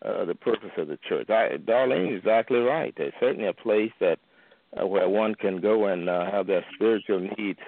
uh, 0.02 0.24
the 0.24 0.34
purpose 0.34 0.70
of 0.78 0.88
the 0.88 0.98
church. 1.06 1.28
I, 1.28 1.58
Darlene 1.58 2.12
is 2.12 2.20
exactly 2.20 2.58
right. 2.58 2.94
There's 2.96 3.12
certainly 3.20 3.48
a 3.48 3.52
place 3.52 3.92
that 4.00 4.18
uh, 4.80 4.86
where 4.86 5.06
one 5.06 5.34
can 5.34 5.60
go 5.60 5.84
and 5.88 6.08
uh, 6.08 6.30
have 6.30 6.46
their 6.46 6.64
spiritual 6.74 7.20
needs 7.36 7.58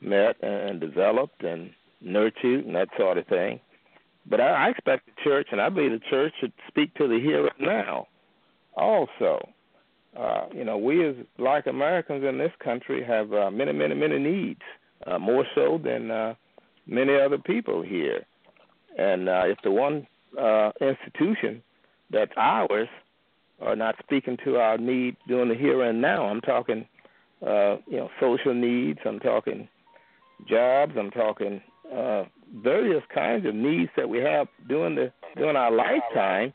met 0.00 0.42
and 0.42 0.80
developed 0.80 1.44
and 1.44 1.70
nurtured 2.00 2.64
and 2.64 2.74
that 2.74 2.88
sort 2.96 3.18
of 3.18 3.26
thing. 3.26 3.60
But 4.24 4.40
I, 4.40 4.68
I 4.68 4.68
expect 4.70 5.04
the 5.04 5.22
church, 5.22 5.48
and 5.52 5.60
I 5.60 5.68
believe 5.68 5.90
the 5.90 6.00
church 6.08 6.32
should 6.40 6.54
speak 6.66 6.94
to 6.94 7.06
the 7.06 7.20
here 7.20 7.46
and 7.46 7.66
now. 7.66 8.06
Also, 8.74 9.46
uh, 10.18 10.46
you 10.50 10.64
know, 10.64 10.78
we 10.78 11.06
as 11.06 11.14
like 11.36 11.66
Americans 11.66 12.24
in 12.24 12.38
this 12.38 12.52
country 12.58 13.04
have 13.04 13.34
uh, 13.34 13.50
many, 13.50 13.72
many, 13.72 13.94
many 13.94 14.18
needs, 14.18 14.62
uh, 15.06 15.18
more 15.18 15.44
so 15.54 15.78
than 15.84 16.10
uh, 16.10 16.34
many 16.86 17.14
other 17.14 17.38
people 17.38 17.82
here. 17.82 18.24
And 18.98 19.28
uh, 19.28 19.42
if 19.46 19.58
the 19.62 19.70
one 19.70 20.06
uh, 20.40 20.70
institution 20.80 21.62
that's 22.10 22.32
ours 22.36 22.88
are 23.60 23.76
not 23.76 23.96
speaking 24.02 24.36
to 24.44 24.56
our 24.56 24.78
need 24.78 25.16
during 25.28 25.48
the 25.48 25.54
here 25.54 25.82
and 25.82 26.00
now, 26.00 26.26
I'm 26.26 26.40
talking, 26.40 26.86
uh, 27.44 27.76
you 27.86 27.96
know, 27.96 28.10
social 28.20 28.54
needs. 28.54 28.98
I'm 29.04 29.20
talking 29.20 29.68
jobs. 30.48 30.92
I'm 30.98 31.10
talking 31.10 31.60
uh, 31.94 32.24
various 32.62 33.02
kinds 33.14 33.46
of 33.46 33.54
needs 33.54 33.90
that 33.96 34.08
we 34.08 34.18
have 34.18 34.48
during 34.68 34.94
the 34.94 35.12
during 35.36 35.56
our 35.56 35.70
lifetime. 35.70 36.52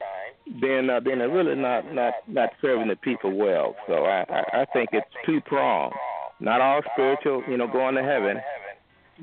Then, 0.61 0.89
uh, 0.89 0.99
then 0.99 1.19
they're 1.19 1.29
really 1.29 1.55
not 1.55 1.93
not 1.93 2.13
not 2.27 2.49
serving 2.61 2.87
the 2.87 2.95
people 2.95 3.35
well. 3.35 3.75
So 3.87 4.05
I 4.05 4.25
I, 4.29 4.61
I 4.61 4.65
think 4.73 4.89
it's 4.93 5.07
two 5.25 5.41
pronged. 5.41 5.93
Not 6.41 6.61
all 6.61 6.81
spiritual, 6.93 7.43
you 7.49 7.57
know, 7.57 7.67
going 7.67 7.95
to 7.95 8.03
heaven, 8.03 8.39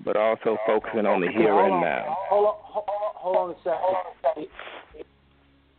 but 0.05 0.17
also 0.17 0.57
focusing 0.67 1.07
on 1.07 1.21
the 1.21 1.29
here 1.29 1.53
hold 1.53 1.65
and 1.65 1.75
on, 1.75 1.81
now. 1.81 2.17
Hold 2.29 2.47
on, 2.47 2.55
hold 2.63 2.85
on, 2.89 3.13
hold 3.15 3.37
on 3.37 3.51
a 3.51 3.55
second. 4.35 4.49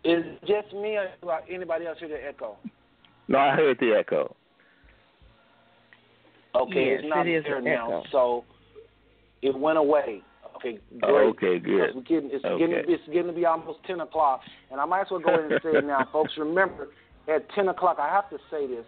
Is 0.04 0.24
it 0.26 0.40
just 0.42 0.74
me 0.74 0.98
or 0.98 1.42
anybody 1.52 1.86
else 1.86 1.98
hear 2.00 2.08
the 2.08 2.26
echo? 2.26 2.58
No, 3.28 3.40
I 3.40 3.56
heard 3.56 3.78
the 3.80 3.94
echo. 3.98 4.36
Okay, 6.56 6.92
yes, 6.92 7.00
it's 7.04 7.10
not 7.10 7.28
it 7.28 7.36
is 7.36 7.44
there 7.44 7.62
now, 7.62 7.88
echo. 7.88 8.04
so 8.12 8.46
it 9.42 9.58
went 9.58 9.78
away. 9.78 10.22
Okay, 10.56 10.80
oh, 11.04 11.08
great. 11.08 11.12
Oh, 11.12 11.30
okay, 11.30 11.60
good. 11.60 11.94
Because 11.94 11.96
We're 11.96 12.02
getting, 12.02 12.30
it's, 12.34 12.46
Okay. 12.46 12.58
getting, 12.58 12.84
it's 12.88 13.06
getting 13.08 13.28
to 13.28 13.34
be 13.34 13.46
almost 13.46 13.80
10 13.86 14.00
o'clock, 14.00 14.42
and 14.72 14.82
I 14.82 14.86
might 14.86 15.02
as 15.02 15.08
well 15.12 15.20
go 15.20 15.30
ahead 15.38 15.52
and 15.52 15.62
say 15.62 15.78
it 15.78 15.86
now. 15.86 16.08
Folks, 16.12 16.32
remember, 16.38 16.88
at 17.28 17.48
10 17.52 17.68
o'clock, 17.68 17.98
I 18.00 18.10
have 18.10 18.30
to 18.32 18.38
say 18.50 18.66
this. 18.66 18.86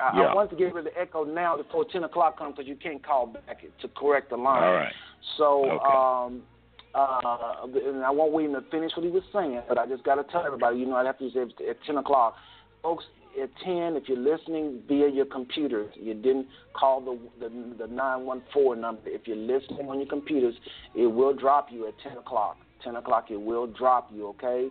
I, 0.00 0.20
Yeah. 0.20 0.26
I 0.26 0.34
want 0.34 0.50
to 0.50 0.56
get 0.56 0.74
rid 0.74 0.86
of 0.86 0.92
the 0.92 1.00
echo 1.00 1.24
now 1.24 1.56
before 1.56 1.84
10 1.84 2.04
o'clock 2.04 2.38
comes 2.38 2.56
because 2.56 2.68
you 2.68 2.76
can't 2.76 3.04
call 3.04 3.26
back 3.26 3.62
to 3.80 3.88
correct 3.88 4.30
the 4.30 4.36
line. 4.36 4.62
All 4.62 4.74
right. 4.74 4.92
So, 5.36 5.70
Okay. 5.70 5.86
um, 5.86 6.42
uh, 6.94 7.66
and 7.88 8.04
I 8.04 8.10
want 8.10 8.32
William 8.32 8.54
to 8.54 8.62
finish 8.70 8.92
what 8.96 9.04
he 9.04 9.10
was 9.10 9.22
saying, 9.32 9.60
but 9.68 9.78
I 9.78 9.86
just 9.86 10.04
got 10.04 10.16
to 10.16 10.24
tell 10.24 10.44
everybody, 10.44 10.78
you 10.78 10.86
know, 10.86 10.96
I'd 10.96 11.06
have 11.06 11.18
to 11.18 11.30
say 11.30 11.42
at 11.68 11.76
10 11.84 11.98
o'clock. 11.98 12.34
Folks, 12.82 13.04
at 13.40 13.50
10, 13.64 13.96
if 13.96 14.08
you're 14.08 14.18
listening 14.18 14.82
via 14.88 15.08
your 15.08 15.26
computer, 15.26 15.86
you 15.94 16.14
didn't 16.14 16.46
call 16.72 17.00
the, 17.00 17.18
the, 17.40 17.48
the 17.78 17.86
914 17.86 18.80
number. 18.80 19.02
If 19.06 19.26
you're 19.26 19.36
listening 19.36 19.88
on 19.88 19.98
your 19.98 20.08
computers, 20.08 20.54
it 20.94 21.06
will 21.06 21.34
drop 21.34 21.68
you 21.70 21.86
at 21.86 21.94
10 22.02 22.18
o'clock. 22.18 22.56
10 22.82 22.96
o'clock, 22.96 23.30
it 23.30 23.40
will 23.40 23.66
drop 23.66 24.10
you, 24.12 24.28
okay? 24.28 24.68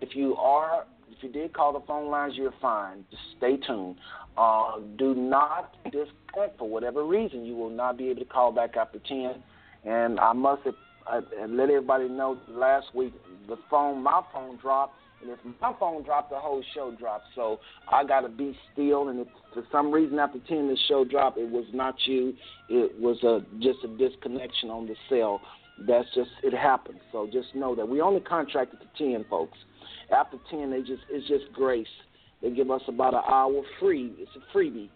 If 0.00 0.16
you 0.16 0.36
are, 0.36 0.86
if 1.10 1.22
you 1.22 1.28
did 1.28 1.52
call 1.52 1.72
the 1.72 1.80
phone 1.86 2.10
lines, 2.10 2.34
you're 2.36 2.54
fine. 2.60 3.04
Just 3.10 3.22
stay 3.38 3.56
tuned. 3.66 3.96
Uh, 4.36 4.78
do 4.98 5.14
not 5.14 5.74
disconnect 5.84 6.58
for 6.58 6.68
whatever 6.68 7.04
reason. 7.04 7.44
You 7.44 7.56
will 7.56 7.70
not 7.70 7.98
be 7.98 8.08
able 8.08 8.20
to 8.20 8.26
call 8.26 8.52
back 8.52 8.76
after 8.76 8.98
10. 8.98 9.42
And 9.84 10.20
I 10.20 10.32
must 10.32 10.62
uh, 10.66 11.20
let 11.48 11.70
everybody 11.70 12.08
know 12.08 12.38
last 12.48 12.94
week 12.94 13.12
the 13.48 13.56
phone, 13.68 14.02
my 14.02 14.22
phone 14.32 14.58
dropped, 14.58 14.94
and 15.22 15.30
if 15.30 15.38
my 15.60 15.74
phone 15.78 16.02
dropped, 16.02 16.30
the 16.30 16.38
whole 16.38 16.62
show 16.74 16.94
dropped. 16.98 17.26
So 17.34 17.60
I 17.90 18.04
got 18.04 18.20
to 18.22 18.28
be 18.28 18.56
still. 18.72 19.08
And 19.08 19.20
if 19.20 19.28
for 19.52 19.64
some 19.70 19.90
reason 19.90 20.18
after 20.18 20.38
10 20.48 20.68
the 20.68 20.78
show 20.88 21.04
dropped, 21.04 21.38
it 21.38 21.50
was 21.50 21.66
not 21.72 21.94
you. 22.06 22.34
It 22.68 22.98
was 22.98 23.22
a, 23.22 23.44
just 23.58 23.78
a 23.84 23.88
disconnection 23.88 24.70
on 24.70 24.86
the 24.86 24.94
cell. 25.08 25.40
That's 25.86 26.08
just, 26.14 26.30
it 26.42 26.54
happens. 26.54 27.00
So 27.12 27.28
just 27.30 27.54
know 27.54 27.74
that 27.74 27.88
we 27.88 28.00
only 28.00 28.20
contracted 28.20 28.80
to 28.80 29.12
10, 29.12 29.26
folks. 29.28 29.58
After 30.12 30.38
10, 30.50 30.70
they 30.70 30.80
just 30.80 31.02
it's 31.10 31.26
just 31.28 31.52
grace. 31.52 31.86
They 32.42 32.50
give 32.50 32.70
us 32.70 32.82
about 32.88 33.14
an 33.14 33.22
hour 33.28 33.62
free. 33.78 34.12
It's 34.18 34.30
a 34.36 34.56
freebie. 34.56 34.88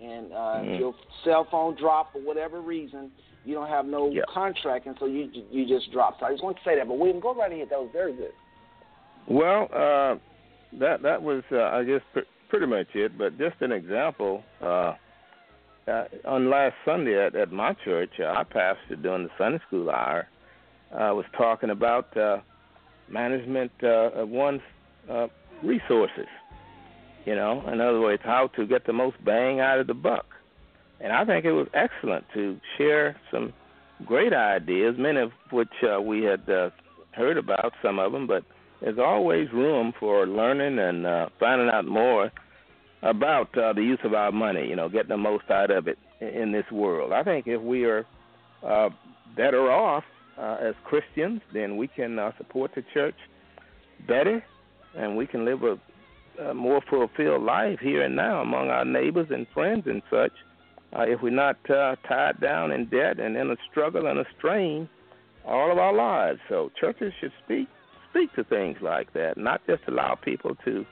And 0.00 0.32
uh, 0.32 0.36
Mhm. 0.36 0.74
if 0.74 0.80
your 0.80 0.94
cell 1.24 1.44
phone 1.50 1.74
dropped 1.76 2.12
for 2.14 2.20
whatever 2.20 2.60
reason, 2.60 3.10
you 3.44 3.54
don't 3.54 3.68
have 3.68 3.86
no 3.86 4.10
Yeah. 4.10 4.22
contract, 4.28 4.86
and 4.86 4.96
so 4.98 5.06
you 5.06 5.30
you 5.50 5.66
just 5.66 5.90
drop. 5.92 6.18
So 6.18 6.26
I 6.26 6.30
just 6.30 6.42
want 6.42 6.56
to 6.56 6.62
say 6.64 6.76
that. 6.76 6.88
But 6.88 6.94
William, 6.98 7.20
go 7.20 7.34
right 7.34 7.52
ahead. 7.52 7.68
That 7.70 7.80
was 7.80 7.90
very 7.92 8.12
good. 8.12 8.32
Well, 9.26 9.68
uh, 9.72 10.16
that 10.78 11.02
that 11.02 11.22
was, 11.22 11.42
uh, 11.52 11.62
I 11.64 11.84
guess, 11.84 12.02
pr- 12.12 12.20
pretty 12.48 12.66
much 12.66 12.94
it. 12.94 13.16
But 13.18 13.38
just 13.38 13.60
an 13.60 13.72
example, 13.72 14.42
uh, 14.60 14.94
uh, 15.88 16.04
on 16.24 16.50
last 16.50 16.74
Sunday 16.84 17.18
at, 17.18 17.34
at 17.34 17.52
my 17.52 17.72
church, 17.84 18.20
uh, 18.20 18.24
our 18.24 18.44
pastor 18.44 18.96
during 18.96 19.24
the 19.24 19.30
Sunday 19.36 19.58
school 19.66 19.90
hour 19.90 20.28
uh, 20.92 21.12
was 21.14 21.24
talking 21.36 21.70
about 21.70 22.16
uh, 22.16 22.38
management 23.08 23.72
uh, 23.82 24.10
of 24.12 24.28
one's 24.28 24.60
uh, 25.10 25.28
resources. 25.62 26.26
You 27.24 27.36
know, 27.36 27.62
in 27.72 27.80
other 27.80 28.00
words, 28.00 28.22
how 28.24 28.48
to 28.56 28.66
get 28.66 28.84
the 28.86 28.92
most 28.92 29.22
bang 29.24 29.60
out 29.60 29.78
of 29.78 29.86
the 29.86 29.94
buck. 29.94 30.26
And 31.00 31.12
I 31.12 31.24
think 31.24 31.44
it 31.44 31.52
was 31.52 31.68
excellent 31.74 32.24
to 32.34 32.58
share 32.76 33.16
some 33.30 33.52
great 34.04 34.32
ideas, 34.32 34.96
many 34.98 35.20
of 35.20 35.32
which 35.50 35.72
uh, 35.82 36.00
we 36.00 36.22
had 36.22 36.48
uh, 36.48 36.70
heard 37.12 37.38
about, 37.38 37.72
some 37.82 37.98
of 37.98 38.12
them, 38.12 38.26
but 38.26 38.44
there's 38.80 38.98
always 38.98 39.52
room 39.52 39.92
for 39.98 40.26
learning 40.26 40.78
and 40.78 41.06
uh, 41.06 41.28
finding 41.38 41.68
out 41.68 41.86
more 41.86 42.32
about 43.02 43.56
uh, 43.56 43.72
the 43.72 43.82
use 43.82 43.98
of 44.04 44.14
our 44.14 44.32
money, 44.32 44.66
you 44.68 44.76
know, 44.76 44.88
getting 44.88 45.08
the 45.08 45.16
most 45.16 45.48
out 45.50 45.70
of 45.70 45.86
it 45.88 45.98
in 46.20 46.52
this 46.52 46.64
world. 46.70 47.12
I 47.12 47.22
think 47.22 47.46
if 47.46 47.60
we 47.60 47.84
are 47.84 48.06
uh, 48.66 48.90
better 49.36 49.70
off 49.70 50.04
uh, 50.38 50.56
as 50.60 50.74
Christians, 50.84 51.40
then 51.52 51.76
we 51.76 51.88
can 51.88 52.18
uh, 52.18 52.32
support 52.38 52.72
the 52.74 52.84
church 52.94 53.14
better 54.06 54.44
and 54.96 55.16
we 55.16 55.26
can 55.26 55.44
live 55.44 55.62
a, 55.62 55.78
a 56.42 56.54
more 56.54 56.80
fulfilled 56.88 57.42
life 57.42 57.78
here 57.80 58.02
and 58.02 58.16
now 58.16 58.40
among 58.40 58.68
our 58.68 58.84
neighbors 58.84 59.28
and 59.30 59.46
friends 59.54 59.84
and 59.86 60.02
such. 60.10 60.32
Uh, 60.94 61.02
if 61.02 61.22
we're 61.22 61.30
not 61.30 61.58
uh, 61.70 61.96
tied 62.06 62.38
down 62.40 62.70
in 62.70 62.86
debt 62.86 63.18
and 63.18 63.36
in 63.36 63.50
a 63.50 63.56
struggle 63.70 64.06
and 64.06 64.18
a 64.18 64.26
strain 64.36 64.88
all 65.44 65.72
of 65.72 65.78
our 65.78 65.94
lives, 65.94 66.38
so 66.48 66.70
churches 66.78 67.12
should 67.20 67.32
speak 67.44 67.68
speak 68.10 68.32
to 68.34 68.44
things 68.44 68.76
like 68.82 69.12
that, 69.14 69.38
not 69.38 69.62
just 69.66 69.82
allow 69.88 70.14
people 70.14 70.54
to 70.64 70.84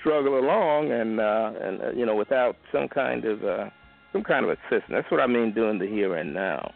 struggle 0.00 0.38
along 0.38 0.90
and 0.90 1.20
uh, 1.20 1.52
and 1.60 1.80
uh, 1.80 1.90
you 1.92 2.04
know 2.04 2.16
without 2.16 2.56
some 2.72 2.88
kind 2.88 3.24
of 3.24 3.70
some 4.12 4.24
kind 4.24 4.44
of 4.44 4.50
assistance. 4.50 4.90
That's 4.90 5.10
what 5.10 5.20
I 5.20 5.26
mean 5.26 5.54
doing 5.54 5.78
the 5.78 5.86
here 5.86 6.16
and 6.16 6.34
now. 6.34 6.72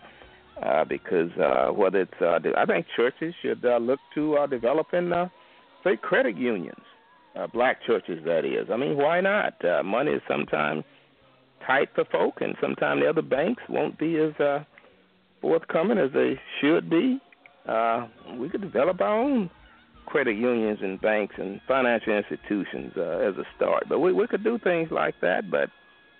Uh, 0.62 0.84
because 0.84 1.30
uh, 1.32 1.72
whether 1.72 2.02
it's, 2.02 2.14
uh, 2.20 2.38
I 2.56 2.64
think 2.64 2.86
churches 2.94 3.34
should 3.42 3.64
uh, 3.64 3.78
look 3.78 3.98
to 4.14 4.36
uh, 4.36 4.46
developing, 4.46 5.12
uh, 5.12 5.28
say, 5.82 5.96
credit 5.96 6.36
unions, 6.36 6.84
uh, 7.34 7.48
black 7.48 7.82
churches, 7.84 8.22
that 8.24 8.44
is. 8.44 8.68
I 8.72 8.76
mean, 8.76 8.96
why 8.96 9.20
not? 9.20 9.62
Uh, 9.64 9.82
money 9.82 10.12
is 10.12 10.22
sometimes 10.28 10.84
tight 11.66 11.88
for 11.94 12.04
folk, 12.04 12.40
and 12.40 12.54
sometimes 12.60 13.02
the 13.02 13.08
other 13.08 13.22
banks 13.22 13.64
won't 13.68 13.98
be 13.98 14.16
as 14.16 14.32
uh, 14.40 14.62
forthcoming 15.40 15.98
as 15.98 16.12
they 16.12 16.38
should 16.60 16.88
be. 16.88 17.20
Uh, 17.66 18.06
we 18.38 18.48
could 18.48 18.60
develop 18.60 19.00
our 19.00 19.18
own 19.18 19.50
credit 20.06 20.36
unions 20.36 20.78
and 20.82 21.00
banks 21.00 21.34
and 21.38 21.60
financial 21.66 22.16
institutions 22.16 22.92
uh, 22.96 23.28
as 23.28 23.34
a 23.36 23.44
start. 23.56 23.84
But 23.88 24.00
we, 24.00 24.12
we 24.12 24.26
could 24.26 24.44
do 24.44 24.58
things 24.58 24.90
like 24.90 25.14
that. 25.22 25.50
But 25.50 25.70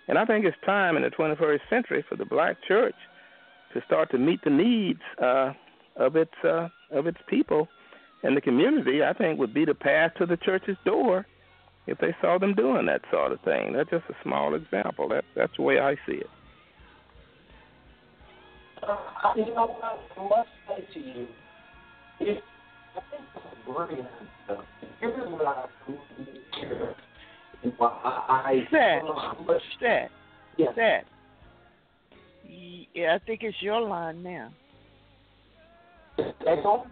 and 0.09 0.19
I 0.19 0.25
think 0.25 0.45
it's 0.45 0.57
time 0.67 0.97
in 0.97 1.03
the 1.03 1.11
21st 1.11 1.61
century 1.71 2.05
for 2.09 2.17
the 2.17 2.25
black 2.25 2.57
church 2.67 2.95
to 3.75 3.83
start 3.87 4.11
to 4.13 4.19
meet 4.19 4.43
the 4.45 4.51
needs 4.51 5.01
uh, 5.23 5.53
of 5.97 6.17
its 6.17 6.33
uh, 6.45 6.69
of 6.91 7.07
its 7.07 7.19
people 7.29 7.69
and 8.23 8.37
the 8.37 8.41
community. 8.41 9.03
I 9.03 9.13
think 9.13 9.39
would 9.39 9.55
be 9.55 9.65
the 9.65 9.75
path 9.75 10.13
to 10.19 10.27
the 10.27 10.37
church's 10.39 10.77
door 10.85 11.27
if 11.87 11.99
they 11.99 12.15
saw 12.21 12.39
them 12.39 12.55
doing 12.55 12.87
that 12.87 13.03
sort 13.11 13.33
of 13.33 13.41
thing. 13.43 13.75
That's 13.75 13.91
just 13.91 14.05
a 14.09 14.15
small 14.23 14.55
example. 14.55 15.09
That 15.09 15.25
that's 15.37 15.53
the 15.57 15.63
way 15.63 15.79
I 15.79 15.95
see 16.07 16.19
it. 16.19 16.31
Uh, 18.83 18.97
you 19.37 19.47
know 19.55 19.67
what? 19.81 20.01
I 20.17 20.29
must 20.29 20.49
say 20.69 20.95
to 20.95 21.07
you, 21.07 21.27
if 22.21 22.43
I 22.97 23.01
think 23.11 23.25
it's 23.35 23.67
brilliant. 23.67 24.09
Here's 25.01 25.33
what 25.33 25.47
I 25.47 25.67
care. 26.61 26.95
I, 27.81 28.67
Seth, 28.71 29.47
much, 29.47 29.63
Seth, 29.81 30.11
yes. 30.59 30.73
Seth. 30.77 31.05
Yeah, 32.49 33.17
I 33.17 33.19
think 33.25 33.43
it's 33.43 33.57
your 33.61 33.81
line 33.81 34.23
now. 34.23 34.51
Echo? 36.47 36.87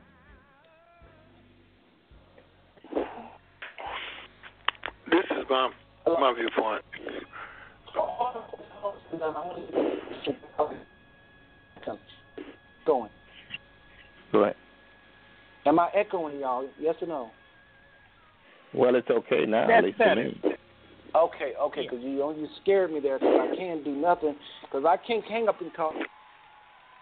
This 5.10 5.24
is 5.30 5.44
my 5.48 5.70
my 6.06 6.34
viewpoint. 6.36 6.82
Going. 12.84 13.10
Go 14.32 14.42
ahead. 14.42 14.56
Am 15.66 15.78
I 15.78 15.88
echoing 15.94 16.40
y'all? 16.40 16.66
Yes 16.80 16.96
or 17.00 17.06
no? 17.06 17.30
Well, 18.74 18.96
it's 18.96 19.08
okay 19.10 19.44
now. 19.46 19.68
That's 19.68 19.78
at 19.78 19.84
least 19.84 19.98
better. 19.98 20.30
To 21.12 21.18
me. 21.18 21.24
Okay, 21.24 21.52
okay, 21.60 21.82
because 21.82 22.02
you 22.02 22.34
you 22.36 22.48
scared 22.62 22.92
me 22.92 23.00
there 23.00 23.18
because 23.18 23.50
I 23.52 23.56
can't 23.56 23.84
do 23.84 23.94
nothing 23.94 24.36
because 24.62 24.84
I 24.86 24.96
can't 24.96 25.24
hang 25.24 25.48
up 25.48 25.60
and 25.60 25.72
talk. 25.74 25.94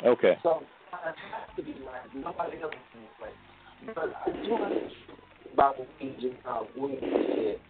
Okay. 0.05 0.39
So 0.43 0.63
I 0.93 1.07
have 1.07 1.57
to 1.57 1.63
be 1.63 1.75
like 1.85 2.15
nobody 2.15 2.61
else 2.63 2.75
can 2.93 3.03
play. 3.19 3.31
But 3.95 4.15
I 4.27 4.31
do 4.45 4.55
understand 4.55 5.19
about 5.53 5.79
what 5.79 5.89
you 6.01 6.13
just 6.21 6.47
uh, 6.47 6.61
William 6.77 7.01
said. 7.01 7.61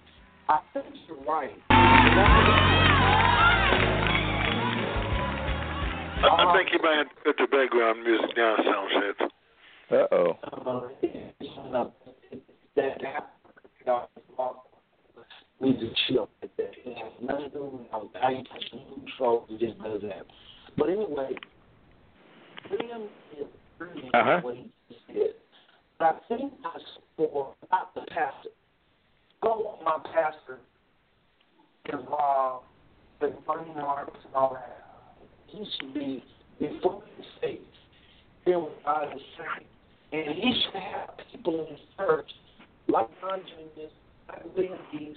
I 0.48 0.60
think 0.72 0.86
you're 1.06 1.16
right. 1.28 1.56
I, 6.22 6.26
I 6.26 6.56
think 6.56 6.72
you 6.72 6.80
might 6.82 6.98
have 6.98 7.08
to 7.08 7.14
put 7.24 7.36
the 7.38 7.46
background 7.46 8.02
music 8.04 8.36
down 8.36 8.56
some 8.64 8.88
shit. 8.90 9.16
Uh 9.92 10.06
oh. 10.12 10.38
Needs 15.60 15.80
to 15.80 15.90
chill 16.08 16.28
like 16.40 16.56
that. 16.56 16.70
It 16.86 16.96
has 16.96 17.12
nothing 17.22 17.50
to 17.50 17.50
do 17.50 17.64
with 17.64 17.86
how 17.90 18.30
you 18.30 18.38
touch 18.44 18.64
the 18.72 18.78
control. 18.94 19.46
It 19.50 19.60
just 19.60 19.78
does 19.82 20.00
that. 20.02 20.24
But 20.78 20.88
anyway, 20.88 21.36
William 22.70 23.02
is 23.38 23.46
brilliant 23.78 24.14
Uh-huh. 24.14 24.40
what 24.42 24.56
he 24.56 24.70
just 24.88 25.06
did. 25.08 25.34
But 25.98 26.04
I 26.06 26.34
think 26.36 26.52
I 26.64 26.78
support 26.94 27.56
not 27.70 27.94
the 27.94 28.00
pastor. 28.08 28.50
Go 29.42 29.76
on 29.80 29.84
my 29.84 30.10
pastor 30.14 30.58
involved 31.92 32.66
with 33.20 33.32
burning 33.46 33.76
arts 33.76 34.16
and 34.24 34.34
all 34.34 34.54
that. 34.54 34.86
He 35.46 35.64
should 35.76 35.92
be 35.92 36.24
before 36.58 37.02
his 37.16 37.26
faith, 37.40 37.60
hearing 38.44 38.62
what 38.62 38.84
God 38.84 39.14
is 39.14 39.22
saying. 39.36 39.66
And 40.12 40.34
he 40.36 40.62
should 40.64 40.80
have 40.80 41.10
people 41.32 41.60
in 41.60 41.66
his 41.76 41.80
church, 41.98 42.30
like 42.88 43.08
Junius, 43.20 43.92
like 44.28 44.56
William 44.56 44.78
Dees, 44.92 45.16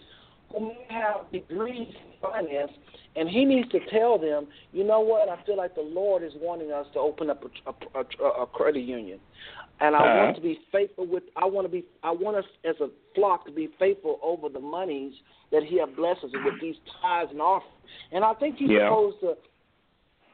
who 0.57 0.71
have 0.89 1.31
degrees 1.31 1.87
in 1.89 2.13
finance, 2.21 2.71
and 3.15 3.27
he 3.29 3.43
needs 3.45 3.69
to 3.69 3.79
tell 3.91 4.17
them, 4.17 4.47
you 4.71 4.83
know 4.83 4.99
what, 4.99 5.29
I 5.29 5.41
feel 5.45 5.57
like 5.57 5.75
the 5.75 5.81
Lord 5.81 6.23
is 6.23 6.33
wanting 6.39 6.71
us 6.71 6.85
to 6.93 6.99
open 6.99 7.29
up 7.29 7.43
a, 7.43 7.69
a, 7.99 8.03
a, 8.23 8.43
a 8.43 8.47
credit 8.47 8.81
union. 8.81 9.19
And 9.79 9.95
I 9.95 9.99
Uh-huh. 9.99 10.17
want 10.19 10.35
to 10.35 10.41
be 10.41 10.59
faithful 10.71 11.05
with. 11.07 11.23
I 11.35 11.45
want 11.45 11.65
to 11.65 11.71
be. 11.71 11.83
I 12.03 12.11
want 12.11 12.37
us 12.37 12.45
as 12.63 12.75
a 12.79 12.89
flock 13.15 13.45
to 13.47 13.51
be 13.51 13.69
faithful 13.79 14.19
over 14.23 14.47
the 14.47 14.59
monies 14.59 15.13
that 15.51 15.63
He 15.63 15.79
has 15.79 15.89
blessed 15.97 16.23
us 16.23 16.31
with 16.45 16.61
these 16.61 16.75
tithes 17.01 17.31
and 17.31 17.41
offerings. 17.41 17.73
And 18.11 18.23
I 18.23 18.33
think 18.35 18.57
He's 18.57 18.69
Yeah. 18.69 18.87
supposed 18.87 19.19
to 19.21 19.35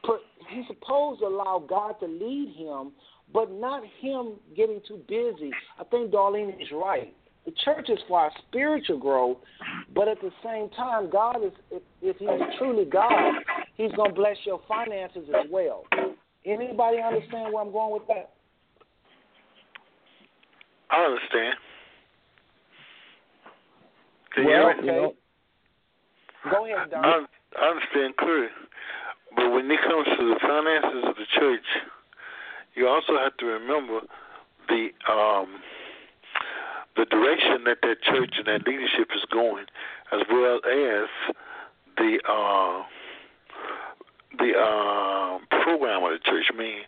put. 0.04 0.20
He's 0.50 0.66
supposed 0.66 1.20
to 1.20 1.26
allow 1.26 1.58
God 1.66 1.98
to 2.00 2.06
lead 2.06 2.54
him, 2.54 2.92
but 3.32 3.50
not 3.50 3.82
him 4.00 4.34
getting 4.54 4.80
too 4.86 5.02
busy. 5.08 5.50
I 5.78 5.84
think 5.84 6.12
Darlene 6.12 6.60
is 6.60 6.70
right. 6.72 7.14
The 7.50 7.56
church 7.64 7.88
is 7.88 7.98
for 8.06 8.20
our 8.20 8.30
spiritual 8.46 8.98
growth, 8.98 9.38
but 9.92 10.06
at 10.06 10.20
the 10.20 10.30
same 10.44 10.68
time, 10.70 11.10
God 11.10 11.44
is. 11.44 11.50
If, 11.72 11.82
if 12.00 12.16
He's 12.18 12.58
truly 12.58 12.84
God, 12.84 13.34
He's 13.74 13.90
gonna 13.96 14.12
bless 14.12 14.36
your 14.44 14.60
finances 14.68 15.24
as 15.36 15.46
well. 15.50 15.84
Anybody 16.46 16.98
understand 16.98 17.52
where 17.52 17.64
I'm 17.64 17.72
going 17.72 17.92
with 17.92 18.06
that? 18.06 18.30
I 20.90 21.04
understand. 21.04 21.54
Well, 24.36 24.46
hear 24.46 24.76
me? 24.76 24.86
you 24.86 24.92
know, 24.92 25.14
Go 26.52 26.66
ahead, 26.66 26.90
Don. 26.90 27.04
I, 27.04 27.24
I 27.58 27.68
understand 27.68 28.16
clearly. 28.16 28.48
But 29.34 29.50
when 29.50 29.68
it 29.68 29.80
comes 29.82 30.06
to 30.06 30.28
the 30.28 30.36
finances 30.40 31.04
of 31.04 31.16
the 31.16 31.26
church, 31.36 31.66
you 32.76 32.86
also 32.86 33.18
have 33.18 33.36
to 33.38 33.46
remember 33.46 34.02
the 34.68 34.88
um, 35.10 35.58
the 37.00 37.06
direction 37.06 37.64
that 37.64 37.78
that 37.80 38.02
church 38.02 38.34
and 38.36 38.46
that 38.46 38.66
leadership 38.68 39.08
is 39.16 39.24
going, 39.32 39.64
as 40.12 40.20
well 40.30 40.56
as 40.56 41.08
the 41.96 42.20
uh, 42.28 42.84
the 44.36 44.52
uh, 44.52 45.38
program 45.64 46.04
of 46.04 46.12
the 46.12 46.20
church. 46.22 46.44
I 46.52 46.56
mean, 46.56 46.80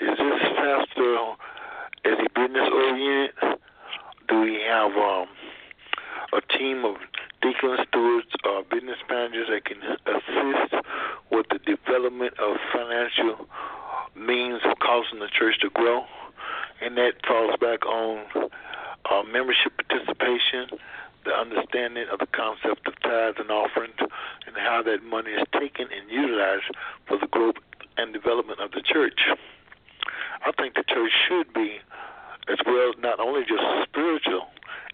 is 0.00 0.16
this 0.16 0.42
pastor 0.56 1.36
is 2.04 2.16
he 2.16 2.28
business 2.34 2.68
oriented? 2.72 3.60
Do 4.28 4.40
we 4.40 4.60
have 4.66 4.92
um, 4.92 5.28
a 6.32 6.40
team 6.56 6.84
of 6.84 6.96
deacons, 7.42 7.80
stewards, 7.88 8.28
uh, 8.48 8.62
business 8.70 8.98
managers 9.10 9.48
that 9.52 9.64
can 9.64 9.84
assist 9.84 10.74
with 11.30 11.46
the 11.50 11.58
development 11.60 12.32
of 12.38 12.56
financial 12.72 13.46
means 14.16 14.60
of 14.64 14.78
causing 14.80 15.20
the 15.20 15.28
church 15.28 15.60
to 15.60 15.68
grow? 15.70 16.04
And 16.80 16.96
that 16.96 17.14
falls 17.26 17.56
back 17.60 17.84
on 17.84 18.48
uh, 19.10 19.22
membership 19.22 19.72
participation, 19.76 20.78
the 21.24 21.32
understanding 21.32 22.06
of 22.12 22.18
the 22.18 22.26
concept 22.26 22.86
of 22.86 22.94
tithes 23.02 23.38
and 23.38 23.50
offerings, 23.50 23.96
and 24.46 24.56
how 24.56 24.82
that 24.82 25.02
money 25.02 25.30
is 25.32 25.46
taken 25.52 25.86
and 25.92 26.10
utilized 26.10 26.64
for 27.06 27.18
the 27.18 27.26
growth 27.26 27.56
and 27.96 28.12
development 28.12 28.60
of 28.60 28.70
the 28.72 28.82
church. 28.82 29.20
I 30.44 30.52
think 30.52 30.74
the 30.74 30.84
church 30.86 31.12
should 31.28 31.52
be, 31.52 31.78
as 32.48 32.58
well, 32.64 32.92
not 32.98 33.20
only 33.20 33.42
just 33.42 33.62
a 33.62 33.84
spiritual 33.88 34.46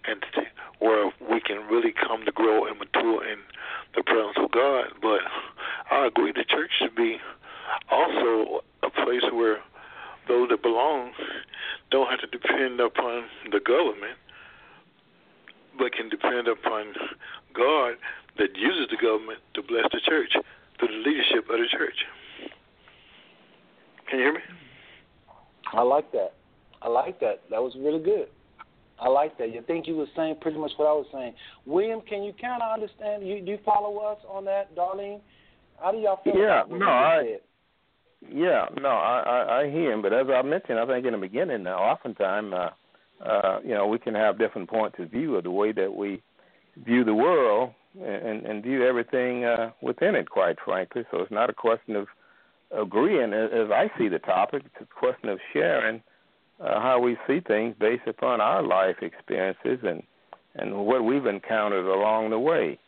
entity 0.07 0.49
where 0.79 1.11
we 1.31 1.39
can 1.39 1.67
really 1.67 1.93
come 1.93 2.25
to 2.25 2.31
grow 2.31 2.65
and 2.65 2.77
mature 2.77 3.25
in 3.25 3.39
the 3.95 4.03
presence 4.03 4.37
of 4.37 4.51
God, 4.51 4.91
but 5.01 5.21
I 5.89 6.07
agree 6.07 6.31
the 6.31 6.43
church 6.43 6.71
should 6.79 6.95
be 6.95 7.17
also 7.89 8.63
a 8.83 8.89
place 8.89 9.23
where 9.31 9.61
those 10.27 10.49
that 10.49 10.61
belong 10.61 11.11
don't 11.91 12.09
have 12.09 12.19
to 12.19 12.27
depend 12.27 12.79
upon 12.79 13.25
the 13.51 13.59
government, 13.59 14.17
but 15.77 15.93
can 15.93 16.09
depend 16.09 16.47
upon 16.47 16.93
God 17.53 17.95
that 18.37 18.55
uses 18.55 18.87
the 18.89 18.97
government 19.01 19.39
to 19.53 19.61
bless 19.61 19.85
the 19.91 20.01
church 20.05 20.33
through 20.79 20.87
the 20.87 21.09
leadership 21.09 21.49
of 21.49 21.59
the 21.59 21.67
church. 21.71 21.97
Can 24.09 24.19
you 24.19 24.25
hear 24.25 24.33
me? 24.33 24.39
I 25.73 25.81
like 25.81 26.11
that. 26.11 26.33
I 26.81 26.89
like 26.89 27.19
that. 27.19 27.41
That 27.49 27.61
was 27.61 27.73
really 27.79 28.03
good. 28.03 28.27
I 28.99 29.09
like 29.09 29.37
that. 29.39 29.53
You 29.53 29.61
think 29.65 29.87
you 29.87 29.95
were 29.95 30.05
saying 30.15 30.37
pretty 30.39 30.57
much 30.57 30.71
what 30.77 30.87
I 30.87 30.93
was 30.93 31.05
saying. 31.11 31.33
William, 31.65 32.01
can 32.01 32.23
you 32.23 32.33
kind 32.39 32.61
of 32.61 32.71
understand? 32.71 33.27
You 33.27 33.41
do 33.41 33.51
you 33.51 33.59
follow 33.65 33.97
us 33.97 34.19
on 34.29 34.45
that, 34.45 34.73
Darlene? 34.75 35.19
How 35.81 35.91
do 35.91 35.97
y'all 35.97 36.21
feel? 36.23 36.35
Yeah, 36.37 36.63
about 36.63 36.79
no, 36.79 36.85
I. 36.85 37.23
Said? 37.23 37.39
Yeah, 38.21 38.65
no, 38.81 38.89
I, 38.89 39.19
I 39.19 39.61
I 39.61 39.69
hear 39.69 39.91
him, 39.91 40.01
but 40.01 40.13
as 40.13 40.27
I 40.29 40.41
mentioned, 40.41 40.79
I 40.79 40.85
think 40.85 41.05
in 41.05 41.13
the 41.13 41.17
beginning, 41.17 41.63
now, 41.63 41.77
oftentimes, 41.77 42.53
uh, 42.53 42.69
uh, 43.23 43.59
you 43.63 43.73
know, 43.73 43.87
we 43.87 43.99
can 43.99 44.15
have 44.15 44.39
different 44.39 44.69
points 44.69 44.97
of 44.99 45.11
view 45.11 45.35
of 45.35 45.43
the 45.43 45.51
way 45.51 45.71
that 45.71 45.95
we 45.95 46.21
view 46.77 47.03
the 47.03 47.13
world 47.13 47.71
and 48.03 48.45
and 48.45 48.63
view 48.63 48.85
everything 48.85 49.45
uh, 49.45 49.71
within 49.81 50.15
it. 50.15 50.29
Quite 50.29 50.57
frankly, 50.63 51.03
so 51.11 51.19
it's 51.19 51.31
not 51.31 51.49
a 51.49 51.53
question 51.53 51.95
of 51.95 52.07
agreeing 52.75 53.33
as, 53.33 53.69
I 53.71 53.91
see 53.97 54.09
the 54.09 54.19
topic. 54.19 54.63
It's 54.65 54.89
a 54.89 54.99
question 54.99 55.29
of 55.29 55.39
sharing 55.53 56.01
uh, 56.59 56.81
how 56.81 56.99
we 56.99 57.17
see 57.27 57.41
things 57.41 57.75
based 57.79 58.07
upon 58.07 58.41
our 58.41 58.63
life 58.63 58.97
experiences 59.01 59.79
and 59.83 60.03
and 60.55 60.85
what 60.85 61.03
we've 61.03 61.25
encountered 61.25 61.85
along 61.85 62.29
the 62.31 62.39
way. 62.39 62.79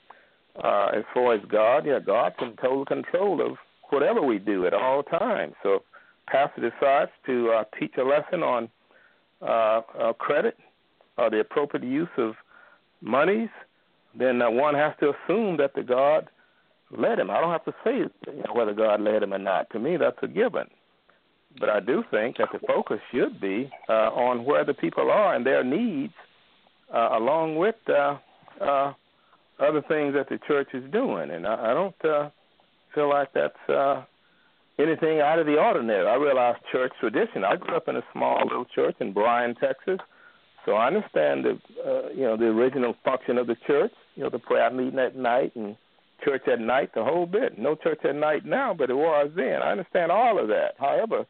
Uh, 0.62 0.90
as 0.96 1.04
far 1.14 1.36
as 1.36 1.42
God, 1.48 1.86
yeah, 1.86 2.00
God's 2.00 2.36
in 2.42 2.56
total 2.56 2.86
control 2.86 3.46
of 3.46 3.58
whatever 3.90 4.22
we 4.22 4.40
do 4.40 4.66
at 4.66 4.74
all 4.74 5.04
times. 5.04 5.54
So, 5.64 5.84
pastor 6.28 6.70
decides 6.70 7.12
to 7.26 7.52
uh, 7.52 7.64
teach 7.80 7.94
a 7.98 8.04
lesson 8.04 8.44
on 8.44 8.70
uh, 9.42 9.82
uh, 10.00 10.14
credit 10.14 10.58
or 11.18 11.30
the 11.30 11.40
appropriate 11.40 11.86
use 11.86 12.10
of 12.18 12.36
monies, 13.02 13.50
then 14.18 14.42
uh, 14.42 14.50
one 14.50 14.76
has 14.76 14.94
to 15.00 15.10
assume 15.10 15.58
that 15.58 15.74
the 15.76 15.84
God 15.84 16.30
led 16.92 17.20
him. 17.20 17.30
I 17.30 17.40
don't 17.40 17.52
have 17.52 17.66
to 17.66 17.74
say 17.84 17.98
you 17.98 18.10
know, 18.28 18.54
whether 18.54 18.74
God 18.74 19.02
led 19.02 19.24
him 19.24 19.34
or 19.34 19.38
not. 19.38 19.70
To 19.72 19.80
me, 19.80 19.98
that's 19.98 20.18
a 20.22 20.28
given. 20.28 20.68
But 21.60 21.70
I 21.70 21.80
do 21.80 22.04
think 22.12 22.38
that 22.38 22.50
the 22.54 22.60
focus 22.68 23.00
should 23.12 23.42
be 23.42 23.70
uh, 23.90 24.12
on 24.12 24.46
where 24.46 24.64
the 24.64 24.74
people 24.74 25.10
are 25.12 25.36
and 25.36 25.46
their 25.46 25.64
needs, 25.64 26.14
uh, 26.94 27.10
along 27.14 27.56
with 27.56 27.76
uh, 27.90 28.18
uh, 28.62 28.94
other 29.60 29.82
things 29.88 30.14
that 30.14 30.30
the 30.30 30.40
church 30.48 30.70
is 30.74 30.84
doing. 30.92 31.32
And 31.32 31.48
I, 31.48 31.72
I 31.72 31.74
don't 31.74 32.06
uh, 32.06 32.30
feel 32.94 33.10
like 33.10 33.30
that's 33.34 33.70
uh, 33.70 34.04
anything 34.80 35.20
out 35.22 35.40
of 35.40 35.46
the 35.46 35.58
ordinary. 35.58 36.08
I 36.08 36.16
realize 36.16 36.56
church 36.72 36.92
tradition. 37.00 37.44
I 37.44 37.56
grew 37.56 37.76
up 37.76 37.88
in 37.88 37.96
a 37.96 38.04
small 38.14 38.42
little 38.44 38.66
church 38.66 38.96
in 39.00 39.14
Bryan, 39.14 39.56
Texas, 39.56 40.00
so 40.66 40.74
I 40.74 40.88
understand 40.88 41.46
the 41.46 41.60
uh, 41.86 42.10
you 42.14 42.24
know 42.24 42.38
the 42.38 42.46
original 42.46 42.96
function 43.04 43.38
of 43.38 43.48
the 43.48 43.56
church. 43.66 43.92
You 44.16 44.24
know 44.24 44.30
the 44.30 44.40
prayer 44.40 44.70
meeting 44.70 45.00
at 45.00 45.16
night 45.16 45.56
and 45.56 45.76
church 46.24 46.48
at 46.48 46.60
night, 46.60 46.92
the 46.96 47.04
whole 47.04 47.26
bit. 47.26 47.58
No 47.58 47.76
church 47.76 48.00
at 48.04 48.16
night 48.16 48.46
now, 48.46 48.74
but 48.74 48.90
it 48.90 48.96
was 48.96 49.32
then. 49.36 49.62
I 49.62 49.72
understand 49.72 50.12
all 50.12 50.40
of 50.40 50.48
that. 50.50 50.72
However, 50.80 51.26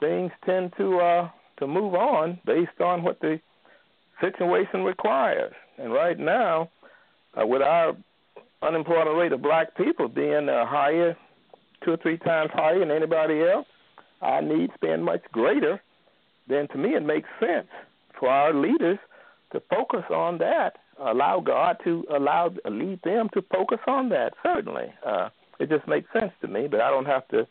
things 0.00 0.32
tend 0.44 0.72
to 0.78 0.98
uh, 0.98 1.30
to 1.58 1.66
move 1.66 1.94
on 1.94 2.38
based 2.44 2.80
on 2.80 3.02
what 3.02 3.20
the 3.20 3.40
situation 4.20 4.82
requires. 4.82 5.52
And 5.78 5.92
right 5.92 6.18
now, 6.18 6.70
uh, 7.40 7.46
with 7.46 7.62
our 7.62 7.96
unemployment 8.66 9.16
rate 9.16 9.32
of 9.32 9.42
black 9.42 9.76
people 9.76 10.08
being 10.08 10.48
uh, 10.48 10.66
higher, 10.66 11.16
two 11.84 11.92
or 11.92 11.96
three 11.98 12.18
times 12.18 12.50
higher 12.52 12.78
than 12.80 12.90
anybody 12.90 13.42
else, 13.42 13.66
our 14.22 14.42
needs 14.42 14.72
being 14.80 15.02
much 15.02 15.22
greater, 15.32 15.80
then 16.48 16.68
to 16.68 16.78
me 16.78 16.90
it 16.94 17.04
makes 17.04 17.28
sense 17.40 17.68
for 18.18 18.28
our 18.28 18.54
leaders 18.54 18.98
to 19.52 19.60
focus 19.70 20.04
on 20.10 20.38
that. 20.38 20.76
Allow 20.98 21.40
God 21.40 21.76
to 21.84 22.04
allow 22.10 22.52
lead 22.68 23.00
them 23.02 23.28
to 23.34 23.42
focus 23.42 23.78
on 23.86 24.08
that. 24.10 24.32
Certainly, 24.42 24.92
uh, 25.04 25.28
it 25.60 25.68
just 25.68 25.86
makes 25.86 26.10
sense 26.12 26.32
to 26.40 26.48
me. 26.48 26.68
But 26.68 26.80
I 26.80 26.90
don't 26.90 27.04
have 27.04 27.28
to 27.28 27.46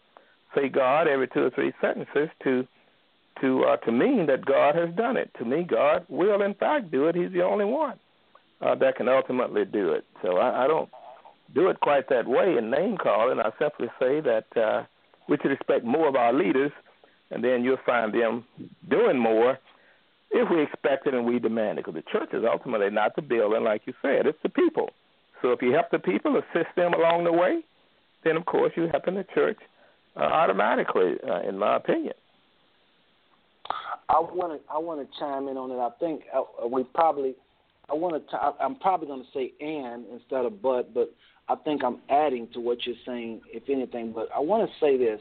say 0.56 0.68
God 0.68 1.08
every 1.08 1.28
two 1.28 1.44
or 1.44 1.50
three 1.52 1.72
sentences 1.80 2.30
to 2.44 2.68
to 3.42 3.64
uh, 3.66 3.78
to 3.78 3.92
mean 3.92 4.26
that 4.28 4.46
God 4.46 4.74
has 4.76 4.90
done 4.96 5.16
it. 5.16 5.30
To 5.38 5.46
me, 5.46 5.64
God 5.64 6.06
will 6.10 6.42
in 6.42 6.56
fact 6.56 6.90
do 6.90 7.08
it. 7.08 7.16
He's 7.16 7.32
the 7.32 7.44
only 7.44 7.66
one 7.66 8.00
uh, 8.62 8.74
that 8.76 8.96
can 8.96 9.08
ultimately 9.08 9.66
do 9.66 9.92
it. 9.92 10.06
So 10.24 10.38
I, 10.38 10.66
I 10.66 10.68
don't 10.68 10.90
do 11.54 11.70
it 11.70 11.80
quite 11.80 12.10
that 12.10 12.28
way 12.28 12.56
in 12.58 12.70
name 12.70 12.98
calling. 12.98 13.40
I 13.40 13.52
simply 13.60 13.88
say 14.00 14.20
that 14.22 14.46
uh, 14.56 14.84
we 15.30 15.38
should 15.42 15.52
expect 15.52 15.86
more 15.86 16.08
of 16.08 16.16
our 16.16 16.34
leaders, 16.34 16.72
and 17.32 17.44
then 17.44 17.64
you'll 17.64 17.78
find 17.86 18.14
them 18.14 18.46
doing 18.90 19.18
more 19.18 19.58
if 20.32 20.50
we 20.50 20.62
expect 20.62 21.08
it 21.08 21.14
and 21.14 21.26
we 21.26 21.40
demand 21.40 21.80
it. 21.80 21.86
Because 21.86 22.02
the 22.02 22.12
church 22.12 22.30
is 22.34 22.44
ultimately 22.50 22.90
not 22.90 23.16
the 23.16 23.22
building, 23.22 23.64
like 23.64 23.84
you 23.86 23.94
said, 24.02 24.26
it's 24.26 24.38
the 24.44 24.50
people. 24.50 24.90
So 25.42 25.52
if 25.52 25.62
you 25.62 25.72
help 25.72 25.92
the 25.92 26.00
people, 26.00 26.38
assist 26.38 26.76
them 26.76 26.94
along 26.94 27.26
the 27.26 27.32
way, 27.32 27.62
then 28.24 28.38
of 28.38 28.46
course 28.46 28.74
you're 28.76 28.90
helping 28.90 29.16
the 29.16 29.26
church 29.34 29.58
uh, 30.16 30.22
automatically, 30.22 31.16
uh, 31.28 31.42
in 31.48 31.58
my 31.58 31.76
opinion. 31.76 32.14
I 34.08 34.20
want 34.20 34.62
to 34.62 34.72
I 34.72 34.78
want 34.78 35.02
to 35.02 35.20
chime 35.20 35.48
in 35.48 35.58
on 35.58 35.72
it. 35.72 35.80
I 35.80 35.90
think 36.00 36.24
uh, 36.34 36.68
we 36.68 36.84
probably 36.84 37.36
I 37.90 37.94
want 37.94 38.22
to. 38.30 38.38
I'm 38.60 38.76
probably 38.76 39.08
going 39.08 39.24
to 39.24 39.30
say 39.34 39.52
and 39.60 40.06
instead 40.12 40.46
of 40.46 40.62
but, 40.62 40.94
but 40.94 41.14
I 41.48 41.56
think 41.56 41.84
I'm 41.84 42.00
adding 42.10 42.48
to 42.54 42.60
what 42.60 42.86
you're 42.86 42.96
saying, 43.06 43.42
if 43.48 43.64
anything. 43.70 44.12
But 44.14 44.30
I 44.36 44.40
want 44.40 44.70
to 44.70 44.76
say 44.80 44.98
this: 44.98 45.20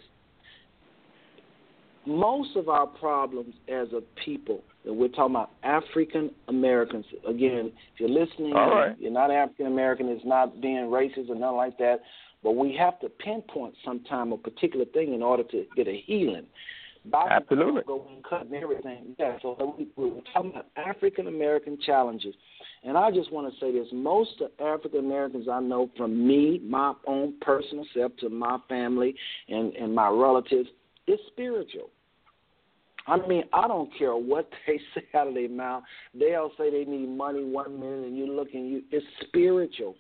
most 2.07 2.57
of 2.57 2.69
our 2.69 2.87
problems 2.87 3.55
as 3.69 3.89
a 3.93 4.01
people, 4.25 4.63
and 4.85 4.97
we're 4.97 5.09
talking 5.09 5.35
about 5.35 5.51
African 5.63 6.31
Americans. 6.49 7.05
Again, 7.29 7.73
if 7.95 8.01
you're 8.01 8.09
listening, 8.09 8.55
right. 8.55 8.97
you're 8.99 9.13
not 9.13 9.31
African 9.31 9.67
American. 9.67 10.09
It's 10.09 10.25
not 10.25 10.61
being 10.61 10.87
racist 10.87 11.29
or 11.29 11.35
nothing 11.35 11.57
like 11.57 11.79
that. 11.79 12.01
But 12.43 12.57
we 12.57 12.77
have 12.79 13.01
to 13.01 13.09
pinpoint 13.09 13.75
sometime 13.85 14.33
a 14.33 14.37
particular 14.37 14.85
thing 14.85 15.15
in 15.15 15.23
order 15.23 15.43
to 15.45 15.65
get 15.77 15.89
a 15.89 16.03
healing. 16.07 16.47
Doctors 17.11 17.43
Absolutely. 17.43 17.83
Go 17.87 18.07
and 18.11 18.25
cut 18.25 18.47
and 18.47 18.55
everything. 18.55 19.15
Yeah, 19.19 19.37
so 19.43 19.75
we, 19.79 19.89
we're 19.97 20.21
talking 20.33 20.53
about 20.53 20.67
African 20.77 21.27
American 21.27 21.79
challenges. 21.85 22.35
And 22.83 22.97
I 22.97 23.11
just 23.11 23.33
want 23.33 23.53
to 23.53 23.61
say 23.61 23.73
this 23.73 23.89
most 23.93 24.41
of 24.41 24.51
African 24.65 25.01
Americans 25.01 25.47
I 25.51 25.61
know, 25.61 25.91
from 25.97 26.27
me, 26.27 26.61
my 26.65 26.95
own 27.07 27.35
personal 27.41 27.85
self, 27.95 28.13
to 28.21 28.29
my 28.29 28.59
family 28.69 29.15
and, 29.49 29.75
and 29.75 29.95
my 29.95 30.09
relatives, 30.09 30.69
it's 31.07 31.23
spiritual. 31.29 31.91
I 33.07 33.19
mean, 33.27 33.45
I 33.53 33.69
don't 33.69 33.91
care 33.99 34.17
what 34.17 34.49
they 34.67 34.81
say 34.95 35.05
out 35.15 35.29
of 35.29 35.35
their 35.35 35.49
mouth. 35.49 35.83
They'll 36.19 36.53
say 36.57 36.71
they 36.71 36.91
need 36.91 37.09
money 37.09 37.45
one 37.45 37.79
minute, 37.79 38.07
and 38.07 38.17
you 38.17 38.35
look 38.35 38.49
and 38.55 38.69
you 38.69 38.83
it's 38.91 39.05
spiritual. 39.27 39.97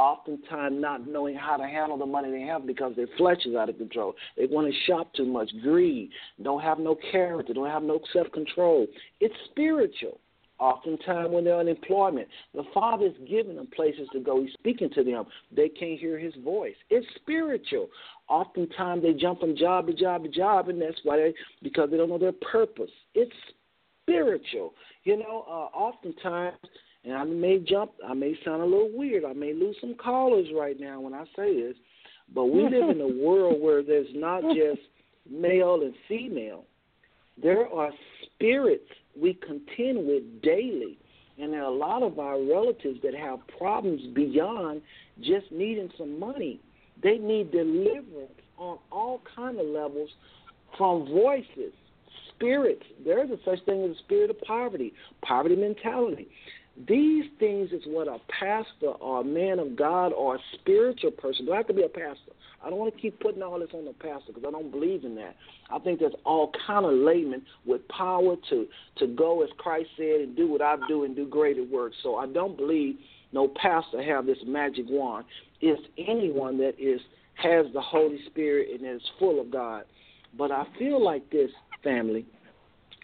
Oftentimes, 0.00 0.80
not 0.80 1.06
knowing 1.06 1.34
how 1.34 1.58
to 1.58 1.64
handle 1.64 1.98
the 1.98 2.06
money 2.06 2.30
they 2.30 2.40
have 2.40 2.66
because 2.66 2.96
their 2.96 3.06
flesh 3.18 3.44
is 3.44 3.54
out 3.54 3.68
of 3.68 3.76
control. 3.76 4.14
They 4.34 4.46
want 4.46 4.66
to 4.66 4.80
shop 4.86 5.12
too 5.12 5.26
much, 5.26 5.50
greed, 5.62 6.08
don't 6.42 6.62
have 6.62 6.78
no 6.78 6.96
character, 7.12 7.52
don't 7.52 7.68
have 7.68 7.82
no 7.82 8.00
self 8.10 8.32
control. 8.32 8.86
It's 9.20 9.34
spiritual. 9.50 10.18
Oftentimes, 10.58 11.30
when 11.30 11.44
they're 11.44 11.58
unemployment, 11.58 12.28
the 12.54 12.62
Father 12.72 13.08
is 13.08 13.12
giving 13.28 13.56
them 13.56 13.68
places 13.76 14.08
to 14.14 14.20
go. 14.20 14.42
He's 14.42 14.54
speaking 14.54 14.88
to 14.94 15.04
them. 15.04 15.26
They 15.54 15.68
can't 15.68 16.00
hear 16.00 16.18
His 16.18 16.34
voice. 16.42 16.76
It's 16.88 17.06
spiritual. 17.16 17.88
Oftentimes, 18.26 19.02
they 19.02 19.12
jump 19.12 19.40
from 19.40 19.54
job 19.54 19.86
to 19.88 19.92
job 19.92 20.22
to 20.22 20.30
job, 20.30 20.70
and 20.70 20.80
that's 20.80 21.00
why 21.02 21.18
they 21.18 21.34
because 21.62 21.90
they 21.90 21.98
don't 21.98 22.08
know 22.08 22.16
their 22.16 22.32
purpose. 22.32 22.90
It's 23.14 23.36
spiritual. 24.00 24.72
You 25.04 25.18
know, 25.18 25.44
uh, 25.46 25.76
oftentimes, 25.76 26.56
and 27.04 27.14
I 27.14 27.24
may 27.24 27.58
jump, 27.58 27.92
I 28.06 28.14
may 28.14 28.36
sound 28.44 28.62
a 28.62 28.64
little 28.64 28.90
weird. 28.92 29.24
I 29.24 29.32
may 29.32 29.54
lose 29.54 29.76
some 29.80 29.94
callers 29.94 30.48
right 30.54 30.78
now 30.78 31.00
when 31.00 31.14
I 31.14 31.24
say 31.34 31.60
this, 31.60 31.76
but 32.34 32.46
we 32.46 32.64
live 32.64 32.90
in 32.90 33.00
a 33.00 33.24
world 33.24 33.60
where 33.60 33.82
there's 33.82 34.08
not 34.14 34.42
just 34.54 34.80
male 35.30 35.80
and 35.82 35.94
female. 36.08 36.64
There 37.42 37.66
are 37.68 37.90
spirits 38.22 38.88
we 39.20 39.34
contend 39.34 40.06
with 40.06 40.42
daily. 40.42 40.98
And 41.38 41.54
there 41.54 41.62
are 41.62 41.72
a 41.72 41.74
lot 41.74 42.02
of 42.02 42.18
our 42.18 42.38
relatives 42.42 43.00
that 43.02 43.14
have 43.14 43.38
problems 43.56 44.02
beyond 44.14 44.82
just 45.22 45.50
needing 45.50 45.90
some 45.96 46.20
money. 46.20 46.60
They 47.02 47.16
need 47.16 47.50
deliverance 47.50 48.32
on 48.58 48.78
all 48.92 49.22
kind 49.34 49.58
of 49.58 49.66
levels 49.66 50.10
from 50.76 51.06
voices, 51.06 51.72
spirits. 52.34 52.82
There 53.04 53.24
is 53.24 53.30
a 53.30 53.38
such 53.42 53.64
thing 53.64 53.84
as 53.84 53.96
a 53.96 53.98
spirit 54.00 54.28
of 54.28 54.40
poverty, 54.42 54.92
poverty 55.22 55.56
mentality. 55.56 56.28
These 56.86 57.24
things 57.38 57.72
is 57.72 57.82
what 57.86 58.08
a 58.08 58.18
pastor 58.28 58.92
or 59.00 59.20
a 59.20 59.24
man 59.24 59.58
of 59.58 59.76
God 59.76 60.12
or 60.12 60.36
a 60.36 60.38
spiritual 60.54 61.10
person. 61.10 61.46
Do 61.46 61.52
I 61.52 61.58
have 61.58 61.66
to 61.66 61.74
be 61.74 61.82
a 61.82 61.88
pastor? 61.88 62.32
I 62.64 62.68
don't 62.68 62.78
want 62.78 62.94
to 62.94 63.00
keep 63.00 63.18
putting 63.20 63.42
all 63.42 63.58
this 63.58 63.70
on 63.74 63.84
the 63.84 63.92
pastor 63.92 64.32
because 64.32 64.44
I 64.46 64.50
don't 64.50 64.70
believe 64.70 65.04
in 65.04 65.14
that. 65.16 65.34
I 65.70 65.78
think 65.78 66.00
there's 66.00 66.14
all 66.24 66.52
kind 66.66 66.84
of 66.84 66.92
laymen 66.92 67.42
with 67.64 67.86
power 67.88 68.36
to 68.50 68.66
to 68.98 69.06
go 69.06 69.42
as 69.42 69.48
Christ 69.58 69.88
said 69.96 70.20
and 70.20 70.36
do 70.36 70.48
what 70.48 70.62
I 70.62 70.76
do 70.86 71.04
and 71.04 71.16
do 71.16 71.26
greater 71.26 71.64
works. 71.64 71.96
So 72.02 72.16
I 72.16 72.26
don't 72.26 72.56
believe 72.56 72.96
no 73.32 73.48
pastor 73.48 74.02
have 74.02 74.26
this 74.26 74.38
magic 74.46 74.86
wand. 74.88 75.24
It's 75.60 75.82
anyone 75.98 76.58
that 76.58 76.74
is 76.78 77.00
has 77.34 77.66
the 77.72 77.80
Holy 77.80 78.18
Spirit 78.26 78.68
and 78.70 78.96
is 78.96 79.02
full 79.18 79.40
of 79.40 79.50
God. 79.50 79.84
But 80.36 80.50
I 80.50 80.64
feel 80.78 81.02
like 81.02 81.28
this 81.30 81.50
family, 81.82 82.26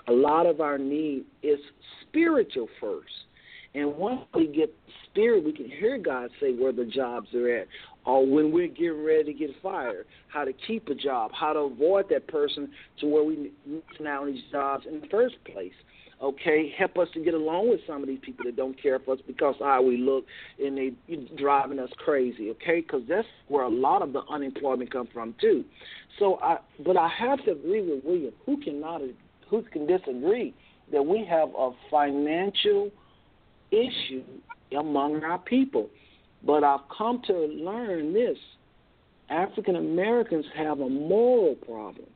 a 0.09 0.13
lot 0.13 0.47
of 0.47 0.61
our 0.61 0.79
need 0.79 1.25
is 1.43 1.59
spiritual 2.03 2.69
first. 2.81 3.11
And 3.77 3.95
once 3.97 4.23
we 4.35 4.47
get 4.47 4.75
spirit, 5.05 5.45
we 5.45 5.53
can 5.53 5.69
hear 5.69 5.99
God 5.99 6.31
say 6.41 6.55
where 6.55 6.73
the 6.73 6.87
jobs 6.87 7.29
are 7.35 7.59
at, 7.59 7.69
or 8.07 8.27
when 8.27 8.51
we're 8.51 8.69
getting 8.69 9.05
ready 9.05 9.25
to 9.25 9.33
get 9.35 9.51
fired, 9.63 10.07
how 10.29 10.45
to 10.45 10.53
keep 10.67 10.89
a 10.89 10.95
job, 10.95 11.31
how 11.39 11.53
to 11.53 11.59
avoid 11.61 12.09
that 12.09 12.27
person 12.27 12.71
to 13.01 13.07
where 13.07 13.23
we 13.23 13.53
on 14.09 14.33
these 14.33 14.43
jobs 14.51 14.87
in 14.89 15.03
the 15.03 15.07
first 15.09 15.35
place. 15.45 15.75
Okay, 16.23 16.73
help 16.79 16.97
us 16.97 17.09
to 17.13 17.21
get 17.21 17.35
along 17.35 17.69
with 17.69 17.81
some 17.87 18.01
of 18.01 18.09
these 18.09 18.21
people 18.23 18.47
that 18.47 18.57
don't 18.57 18.81
care 18.83 18.99
for 18.99 19.13
us 19.13 19.21
because 19.27 19.55
how 19.61 19.83
we 19.83 19.99
look 19.99 20.25
and 20.59 20.79
they 20.79 20.93
driving 21.37 21.79
us 21.79 21.91
crazy. 21.99 22.49
Okay, 22.53 22.81
because 22.81 23.03
that's 23.07 23.29
where 23.49 23.65
a 23.65 23.69
lot 23.69 24.01
of 24.01 24.15
the 24.15 24.23
unemployment 24.31 24.91
come 24.91 25.09
from 25.13 25.35
too. 25.39 25.63
So 26.19 26.39
I, 26.43 26.57
but 26.83 26.97
I 26.97 27.09
have 27.09 27.45
to 27.45 27.51
agree 27.51 27.83
with 27.83 28.03
William. 28.03 28.33
Who 28.47 28.57
cannot, 28.57 29.03
who 29.51 29.63
can 29.65 29.87
disagree 29.87 30.55
that 30.91 31.05
we 31.05 31.27
have 31.29 31.51
a 31.51 31.73
financial 31.91 32.91
issue 33.71 34.25
among 34.77 35.23
our 35.25 35.39
people? 35.39 35.89
But 36.45 36.65
I've 36.65 36.89
come 36.97 37.23
to 37.27 37.35
learn 37.35 38.13
this 38.13 38.39
African 39.29 39.77
Americans 39.77 40.45
have 40.57 40.81
a 40.81 40.89
moral 40.89 41.55
problem. 41.55 42.07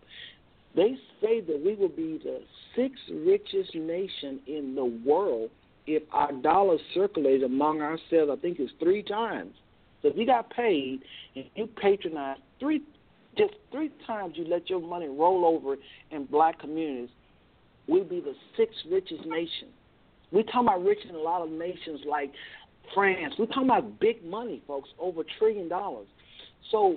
They 0.76 0.96
say 1.20 1.40
that 1.40 1.62
we 1.64 1.74
will 1.74 1.88
be 1.88 2.20
the 2.22 2.42
sixth 2.76 3.02
richest 3.10 3.74
nation 3.74 4.40
in 4.46 4.74
the 4.76 4.84
world 4.84 5.50
if 5.86 6.02
our 6.12 6.32
dollars 6.32 6.80
circulate 6.94 7.42
among 7.42 7.80
ourselves. 7.80 8.30
I 8.30 8.36
think 8.40 8.60
it's 8.60 8.72
three 8.78 9.02
times. 9.02 9.54
So 10.02 10.08
if 10.08 10.16
you 10.16 10.26
got 10.26 10.50
paid 10.50 11.00
and 11.34 11.44
you 11.56 11.66
patronize 11.66 12.38
three, 12.60 12.82
just 13.36 13.54
three 13.72 13.90
times, 14.06 14.34
you 14.36 14.44
let 14.44 14.70
your 14.70 14.80
money 14.80 15.08
roll 15.08 15.44
over 15.44 15.76
in 16.10 16.24
black 16.26 16.60
communities, 16.60 17.10
we'll 17.88 18.04
be 18.04 18.20
the 18.20 18.34
sixth 18.56 18.78
richest 18.90 19.26
nation. 19.26 19.68
We 20.32 20.42
talk 20.44 20.62
about 20.62 20.84
rich 20.84 20.98
in 21.08 21.14
a 21.14 21.18
lot 21.18 21.42
of 21.42 21.50
nations 21.50 22.00
like 22.08 22.30
France. 22.94 23.34
We're 23.38 23.46
talking 23.46 23.64
about 23.64 24.00
big 24.00 24.24
money, 24.24 24.62
folks, 24.66 24.88
over 24.98 25.22
a 25.22 25.24
trillion 25.38 25.68
dollars. 25.68 26.06
So 26.70 26.96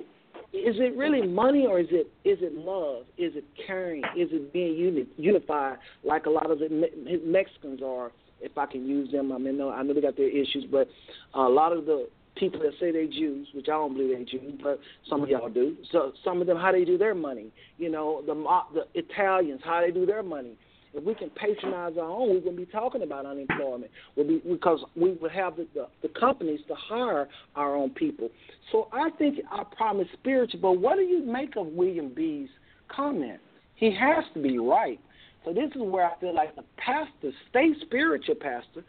is 0.53 0.75
it 0.77 0.95
really 0.95 1.25
money 1.25 1.65
or 1.67 1.79
is 1.79 1.87
it 1.89 2.07
is 2.23 2.39
it 2.41 2.53
love? 2.53 3.05
Is 3.17 3.33
it 3.35 3.45
caring? 3.65 4.03
Is 4.15 4.29
it 4.31 4.53
being 4.53 4.75
uni- 4.75 5.07
unified 5.17 5.77
like 6.03 6.25
a 6.25 6.29
lot 6.29 6.51
of 6.51 6.59
the 6.59 6.69
Me- 6.69 7.21
Mexicans 7.25 7.81
are? 7.83 8.11
If 8.41 8.57
I 8.57 8.65
can 8.65 8.85
use 8.85 9.09
them, 9.09 9.31
I 9.31 9.37
mean, 9.37 9.57
no, 9.57 9.69
I 9.69 9.83
know 9.83 9.93
they 9.93 10.01
got 10.01 10.17
their 10.17 10.29
issues, 10.29 10.65
but 10.69 10.89
a 11.33 11.43
lot 11.43 11.71
of 11.71 11.85
the 11.85 12.09
people 12.35 12.59
that 12.59 12.71
say 12.77 12.91
they 12.91 13.07
Jews, 13.07 13.47
which 13.53 13.67
I 13.67 13.71
don't 13.71 13.93
believe 13.93 14.17
they 14.17 14.25
Jews, 14.25 14.59
but 14.61 14.79
some 15.09 15.23
of 15.23 15.29
y'all 15.29 15.49
do. 15.49 15.77
So 15.91 16.11
some 16.25 16.41
of 16.41 16.47
them, 16.47 16.57
how 16.57 16.71
they 16.71 16.83
do 16.83 16.97
their 16.97 17.15
money, 17.15 17.51
you 17.77 17.89
know, 17.89 18.21
the 18.25 18.33
the 18.73 18.99
Italians, 18.99 19.61
how 19.63 19.81
they 19.81 19.91
do 19.91 20.05
their 20.05 20.23
money. 20.23 20.57
If 20.93 21.03
we 21.03 21.15
can 21.15 21.31
patronize 21.31 21.93
our 21.97 22.09
own, 22.09 22.29
we 22.29 22.35
wouldn't 22.35 22.57
be 22.57 22.65
talking 22.67 23.01
about 23.01 23.25
unemployment. 23.25 23.91
We'll 24.15 24.27
be, 24.27 24.41
because 24.47 24.79
we 24.95 25.13
would 25.13 25.31
have 25.31 25.55
the, 25.55 25.67
the, 25.73 25.87
the 26.03 26.09
companies 26.19 26.59
to 26.67 26.75
hire 26.75 27.27
our 27.55 27.75
own 27.75 27.89
people. 27.91 28.29
So 28.71 28.89
I 28.93 29.09
think 29.17 29.39
our 29.51 29.65
problem 29.65 30.05
is 30.05 30.11
spiritual. 30.19 30.59
But 30.61 30.73
what 30.73 30.95
do 30.95 31.01
you 31.01 31.25
make 31.25 31.55
of 31.57 31.67
William 31.67 32.13
B's 32.13 32.49
comment? 32.95 33.39
He 33.75 33.91
has 33.91 34.23
to 34.35 34.41
be 34.41 34.59
right. 34.59 34.99
So 35.45 35.51
this 35.51 35.69
is 35.75 35.81
where 35.81 36.05
I 36.05 36.17
feel 36.19 36.33
like 36.33 36.55
the 36.55 36.63
pastor, 36.77 37.31
stay 37.49 37.71
spiritual, 37.81 38.35
pastor. 38.35 38.83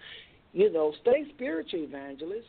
You 0.52 0.72
know, 0.72 0.92
stay 1.00 1.24
spiritual, 1.34 1.80
evangelist. 1.80 2.46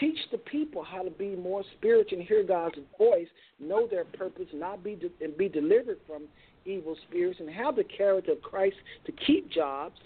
Teach 0.00 0.18
the 0.32 0.38
people 0.38 0.82
how 0.82 1.02
to 1.02 1.10
be 1.10 1.36
more 1.36 1.62
spiritual 1.76 2.18
and 2.18 2.26
hear 2.26 2.42
God's 2.42 2.76
voice, 2.98 3.28
know 3.60 3.86
their 3.86 4.04
purpose, 4.04 4.46
not 4.52 4.82
be 4.82 4.96
de- 4.96 5.24
and 5.24 5.36
be 5.36 5.48
delivered 5.48 5.98
from 6.06 6.22
evil 6.64 6.96
spirits 7.08 7.40
and 7.40 7.50
have 7.50 7.76
the 7.76 7.84
character 7.84 8.32
of 8.32 8.42
Christ 8.42 8.76
to 9.06 9.12
keep 9.12 9.50
jobs 9.50 9.98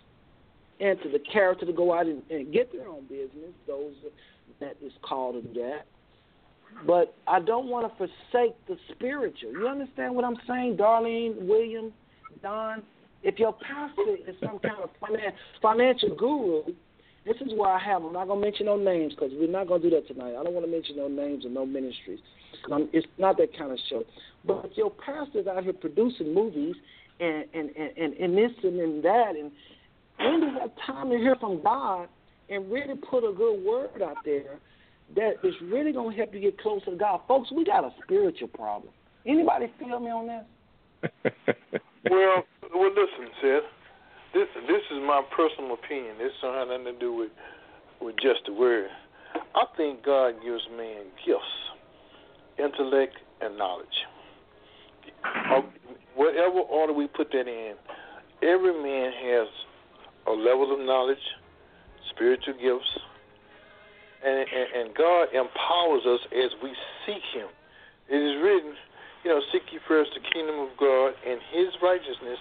and 0.80 1.00
to 1.02 1.08
the 1.08 1.18
character 1.32 1.66
to 1.66 1.72
go 1.72 1.92
out 1.92 2.06
and, 2.06 2.22
and 2.30 2.52
get 2.52 2.72
their 2.72 2.88
own 2.88 3.02
business, 3.08 3.52
those 3.66 3.94
that 4.60 4.76
is 4.82 4.92
called 5.02 5.42
to 5.42 5.60
that. 5.60 5.86
But 6.86 7.14
I 7.26 7.40
don't 7.40 7.68
want 7.68 7.90
to 7.90 7.96
forsake 7.96 8.54
the 8.66 8.76
spiritual. 8.92 9.52
You 9.52 9.68
understand 9.68 10.14
what 10.14 10.24
I'm 10.24 10.36
saying, 10.46 10.76
Darlene, 10.76 11.46
William, 11.46 11.92
Don? 12.42 12.82
If 13.22 13.38
your 13.38 13.52
pastor 13.52 14.16
is 14.28 14.36
some 14.40 14.58
kind 14.60 14.76
of 14.82 14.90
finan- 15.02 15.32
financial 15.60 16.14
guru, 16.14 16.62
this 17.28 17.36
is 17.46 17.52
why 17.54 17.74
I 17.74 17.78
have. 17.78 18.02
I'm 18.02 18.12
not 18.12 18.26
gonna 18.26 18.40
mention 18.40 18.66
no 18.66 18.76
names 18.76 19.14
because 19.14 19.30
we're 19.34 19.50
not 19.50 19.68
gonna 19.68 19.82
do 19.82 19.90
that 19.90 20.08
tonight. 20.08 20.34
I 20.34 20.42
don't 20.42 20.54
want 20.54 20.64
to 20.64 20.72
mention 20.72 20.96
no 20.96 21.08
names 21.08 21.44
or 21.44 21.50
no 21.50 21.66
ministries. 21.66 22.20
Um, 22.72 22.88
it's 22.92 23.06
not 23.18 23.36
that 23.36 23.56
kind 23.56 23.70
of 23.70 23.78
show. 23.90 24.04
But 24.46 24.76
your 24.76 24.90
pastor's 24.90 25.46
out 25.46 25.62
here 25.62 25.74
producing 25.74 26.34
movies 26.34 26.74
and 27.20 27.44
and 27.52 27.70
and, 27.76 28.14
and 28.14 28.36
this 28.36 28.52
and, 28.62 28.80
and 28.80 29.04
that, 29.04 29.34
and 29.36 29.52
when 30.18 30.40
do 30.40 30.46
you 30.46 30.58
have 30.58 30.70
time 30.86 31.10
to 31.10 31.16
hear 31.18 31.36
from 31.36 31.62
God 31.62 32.08
and 32.48 32.70
really 32.72 32.94
put 32.94 33.28
a 33.28 33.32
good 33.32 33.62
word 33.64 34.02
out 34.02 34.16
there 34.24 34.58
that 35.14 35.34
is 35.44 35.54
really 35.62 35.92
gonna 35.92 36.16
help 36.16 36.32
you 36.32 36.40
get 36.40 36.58
closer 36.58 36.86
to 36.86 36.96
God, 36.96 37.20
folks? 37.28 37.52
We 37.52 37.64
got 37.64 37.84
a 37.84 37.90
spiritual 38.04 38.48
problem. 38.48 38.92
Anybody 39.26 39.70
feel 39.78 40.00
me 40.00 40.10
on 40.10 40.26
this? 40.26 41.12
well, 42.10 42.44
well, 42.74 42.90
listen, 42.90 43.28
Seth. 43.42 43.77
This 44.34 44.48
this 44.66 44.82
is 44.90 44.98
my 45.02 45.22
personal 45.34 45.74
opinion. 45.74 46.16
This 46.18 46.32
have 46.42 46.68
nothing 46.68 46.84
to 46.84 46.98
do 46.98 47.14
with 47.14 47.30
with 48.00 48.16
just 48.16 48.40
the 48.46 48.52
word. 48.52 48.88
I 49.54 49.64
think 49.76 50.04
God 50.04 50.34
gives 50.44 50.62
man 50.76 51.06
gifts, 51.24 51.42
intellect, 52.58 53.16
and 53.40 53.56
knowledge 53.56 53.86
uh, 55.24 55.62
whatever 56.14 56.60
order 56.60 56.92
we 56.92 57.06
put 57.06 57.30
that 57.32 57.48
in, 57.48 57.74
every 58.42 58.74
man 58.82 59.12
has 59.12 59.48
a 60.26 60.32
level 60.32 60.72
of 60.72 60.80
knowledge, 60.80 61.22
spiritual 62.10 62.54
gifts, 62.54 62.90
and, 64.24 64.38
and, 64.38 64.68
and 64.76 64.96
God 64.96 65.28
empowers 65.32 66.02
us 66.06 66.20
as 66.32 66.50
we 66.62 66.74
seek 67.06 67.22
Him. 67.34 67.48
It 68.10 68.16
is 68.16 68.42
written, 68.42 68.74
you 69.24 69.30
know, 69.30 69.40
seek 69.52 69.62
ye 69.72 69.78
first 69.86 70.10
the 70.14 70.20
kingdom 70.32 70.58
of 70.58 70.68
God 70.78 71.12
and 71.26 71.40
His 71.52 71.68
righteousness, 71.82 72.38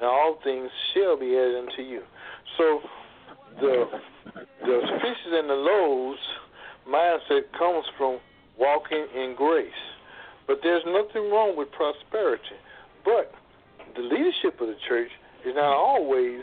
and 0.00 0.08
all 0.08 0.38
things 0.42 0.70
shall 0.94 1.18
be 1.18 1.36
added 1.36 1.68
unto 1.68 1.82
you. 1.82 2.02
So 2.56 2.80
the 3.60 3.84
the 4.62 4.80
fishes 5.02 5.32
and 5.32 5.48
the 5.48 5.54
loaves 5.54 6.18
mindset 6.88 7.52
comes 7.58 7.84
from 7.96 8.18
walking 8.58 9.06
in 9.14 9.34
grace. 9.36 9.70
But 10.46 10.60
there's 10.62 10.82
nothing 10.86 11.30
wrong 11.30 11.54
with 11.56 11.70
prosperity. 11.72 12.58
But 13.04 13.32
the 13.94 14.02
leadership 14.02 14.60
of 14.60 14.68
the 14.68 14.76
church 14.88 15.10
is 15.46 15.54
not 15.54 15.76
always 15.76 16.42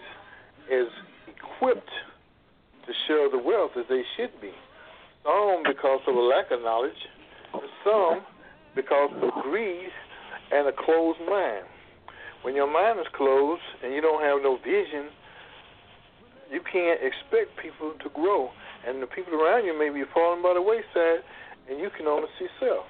as 0.71 0.87
equipped 1.27 1.89
to 2.85 2.93
share 3.07 3.29
the 3.29 3.37
wealth 3.37 3.71
as 3.77 3.85
they 3.89 4.03
should 4.15 4.39
be. 4.41 4.51
Some 5.23 5.63
because 5.65 5.99
of 6.07 6.15
a 6.15 6.19
lack 6.19 6.51
of 6.51 6.61
knowledge, 6.61 6.97
some 7.83 8.21
because 8.75 9.11
of 9.21 9.43
greed 9.43 9.89
and 10.51 10.67
a 10.67 10.71
closed 10.71 11.19
mind. 11.27 11.65
When 12.43 12.55
your 12.55 12.71
mind 12.71 12.99
is 12.99 13.07
closed 13.15 13.61
and 13.83 13.93
you 13.93 14.01
don't 14.01 14.21
have 14.21 14.41
no 14.41 14.57
vision, 14.57 15.09
you 16.51 16.61
can't 16.63 16.99
expect 17.03 17.57
people 17.59 17.93
to 18.03 18.09
grow. 18.13 18.49
And 18.87 19.01
the 19.01 19.07
people 19.07 19.35
around 19.35 19.65
you 19.65 19.77
may 19.77 19.89
be 19.89 20.07
falling 20.13 20.41
by 20.41 20.53
the 20.53 20.61
wayside, 20.61 21.25
and 21.69 21.79
you 21.79 21.89
can 21.95 22.07
only 22.07 22.29
see 22.39 22.47
self. 22.59 22.85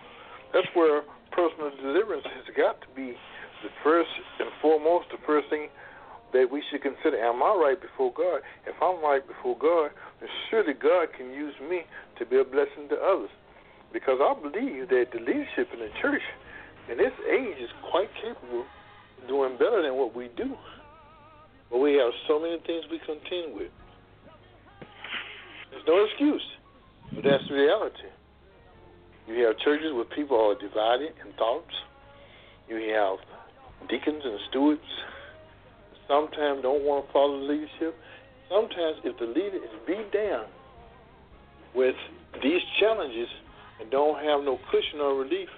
That's 0.53 0.67
where 0.73 1.01
personal 1.31 1.71
deliverance 1.81 2.25
has 2.25 2.45
got 2.55 2.81
to 2.81 2.89
be 2.95 3.17
the 3.63 3.71
first 3.83 4.09
and 4.39 4.49
foremost, 4.61 5.09
the 5.09 5.21
first 5.25 5.49
thing 5.49 5.69
that 6.33 6.45
we 6.51 6.61
should 6.69 6.83
consider. 6.83 7.17
Am 7.17 7.41
I 7.41 7.55
right 7.55 7.79
before 7.79 8.13
God? 8.13 8.45
If 8.67 8.75
I'm 8.81 9.01
right 9.01 9.25
before 9.25 9.57
God, 9.57 9.91
then 10.19 10.29
surely 10.49 10.73
God 10.73 11.09
can 11.17 11.31
use 11.31 11.55
me 11.63 11.87
to 12.19 12.25
be 12.25 12.37
a 12.37 12.43
blessing 12.43 12.89
to 12.89 12.97
others. 12.99 13.31
Because 13.93 14.19
I 14.21 14.35
believe 14.35 14.89
that 14.89 15.09
the 15.15 15.19
leadership 15.23 15.71
in 15.73 15.79
the 15.79 15.89
church 16.01 16.21
in 16.91 16.97
this 16.97 17.15
age 17.25 17.57
is 17.57 17.71
quite 17.89 18.11
capable 18.21 18.67
doing 19.27 19.57
better 19.57 19.81
than 19.81 19.95
what 19.95 20.15
we 20.15 20.29
do. 20.35 20.55
But 21.69 21.79
we 21.79 21.93
have 21.95 22.11
so 22.27 22.39
many 22.39 22.59
things 22.65 22.85
we 22.91 22.99
contend 22.99 23.55
with. 23.55 23.71
There's 25.71 25.83
no 25.87 26.05
excuse, 26.05 26.45
but 27.13 27.23
that's 27.23 27.43
the 27.49 27.55
reality. 27.55 28.11
You 29.27 29.45
have 29.45 29.59
churches 29.59 29.91
where 29.93 30.05
people 30.05 30.37
are 30.39 30.55
divided 30.55 31.11
in 31.25 31.33
thoughts. 31.33 31.73
You 32.69 32.77
have 32.95 33.19
deacons 33.89 34.21
and 34.23 34.39
stewards 34.49 34.81
sometimes 36.07 36.63
don't 36.63 36.83
want 36.83 37.05
to 37.05 37.13
follow 37.13 37.39
the 37.39 37.45
leadership. 37.45 37.95
sometimes 38.49 38.97
if 39.03 39.19
the 39.19 39.27
leader 39.27 39.59
is 39.59 39.75
beat 39.85 40.11
down 40.11 40.45
with 41.75 41.95
these 42.41 42.61
challenges 42.79 43.27
and 43.79 43.91
don't 43.91 44.15
have 44.23 44.43
no 44.43 44.57
cushion 44.71 44.99
or 44.99 45.15
relief, 45.15 45.49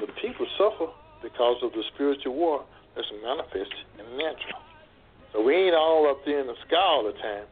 the 0.00 0.08
people 0.20 0.46
suffer 0.56 0.90
because 1.22 1.56
of 1.62 1.72
the 1.72 1.82
spiritual 1.94 2.34
war 2.34 2.64
that's 2.94 3.08
manifest 3.22 3.74
in 3.98 4.04
the 4.04 4.16
natural. 4.16 4.60
So 5.32 5.42
we 5.42 5.54
ain't 5.54 5.74
all 5.74 6.08
up 6.10 6.24
there 6.24 6.40
in 6.40 6.46
the 6.46 6.56
sky 6.66 6.76
all 6.80 7.04
the 7.04 7.16
time. 7.20 7.44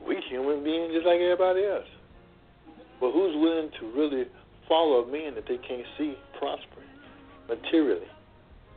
We 0.00 0.16
human 0.28 0.64
beings 0.64 0.92
just 0.94 1.06
like 1.06 1.20
everybody 1.20 1.64
else. 1.64 1.88
But 3.00 3.12
who's 3.12 3.34
willing 3.36 3.70
to 3.80 3.92
really 3.94 4.26
follow 4.68 5.04
a 5.04 5.06
man 5.10 5.34
that 5.34 5.46
they 5.46 5.58
can't 5.58 5.86
see 5.96 6.14
prospering 6.38 6.88
materially? 7.48 8.10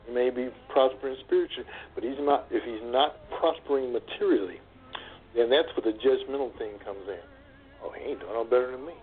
He 0.06 0.14
may 0.14 0.30
be 0.30 0.50
prospering 0.70 1.16
spiritually, 1.26 1.70
but 1.96 2.04
he's 2.04 2.20
not. 2.20 2.48
If 2.50 2.64
he's 2.66 2.84
not 2.92 3.18
prospering 3.40 3.94
materially, 3.94 4.60
then 5.36 5.50
that's 5.50 5.70
where 5.78 5.94
the 5.94 5.98
judgmental 5.98 6.56
thing 6.58 6.78
comes 6.84 7.06
in. 7.08 7.22
Oh, 7.84 7.92
he 7.92 8.12
ain't 8.12 8.20
doing 8.20 8.34
no 8.34 8.44
better 8.44 8.72
than 8.72 8.86
me. 8.86 8.94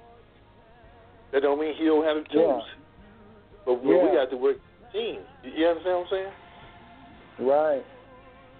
That 1.33 1.43
don't 1.43 1.61
mean 1.61 1.75
he 1.77 1.85
don't 1.85 2.05
have 2.05 2.17
the 2.17 2.29
tools. 2.31 2.65
Yeah. 2.67 3.65
But 3.67 3.85
yeah. 3.85 4.03
we 4.03 4.17
got 4.17 4.31
to 4.31 4.37
work 4.37 4.57
team. 4.93 5.21
You 5.43 5.67
understand 5.67 5.97
what 5.97 6.07
I'm 6.07 6.09
saying? 6.11 7.49
Right. 7.49 7.85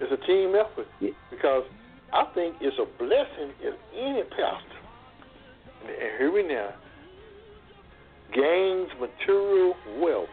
It's 0.01 0.11
a 0.11 0.27
team 0.27 0.55
effort 0.55 0.87
yeah. 1.01 1.11
because 1.29 1.63
I 2.13 2.25
think 2.33 2.55
it's 2.61 2.77
a 2.79 2.85
blessing 2.97 3.53
if 3.61 3.75
any 3.95 4.23
pastor, 4.23 4.79
and 5.83 6.17
hear 6.17 6.33
me 6.33 6.47
now, 6.47 6.69
gains 8.33 8.89
material 8.99 9.75
wealth 9.99 10.29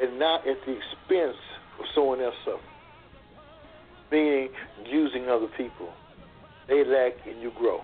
and 0.00 0.18
not 0.18 0.46
at 0.46 0.56
the 0.66 0.72
expense 0.72 1.38
of 1.78 1.84
someone 1.94 2.20
else 2.20 2.34
suffering. 2.44 2.60
Meaning 4.10 4.48
using 4.86 5.28
other 5.28 5.48
people. 5.56 5.90
They 6.68 6.84
lack 6.84 7.12
and 7.26 7.40
you 7.40 7.52
grow. 7.56 7.80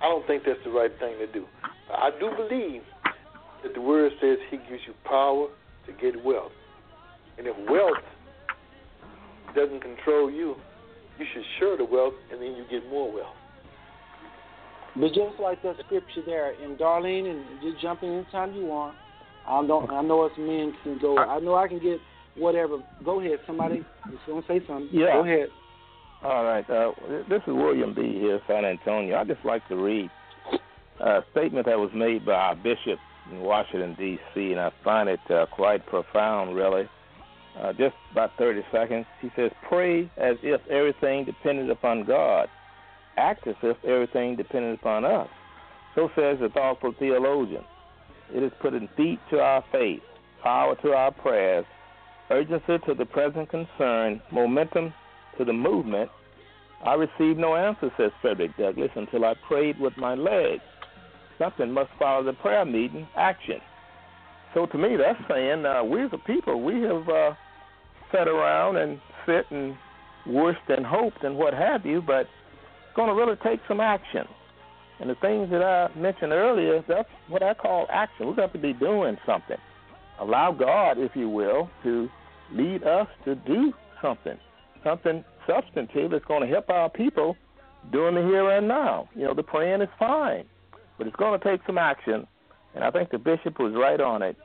I 0.00 0.04
don't 0.04 0.26
think 0.26 0.44
that's 0.46 0.62
the 0.64 0.70
right 0.70 0.90
thing 0.98 1.18
to 1.18 1.26
do. 1.26 1.44
I 1.90 2.10
do 2.18 2.30
believe 2.36 2.82
that 3.62 3.74
the 3.74 3.80
word 3.80 4.12
says 4.20 4.38
he 4.50 4.56
gives 4.56 4.82
you 4.86 4.94
power 5.04 5.48
to 5.86 5.92
get 5.92 6.22
wealth. 6.24 6.52
And 7.38 7.46
if 7.46 7.56
wealth 7.68 8.04
doesn't 9.54 9.80
control 9.80 10.30
you, 10.30 10.56
you 11.18 11.26
should 11.32 11.44
share 11.58 11.76
the 11.76 11.84
wealth 11.84 12.14
and 12.30 12.40
then 12.40 12.54
you 12.54 12.64
get 12.70 12.88
more 12.90 13.12
wealth. 13.12 13.34
But 14.96 15.08
just 15.08 15.38
like 15.40 15.62
that 15.62 15.76
scripture 15.84 16.22
there, 16.26 16.52
and 16.60 16.76
Darlene, 16.78 17.30
and 17.30 17.44
just 17.62 17.80
jump 17.80 18.02
in 18.02 18.10
anytime 18.10 18.54
you 18.54 18.66
want. 18.66 18.96
I 19.46 19.64
don't. 19.64 19.90
I 19.90 20.02
know 20.02 20.22
us 20.22 20.32
men 20.36 20.74
can 20.82 20.98
go. 21.00 21.18
I 21.18 21.38
know 21.38 21.54
I 21.54 21.68
can 21.68 21.78
get 21.78 21.98
whatever. 22.36 22.78
Go 23.04 23.20
ahead. 23.20 23.38
Somebody 23.46 23.76
is 23.76 24.18
going 24.26 24.42
to 24.42 24.48
say 24.48 24.60
something. 24.66 24.88
Yeah. 24.90 25.12
Go 25.12 25.24
ahead. 25.24 25.48
All 26.22 26.44
right. 26.44 26.68
Uh, 26.68 26.92
this 27.28 27.40
is 27.46 27.54
William 27.54 27.94
B. 27.94 28.18
here, 28.18 28.40
San 28.48 28.64
Antonio. 28.64 29.16
I 29.16 29.24
just 29.24 29.44
like 29.44 29.66
to 29.68 29.76
read 29.76 30.10
a 31.00 31.20
statement 31.30 31.66
that 31.66 31.78
was 31.78 31.90
made 31.94 32.26
by 32.26 32.32
our 32.32 32.56
bishop 32.56 32.98
in 33.30 33.40
Washington, 33.40 33.94
D.C., 33.98 34.52
and 34.52 34.60
I 34.60 34.70
find 34.84 35.08
it 35.08 35.20
uh, 35.30 35.46
quite 35.46 35.86
profound, 35.86 36.54
really. 36.54 36.88
Uh, 37.60 37.72
just 37.72 37.94
about 38.12 38.30
30 38.38 38.62
seconds. 38.70 39.06
He 39.20 39.30
says, 39.34 39.50
Pray 39.68 40.10
as 40.16 40.36
if 40.42 40.60
everything 40.68 41.24
depended 41.24 41.70
upon 41.70 42.04
God, 42.04 42.48
act 43.16 43.46
as 43.46 43.56
if 43.62 43.76
everything 43.84 44.36
depended 44.36 44.74
upon 44.74 45.04
us. 45.04 45.28
So 45.94 46.08
says 46.14 46.38
the 46.40 46.48
thoughtful 46.50 46.94
theologian. 46.98 47.64
It 48.32 48.42
is 48.42 48.52
putting 48.60 48.88
feet 48.96 49.18
to 49.30 49.40
our 49.40 49.64
faith, 49.72 50.02
power 50.42 50.76
to 50.82 50.92
our 50.92 51.10
prayers, 51.10 51.64
urgency 52.30 52.78
to 52.86 52.94
the 52.94 53.06
present 53.06 53.48
concern, 53.50 54.22
momentum 54.30 54.92
to 55.38 55.44
the 55.44 55.52
movement. 55.52 56.10
I 56.84 56.94
received 56.94 57.40
no 57.40 57.56
answer, 57.56 57.90
says 57.96 58.12
Frederick 58.22 58.56
Douglass, 58.56 58.90
until 58.94 59.24
I 59.24 59.34
prayed 59.48 59.80
with 59.80 59.96
my 59.96 60.14
legs. 60.14 60.62
Something 61.38 61.72
must 61.72 61.90
follow 61.98 62.24
the 62.24 62.32
prayer 62.32 62.64
meeting 62.64 63.06
action. 63.16 63.60
So 64.54 64.66
to 64.66 64.78
me, 64.78 64.96
that's 64.96 65.20
saying 65.28 65.64
uh, 65.64 65.84
we 65.84 66.02
as 66.02 66.10
a 66.12 66.18
people, 66.18 66.62
we 66.62 66.82
have 66.82 67.08
uh, 67.08 67.34
sat 68.12 68.28
around 68.28 68.76
and 68.76 69.00
sit 69.26 69.44
and 69.50 69.76
wished 70.26 70.68
and 70.68 70.84
hoped 70.84 71.22
and 71.22 71.36
what 71.36 71.54
have 71.54 71.86
you, 71.86 72.02
but 72.02 72.22
it's 72.22 72.96
going 72.96 73.08
to 73.08 73.14
really 73.14 73.36
take 73.44 73.60
some 73.68 73.80
action. 73.80 74.26
And 75.00 75.10
the 75.10 75.14
things 75.16 75.50
that 75.50 75.62
I 75.62 75.96
mentioned 75.96 76.32
earlier, 76.32 76.82
that's 76.88 77.08
what 77.28 77.42
I 77.42 77.54
call 77.54 77.86
action. 77.90 78.26
We're 78.26 78.34
going 78.34 78.50
to 78.50 78.58
be 78.58 78.72
doing 78.72 79.16
something. 79.24 79.58
Allow 80.18 80.52
God, 80.52 80.98
if 80.98 81.14
you 81.14 81.28
will, 81.28 81.70
to 81.84 82.08
lead 82.52 82.82
us 82.82 83.06
to 83.24 83.36
do 83.36 83.72
something, 84.02 84.36
something 84.82 85.24
substantive 85.46 86.10
that's 86.10 86.24
going 86.24 86.42
to 86.42 86.48
help 86.48 86.68
our 86.70 86.90
people 86.90 87.36
during 87.92 88.16
the 88.16 88.22
here 88.22 88.50
and 88.50 88.66
now. 88.66 89.08
You 89.14 89.24
know, 89.24 89.34
the 89.34 89.42
praying 89.42 89.82
is 89.82 89.88
fine, 89.98 90.44
but 90.98 91.06
it's 91.06 91.16
going 91.16 91.38
to 91.38 91.44
take 91.44 91.60
some 91.66 91.78
action. 91.78 92.26
And 92.74 92.84
I 92.84 92.90
think 92.90 93.10
the 93.10 93.18
bishop 93.18 93.58
was 93.58 93.72
right 93.74 94.00
on 94.00 94.22
it 94.22 94.36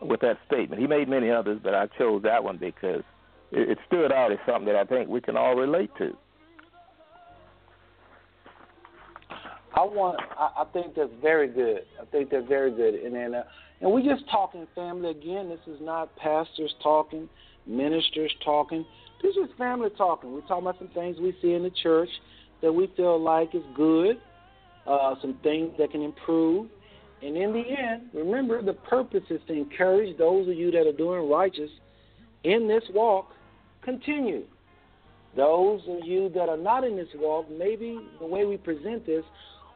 with 0.00 0.20
that 0.20 0.38
statement. 0.46 0.80
He 0.80 0.86
made 0.86 1.08
many 1.08 1.30
others, 1.30 1.60
but 1.62 1.74
I 1.74 1.86
chose 1.98 2.22
that 2.24 2.42
one 2.42 2.58
because 2.58 3.02
it, 3.50 3.70
it 3.70 3.78
stood 3.86 4.12
out 4.12 4.32
as 4.32 4.38
something 4.46 4.66
that 4.66 4.76
I 4.76 4.84
think 4.84 5.08
we 5.08 5.20
can 5.20 5.36
all 5.36 5.54
relate 5.54 5.90
to. 5.98 6.16
I 9.74 9.84
want. 9.84 10.20
I, 10.38 10.62
I 10.62 10.64
think 10.72 10.94
that's 10.94 11.12
very 11.22 11.48
good. 11.48 11.80
I 12.00 12.04
think 12.06 12.30
that's 12.30 12.46
very 12.46 12.70
good. 12.70 12.94
And 12.94 13.14
then, 13.14 13.34
uh, 13.34 13.44
and 13.80 13.90
we're 13.90 14.02
just 14.02 14.28
talking 14.30 14.66
family 14.74 15.10
again. 15.10 15.48
This 15.48 15.74
is 15.74 15.80
not 15.80 16.14
pastors 16.16 16.74
talking, 16.82 17.28
ministers 17.66 18.32
talking. 18.44 18.84
This 19.22 19.34
is 19.36 19.48
family 19.56 19.88
talking. 19.96 20.32
We're 20.32 20.42
talking 20.42 20.66
about 20.66 20.78
some 20.78 20.88
things 20.88 21.18
we 21.18 21.34
see 21.40 21.54
in 21.54 21.62
the 21.62 21.72
church 21.82 22.10
that 22.60 22.72
we 22.72 22.92
feel 22.96 23.20
like 23.20 23.54
is 23.54 23.62
good, 23.74 24.20
uh, 24.86 25.14
some 25.20 25.38
things 25.42 25.72
that 25.78 25.90
can 25.90 26.02
improve. 26.02 26.68
And 27.22 27.36
in 27.36 27.52
the 27.52 27.60
end, 27.60 28.08
remember 28.12 28.62
the 28.62 28.72
purpose 28.72 29.22
is 29.30 29.40
to 29.46 29.52
encourage 29.52 30.16
those 30.18 30.48
of 30.48 30.54
you 30.54 30.70
that 30.72 30.86
are 30.86 30.92
doing 30.92 31.30
righteous 31.30 31.70
in 32.44 32.66
this 32.66 32.82
walk, 32.92 33.28
continue. 33.82 34.44
Those 35.36 35.80
of 35.88 36.04
you 36.04 36.28
that 36.34 36.48
are 36.48 36.56
not 36.56 36.84
in 36.84 36.96
this 36.96 37.08
walk, 37.14 37.46
maybe 37.50 38.00
the 38.18 38.26
way 38.26 38.44
we 38.44 38.56
present 38.56 39.06
this 39.06 39.24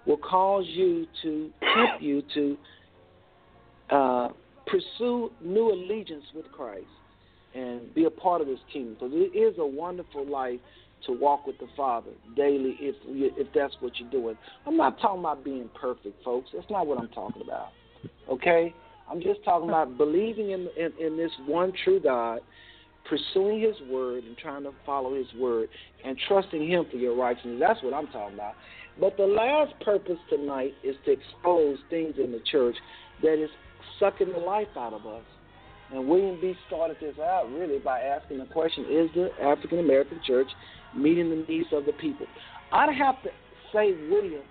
will 0.07 0.19
cause 0.19 0.65
you 0.69 1.07
to 1.23 1.51
tempt 1.74 2.03
you 2.03 2.23
to 2.35 2.57
uh, 3.91 4.28
pursue 4.66 5.31
new 5.41 5.73
allegiance 5.73 6.24
with 6.35 6.51
Christ 6.53 6.87
and 7.55 7.95
be 7.95 8.05
a 8.05 8.11
part 8.11 8.41
of 8.41 8.47
this 8.47 8.59
kingdom. 8.73 8.95
Because 8.95 9.12
it 9.15 9.37
is 9.37 9.55
a 9.59 9.66
wonderful 9.66 10.27
life 10.27 10.61
to 11.05 11.12
walk 11.12 11.47
with 11.47 11.59
the 11.59 11.68
Father 11.77 12.10
daily 12.36 12.77
if 12.81 12.97
you, 13.06 13.31
if 13.36 13.48
that's 13.55 13.74
what 13.81 13.93
you're 13.98 14.10
doing. 14.10 14.36
I'm 14.66 14.77
not 14.77 15.01
talking 15.01 15.20
about 15.20 15.44
being 15.44 15.68
perfect, 15.78 16.23
folks. 16.24 16.51
That's 16.55 16.70
not 16.70 16.86
what 16.86 16.98
I'm 16.98 17.09
talking 17.09 17.43
about. 17.43 17.68
Okay, 18.31 18.74
I'm 19.10 19.20
just 19.20 19.44
talking 19.44 19.68
about 19.68 19.97
believing 19.97 20.51
in, 20.51 20.68
in, 20.77 20.93
in 21.01 21.16
this 21.16 21.31
one 21.47 21.73
true 21.85 22.01
God, 22.01 22.40
pursuing 23.09 23.60
His 23.60 23.77
word 23.89 24.24
and 24.24 24.36
trying 24.36 24.64
to 24.64 24.73
follow 24.85 25.14
His 25.14 25.27
word, 25.39 25.68
and 26.05 26.16
trusting 26.27 26.68
Him 26.68 26.86
for 26.90 26.97
your 26.97 27.16
righteousness. 27.16 27.59
That's 27.60 27.82
what 27.82 27.94
I'm 27.94 28.06
talking 28.09 28.35
about. 28.35 28.55
But 28.98 29.16
the 29.16 29.27
last 29.27 29.78
purpose 29.81 30.18
tonight 30.31 30.73
is 30.82 30.97
to 31.05 31.12
expose 31.12 31.78
things 31.90 32.14
in 32.23 32.32
the 32.32 32.40
church 32.51 32.77
that 33.23 33.43
is 33.43 33.51
sucking 34.01 34.32
the 34.32 34.39
life 34.39 34.68
out 34.77 34.93
of 34.93 35.06
us. 35.06 35.23
And 35.93 36.09
William 36.09 36.39
B. 36.40 36.55
started 36.66 36.97
this 37.01 37.16
out 37.18 37.48
really 37.52 37.78
by 37.78 38.01
asking 38.01 38.39
the 38.39 38.47
question 38.47 38.86
Is 38.90 39.09
the 39.14 39.31
African 39.40 39.78
American 39.78 40.20
church 40.27 40.48
meeting 40.97 41.31
the 41.31 41.44
needs 41.48 41.68
of 41.73 41.85
the 41.85 41.93
people? 41.93 42.27
I'd 42.73 42.94
have 42.94 43.23
to 43.23 43.31
say, 43.73 43.94
William, 44.10 44.43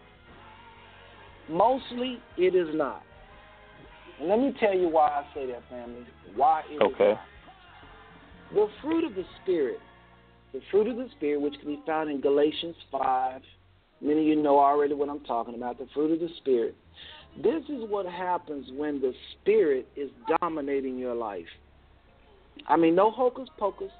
mostly 1.49 2.19
it 2.37 2.55
is 2.55 2.67
not. 2.73 3.03
And 4.19 4.29
let 4.29 4.39
me 4.39 4.53
tell 4.59 4.73
you 4.73 4.87
why 4.87 5.07
I 5.07 5.25
say 5.33 5.45
that, 5.47 5.63
family. 5.69 6.05
Why 6.35 6.63
it 6.69 6.81
okay. 6.81 7.13
Not. 7.13 7.21
The 8.53 8.67
fruit 8.81 9.03
of 9.03 9.15
the 9.15 9.25
Spirit, 9.41 9.79
the 10.53 10.61
fruit 10.71 10.87
of 10.87 10.95
the 10.95 11.07
Spirit, 11.17 11.41
which 11.41 11.55
can 11.59 11.67
be 11.67 11.81
found 11.85 12.09
in 12.09 12.21
Galatians 12.21 12.75
5, 12.91 13.41
Many 14.01 14.21
of 14.21 14.25
you 14.27 14.35
know 14.35 14.59
already 14.59 14.93
what 14.93 15.09
I'm 15.09 15.21
talking 15.21 15.55
about 15.55 15.77
the 15.77 15.87
fruit 15.93 16.11
of 16.11 16.19
the 16.19 16.29
Spirit. 16.37 16.75
This 17.41 17.63
is 17.63 17.89
what 17.89 18.05
happens 18.05 18.67
when 18.75 19.01
the 19.01 19.13
Spirit 19.33 19.87
is 19.95 20.09
dominating 20.39 20.97
your 20.97 21.15
life. 21.15 21.45
I 22.67 22.77
mean, 22.77 22.95
no 22.95 23.11
hocus 23.11 23.49
pocus, 23.57 23.91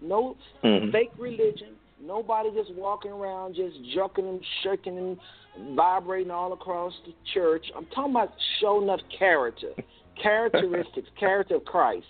no 0.00 0.36
mm-hmm. 0.62 0.90
fake 0.90 1.10
religion, 1.18 1.74
nobody 2.04 2.50
just 2.54 2.72
walking 2.74 3.10
around 3.10 3.54
just 3.54 3.76
jumping 3.94 4.28
and 4.28 4.40
shaking 4.62 4.98
and 4.98 5.76
vibrating 5.76 6.30
all 6.30 6.52
across 6.52 6.92
the 7.06 7.14
church. 7.32 7.64
I'm 7.76 7.86
talking 7.86 8.12
about 8.12 8.32
showing 8.60 8.90
up 8.90 9.00
character, 9.16 9.70
characteristics, 10.22 11.08
character 11.18 11.56
of 11.56 11.64
Christ. 11.64 12.06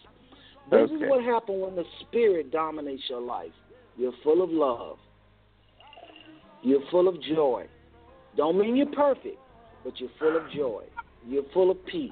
This 0.70 0.81
okay. 0.81 0.94
is 0.94 1.01
what 1.02 1.23
happens 1.23 1.62
when 1.62 1.77
the 1.77 1.85
Spirit 2.01 2.51
dominates 2.51 3.02
your 3.09 3.20
life. 3.20 3.52
You're 3.97 4.15
full 4.23 4.43
of 4.43 4.51
love. 4.51 4.99
You're 6.62 6.83
full 6.91 7.09
of 7.09 7.23
joy. 7.23 7.67
Don't 8.36 8.59
mean 8.59 8.75
you're 8.75 8.86
perfect, 8.86 9.39
but 9.85 10.01
you're 10.01 10.10
full 10.19 10.36
of 10.36 10.43
joy. 10.51 10.83
You're 11.27 11.44
full 11.52 11.70
of 11.70 11.85
peace. 11.86 12.10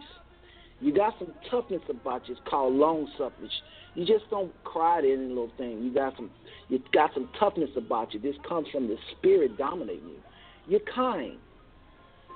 You 0.83 0.93
got 0.93 1.15
some 1.19 1.33
toughness 1.49 1.83
about 1.89 2.29
you. 2.29 2.35
It's 2.35 2.43
called 2.49 2.75
long 2.75 3.09
suffering. 3.17 3.49
You 3.95 4.05
just 4.05 4.29
don't 4.31 4.53
cry 4.65 4.99
at 4.99 5.05
any 5.05 5.29
little 5.29 5.53
thing. 5.57 5.83
You 5.83 5.95
got 5.95 6.17
some 6.17 6.31
you 6.69 6.81
got 6.93 7.15
some 7.15 7.29
toughness 7.39 7.71
about 7.77 8.13
you. 8.13 8.21
This 8.21 8.35
comes 8.49 8.67
from 8.73 8.89
the 8.89 8.97
spirit 9.13 9.57
dominating 9.57 10.09
you. 10.09 10.21
You're 10.67 10.81
kind 10.95 11.39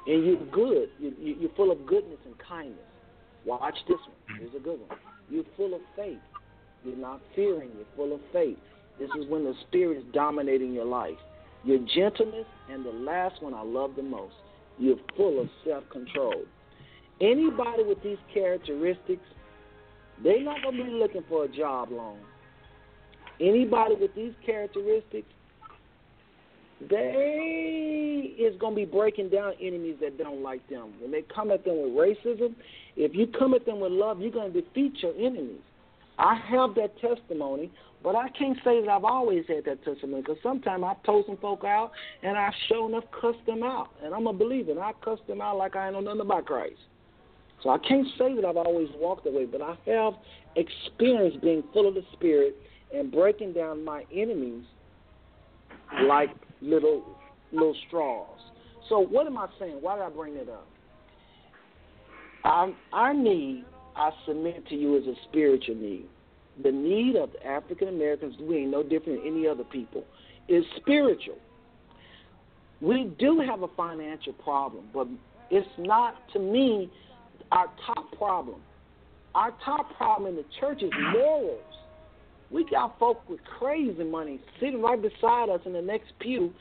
and 0.07 0.25
you're 0.25 0.47
good. 0.47 0.91
You, 1.01 1.13
you're 1.19 1.51
full 1.57 1.73
of 1.73 1.85
goodness 1.87 2.19
and 2.25 2.35
kindness. 2.39 2.79
Watch 3.45 3.75
this 3.89 3.99
one. 4.07 4.39
Here's 4.39 4.55
a 4.55 4.63
good 4.63 4.79
one. 4.79 4.99
You're 5.29 5.45
full 5.57 5.75
of 5.75 5.81
faith. 5.97 6.19
You're 6.85 6.97
not 6.97 7.21
fearing. 7.35 7.71
You're 7.77 7.87
full 7.97 8.15
of 8.15 8.21
faith. 8.33 8.59
This 9.01 9.11
is 9.19 9.29
when 9.29 9.45
the 9.45 9.55
spirit 9.67 9.99
is 9.99 10.05
dominating 10.13 10.73
your 10.73 10.85
life. 10.85 11.19
Your 11.65 11.79
gentleness, 11.95 12.47
and 12.71 12.85
the 12.85 12.91
last 12.91 13.43
one 13.43 13.55
I 13.55 13.63
love 13.63 13.97
the 13.97 14.03
most. 14.03 14.35
You're 14.79 14.99
full 15.17 15.41
of 15.41 15.49
self-control. 15.67 16.45
Anybody 17.21 17.83
with 17.83 18.03
these 18.03 18.19
characteristics, 18.33 19.23
they're 20.23 20.43
not 20.43 20.63
going 20.63 20.77
to 20.77 20.85
be 20.85 20.91
looking 20.91 21.25
for 21.29 21.45
a 21.45 21.49
job 21.49 21.91
long. 21.91 22.19
Anybody 23.41 23.95
with 23.99 24.15
these 24.15 24.33
characteristics, 24.45 25.29
they 26.81 28.35
is 28.39 28.59
going 28.59 28.75
to 28.75 28.77
be 28.77 28.85
breaking 28.85 29.31
down 29.31 29.55
enemies 29.61 29.97
that 30.03 30.19
don't 30.19 30.43
like 30.43 30.67
them. 30.69 30.93
When 31.01 31.11
they 31.11 31.23
come 31.23 31.51
at 31.51 31.65
them 31.65 31.83
with 31.83 31.93
racism, 31.93 32.55
if 32.97 33.15
you 33.15 33.27
come 33.27 33.55
at 33.55 33.65
them 33.65 33.81
with 33.81 33.93
love, 33.93 34.21
you're 34.21 34.31
going 34.31 34.53
to 34.53 34.61
defeat 34.61 34.95
your 35.03 35.15
enemies. 35.15 35.61
I 36.19 36.35
have 36.51 36.75
that 36.77 36.99
testimony, 36.99 37.71
but 38.03 38.15
I 38.15 38.29
can't 38.31 38.59
say 38.65 38.81
that 38.81 38.89
I've 38.91 39.05
always 39.05 39.45
had 39.49 39.65
that 39.67 39.85
testimony 39.85 40.23
because 40.23 40.39
sometimes 40.43 40.83
I've 40.87 41.03
told 41.03 41.27
some 41.27 41.37
folk 41.39 41.65
out 41.65 41.93
and 42.23 42.37
I've 42.37 42.55
shown 42.71 42.93
enough 42.93 43.05
cussed 43.21 43.45
them 43.47 43.63
out. 43.63 43.89
And 44.03 44.15
I'm 44.15 44.27
a 44.27 44.33
believer, 44.33 44.71
and 44.71 44.81
I 44.81 44.93
cuss 45.05 45.19
them 45.27 45.41
out 45.41 45.57
like 45.57 45.77
I 45.77 45.87
ain't 45.87 45.95
know 45.95 46.01
nothing 46.01 46.21
about 46.21 46.47
Christ. 46.47 46.77
So 47.63 47.71
I 47.71 47.79
can't 47.79 48.07
say 48.19 48.35
that 48.35 48.45
I've 48.45 48.57
always 48.57 48.89
walked 48.97 49.27
away, 49.27 49.47
but 49.47 49.63
I 49.63 49.77
have 49.87 50.15
experienced 50.57 51.41
being 51.41 51.63
full 51.73 51.89
of 51.89 51.95
the 51.95 52.05
Spirit 52.13 52.57
and 52.95 53.11
breaking 53.11 53.53
down 53.53 53.85
my 53.85 54.05
enemies 54.15 54.65
like 56.05 56.31
little 56.61 57.05
little 57.53 57.77
straws. 57.87 58.39
So 58.89 59.01
what 59.01 59.27
am 59.27 59.39
I 59.39 59.49
saying? 59.59 59.79
Why 59.81 59.97
did 59.97 60.05
I 60.05 60.11
bring 60.11 60.35
it 60.37 60.49
up? 60.49 60.67
Our, 62.45 62.73
our 62.93 63.15
need, 63.15 63.65
I 63.97 64.11
submit 64.27 64.69
to 64.69 64.77
you, 64.77 64.97
is 64.97 65.07
a 65.07 65.15
spiritual 65.29 65.75
need. 65.75 66.07
The 66.63 66.71
need 66.71 67.17
of 67.17 67.31
African 67.45 67.89
Americans, 67.89 68.37
we 68.41 68.59
ain't 68.59 68.71
no 68.71 68.83
different 68.83 69.25
than 69.25 69.33
any 69.33 69.49
other 69.49 69.65
people, 69.65 70.05
is 70.49 70.65
spiritual. 70.77 71.39
We 72.81 73.13
do 73.19 73.41
have 73.41 73.63
a 73.63 73.69
financial 73.77 74.33
problem, 74.35 74.85
but 74.95 75.09
it's 75.51 75.69
not, 75.79 76.15
to 76.35 76.39
me, 76.39 76.91
our 77.53 77.67
top 77.87 78.17
problem. 78.17 78.61
Our 79.35 79.53
top 79.65 79.97
problem 79.97 80.31
in 80.31 80.37
the 80.37 80.45
church 80.61 80.83
is 80.83 80.91
morals. 81.13 81.61
We 82.51 82.65
got 82.71 82.99
folk 82.99 83.29
with 83.29 83.41
crazy 83.59 84.05
money 84.05 84.41
sitting 84.61 84.81
right 84.81 85.01
beside 85.01 85.49
us 85.49 85.61
in 85.67 85.73
the 85.73 85.83
next 85.83 86.13
pew, 86.21 86.53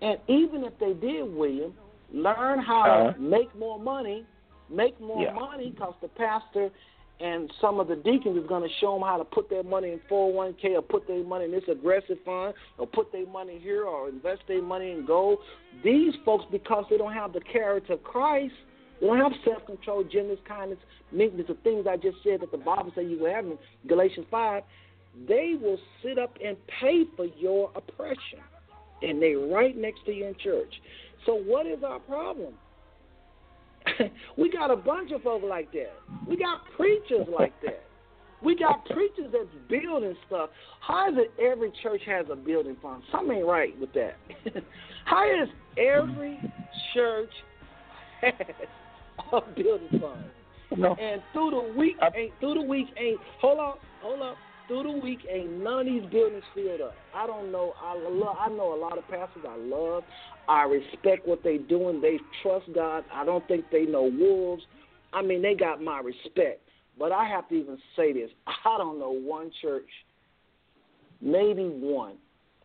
and 0.00 0.18
even 0.28 0.64
if 0.64 0.78
they 0.78 0.92
did, 0.92 1.34
William, 1.34 1.74
learn 2.12 2.60
how 2.60 2.82
uh-huh. 2.82 3.12
to 3.14 3.20
make 3.20 3.54
more 3.58 3.78
money, 3.78 4.24
make 4.70 4.98
more 5.00 5.22
yeah. 5.22 5.32
money, 5.32 5.70
because 5.70 5.94
the 6.00 6.08
pastor 6.08 6.70
and 7.20 7.52
some 7.60 7.78
of 7.78 7.88
the 7.88 7.96
deacons 7.96 8.36
is 8.36 8.46
going 8.48 8.62
to 8.62 8.74
show 8.80 8.94
them 8.94 9.02
how 9.02 9.16
to 9.16 9.24
put 9.24 9.48
their 9.48 9.62
money 9.62 9.92
in 9.92 10.00
401k 10.10 10.76
or 10.76 10.82
put 10.82 11.06
their 11.06 11.22
money 11.22 11.44
in 11.44 11.52
this 11.52 11.62
aggressive 11.70 12.18
fund 12.24 12.54
or 12.78 12.86
put 12.86 13.12
their 13.12 13.26
money 13.26 13.58
here 13.62 13.84
or 13.84 14.08
invest 14.08 14.42
their 14.48 14.62
money 14.62 14.90
in 14.90 15.06
gold. 15.06 15.38
These 15.84 16.14
folks, 16.24 16.44
because 16.50 16.84
they 16.90 16.96
don't 16.96 17.12
have 17.12 17.32
the 17.32 17.40
character 17.40 17.94
of 17.94 18.02
Christ, 18.02 18.54
they 19.04 19.08
don't 19.08 19.32
have 19.32 19.40
self 19.44 19.66
control, 19.66 20.02
gentleness, 20.02 20.38
kindness, 20.48 20.78
meekness, 21.12 21.46
the 21.46 21.54
things 21.62 21.86
I 21.86 21.96
just 21.96 22.16
said 22.24 22.40
that 22.40 22.50
the 22.50 22.58
Bible 22.58 22.90
says 22.94 23.04
you 23.06 23.18
will 23.18 23.34
have 23.34 23.44
in 23.44 23.58
Galatians 23.86 24.26
5 24.30 24.62
they 25.28 25.54
will 25.60 25.78
sit 26.02 26.18
up 26.18 26.36
and 26.44 26.56
pay 26.80 27.04
for 27.16 27.26
your 27.38 27.70
oppression. 27.76 28.40
And 29.02 29.20
they 29.20 29.34
right 29.34 29.76
next 29.76 30.04
to 30.06 30.12
you 30.12 30.26
in 30.26 30.34
church. 30.42 30.72
So 31.26 31.34
what 31.34 31.66
is 31.66 31.84
our 31.84 32.00
problem? 32.00 32.54
we 34.38 34.50
got 34.50 34.70
a 34.70 34.76
bunch 34.76 35.12
of 35.12 35.22
folks 35.22 35.44
like 35.48 35.70
that. 35.72 35.92
We 36.26 36.36
got 36.36 36.62
preachers 36.76 37.26
like 37.36 37.52
that. 37.62 37.84
We 38.42 38.56
got 38.56 38.84
preachers 38.86 39.32
that's 39.32 39.46
building 39.68 40.16
stuff. 40.26 40.50
How 40.80 41.10
is 41.10 41.18
it 41.18 41.30
every 41.40 41.72
church 41.82 42.00
has 42.06 42.26
a 42.30 42.36
building 42.36 42.76
fund? 42.82 43.02
Something 43.12 43.38
ain't 43.38 43.46
right 43.46 43.78
with 43.78 43.92
that. 43.92 44.16
How 45.04 45.24
is 45.30 45.48
every 45.78 46.40
church 46.92 47.30
has 48.22 48.32
a 49.32 49.40
building 49.40 50.00
fund? 50.00 50.24
No. 50.76 50.94
And 50.94 51.22
through 51.32 51.50
the 51.50 51.78
week 51.78 51.96
ain't 52.16 52.32
through 52.40 52.54
the 52.54 52.62
week 52.62 52.88
ain't 52.98 53.20
hold 53.40 53.58
on, 53.58 53.74
hold 54.00 54.22
up 54.22 54.36
through 54.66 54.84
the 54.84 54.90
week, 54.90 55.20
ain't 55.30 55.62
none 55.62 55.80
of 55.80 55.86
these 55.86 56.04
buildings 56.10 56.42
filled 56.54 56.80
up. 56.80 56.96
I 57.14 57.26
don't 57.26 57.52
know. 57.52 57.74
I 57.82 57.94
love. 57.96 58.36
I 58.38 58.48
know 58.48 58.74
a 58.74 58.80
lot 58.80 58.98
of 58.98 59.06
pastors. 59.08 59.44
I 59.48 59.56
love. 59.56 60.04
I 60.48 60.62
respect 60.62 61.26
what 61.26 61.42
they 61.42 61.58
doing. 61.58 62.00
They 62.00 62.18
trust 62.42 62.66
God. 62.74 63.04
I 63.12 63.24
don't 63.24 63.46
think 63.46 63.70
they 63.70 63.84
know 63.84 64.04
wolves. 64.04 64.62
I 65.12 65.22
mean, 65.22 65.42
they 65.42 65.54
got 65.54 65.82
my 65.82 66.00
respect. 66.00 66.60
But 66.98 67.12
I 67.12 67.28
have 67.28 67.48
to 67.48 67.54
even 67.54 67.78
say 67.96 68.12
this. 68.12 68.30
I 68.46 68.78
don't 68.78 68.98
know 68.98 69.10
one 69.10 69.50
church, 69.60 69.88
maybe 71.20 71.64
one 71.64 72.16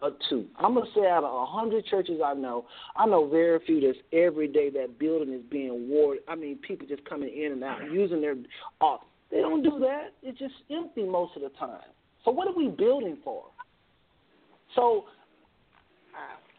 or 0.02 0.11
two. 0.30 0.45
I'm 0.58 0.74
gonna 0.74 0.86
say 0.95 1.08
out 1.08 1.24
of 1.24 1.34
a 1.34 1.45
hundred 1.45 1.86
churches 1.86 2.19
I 2.24 2.34
know, 2.34 2.66
I 2.95 3.06
know 3.06 3.28
very 3.28 3.60
few 3.66 3.82
that's 3.82 3.98
every 4.14 4.48
day 4.48 4.69
that 4.72 5.00
building 5.00 5.34
is 5.34 5.42
being 5.50 5.90
warded. 5.90 6.24
I 6.28 6.36
mean, 6.36 6.58
people 6.58 6.88
just 6.88 7.03
coming 7.06 7.30
in 7.30 7.52
and 7.53 7.64
out 7.64 7.80
using 7.92 8.22
their. 8.22 8.36
Uh, 8.82 8.98
they 9.32 9.42
don't 9.42 9.64
do 9.64 9.78
that. 9.80 10.14
It's 10.24 10.40
just 10.40 10.56
empty 10.72 11.03
most 11.03 11.36
of 11.36 11.44
the 11.44 11.50
time. 11.58 11.82
So 12.26 12.32
what 12.32 12.48
are 12.48 12.56
we 12.56 12.68
building 12.68 13.18
for? 13.24 13.44
So 14.76 15.06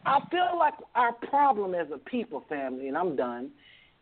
I 0.05 0.19
feel 0.31 0.57
like 0.57 0.73
our 0.95 1.13
problem 1.13 1.75
as 1.75 1.87
a 1.93 1.97
people 1.97 2.43
family, 2.49 2.87
and 2.87 2.97
I'm 2.97 3.15
done, 3.15 3.51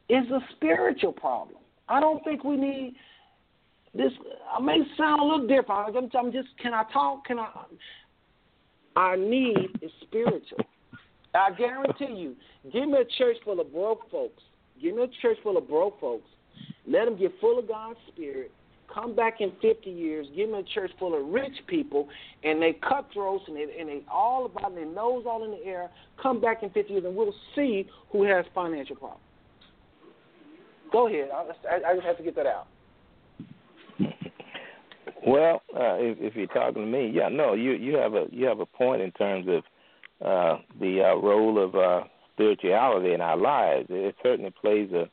is 0.09 0.25
a 0.31 0.39
spiritual 0.55 1.11
problem. 1.11 1.57
I 1.87 1.99
don't 1.99 2.23
think 2.23 2.43
we 2.43 2.55
need 2.55 2.95
this. 3.93 4.11
I 4.55 4.61
may 4.61 4.79
sound 4.97 5.21
a 5.21 5.23
little 5.23 5.47
different. 5.47 6.15
I'm 6.15 6.31
just, 6.31 6.47
can 6.61 6.73
I 6.73 6.83
talk? 6.93 7.25
Can 7.25 7.39
I? 7.39 7.49
Our 8.95 9.17
need 9.17 9.69
is 9.81 9.91
spiritual. 10.01 10.59
I 11.33 11.51
guarantee 11.51 12.13
you, 12.13 12.35
give 12.71 12.89
me 12.89 12.97
a 12.99 13.05
church 13.17 13.37
full 13.45 13.59
of 13.59 13.71
broke 13.71 14.09
folks. 14.09 14.41
Give 14.81 14.95
me 14.95 15.03
a 15.03 15.21
church 15.21 15.37
full 15.43 15.57
of 15.57 15.67
broke 15.67 15.99
folks. 15.99 16.27
Let 16.87 17.05
them 17.05 17.17
get 17.17 17.31
full 17.39 17.59
of 17.59 17.67
God's 17.67 17.99
Spirit 18.11 18.51
come 18.93 19.15
back 19.15 19.41
in 19.41 19.51
50 19.61 19.89
years, 19.89 20.27
give 20.35 20.49
me 20.49 20.59
a 20.59 20.63
church 20.63 20.91
full 20.99 21.19
of 21.19 21.27
rich 21.31 21.53
people, 21.67 22.07
and 22.43 22.61
they 22.61 22.73
cutthroats 22.73 23.43
and 23.47 23.55
they, 23.55 23.67
and 23.79 23.89
they 23.89 24.01
all 24.11 24.45
about 24.45 24.75
their 24.75 24.85
nose 24.85 25.25
all 25.27 25.43
in 25.43 25.51
the 25.51 25.65
air, 25.65 25.89
come 26.21 26.41
back 26.41 26.63
in 26.63 26.69
50 26.69 26.93
years, 26.93 27.05
and 27.05 27.15
we'll 27.15 27.33
see 27.55 27.87
who 28.11 28.23
has 28.23 28.45
financial 28.53 28.95
problems. 28.95 29.21
Go 30.91 31.07
ahead. 31.07 31.29
I, 31.31 31.91
I 31.91 31.93
just 31.95 32.05
have 32.05 32.17
to 32.17 32.23
get 32.23 32.35
that 32.35 32.47
out. 32.47 32.67
Well, 35.29 35.61
uh, 35.75 35.95
if, 35.99 36.17
if 36.19 36.35
you're 36.35 36.47
talking 36.47 36.81
to 36.83 36.87
me, 36.87 37.11
yeah, 37.13 37.29
no, 37.29 37.53
you 37.53 37.71
you 37.71 37.95
have 37.97 38.13
a 38.13 38.25
you 38.31 38.45
have 38.45 38.59
a 38.59 38.65
point 38.65 39.01
in 39.01 39.11
terms 39.11 39.47
of 39.47 39.63
uh, 40.25 40.61
the 40.79 41.03
uh, 41.03 41.15
role 41.15 41.63
of 41.63 41.75
uh, 41.75 42.03
spirituality 42.33 43.13
in 43.13 43.21
our 43.21 43.37
lives. 43.37 43.87
It 43.89 44.15
certainly 44.23 44.53
plays 44.61 44.91
a 44.91 45.09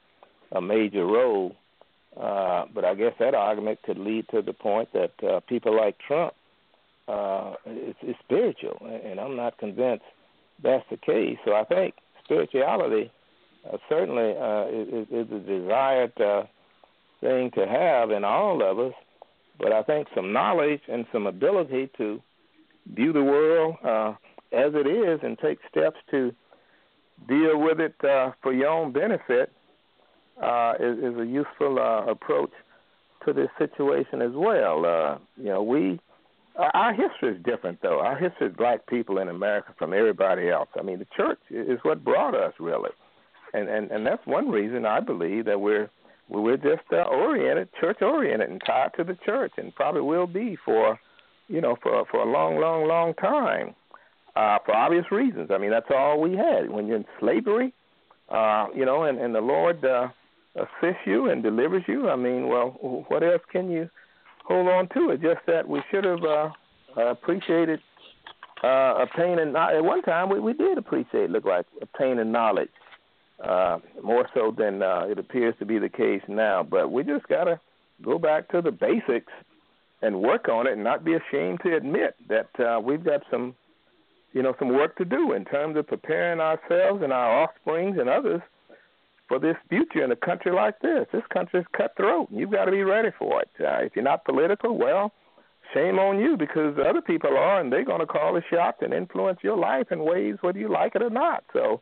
a 0.57 0.61
major 0.61 1.05
role 1.05 1.57
uh, 2.17 2.65
but 2.75 2.85
I 2.85 2.95
guess 2.95 3.13
that 3.19 3.35
argument 3.35 3.83
could 3.83 3.99
lead 3.99 4.27
to 4.31 4.41
the 4.41 4.55
point 4.55 4.89
that 4.95 5.13
uh, 5.23 5.41
people 5.41 5.77
like 5.77 5.97
Trump 6.07 6.33
uh, 7.09 7.55
is, 7.67 7.95
is 8.03 8.17
spiritual, 8.25 8.79
and 9.05 9.21
I'm 9.21 9.37
not 9.37 9.59
convinced 9.59 10.05
that's 10.63 10.85
the 10.91 10.97
case. 10.97 11.37
So 11.45 11.53
I 11.53 11.65
think 11.65 11.95
spirituality 12.25 13.13
uh, 13.71 13.77
certainly 13.89 14.35
uh, 14.41 14.67
is, 14.69 15.07
is 15.11 15.31
a 15.31 15.39
desired 15.41 16.19
uh, 16.19 16.45
thing 17.21 17.51
to 17.55 17.67
have 17.67 18.11
in 18.11 18.25
all 18.25 18.63
of 18.63 18.79
us. 18.79 18.95
But 19.59 19.73
I 19.73 19.83
think 19.83 20.09
some 20.15 20.33
knowledge 20.33 20.83
and 20.89 21.07
some 21.13 21.27
ability 21.27 21.91
to 21.99 22.21
view 22.95 23.13
the 23.13 23.23
world 23.23 23.77
uh, 23.85 24.15
as 24.53 24.73
it 24.75 24.87
is 24.87 25.21
and 25.23 25.39
take 25.39 25.59
steps 25.71 25.97
to 26.11 26.33
deal 27.29 27.59
with 27.59 27.81
it 27.81 27.95
uh, 28.05 28.33
for 28.43 28.53
your 28.53 28.69
own 28.69 28.93
benefit 28.93 29.53
uh, 30.43 30.75
is, 30.79 30.99
is 30.99 31.19
a 31.19 31.27
useful 31.27 31.79
uh, 31.79 32.11
approach 32.11 32.51
to 33.25 33.33
this 33.33 33.49
situation 33.59 34.23
as 34.23 34.33
well. 34.35 34.85
Uh, 34.85 35.19
you 35.37 35.49
know, 35.49 35.63
we 35.63 35.99
our 36.59 36.95
history 36.95 37.37
is 37.37 37.45
different 37.45 37.81
though. 37.83 38.01
Our 38.01 38.17
history 38.17 38.49
is 38.49 38.57
black 38.57 38.87
people 38.87 39.19
in 39.19 39.29
America 39.29 39.75
from 39.79 39.93
everybody 39.93 40.49
else. 40.49 40.69
I 40.79 40.83
mean, 40.83 40.99
the 40.99 41.07
church 41.17 41.39
is 41.51 41.79
what 41.83 42.03
brought 42.05 42.35
us 42.35 42.55
really, 42.59 42.91
and 43.53 43.69
and 43.69 43.91
and 43.91 44.07
that's 44.07 44.27
one 44.27 44.49
reason 44.49 44.87
I 44.87 45.01
believe 45.01 45.45
that 45.47 45.61
we're 45.61 45.91
we're 46.29 46.57
just 46.57 46.83
uh, 46.93 47.03
oriented, 47.03 47.69
church 47.81 47.99
oriented, 48.03 48.51
and 48.51 48.61
tied 48.67 48.91
to 48.97 49.05
the 49.05 49.17
church, 49.25 49.53
and 49.57 49.75
probably 49.75 50.01
will 50.01 50.27
be 50.27 50.57
for 50.65 50.99
you 51.49 51.61
know 51.61 51.77
for 51.83 52.05
for 52.11 52.21
a 52.21 52.31
long, 52.31 52.59
long, 52.61 52.89
long 52.89 53.15
time. 53.15 53.75
Uh, 54.35 54.59
for 54.67 54.77
obvious 54.77 55.07
reasons. 55.11 55.49
I 55.51 55.57
mean, 55.57 55.71
that's 55.71 55.87
all 55.91 56.21
we 56.21 56.37
had. 56.37 56.69
When 56.69 56.87
you're 56.87 56.99
in 56.99 57.07
slavery, 57.19 57.73
uh, 58.29 58.67
you 58.75 58.85
know, 58.85 59.05
and, 59.05 59.19
and 59.19 59.35
the 59.35 59.41
Lord 59.41 59.83
uh, 59.83 60.09
assists 60.55 61.01
you 61.07 61.31
and 61.31 61.43
delivers 61.43 61.85
you, 61.89 62.11
I 62.11 62.17
mean, 62.17 62.49
well, 62.49 63.05
what 63.09 63.23
else 63.23 63.41
can 63.51 63.71
you 63.71 63.89
hold 64.45 64.69
on 64.69 64.89
to? 64.91 65.11
It 65.11 65.23
just 65.23 65.41
that 65.47 65.67
we 65.67 65.81
should 65.91 66.05
have 66.05 66.23
uh, 66.23 66.51
appreciated 66.99 67.81
uh, 68.63 68.97
obtaining. 69.01 69.57
At 69.57 69.81
one 69.81 70.03
time, 70.03 70.29
we, 70.29 70.39
we 70.39 70.53
did 70.53 70.77
appreciate, 70.77 71.31
look 71.31 71.47
like 71.47 71.65
obtaining 71.81 72.31
knowledge 72.31 72.69
uh, 73.43 73.79
more 74.03 74.29
so 74.35 74.55
than 74.57 74.83
uh, 74.83 75.07
it 75.09 75.19
appears 75.19 75.55
to 75.59 75.67
be 75.67 75.79
the 75.79 75.89
case 75.89 76.23
now. 76.29 76.63
But 76.63 76.91
we 76.91 77.03
just 77.05 77.27
gotta 77.29 77.61
go 78.03 78.19
back 78.19 78.49
to 78.51 78.61
the 78.61 78.73
basics 78.73 79.33
and 80.03 80.21
work 80.21 80.49
on 80.49 80.67
it, 80.67 80.75
and 80.75 80.85
not 80.85 81.05
be 81.05 81.15
ashamed 81.15 81.61
to 81.65 81.75
admit 81.75 82.15
that 82.29 82.51
uh, 82.61 82.79
we've 82.81 83.05
got 83.05 83.23
some, 83.31 83.55
you 84.33 84.43
know, 84.43 84.55
some 84.59 84.69
work 84.69 84.97
to 84.97 85.05
do 85.05 85.33
in 85.33 85.45
terms 85.45 85.77
of 85.77 85.87
preparing 85.87 86.39
ourselves 86.39 87.03
and 87.03 87.13
our 87.13 87.43
offsprings 87.43 87.97
and 87.99 88.09
others 88.09 88.43
for 89.27 89.39
this 89.39 89.57
future 89.69 90.05
in 90.05 90.13
a 90.13 90.17
country 90.17 90.53
like 90.53 90.79
this. 90.81 91.07
This 91.13 91.25
country 91.33 91.61
is 91.61 91.67
cutthroat, 91.77 92.31
and 92.31 92.39
you've 92.39 92.53
got 92.53 92.67
to 92.67 92.71
be 92.71 92.85
ready 92.85 93.09
for 93.19 93.43
it. 93.43 93.49
Uh, 93.59 93.85
if 93.85 93.97
you're 93.97 94.05
not 94.05 94.25
political, 94.25 94.77
well, 94.77 95.13
shame 95.75 95.99
on 95.99 96.21
you 96.21 96.37
because 96.37 96.77
other 96.79 97.01
people 97.01 97.37
are, 97.37 97.61
and 97.61 97.73
they're 97.73 97.85
going 97.85 98.01
to 98.01 98.07
call 98.07 98.35
the 98.35 98.43
shots 98.51 98.79
and 98.83 98.93
influence 98.93 99.39
your 99.43 99.57
life 99.57 99.91
in 99.91 100.05
ways 100.05 100.37
whether 100.43 100.59
you 100.59 100.69
like 100.69 100.95
it 100.95 101.03
or 101.03 101.11
not. 101.11 101.43
So 101.53 101.81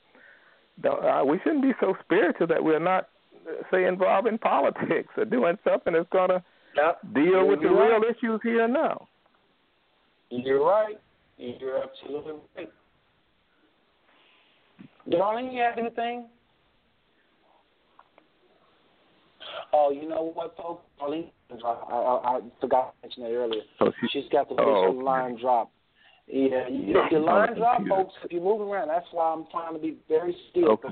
uh, 0.82 1.22
we 1.24 1.38
shouldn't 1.42 1.62
be 1.62 1.72
so 1.80 1.94
spiritual 2.04 2.46
that 2.48 2.62
we're 2.62 2.78
not, 2.78 3.08
uh, 3.46 3.62
say, 3.70 3.84
involved 3.84 4.26
in 4.26 4.38
politics 4.38 5.08
or 5.16 5.24
doing 5.24 5.56
something 5.62 5.92
that's 5.92 6.08
going 6.10 6.30
to 6.30 6.42
yep. 6.76 7.00
deal 7.14 7.46
with 7.46 7.60
the 7.60 7.68
right. 7.68 8.00
real 8.00 8.02
issues 8.02 8.40
here 8.42 8.64
and 8.64 8.74
now. 8.74 9.06
You're 10.30 10.64
right. 10.64 10.96
You're 11.38 11.82
absolutely 11.82 12.34
right. 12.56 12.72
Darlene, 15.08 15.52
you 15.52 15.60
have 15.60 15.78
anything? 15.78 16.26
Oh, 19.72 19.90
you 19.90 20.08
know 20.08 20.32
what, 20.34 20.56
folks? 20.56 20.84
Darlene, 21.00 21.30
I, 21.64 21.68
I, 21.68 22.36
I 22.36 22.40
forgot 22.60 22.94
to 23.02 23.06
mention 23.06 23.22
that 23.24 23.30
earlier. 23.30 23.62
Oh, 23.80 23.92
she, 24.00 24.06
She's 24.12 24.30
got 24.30 24.48
the 24.48 24.56
oh, 24.58 24.88
okay. 24.88 25.02
line 25.02 25.38
drop. 25.40 25.70
Yeah, 26.26 26.68
you, 26.68 26.98
your 27.10 27.20
line 27.20 27.54
drop, 27.54 27.82
folks. 27.86 28.14
If 28.24 28.32
you're 28.32 28.42
moving 28.42 28.68
around, 28.68 28.88
that's 28.88 29.06
why 29.12 29.32
I'm 29.32 29.44
trying 29.50 29.74
to 29.74 29.78
be 29.78 29.98
very 30.08 30.34
still. 30.50 30.70
Okay. 30.70 30.88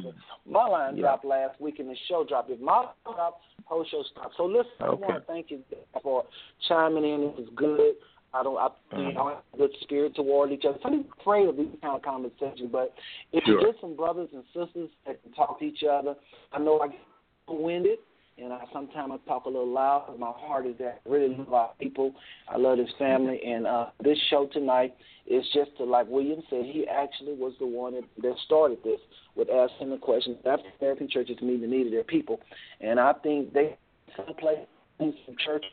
My 0.47 0.67
line 0.67 0.97
yeah. 0.97 1.03
dropped 1.03 1.25
last 1.25 1.59
week, 1.61 1.79
and 1.79 1.89
the 1.89 1.97
show 2.09 2.25
dropped. 2.29 2.51
If 2.51 2.61
my 2.61 2.81
line 2.81 2.89
dropped, 3.05 3.43
whole 3.65 3.85
show 3.91 4.05
stopped. 4.13 4.35
So 4.37 4.45
listen, 4.45 4.71
okay. 4.83 5.03
I 5.03 5.07
want 5.09 5.15
to 5.15 5.27
thank 5.27 5.51
you 5.51 5.61
for 6.03 6.25
chiming 6.69 7.05
in. 7.05 7.23
It 7.23 7.37
was 7.37 7.49
good. 7.57 7.95
I 8.35 8.43
don't. 8.43 8.59
I 8.59 8.69
Mm-hmm. 8.93 9.19
you 9.19 9.29
have 9.29 9.39
a 9.55 9.57
good 9.57 9.71
spirit 9.81 10.15
toward 10.15 10.53
each 10.53 10.65
other. 10.69 10.77
People 10.77 11.05
afraid 11.19 11.49
of 11.49 11.57
these 11.57 11.67
kind 11.81 11.97
of 11.97 12.03
conversations, 12.03 12.69
but 12.71 12.93
if 13.33 13.43
sure. 13.45 13.59
you 13.59 13.67
get 13.67 13.81
some 13.81 13.97
brothers 13.97 14.29
and 14.35 14.45
sisters 14.53 14.91
that 15.07 15.23
can 15.23 15.33
talk 15.33 15.59
to 15.61 15.65
each 15.65 15.83
other, 15.91 16.15
I 16.53 16.59
know 16.59 16.79
I 16.81 16.89
get 16.89 17.01
winded 17.49 17.99
and 18.39 18.53
I 18.53 18.61
sometimes 18.73 19.13
I 19.13 19.29
talk 19.29 19.45
a 19.45 19.49
little 19.49 19.71
loud. 19.71 20.07
Because 20.07 20.21
my 20.21 20.33
heart 20.35 20.67
is 20.67 20.77
that 20.79 21.01
I 21.07 21.09
really 21.09 21.35
love 21.37 21.53
our 21.53 21.71
people. 21.79 22.15
I 22.49 22.57
love 22.57 22.79
this 22.79 22.91
family, 22.99 23.41
and 23.45 23.67
uh, 23.67 23.87
this 24.03 24.19
show 24.31 24.49
tonight 24.53 24.95
is 25.27 25.45
just 25.55 25.77
to, 25.79 25.85
like 25.85 26.07
William 26.09 26.43
said, 26.51 26.65
he 26.65 26.87
actually 26.89 27.35
was 27.35 27.53
the 27.61 27.67
one 27.67 27.95
that, 27.95 28.05
that 28.23 28.35
started 28.45 28.79
this 28.83 29.01
with 29.37 29.49
asking 29.51 29.91
the 29.91 29.99
question. 29.99 30.37
African 30.45 30.73
American 30.81 31.09
churches 31.09 31.37
meet 31.43 31.61
the 31.61 31.67
need 31.67 31.87
of 31.87 31.93
their 31.93 32.05
people, 32.05 32.41
and 32.81 32.99
I 32.99 33.13
think 33.13 33.53
they 33.53 33.77
some 34.17 34.35
places, 34.35 34.67
some 34.99 35.37
churches 35.45 35.71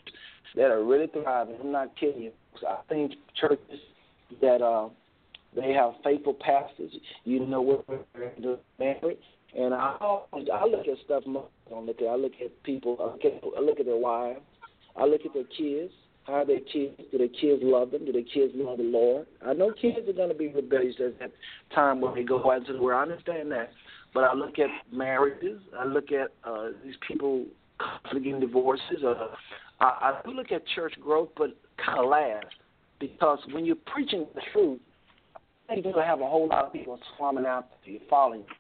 that 0.56 0.72
are 0.72 0.84
really 0.84 1.08
thriving. 1.08 1.56
I'm 1.62 1.72
not 1.72 1.98
kidding 2.00 2.24
you. 2.24 2.32
I 2.68 2.78
think 2.88 3.14
churches 3.40 3.80
that 4.42 4.62
uh, 4.62 4.90
they 5.56 5.74
have 5.74 5.94
faithful 6.04 6.34
pastors. 6.34 6.92
You 7.24 7.46
know 7.46 7.62
what 7.62 7.86
they're 7.88 8.58
married. 8.78 9.18
And 9.58 9.74
I 9.74 9.96
I 10.02 10.66
look 10.66 10.88
at 10.88 10.98
stuff. 11.06 11.24
I 11.28 11.70
don't 11.70 11.86
look 11.86 12.02
at 12.02 12.08
I 12.08 12.16
look 12.16 12.34
at 12.44 12.64
people. 12.64 12.98
I 13.00 13.06
look 13.06 13.26
at 13.26 13.44
I 13.58 13.62
look 13.62 13.80
at 13.80 13.86
their 13.86 13.98
wives. 13.98 14.42
I 14.96 15.06
look 15.06 15.22
at 15.26 15.34
their 15.34 15.44
kids. 15.58 15.92
How 16.26 16.44
their 16.44 16.60
kids? 16.60 16.96
Do 17.12 17.18
their 17.18 17.28
kids 17.28 17.62
love 17.64 17.92
them? 17.92 18.06
Do 18.06 18.12
their 18.12 18.22
kids 18.22 18.54
love 18.56 18.78
the 18.78 18.84
Lord? 18.84 19.26
I 19.44 19.54
know 19.54 19.74
kids 19.82 19.98
are 20.08 20.14
going 20.14 20.30
to 20.30 20.36
be 20.36 20.50
rebellious 20.50 20.96
at 21.04 21.18
that 21.20 21.32
time 21.74 22.02
when 22.02 22.14
they 22.14 22.24
go 22.24 22.52
out 22.52 22.58
into 22.58 22.74
the 22.74 22.82
world. 22.82 23.00
I 23.00 23.12
understand 23.12 23.52
that. 23.52 23.72
But 24.14 24.26
I 24.26 24.34
look 24.34 24.60
at 24.60 24.70
marriages. 24.92 25.62
I 25.78 25.86
look 25.86 26.12
at 26.12 26.32
uh, 26.44 26.70
these 26.84 26.96
people 27.08 27.46
getting 28.14 28.40
divorces. 28.40 29.04
Uh, 29.04 29.28
I, 29.80 29.86
I 29.86 30.22
do 30.24 30.32
look 30.32 30.52
at 30.52 30.62
church 30.76 30.94
growth, 31.02 31.30
but 31.36 31.56
kind 31.84 32.00
of 32.00 32.10
last 32.10 32.46
because 33.00 33.40
when 33.52 33.66
you're 33.66 33.78
preaching 33.92 34.28
the 34.36 34.42
truth, 34.54 34.80
you're 35.70 35.82
going 35.82 35.96
to 35.96 36.04
have 36.04 36.22
a 36.22 36.28
whole 36.28 36.48
lot 36.48 36.66
of 36.66 36.74
people 36.74 37.00
swarming 37.16 37.46
out 37.46 37.68
you, 37.86 38.00
following 38.10 38.42
you. 38.42 38.56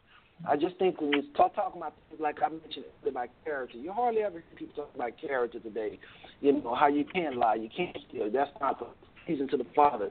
I 0.47 0.55
just 0.55 0.77
think 0.77 1.01
when 1.01 1.11
you 1.11 1.23
start 1.33 1.53
talking 1.53 1.81
about 1.81 1.95
things 2.09 2.21
like 2.21 2.37
I 2.41 2.49
mentioned 2.49 2.85
about 3.07 3.29
character, 3.43 3.77
you 3.77 3.91
hardly 3.91 4.21
ever 4.21 4.39
hear 4.39 4.57
people 4.57 4.75
talk 4.75 4.95
about 4.95 5.11
character 5.19 5.59
today. 5.59 5.99
You 6.41 6.53
know 6.53 6.75
how 6.75 6.87
you 6.87 7.03
can 7.03 7.37
lie, 7.37 7.55
you 7.55 7.69
can't 7.75 7.97
steal. 8.07 8.31
That's 8.31 8.51
not 8.61 8.79
the 8.79 8.87
reason 9.27 9.47
to 9.49 9.57
the 9.57 9.65
Father. 9.75 10.09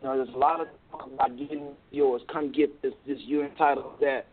You 0.00 0.08
know, 0.08 0.16
there's 0.16 0.34
a 0.34 0.38
lot 0.38 0.60
of 0.60 0.68
talk 0.90 1.10
about 1.12 1.36
getting 1.36 1.70
yours. 1.90 2.22
Come 2.32 2.52
get 2.52 2.82
this. 2.82 2.92
This 3.06 3.18
you're 3.24 3.46
entitled 3.46 3.98
to 3.98 4.04
that. 4.04 4.26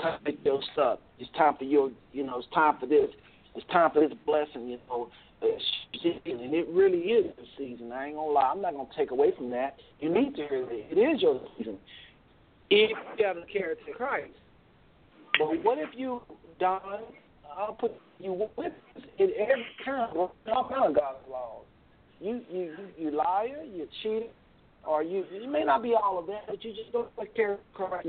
Come 0.00 0.18
get 0.24 0.38
your 0.44 0.60
stuff. 0.72 0.98
It's 1.18 1.30
time 1.36 1.56
for 1.58 1.64
your. 1.64 1.90
You 2.12 2.24
know, 2.24 2.38
it's 2.38 2.48
time 2.54 2.76
for 2.80 2.86
this. 2.86 3.10
It's 3.54 3.66
time 3.72 3.90
for 3.92 4.00
this 4.00 4.16
blessing. 4.24 4.68
You 4.68 4.78
know, 4.88 5.08
and 5.42 6.54
it 6.54 6.66
really 6.70 6.98
is 6.98 7.32
the 7.36 7.44
season. 7.58 7.92
I 7.92 8.06
ain't 8.06 8.16
gonna 8.16 8.30
lie. 8.30 8.50
I'm 8.52 8.62
not 8.62 8.72
gonna 8.72 8.88
take 8.96 9.10
away 9.10 9.32
from 9.36 9.50
that. 9.50 9.76
You 10.00 10.08
need 10.08 10.36
to 10.36 10.46
hear 10.48 10.66
it. 10.70 10.86
It 10.90 10.98
is 10.98 11.20
your 11.20 11.40
season. 11.58 11.78
If 12.70 12.96
you 13.18 13.26
have 13.26 13.36
the 13.36 13.42
character 13.42 13.90
of 13.90 13.96
Christ. 13.96 14.32
But 15.38 15.64
what 15.64 15.78
if 15.78 15.90
you, 15.94 16.22
Don, 16.58 16.80
I'll 17.56 17.74
put 17.74 17.92
you 18.18 18.48
with 18.56 18.72
in 19.18 19.30
every 19.38 19.66
kind 19.84 20.10
of 20.10 20.16
all 20.16 20.68
kind 20.68 20.84
of 20.84 20.94
God's 20.94 21.18
laws. 21.30 21.64
You 22.20 22.40
you 22.50 22.74
you 22.98 23.10
liar, 23.10 23.62
you 23.64 23.86
cheater, 24.02 24.26
or 24.86 25.02
you 25.02 25.24
you 25.32 25.50
may 25.50 25.64
not 25.64 25.82
be 25.82 25.94
all 25.94 26.18
of 26.18 26.26
that, 26.26 26.46
but 26.46 26.64
you 26.64 26.72
just 26.72 26.92
don't 26.92 27.08
character 27.34 27.62
Christ. 27.74 28.08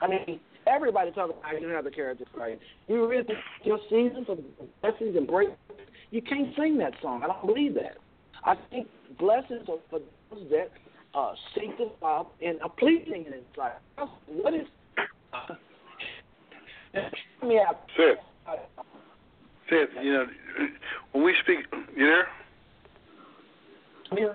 I 0.00 0.06
mean, 0.08 0.40
everybody 0.66 1.10
talking 1.12 1.36
about 1.38 1.54
you 1.54 1.66
don't 1.66 1.76
have 1.76 1.84
the 1.84 1.90
character 1.90 2.24
Christ. 2.32 2.60
You 2.88 3.08
read 3.08 3.26
your 3.64 3.78
seasons 3.88 4.26
of 4.28 4.38
blessings 4.82 5.16
and 5.16 5.26
break. 5.26 5.50
You 6.10 6.22
can't 6.22 6.54
sing 6.56 6.78
that 6.78 6.94
song. 7.02 7.22
I 7.22 7.28
don't 7.28 7.46
believe 7.46 7.74
that. 7.74 7.96
I 8.44 8.54
think 8.70 8.88
blessings 9.18 9.68
are 9.68 9.78
for 9.90 10.00
those 10.30 10.50
that 10.50 10.70
uh, 11.14 11.32
seek 11.54 11.76
the 11.78 11.90
Father 12.00 12.28
and 12.42 12.60
are 12.62 12.70
pleasing 12.70 13.24
in 13.26 13.32
His 13.32 13.42
sight. 13.56 13.72
What 14.26 14.54
is 14.54 14.66
uh, 15.32 15.54
out. 16.96 17.80
Seth. 17.96 18.58
Seth, 19.68 19.88
you 20.02 20.12
know, 20.12 20.26
when 21.12 21.24
we 21.24 21.34
speak, 21.42 21.58
you 21.96 22.06
there? 22.06 22.28
Yeah. 24.16 24.32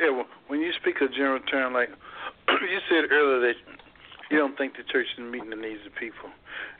Yeah, 0.00 0.10
well, 0.10 0.26
when 0.48 0.60
you 0.60 0.72
speak 0.80 0.96
a 1.02 1.08
general 1.08 1.40
term, 1.40 1.74
like 1.74 1.90
you 2.48 2.78
said 2.88 3.10
earlier 3.12 3.40
that 3.40 3.54
you 4.30 4.38
don't 4.38 4.56
think 4.56 4.72
the 4.76 4.84
church 4.90 5.06
is 5.18 5.22
meeting 5.22 5.50
the 5.50 5.56
needs 5.56 5.84
of 5.86 5.92
people. 5.98 6.30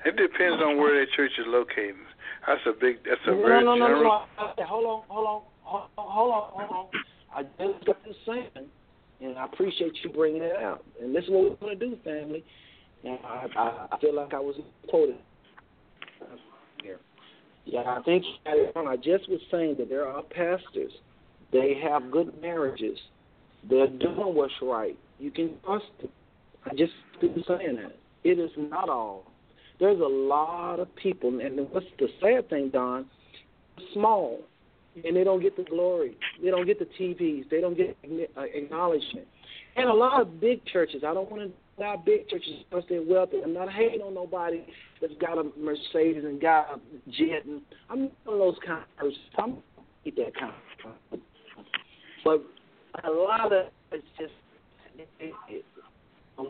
It 0.06 0.16
depends 0.16 0.62
on 0.62 0.78
where 0.78 0.98
that 0.98 1.12
church 1.12 1.32
is 1.38 1.44
located. 1.46 1.96
That's 2.46 2.60
a 2.66 2.72
big, 2.72 3.04
that's 3.04 3.20
a 3.26 3.32
no, 3.32 3.42
very 3.42 3.64
no, 3.64 3.74
no, 3.74 3.86
general. 3.86 4.02
No, 4.02 4.54
no, 4.56 4.64
Hold 4.64 4.86
on, 4.86 5.02
hold 5.08 5.26
on, 5.26 5.42
hold 5.96 6.32
on, 6.32 6.50
hold 6.52 6.70
on. 6.70 6.86
I 7.34 7.42
just 7.42 7.84
got 7.84 8.02
this 8.04 8.16
saying, 8.26 8.66
and 9.20 9.38
I 9.38 9.44
appreciate 9.44 9.92
you 10.02 10.10
bringing 10.10 10.42
it 10.42 10.56
out. 10.56 10.84
And 11.00 11.14
this 11.14 11.24
is 11.24 11.30
what 11.30 11.50
we're 11.50 11.56
going 11.56 11.78
to 11.78 11.86
do, 11.86 11.96
family. 12.02 12.44
And 13.04 13.18
I, 13.24 13.46
I, 13.56 13.86
I 13.92 13.98
feel 14.00 14.14
like 14.14 14.34
I 14.34 14.40
was 14.40 14.56
quoted 14.88 15.16
here. 16.82 16.98
Yeah, 17.64 17.80
I 17.80 18.02
think 18.02 18.24
I 18.44 18.96
just 18.96 19.28
was 19.28 19.40
saying 19.50 19.76
that 19.78 19.88
there 19.88 20.06
are 20.06 20.22
pastors. 20.22 20.92
They 21.52 21.80
have 21.82 22.10
good 22.10 22.40
marriages. 22.40 22.98
They're 23.68 23.88
doing 23.88 24.34
what's 24.34 24.52
right. 24.62 24.98
You 25.18 25.30
can 25.30 25.54
trust 25.64 25.86
them. 26.00 26.10
I 26.64 26.70
just 26.70 26.92
been 27.20 27.42
saying 27.46 27.76
that. 27.76 27.96
It 28.24 28.38
is 28.38 28.50
not 28.56 28.88
all. 28.88 29.24
There's 29.78 30.00
a 30.00 30.04
lot 30.04 30.78
of 30.78 30.94
people, 30.96 31.40
and 31.40 31.58
what's 31.70 31.86
the 31.98 32.08
sad 32.20 32.50
thing, 32.50 32.68
Don? 32.70 33.06
Small, 33.94 34.40
and 35.04 35.16
they 35.16 35.24
don't 35.24 35.40
get 35.40 35.56
the 35.56 35.62
glory. 35.62 36.16
They 36.42 36.50
don't 36.50 36.66
get 36.66 36.78
the 36.78 36.86
TVs. 36.98 37.48
They 37.50 37.60
don't 37.60 37.76
get 37.76 37.96
acknowledgement. 38.36 39.26
And 39.76 39.88
a 39.88 39.92
lot 39.92 40.20
of 40.20 40.40
big 40.40 40.64
churches. 40.66 41.02
I 41.06 41.14
don't 41.14 41.30
want 41.30 41.44
to 41.44 41.52
not 41.81 42.05
big 42.05 42.28
churches 42.28 42.65
because 42.68 42.84
they're 42.89 43.02
wealthy. 43.02 43.39
I'm 43.42 43.55
not 43.55 43.73
hating 43.73 44.02
on 44.02 44.15
nobody 44.15 44.65
that's 45.00 45.15
got 45.20 45.39
a 45.39 45.44
Mercedes 45.59 46.25
and 46.25 46.41
got 46.41 46.67
a 46.70 47.10
jet. 47.10 47.44
And 47.47 47.62
I'm 47.89 48.02
not 48.02 48.12
one 48.25 48.34
of 48.34 48.41
those 48.41 48.59
kind 48.65 48.83
of 48.83 48.97
persons. 48.97 49.18
I'm 49.39 49.50
not 49.50 50.17
that 50.17 50.34
kind 50.39 50.52
of 50.52 50.92
person. 51.10 51.25
But 52.25 52.44
a 53.05 53.10
lot 53.10 53.52
of 53.52 53.67
it's 53.92 54.05
just, 54.18 54.33
it, 55.18 55.34
it, 55.49 55.65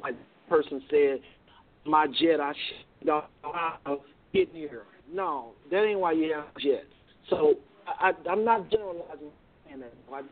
like 0.02 0.15
person 0.49 0.83
said, 0.91 1.20
my 1.86 2.07
jet, 2.07 2.41
I 2.41 2.52
should 2.52 3.07
to 3.86 3.97
get 4.34 4.52
here. 4.52 4.83
No, 5.12 5.52
that 5.70 5.84
ain't 5.84 6.00
why 6.00 6.12
you 6.12 6.33
have 6.34 6.44
a 6.57 6.60
jet. 6.60 6.84
So 7.28 7.55
I, 7.86 8.10
I, 8.10 8.31
I'm 8.31 8.44
not 8.44 8.70
generalizing 8.70 9.31
and 9.70 9.83
that. 9.83 9.92
Why 10.09 10.23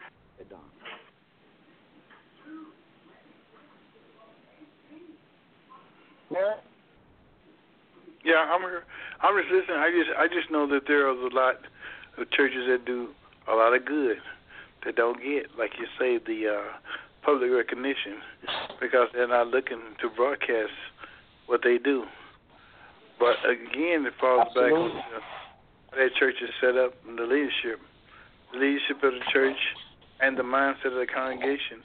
Don? 6.32 6.38
Yeah, 6.38 6.54
Yeah, 8.24 8.44
I'm 8.52 8.60
here. 8.60 8.84
I'm 9.20 9.36
just 9.40 9.52
listening. 9.52 9.78
I 9.78 9.90
just 9.90 10.10
I 10.18 10.26
just 10.28 10.50
know 10.50 10.66
that 10.68 10.86
there 10.86 11.06
are 11.06 11.10
a 11.10 11.34
lot 11.34 11.56
of 12.16 12.30
churches 12.30 12.66
that 12.68 12.84
do 12.84 13.08
a 13.48 13.54
lot 13.54 13.74
of 13.74 13.84
good 13.84 14.18
that 14.84 14.96
don't 14.96 15.18
get, 15.18 15.58
like 15.58 15.72
you 15.78 15.86
say, 15.98 16.18
the 16.24 16.54
uh, 16.54 16.72
public 17.24 17.50
recognition 17.50 18.22
because 18.80 19.08
they're 19.12 19.28
not 19.28 19.48
looking 19.48 19.80
to 20.00 20.08
broadcast 20.10 20.72
what 21.46 21.60
they 21.64 21.78
do. 21.78 22.04
But 23.18 23.36
again, 23.44 24.06
it 24.06 24.12
falls 24.20 24.46
Absolutely. 24.46 24.90
back 24.90 24.94
on 24.94 25.20
how 25.90 25.96
that 25.96 26.14
church 26.18 26.36
is 26.42 26.50
set 26.60 26.76
up 26.76 26.94
and 27.08 27.18
the 27.18 27.24
leadership. 27.24 27.80
The 28.52 28.58
leadership 28.58 29.02
of 29.02 29.12
the 29.14 29.24
church 29.32 29.58
and 30.20 30.38
the 30.38 30.42
mindset 30.42 30.86
of 30.86 30.94
the 30.94 31.06
congregation 31.12 31.82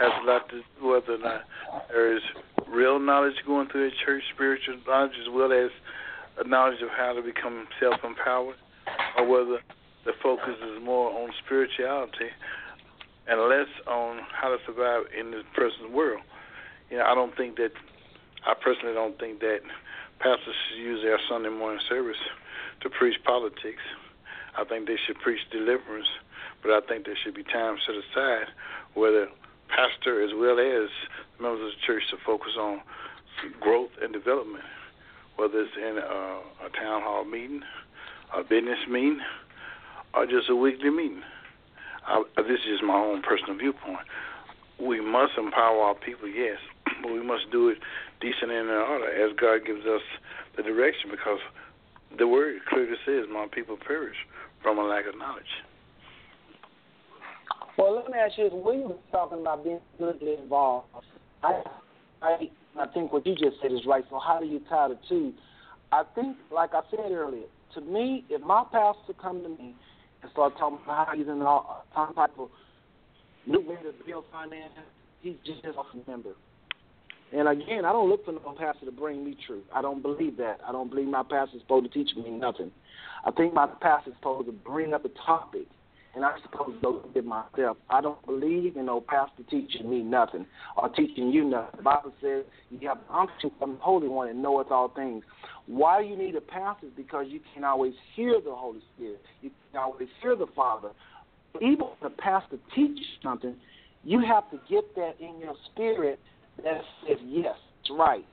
has 0.00 0.10
a 0.22 0.24
lot 0.24 0.48
to 0.48 0.64
do 0.64 0.88
whether 0.88 1.14
or 1.14 1.18
not 1.18 1.44
there 1.88 2.16
is 2.16 2.22
real 2.66 2.98
knowledge 2.98 3.36
going 3.46 3.68
through 3.68 3.90
the 3.90 3.96
church, 4.04 4.22
spiritual 4.34 4.80
knowledge, 4.88 5.12
as 5.20 5.28
well 5.30 5.52
as 5.52 5.70
a 6.40 6.48
knowledge 6.48 6.80
of 6.82 6.88
how 6.96 7.12
to 7.12 7.20
become 7.20 7.68
self 7.78 8.00
empowered, 8.02 8.56
or 9.18 9.28
whether 9.28 9.60
the 10.06 10.12
focus 10.22 10.56
is 10.56 10.82
more 10.82 11.12
on 11.12 11.28
spirituality 11.44 12.32
and 13.28 13.40
less 13.48 13.68
on 13.86 14.20
how 14.32 14.48
to 14.48 14.56
survive 14.64 15.04
in 15.12 15.30
this 15.30 15.44
present 15.54 15.92
world. 15.92 16.22
You 16.90 16.96
know, 16.96 17.04
I 17.04 17.14
don't 17.14 17.36
think 17.36 17.56
that 17.56 17.76
I 18.46 18.54
personally 18.56 18.94
don't 18.94 19.18
think 19.20 19.40
that 19.40 19.60
pastors 20.18 20.56
should 20.68 20.80
use 20.80 21.04
their 21.04 21.20
Sunday 21.28 21.50
morning 21.50 21.80
service 21.88 22.18
to 22.80 22.88
preach 22.88 23.16
politics. 23.24 23.84
I 24.56 24.64
think 24.64 24.88
they 24.88 24.96
should 25.06 25.20
preach 25.20 25.40
deliverance, 25.52 26.08
but 26.62 26.72
I 26.72 26.80
think 26.88 27.04
there 27.04 27.16
should 27.22 27.34
be 27.34 27.44
time 27.44 27.76
set 27.86 27.94
aside 27.94 28.48
where 28.94 29.12
the 29.12 29.26
pastor 29.74 30.22
as 30.22 30.30
well 30.34 30.58
as 30.58 30.90
members 31.40 31.60
of 31.60 31.70
the 31.72 31.86
church 31.86 32.02
to 32.10 32.16
focus 32.24 32.52
on 32.58 32.80
growth 33.60 33.90
and 34.02 34.12
development, 34.12 34.64
whether 35.36 35.60
it's 35.60 35.72
in 35.76 35.98
a, 35.98 36.66
a 36.66 36.70
town 36.76 37.02
hall 37.02 37.24
meeting, 37.24 37.62
a 38.36 38.42
business 38.42 38.78
meeting, 38.88 39.20
or 40.14 40.26
just 40.26 40.50
a 40.50 40.56
weekly 40.56 40.90
meeting. 40.90 41.22
I, 42.06 42.22
this 42.36 42.60
is 42.68 42.80
my 42.84 42.94
own 42.94 43.22
personal 43.22 43.56
viewpoint. 43.56 44.06
We 44.80 45.00
must 45.00 45.32
empower 45.38 45.80
our 45.80 45.94
people, 45.94 46.28
yes, 46.28 46.58
but 47.02 47.12
we 47.12 47.22
must 47.22 47.50
do 47.50 47.68
it 47.68 47.78
decent 48.20 48.50
and 48.50 48.68
in 48.68 48.76
order 48.76 49.08
as 49.08 49.36
God 49.36 49.64
gives 49.66 49.86
us 49.86 50.02
the 50.56 50.62
direction 50.62 51.10
because 51.10 51.38
the 52.18 52.26
word 52.26 52.60
clearly 52.68 52.96
says, 53.06 53.26
My 53.30 53.46
people 53.50 53.76
perish 53.76 54.16
from 54.62 54.78
a 54.78 54.82
lack 54.82 55.06
of 55.06 55.16
knowledge. 55.18 55.64
Well, 57.80 57.96
let 57.96 58.08
me 58.08 58.18
ask 58.18 58.36
you 58.36 58.44
this. 58.44 58.52
William 58.52 58.90
was 58.90 58.98
talking 59.10 59.40
about 59.40 59.64
being 59.64 59.80
politically 59.96 60.34
involved. 60.34 60.88
I, 61.42 61.62
I, 62.20 62.50
I 62.78 62.86
think 62.92 63.10
what 63.10 63.26
you 63.26 63.34
just 63.34 63.56
said 63.62 63.72
is 63.72 63.80
right. 63.86 64.04
So 64.10 64.18
how 64.18 64.38
do 64.38 64.44
you 64.44 64.60
tie 64.68 64.88
the 64.88 64.98
two? 65.08 65.32
I 65.90 66.02
think, 66.14 66.36
like 66.52 66.74
I 66.74 66.82
said 66.90 67.10
earlier, 67.10 67.46
to 67.74 67.80
me, 67.80 68.26
if 68.28 68.42
my 68.42 68.64
pastor 68.70 69.14
come 69.18 69.42
to 69.42 69.48
me 69.48 69.74
and 70.22 70.30
start 70.30 70.58
talking 70.58 70.78
about 70.84 71.06
how 71.08 71.16
he's 71.16 71.26
in 71.26 71.40
all, 71.40 71.86
some 71.94 72.12
type 72.14 72.32
of 72.38 72.50
new 73.46 73.60
way 73.60 73.76
to 73.76 74.22
finance, 74.30 74.72
he's 75.22 75.36
just 75.46 75.64
a 75.64 76.10
member. 76.10 76.34
And 77.32 77.48
again, 77.48 77.86
I 77.86 77.92
don't 77.92 78.10
look 78.10 78.26
for 78.26 78.32
no 78.32 78.56
pastor 78.58 78.84
to 78.84 78.92
bring 78.92 79.24
me 79.24 79.38
truth. 79.46 79.64
I 79.74 79.80
don't 79.80 80.02
believe 80.02 80.36
that. 80.36 80.58
I 80.68 80.72
don't 80.72 80.90
believe 80.90 81.08
my 81.08 81.22
pastor's 81.22 81.62
supposed 81.62 81.90
to 81.90 81.98
teach 81.98 82.14
me 82.14 82.28
nothing. 82.28 82.72
I 83.24 83.30
think 83.30 83.54
my 83.54 83.68
pastor's 83.80 84.14
supposed 84.16 84.48
to 84.48 84.52
bring 84.52 84.92
up 84.92 85.06
a 85.06 85.10
topic, 85.26 85.66
and 86.14 86.24
I 86.24 86.32
suppose 86.42 86.74
go 86.82 87.02
it 87.14 87.24
myself. 87.24 87.76
I 87.88 88.00
don't 88.00 88.24
believe 88.26 88.76
in 88.76 88.86
no 88.86 89.00
pastor 89.00 89.42
teaching 89.48 89.88
me 89.88 90.02
nothing 90.02 90.46
or 90.76 90.88
teaching 90.88 91.30
you 91.30 91.44
nothing. 91.44 91.76
The 91.76 91.82
Bible 91.82 92.12
says 92.20 92.44
you 92.70 92.88
have 92.88 92.98
unction 93.10 93.50
from 93.58 93.74
the 93.74 93.80
Holy 93.80 94.08
One 94.08 94.28
and 94.28 94.42
knoweth 94.42 94.70
all 94.70 94.88
things. 94.88 95.24
Why 95.66 96.00
you 96.00 96.16
need 96.16 96.34
a 96.34 96.40
pastor 96.40 96.86
is 96.86 96.92
because 96.96 97.26
you 97.28 97.40
can 97.54 97.64
always 97.64 97.94
hear 98.16 98.40
the 98.44 98.54
Holy 98.54 98.80
Spirit. 98.96 99.22
You 99.40 99.50
can 99.70 99.80
always 99.80 100.08
hear 100.20 100.34
the 100.34 100.48
Father. 100.54 100.90
Even 101.56 101.80
when 101.80 101.96
the 102.02 102.10
pastor 102.10 102.58
teaches 102.74 103.06
something, 103.22 103.54
you 104.04 104.20
have 104.20 104.50
to 104.50 104.58
get 104.68 104.94
that 104.96 105.14
in 105.20 105.38
your 105.40 105.54
spirit 105.72 106.18
that 106.64 106.80
says 107.06 107.18
yes, 107.26 107.54
it's 107.80 107.90
right. 107.96 108.24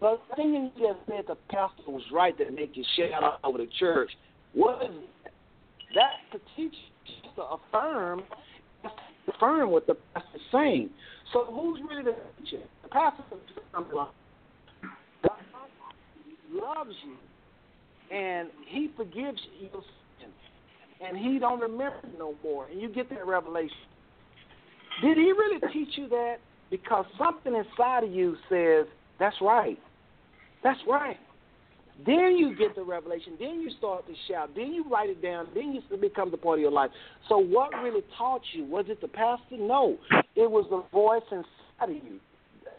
But 0.00 0.20
the 0.30 0.36
thing 0.36 0.54
you 0.54 0.70
just 0.78 1.00
said 1.06 1.24
the 1.26 1.36
pastor 1.50 1.90
was 1.90 2.02
right 2.12 2.36
that 2.38 2.54
make 2.54 2.76
you 2.76 2.84
shout 2.96 3.22
out 3.22 3.40
over 3.42 3.58
the 3.58 3.68
church. 3.78 4.10
What 4.54 4.82
is 4.82 4.90
that? 5.24 5.32
That's 5.94 6.44
to 6.44 6.56
teach, 6.56 6.74
to 7.36 7.42
affirm, 7.42 8.22
affirm 9.34 9.70
what 9.70 9.86
the 9.86 9.94
pastor's 10.14 10.40
saying. 10.52 10.90
So 11.32 11.44
who's 11.44 11.80
really 11.88 12.02
the 12.02 12.16
teacher? 12.42 12.62
The 12.82 12.88
pastor 12.88 13.22
loves 16.52 16.94
you, 17.04 18.16
and 18.16 18.48
He 18.66 18.90
forgives 18.96 19.38
you 19.60 19.68
and 21.06 21.16
He 21.16 21.38
don't 21.38 21.60
remember 21.60 22.00
no 22.18 22.34
more. 22.42 22.66
And 22.66 22.80
you 22.80 22.88
get 22.88 23.08
that 23.10 23.24
revelation. 23.24 23.76
Did 25.00 25.16
He 25.16 25.30
really 25.32 25.60
teach 25.72 25.96
you 25.96 26.08
that? 26.08 26.38
because 26.70 27.06
something 27.18 27.54
inside 27.54 28.04
of 28.04 28.10
you 28.10 28.36
says, 28.48 28.86
That's 29.18 29.36
right. 29.40 29.78
That's 30.62 30.80
right. 30.88 31.16
Then 32.06 32.36
you 32.36 32.54
get 32.56 32.76
the 32.76 32.82
revelation. 32.82 33.34
Then 33.38 33.60
you 33.60 33.70
start 33.78 34.06
to 34.06 34.14
shout. 34.28 34.50
Then 34.54 34.72
you 34.72 34.88
write 34.88 35.10
it 35.10 35.20
down. 35.20 35.48
Then 35.54 35.72
you, 35.72 35.98
becomes 35.98 36.32
a 36.32 36.36
part 36.36 36.58
of 36.58 36.62
your 36.62 36.70
life. 36.70 36.90
So, 37.28 37.38
what 37.38 37.70
really 37.82 38.02
taught 38.16 38.42
you? 38.52 38.64
Was 38.64 38.86
it 38.88 39.00
the 39.00 39.08
pastor? 39.08 39.56
No. 39.58 39.96
It 40.36 40.50
was 40.50 40.66
the 40.70 40.84
voice 40.92 41.22
inside 41.32 41.96
of 41.96 42.04
you. 42.04 42.20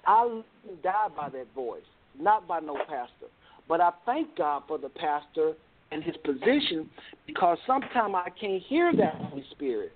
I 0.06 0.42
died 0.82 1.16
by 1.16 1.30
that 1.30 1.48
voice, 1.54 1.84
not 2.20 2.48
by 2.48 2.60
no 2.60 2.76
pastor. 2.88 3.28
But 3.68 3.82
I 3.82 3.92
thank 4.06 4.38
God 4.38 4.64
for 4.68 4.78
the 4.78 4.90
pastor 4.90 5.54
and 5.92 6.04
his 6.04 6.16
position 6.24 6.90
because 7.28 7.58
sometimes 7.68 8.14
I 8.16 8.30
can't 8.40 8.64
hear 8.64 8.94
that 8.96 9.16
Holy 9.16 9.44
Spirit. 9.52 9.92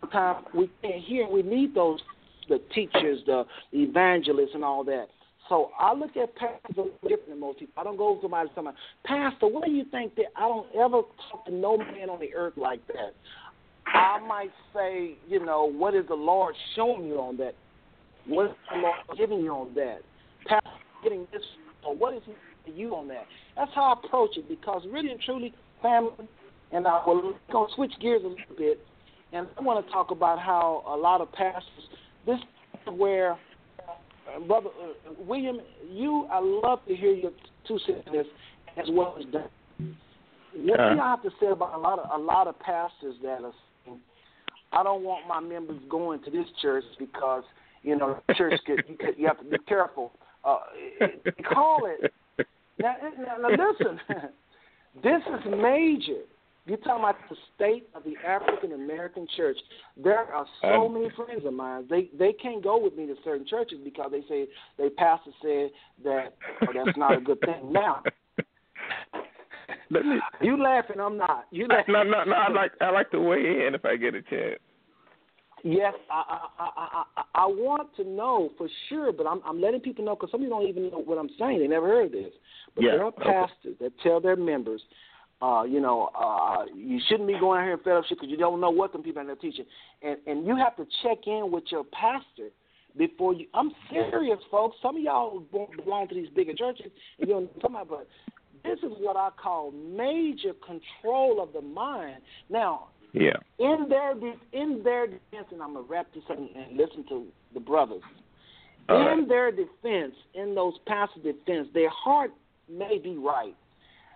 Sometimes 0.00 0.46
we 0.54 0.70
can't 0.82 1.02
hear. 1.04 1.28
We 1.28 1.42
need 1.42 1.74
those 1.74 2.00
the 2.48 2.60
teachers, 2.74 3.20
the 3.26 3.44
evangelists, 3.72 4.50
and 4.54 4.64
all 4.64 4.84
that. 4.84 5.06
So 5.48 5.70
I 5.78 5.92
look 5.92 6.16
at 6.16 6.34
pastors 6.36 6.92
different 7.02 7.28
than 7.28 7.40
most 7.40 7.58
people. 7.58 7.74
I 7.76 7.84
don't 7.84 7.96
go 7.96 8.14
to 8.14 8.22
somebody 8.22 8.48
say, 8.54 8.62
Pastor, 9.04 9.48
what 9.48 9.64
do 9.64 9.70
you 9.70 9.84
think 9.90 10.14
that 10.16 10.26
I 10.36 10.42
don't 10.42 10.66
ever 10.74 11.02
talk 11.30 11.44
to 11.46 11.52
no 11.52 11.76
man 11.76 12.10
on 12.10 12.20
the 12.20 12.34
earth 12.34 12.54
like 12.56 12.86
that? 12.88 13.14
I 13.86 14.20
might 14.26 14.52
say, 14.74 15.16
you 15.28 15.44
know, 15.44 15.64
what 15.70 15.94
is 15.94 16.06
the 16.08 16.14
Lord 16.14 16.54
showing 16.76 17.06
you 17.06 17.16
on 17.16 17.36
that? 17.38 17.54
What 18.26 18.46
is 18.46 18.52
the 18.72 18.78
Lord 18.78 18.96
giving 19.18 19.40
you 19.40 19.50
on 19.50 19.74
that? 19.74 20.00
Pastor 20.46 20.70
getting 21.02 21.26
this, 21.32 21.42
or 21.84 21.94
what 21.94 22.14
is 22.14 22.22
he 22.24 22.72
you 22.72 22.94
on 22.94 23.08
that? 23.08 23.26
That's 23.56 23.70
how 23.74 23.92
I 23.92 24.06
approach 24.06 24.36
it 24.36 24.48
because 24.48 24.82
really 24.90 25.10
and 25.10 25.20
truly, 25.20 25.52
family, 25.82 26.28
and 26.70 26.86
I 26.86 27.02
will 27.06 27.34
to 27.50 27.66
switch 27.74 27.92
gears 28.00 28.22
a 28.24 28.28
little 28.28 28.56
bit, 28.56 28.80
and 29.32 29.46
I 29.58 29.62
want 29.62 29.84
to 29.84 29.92
talk 29.92 30.10
about 30.10 30.38
how 30.38 30.84
a 30.86 30.96
lot 30.96 31.20
of 31.20 31.32
pastors 31.32 31.64
this 32.26 32.38
is 32.38 32.94
where, 32.98 33.36
brother 34.46 34.68
uh, 34.68 35.12
William, 35.18 35.60
you, 35.90 36.26
I 36.30 36.40
love 36.40 36.80
to 36.88 36.94
hear 36.94 37.12
your 37.12 37.32
two 37.66 37.78
cents 37.86 38.28
as 38.76 38.86
well 38.90 39.16
as 39.18 39.24
Dan. 39.32 39.96
What 40.54 40.80
uh, 40.80 40.90
do 40.90 40.94
you 40.96 41.00
have 41.00 41.22
to 41.22 41.30
say 41.40 41.46
about 41.46 41.74
a 41.74 41.78
lot 41.78 41.98
of 41.98 42.20
a 42.20 42.22
lot 42.22 42.46
of 42.46 42.58
pastors 42.60 43.16
that 43.22 43.42
are 43.42 43.52
saying, 43.84 44.00
I 44.72 44.82
don't 44.82 45.02
want 45.02 45.26
my 45.26 45.40
members 45.40 45.80
going 45.88 46.22
to 46.24 46.30
this 46.30 46.46
church 46.60 46.84
because 46.98 47.42
you 47.82 47.96
know 47.96 48.20
the 48.28 48.34
church 48.34 48.60
could, 48.66 48.82
you, 48.88 48.96
could, 48.96 49.14
you 49.18 49.26
have 49.26 49.38
to 49.38 49.44
be 49.44 49.58
careful. 49.66 50.12
Uh, 50.44 50.58
call 51.52 51.86
it 51.86 52.12
now. 52.78 52.96
Now, 53.18 53.48
now 53.48 53.48
listen, 53.48 54.00
this 55.02 55.22
is 55.26 55.52
major. 55.60 56.22
You're 56.64 56.76
talking 56.78 57.02
about 57.02 57.16
the 57.28 57.36
state 57.56 57.88
of 57.94 58.04
the 58.04 58.14
African 58.26 58.72
American 58.72 59.26
church. 59.36 59.56
There 59.96 60.32
are 60.32 60.46
so 60.60 60.88
many 60.88 61.08
friends 61.16 61.44
of 61.44 61.52
mine. 61.54 61.86
They 61.90 62.08
they 62.16 62.32
can't 62.32 62.62
go 62.62 62.78
with 62.80 62.96
me 62.96 63.06
to 63.06 63.14
certain 63.24 63.46
churches 63.46 63.78
because 63.82 64.12
they 64.12 64.22
say 64.28 64.46
they 64.78 64.88
pastor 64.90 65.32
said 65.42 65.70
that 66.04 66.36
oh, 66.62 66.66
that's 66.72 66.96
not 66.96 67.16
a 67.16 67.20
good 67.20 67.40
thing. 67.40 67.72
Now, 67.72 68.02
me, 69.90 70.20
you 70.40 70.62
laughing? 70.62 71.00
I'm 71.00 71.16
not. 71.16 71.46
You 71.50 71.66
laughing? 71.66 71.94
No, 71.94 72.04
no, 72.04 72.22
no. 72.24 72.32
I 72.32 72.48
like 72.50 72.72
I 72.80 72.90
like 72.90 73.10
to 73.10 73.20
weigh 73.20 73.66
in 73.66 73.74
if 73.74 73.84
I 73.84 73.96
get 73.96 74.14
a 74.14 74.22
chance. 74.22 74.60
Yes, 75.64 75.94
I 76.10 76.38
I 76.58 76.64
I 76.76 77.02
I, 77.16 77.22
I 77.34 77.46
want 77.46 77.94
to 77.96 78.04
know 78.04 78.50
for 78.56 78.68
sure, 78.88 79.12
but 79.12 79.26
I'm 79.26 79.40
I'm 79.44 79.60
letting 79.60 79.80
people 79.80 80.04
know 80.04 80.14
because 80.14 80.30
some 80.30 80.40
people 80.40 80.60
don't 80.60 80.68
even 80.68 80.90
know 80.90 81.02
what 81.04 81.18
I'm 81.18 81.30
saying. 81.40 81.58
They 81.58 81.66
never 81.66 81.88
heard 81.88 82.12
this. 82.12 82.32
But 82.76 82.84
yeah, 82.84 82.92
there 82.92 83.04
are 83.04 83.12
pastors 83.12 83.56
okay. 83.66 83.76
that 83.80 83.92
tell 84.00 84.20
their 84.20 84.36
members 84.36 84.80
uh, 85.42 85.64
you 85.64 85.80
know, 85.80 86.08
uh, 86.18 86.64
you 86.74 87.00
shouldn't 87.08 87.26
be 87.26 87.38
going 87.38 87.60
out 87.60 87.64
here 87.64 87.72
in 87.72 87.80
fellowship 87.80 88.10
because 88.10 88.28
you 88.30 88.36
don't 88.36 88.60
know 88.60 88.70
what 88.70 88.92
them 88.92 89.02
people 89.02 89.28
are 89.28 89.34
teaching, 89.34 89.64
and 90.00 90.16
and 90.26 90.46
you 90.46 90.56
have 90.56 90.76
to 90.76 90.86
check 91.02 91.18
in 91.26 91.50
with 91.50 91.64
your 91.70 91.82
pastor 91.84 92.50
before 92.96 93.34
you. 93.34 93.46
I'm 93.52 93.72
serious, 93.90 94.38
folks. 94.50 94.76
Some 94.80 94.96
of 94.96 95.02
y'all 95.02 95.42
belong 95.50 96.06
to 96.08 96.14
these 96.14 96.28
bigger 96.28 96.54
churches, 96.54 96.92
and 97.18 97.28
you 97.28 97.34
don't 97.34 97.56
know 97.56 97.80
about, 97.80 97.88
but 97.88 98.08
this 98.62 98.78
is 98.84 98.96
what 99.00 99.16
I 99.16 99.30
call 99.36 99.72
major 99.72 100.52
control 100.64 101.42
of 101.42 101.52
the 101.52 101.60
mind. 101.60 102.18
Now, 102.48 102.90
yeah, 103.12 103.32
in 103.58 103.86
their 103.88 104.12
in 104.52 104.82
their 104.84 105.06
defense, 105.08 105.46
and 105.50 105.60
I'm 105.60 105.74
gonna 105.74 105.86
wrap 105.88 106.06
this 106.14 106.22
up 106.30 106.38
and 106.38 106.76
listen 106.76 107.04
to 107.08 107.26
the 107.52 107.60
brothers. 107.60 108.02
All 108.88 109.12
in 109.12 109.18
right. 109.18 109.28
their 109.28 109.50
defense, 109.50 110.14
in 110.34 110.54
those 110.54 110.74
pastors' 110.86 111.24
defense, 111.24 111.66
their 111.74 111.90
heart 111.90 112.30
may 112.68 112.98
be 112.98 113.16
right 113.16 113.56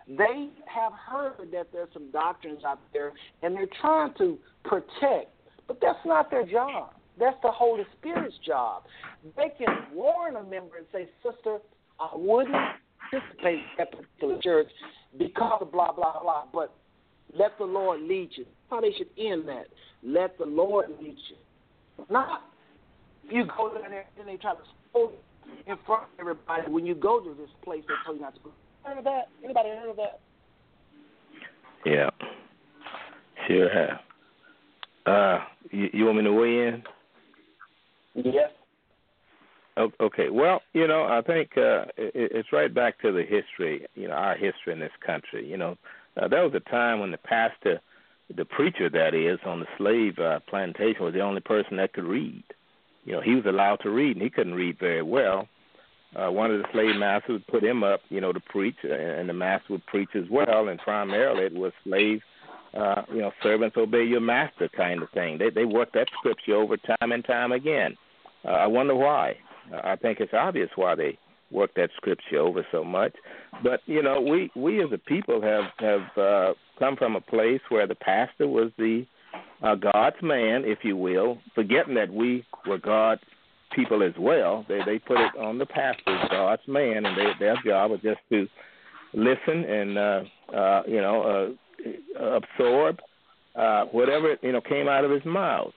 They 0.08 0.50
have 0.66 0.92
heard 0.92 1.50
that 1.52 1.68
there's 1.72 1.88
some 1.92 2.10
doctrines 2.12 2.60
out 2.66 2.80
there, 2.92 3.12
and 3.42 3.54
they're 3.54 3.66
trying 3.80 4.14
to 4.18 4.38
protect, 4.64 5.30
but 5.66 5.78
that's 5.80 5.98
not 6.04 6.30
their 6.30 6.46
job. 6.46 6.90
That's 7.18 7.36
the 7.42 7.50
Holy 7.50 7.84
Spirit's 7.98 8.36
job. 8.46 8.84
They 9.36 9.52
can 9.58 9.74
warn 9.92 10.36
a 10.36 10.42
member 10.42 10.76
and 10.76 10.86
say, 10.92 11.08
Sister, 11.24 11.58
I 11.98 12.10
wouldn't 12.14 12.54
participate 13.10 13.58
in 13.58 13.64
that 13.78 13.90
particular 13.90 14.38
church 14.42 14.68
because 15.18 15.58
of 15.62 15.72
blah, 15.72 15.92
blah, 15.92 16.22
blah, 16.22 16.44
but 16.52 16.74
let 17.36 17.56
the 17.58 17.64
Lord 17.64 18.02
lead 18.02 18.30
you. 18.36 18.44
How 18.70 18.80
they 18.80 18.92
should 18.96 19.08
end 19.18 19.48
that. 19.48 19.66
Let 20.02 20.38
the 20.38 20.44
Lord 20.44 20.86
lead 21.00 21.16
you. 21.30 22.04
Not 22.10 22.42
you 23.30 23.44
go 23.56 23.72
there 23.74 24.04
and 24.18 24.28
they 24.28 24.36
try 24.36 24.54
to 24.54 25.10
in 25.66 25.76
front 25.86 26.04
of 26.04 26.08
everybody 26.20 26.70
when 26.70 26.86
you 26.86 26.94
go 26.94 27.20
to 27.20 27.34
this 27.34 27.50
place 27.64 27.82
they 27.86 27.94
tell 28.04 28.14
you 28.14 28.20
not 28.20 28.34
to 28.34 28.40
go. 28.40 28.50
Heard 28.86 28.98
of 28.98 29.04
that? 29.04 29.28
Anybody 29.42 29.70
heard 29.70 29.90
of 29.90 29.96
that? 29.96 30.20
Yeah. 31.84 32.10
Sure 33.48 33.68
have. 33.68 34.00
Uh, 35.06 35.44
you, 35.70 35.88
you 35.92 36.04
want 36.04 36.18
me 36.18 36.24
to 36.24 36.32
weigh 36.32 36.68
in? 36.68 36.82
Yes. 38.14 38.50
Okay. 40.00 40.30
Well, 40.30 40.62
you 40.72 40.86
know, 40.88 41.02
I 41.02 41.20
think 41.20 41.50
uh, 41.56 41.84
it, 41.96 42.12
it's 42.14 42.52
right 42.52 42.72
back 42.72 42.98
to 43.00 43.12
the 43.12 43.22
history. 43.22 43.86
You 43.94 44.08
know, 44.08 44.14
our 44.14 44.34
history 44.34 44.72
in 44.72 44.80
this 44.80 44.92
country. 45.04 45.46
You 45.46 45.58
know, 45.58 45.76
uh, 46.20 46.28
there 46.28 46.42
was 46.42 46.54
a 46.54 46.70
time 46.70 47.00
when 47.00 47.10
the 47.10 47.18
pastor, 47.18 47.80
the 48.34 48.44
preacher, 48.44 48.88
that 48.88 49.14
is, 49.14 49.38
on 49.44 49.60
the 49.60 49.66
slave 49.76 50.18
uh, 50.18 50.40
plantation, 50.48 51.04
was 51.04 51.12
the 51.12 51.20
only 51.20 51.42
person 51.42 51.76
that 51.76 51.92
could 51.92 52.04
read. 52.04 52.44
You 53.04 53.12
know, 53.12 53.20
he 53.20 53.34
was 53.34 53.44
allowed 53.46 53.80
to 53.82 53.90
read, 53.90 54.16
and 54.16 54.22
he 54.22 54.30
couldn't 54.30 54.54
read 54.54 54.78
very 54.78 55.02
well. 55.02 55.46
Uh, 56.16 56.30
one 56.30 56.50
of 56.50 56.62
the 56.62 56.68
slave 56.72 56.96
masters 56.96 57.42
put 57.50 57.62
him 57.62 57.84
up, 57.84 58.00
you 58.08 58.20
know, 58.20 58.32
to 58.32 58.40
preach, 58.40 58.76
and 58.82 59.28
the 59.28 59.34
master 59.34 59.66
would 59.70 59.86
preach 59.86 60.08
as 60.14 60.24
well. 60.30 60.68
And 60.68 60.78
primarily, 60.78 61.44
it 61.44 61.52
was 61.52 61.72
slave, 61.84 62.20
uh, 62.74 63.02
you 63.12 63.20
know, 63.20 63.32
servants 63.42 63.76
obey 63.76 64.04
your 64.04 64.20
master 64.20 64.68
kind 64.74 65.02
of 65.02 65.10
thing. 65.10 65.36
They 65.38 65.50
they 65.50 65.64
worked 65.64 65.92
that 65.94 66.08
scripture 66.18 66.54
over 66.54 66.76
time 66.76 67.12
and 67.12 67.24
time 67.24 67.52
again. 67.52 67.96
Uh, 68.44 68.52
I 68.52 68.66
wonder 68.66 68.94
why. 68.94 69.36
I 69.84 69.96
think 69.96 70.20
it's 70.20 70.32
obvious 70.32 70.70
why 70.76 70.94
they 70.94 71.18
work 71.50 71.74
that 71.74 71.90
scripture 71.96 72.38
over 72.38 72.66
so 72.72 72.84
much. 72.84 73.14
But 73.62 73.80
you 73.86 74.02
know, 74.02 74.20
we 74.20 74.50
we 74.54 74.82
as 74.82 74.92
a 74.92 74.98
people 74.98 75.42
have 75.42 75.64
have 75.78 76.18
uh, 76.18 76.54
come 76.78 76.96
from 76.96 77.16
a 77.16 77.20
place 77.20 77.60
where 77.68 77.86
the 77.86 77.94
pastor 77.94 78.48
was 78.48 78.70
the 78.78 79.06
uh, 79.62 79.74
God's 79.74 80.16
man, 80.22 80.64
if 80.64 80.78
you 80.82 80.96
will, 80.96 81.38
forgetting 81.54 81.94
that 81.94 82.10
we 82.10 82.44
were 82.66 82.78
God's 82.78 83.22
people 83.76 84.02
as 84.02 84.14
well. 84.18 84.64
They 84.68 84.80
they 84.84 84.98
put 84.98 85.18
it 85.20 85.36
on 85.38 85.58
the 85.58 85.66
pastor, 85.66 86.18
God's 86.30 86.62
man, 86.66 87.06
and 87.06 87.16
they, 87.16 87.30
their 87.38 87.56
job 87.64 87.92
was 87.92 88.00
just 88.00 88.20
to 88.32 88.48
listen 89.12 89.64
and 89.64 89.98
uh, 89.98 90.22
uh, 90.52 90.82
you 90.88 91.00
know 91.00 91.56
uh, 92.18 92.24
absorb 92.24 92.98
uh, 93.54 93.84
whatever 93.86 94.36
you 94.42 94.52
know 94.52 94.60
came 94.60 94.88
out 94.88 95.04
of 95.04 95.10
his 95.10 95.24
mouth. 95.24 95.72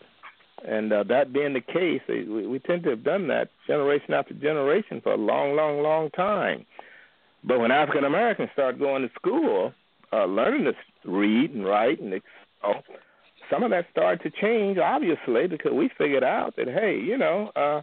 And 0.67 0.91
uh, 0.91 1.03
that 1.03 1.31
being 1.31 1.53
the 1.53 1.61
case, 1.61 2.01
we, 2.09 2.45
we 2.45 2.59
tend 2.59 2.83
to 2.83 2.89
have 2.89 3.03
done 3.03 3.27
that 3.29 3.49
generation 3.65 4.13
after 4.13 4.33
generation 4.33 4.99
for 5.01 5.13
a 5.13 5.17
long, 5.17 5.55
long, 5.55 5.81
long 5.81 6.09
time. 6.09 6.65
But 7.45 7.59
when 7.59 7.71
African 7.71 8.03
Americans 8.03 8.49
start 8.51 8.77
going 8.77 9.03
to 9.03 9.09
school, 9.15 9.71
uh, 10.11 10.25
learning 10.25 10.65
to 10.65 10.73
read 11.09 11.51
and 11.51 11.65
write, 11.65 12.01
and 12.01 12.11
know, 12.11 12.73
some 13.49 13.63
of 13.63 13.71
that 13.71 13.85
started 13.91 14.21
to 14.23 14.41
change, 14.41 14.77
obviously, 14.77 15.47
because 15.47 15.71
we 15.73 15.89
figured 15.97 16.23
out 16.23 16.55
that 16.57 16.67
hey, 16.67 16.99
you 16.99 17.17
know, 17.17 17.51
uh, 17.55 17.81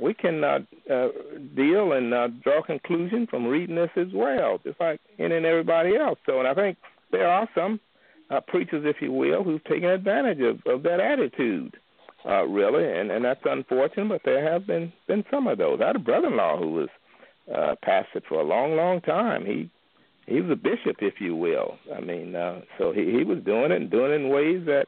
we 0.00 0.14
can 0.14 0.42
uh, 0.42 0.60
uh, 0.90 1.08
deal 1.54 1.92
and 1.92 2.14
uh, 2.14 2.28
draw 2.42 2.62
conclusion 2.62 3.26
from 3.26 3.46
reading 3.46 3.76
this 3.76 3.90
as 3.96 4.08
well, 4.14 4.58
just 4.64 4.80
like 4.80 5.00
any 5.18 5.36
and 5.36 5.46
everybody 5.46 5.96
else. 5.96 6.18
So, 6.26 6.38
and 6.38 6.48
I 6.48 6.54
think 6.54 6.78
there 7.12 7.28
are 7.28 7.48
some 7.54 7.80
uh, 8.30 8.40
preachers, 8.40 8.84
if 8.86 9.02
you 9.02 9.12
will, 9.12 9.42
who've 9.42 9.64
taken 9.64 9.88
advantage 9.88 10.40
of, 10.40 10.60
of 10.66 10.82
that 10.84 11.00
attitude 11.00 11.76
uh, 12.24 12.44
really, 12.44 12.84
and 12.84 13.10
and 13.10 13.24
that's 13.24 13.40
unfortunate. 13.44 14.08
But 14.08 14.22
there 14.24 14.50
have 14.50 14.66
been 14.66 14.92
been 15.06 15.24
some 15.30 15.46
of 15.46 15.58
those. 15.58 15.80
I 15.82 15.88
had 15.88 15.96
a 15.96 16.00
brother-in-law 16.00 16.58
who 16.58 16.72
was 16.72 16.88
uh, 17.52 17.74
pastored 17.84 18.24
for 18.28 18.40
a 18.40 18.44
long, 18.44 18.76
long 18.76 19.00
time. 19.00 19.46
He 19.46 19.70
he 20.26 20.40
was 20.40 20.50
a 20.50 20.56
bishop, 20.56 20.96
if 21.00 21.20
you 21.20 21.34
will. 21.34 21.78
I 21.94 22.00
mean, 22.00 22.36
uh, 22.36 22.60
so 22.78 22.92
he 22.92 23.10
he 23.10 23.24
was 23.24 23.38
doing 23.44 23.72
it 23.72 23.80
and 23.80 23.90
doing 23.90 24.12
it 24.12 24.16
in 24.16 24.28
ways 24.28 24.66
that 24.66 24.86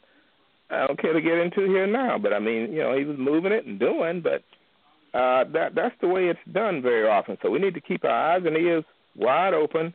I 0.72 0.86
don't 0.86 1.00
care 1.00 1.12
to 1.12 1.20
get 1.20 1.38
into 1.38 1.66
here 1.66 1.86
now. 1.86 2.18
But 2.18 2.32
I 2.32 2.38
mean, 2.38 2.72
you 2.72 2.82
know, 2.82 2.96
he 2.96 3.04
was 3.04 3.16
moving 3.18 3.52
it 3.52 3.66
and 3.66 3.78
doing, 3.78 4.22
but 4.22 4.42
uh, 5.16 5.44
that 5.52 5.74
that's 5.74 5.94
the 6.00 6.08
way 6.08 6.28
it's 6.28 6.40
done 6.52 6.82
very 6.82 7.06
often. 7.06 7.36
So 7.42 7.50
we 7.50 7.58
need 7.58 7.74
to 7.74 7.80
keep 7.80 8.04
our 8.04 8.34
eyes 8.34 8.42
and 8.46 8.56
ears 8.56 8.84
wide 9.16 9.54
open. 9.54 9.94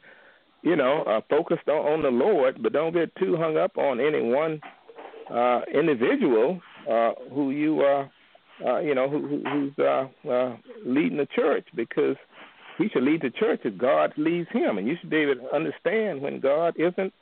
You 0.64 0.76
know, 0.76 1.04
uh, 1.04 1.22
focused 1.30 1.68
on, 1.70 1.76
on 1.76 2.02
the 2.02 2.10
Lord, 2.10 2.62
but 2.62 2.74
don't 2.74 2.94
get 2.94 3.16
too 3.16 3.38
hung 3.38 3.58
up 3.58 3.78
on 3.78 4.00
any 4.00 4.22
one 4.22 4.60
uh, 5.30 5.62
individual 5.74 6.60
uh, 6.90 7.12
who 7.32 7.52
you 7.52 7.82
uh, 7.82 8.08
uh, 8.66 8.80
you 8.80 8.96
know 8.96 9.10
who, 9.10 9.44
who's 9.44 9.74
uh, 9.80 10.08
uh, 10.30 10.56
leading 10.86 11.18
the 11.18 11.28
church 11.36 11.66
because 11.76 12.16
he 12.78 12.90
should 12.90 13.04
lead 13.04 13.22
the 13.22 13.30
church 13.30 13.62
as 13.66 13.74
God 13.78 14.14
leads 14.18 14.50
him, 14.52 14.78
and 14.78 14.88
you 14.88 14.96
should 15.00 15.10
be 15.10 15.18
able 15.18 15.36
to 15.36 15.56
understand 15.56 16.22
when 16.22 16.40
God 16.40 16.76
isn't 16.78 17.14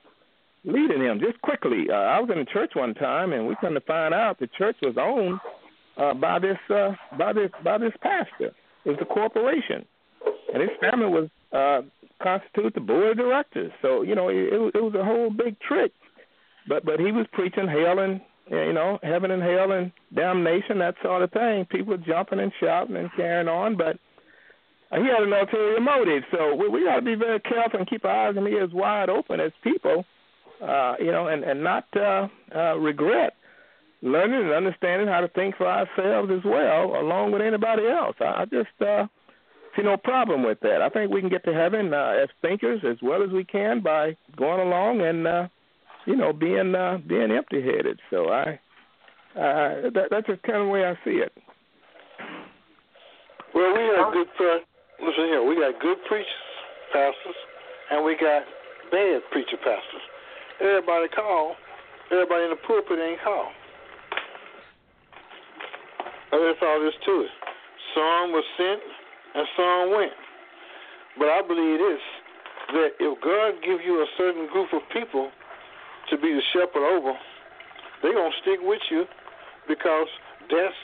leading 0.66 1.02
him. 1.02 1.20
Just 1.20 1.42
quickly, 1.42 1.86
uh, 1.90 1.94
I 1.94 2.20
was 2.20 2.30
in 2.32 2.40
a 2.40 2.46
church 2.46 2.72
one 2.74 2.94
time, 2.94 3.34
and 3.34 3.48
we 3.48 3.56
come 3.62 3.74
to 3.74 3.82
find 3.82 4.14
out 4.14 4.40
the 4.40 4.48
church 4.48 4.76
was 4.82 4.96
owned 4.98 5.40
uh, 5.98 6.14
by 6.14 6.40
this 6.40 6.58
uh, 6.70 6.92
by 7.18 7.34
this 7.34 7.52
by 7.64 7.78
this 7.78 7.94
pastor. 8.02 8.52
It 8.84 8.90
was 8.90 8.98
a 9.02 9.06
corporation, 9.06 9.86
and 10.54 10.62
his 10.62 10.72
family 10.82 11.08
was 11.08 11.30
uh, 11.52 11.82
constitute 12.22 12.74
the 12.74 12.82
board 12.82 13.12
of 13.12 13.18
directors. 13.18 13.72
So 13.82 14.02
you 14.02 14.16
know 14.16 14.30
it, 14.30 14.74
it 14.76 14.84
was 14.84 14.96
a 14.96 15.04
whole 15.04 15.30
big 15.30 15.60
trick. 15.60 15.92
But 16.68 16.84
but 16.84 17.00
he 17.00 17.12
was 17.12 17.28
preaching 17.32 17.68
hell 17.68 18.00
and 18.00 18.22
you 18.50 18.74
know, 18.74 19.00
heaven 19.02 19.32
and 19.32 19.42
hell 19.42 19.72
and 19.72 19.92
damnation, 20.14 20.80
that 20.80 20.96
sort 21.02 21.24
of 21.24 21.32
thing. 21.32 21.66
People 21.66 21.98
jumping 21.98 22.40
and 22.40 22.52
shouting 22.60 22.96
and 22.96 23.10
carrying 23.16 23.48
on, 23.48 23.76
but 23.76 23.98
he 24.92 25.02
had 25.02 25.24
an 25.24 25.34
ulterior 25.34 25.80
motive. 25.82 26.24
So 26.32 26.56
we, 26.56 26.70
we 26.70 26.84
got 26.84 26.98
to 26.98 27.02
be 27.02 27.16
very 27.16 27.40
careful 27.40 27.80
and 27.80 27.90
keep 27.90 28.06
our 28.06 28.30
eyes 28.30 28.38
and 28.38 28.48
ears 28.48 28.70
wide 28.72 29.10
open 29.10 29.40
as 29.40 29.52
people, 29.64 30.06
uh, 30.62 30.96
you 31.00 31.12
know, 31.12 31.28
and 31.28 31.44
and 31.44 31.64
not 31.64 31.86
uh, 31.96 32.28
uh, 32.56 32.76
regret 32.76 33.34
learning 34.02 34.42
and 34.42 34.52
understanding 34.52 35.08
how 35.08 35.22
to 35.22 35.28
think 35.30 35.56
for 35.56 35.68
ourselves 35.68 36.32
as 36.32 36.44
well, 36.46 37.00
along 37.00 37.32
with 37.32 37.42
anybody 37.42 37.88
else. 37.88 38.16
I, 38.20 38.42
I 38.42 38.46
just 38.46 38.82
uh, 38.82 39.08
see 39.76 39.84
no 39.84 39.98
problem 39.98 40.44
with 40.44 40.60
that. 40.62 40.82
I 40.82 40.90
think 40.90 41.12
we 41.12 41.22
can 41.22 41.30
get 41.30 41.44
to 41.46 41.54
heaven 41.54 41.94
uh, 41.94 42.14
as 42.22 42.30
thinkers 42.42 42.82
as 42.88 42.98
well 43.02 43.24
as 43.24 43.32
we 43.32 43.44
can 43.44 43.82
by 43.82 44.16
going 44.38 44.62
along 44.62 45.02
and. 45.02 45.28
Uh, 45.28 45.48
you 46.06 46.16
know, 46.16 46.32
being 46.32 46.74
uh, 46.76 47.00
being 47.08 47.32
empty 47.32 47.62
headed. 47.62 48.00
So 48.10 48.30
I, 48.30 48.60
uh, 49.36 49.90
that, 49.94 50.08
that's 50.12 50.28
just 50.28 50.44
kind 50.44 50.60
of 50.60 50.68
the 50.68 50.72
way 50.72 50.86
I 50.86 50.94
see 51.04 51.18
it. 51.18 51.34
Well, 53.54 53.74
we 53.74 53.96
got 53.98 54.14
good. 54.14 54.28
Uh, 54.40 54.60
listen 55.02 55.26
here, 55.26 55.44
we 55.44 55.56
got 55.56 55.82
good 55.82 55.98
preachers, 56.08 56.30
pastors, 56.94 57.36
and 57.92 58.06
we 58.06 58.16
got 58.16 58.44
bad 58.92 59.22
preacher 59.32 59.58
pastors. 59.58 60.06
Everybody 60.62 61.08
call. 61.10 61.56
Everybody 62.12 62.44
in 62.46 62.50
the 62.52 62.62
pulpit 62.68 63.00
ain't 63.00 63.22
call. 63.24 63.52
That's 66.32 66.60
all 66.62 66.80
there's 66.80 66.94
to 67.06 67.22
it. 67.22 67.34
Some 67.96 68.32
was 68.32 68.44
sent 68.58 68.82
and 69.36 69.48
some 69.56 69.92
went. 69.96 70.12
But 71.18 71.30
I 71.30 71.42
believe 71.42 71.80
this 71.80 72.04
that 72.74 72.90
if 73.00 73.22
God 73.22 73.62
give 73.64 73.80
you 73.86 74.02
a 74.02 74.08
certain 74.18 74.48
group 74.48 74.74
of 74.74 74.82
people 74.92 75.30
to 76.10 76.18
be 76.18 76.34
the 76.34 76.42
shepherd 76.52 76.84
over, 76.84 77.14
they're 78.02 78.14
going 78.14 78.32
to 78.32 78.38
stick 78.42 78.60
with 78.62 78.82
you 78.90 79.06
because 79.68 80.08
that's 80.50 80.76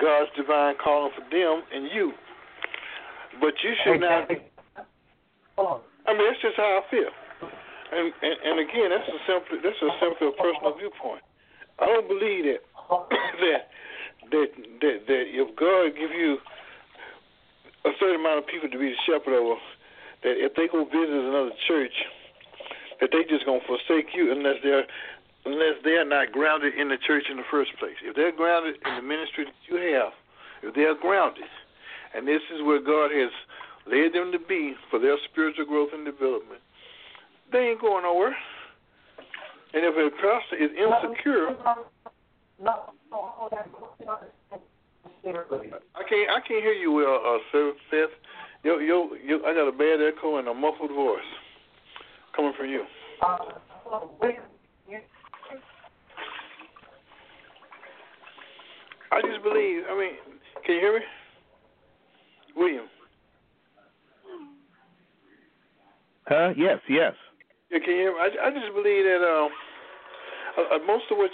God's 0.00 0.30
divine 0.36 0.74
calling 0.82 1.12
for 1.14 1.22
them 1.30 1.62
and 1.72 1.90
you. 1.94 2.12
But 3.40 3.54
you 3.62 3.74
should 3.84 4.00
not. 4.00 4.30
Hold 5.56 5.68
on. 5.68 5.80
I 6.06 6.12
mean, 6.14 6.26
that's 6.26 6.42
just 6.42 6.56
how 6.56 6.80
I 6.80 6.90
feel. 6.90 7.10
And, 7.92 8.08
and 8.24 8.36
and 8.40 8.56
again, 8.56 8.88
that's 8.88 9.04
a 9.04 9.18
simply 9.28 9.60
that's 9.60 9.76
a 9.84 9.90
simply 10.00 10.32
a 10.32 10.34
personal 10.40 10.72
viewpoint. 10.76 11.20
I 11.78 11.86
don't 11.86 12.08
believe 12.08 12.48
that 12.48 12.64
that 13.44 13.62
that 14.32 14.48
that 14.80 14.96
that 15.06 15.24
if 15.28 15.48
God 15.60 15.92
give 15.92 16.10
you 16.10 16.40
a 17.84 17.92
certain 18.00 18.16
amount 18.16 18.40
of 18.40 18.46
people 18.46 18.72
to 18.72 18.78
be 18.78 18.96
the 18.96 19.00
shepherd 19.04 19.36
over, 19.36 19.60
that 20.24 20.40
if 20.40 20.56
they 20.56 20.72
go 20.72 20.88
visit 20.88 21.12
another 21.12 21.52
church 21.68 21.92
that 23.02 23.10
they 23.10 23.26
just 23.28 23.44
gonna 23.44 23.60
forsake 23.66 24.14
you 24.14 24.32
unless 24.32 24.56
they're 24.62 24.86
unless 25.44 25.76
they're 25.82 26.06
not 26.06 26.30
grounded 26.30 26.72
in 26.78 26.88
the 26.88 26.96
church 26.96 27.26
in 27.28 27.36
the 27.36 27.48
first 27.50 27.76
place. 27.78 27.98
If 28.00 28.14
they're 28.14 28.32
grounded 28.32 28.78
in 28.86 28.94
the 28.94 29.02
ministry 29.02 29.44
that 29.44 29.58
you 29.66 29.76
have, 29.98 30.14
if 30.62 30.74
they're 30.74 30.94
grounded, 30.94 31.50
and 32.14 32.26
this 32.28 32.42
is 32.54 32.62
where 32.62 32.80
God 32.80 33.10
has 33.10 33.34
led 33.90 34.14
them 34.14 34.30
to 34.30 34.38
be 34.38 34.78
for 34.88 35.02
their 35.02 35.18
spiritual 35.28 35.66
growth 35.66 35.90
and 35.92 36.06
development, 36.06 36.62
they 37.52 37.58
ain't 37.58 37.80
going 37.80 38.02
nowhere. 38.02 38.34
And 39.74 39.84
if 39.84 39.94
a 39.94 40.10
pastor 40.16 40.56
is 40.56 40.70
insecure, 40.76 41.56
I 45.94 46.02
can't 46.08 46.30
I 46.30 46.40
can't 46.46 46.62
hear 46.62 46.72
you 46.72 46.92
well, 46.92 47.20
uh, 47.24 47.38
Seth. 47.90 48.10
Yo, 48.64 48.78
yo, 48.78 49.10
yo, 49.24 49.38
I 49.44 49.54
got 49.54 49.66
a 49.66 49.72
bad 49.72 49.98
echo 50.00 50.38
and 50.38 50.46
a 50.48 50.54
muffled 50.54 50.90
voice. 50.90 51.20
coming 52.36 52.52
from 52.56 52.68
you? 52.68 52.84
Uh, 53.20 53.38
I 59.10 59.20
just 59.22 59.42
believe. 59.42 59.82
I 59.90 59.98
mean, 59.98 60.12
can 60.64 60.74
you 60.76 60.80
hear 60.80 60.94
me, 60.94 61.04
William? 62.56 62.84
Huh? 66.26 66.50
Yes, 66.56 66.78
yes. 66.88 67.14
Yeah, 67.72 67.78
can 67.80 67.94
you? 67.96 68.12
I, 68.20 68.28
I 68.48 68.50
just 68.50 68.74
believe 68.74 69.04
that 69.04 69.24
uh, 69.24 69.48
uh, 70.60 70.78
most 70.86 71.04
of 71.10 71.16
what 71.16 71.30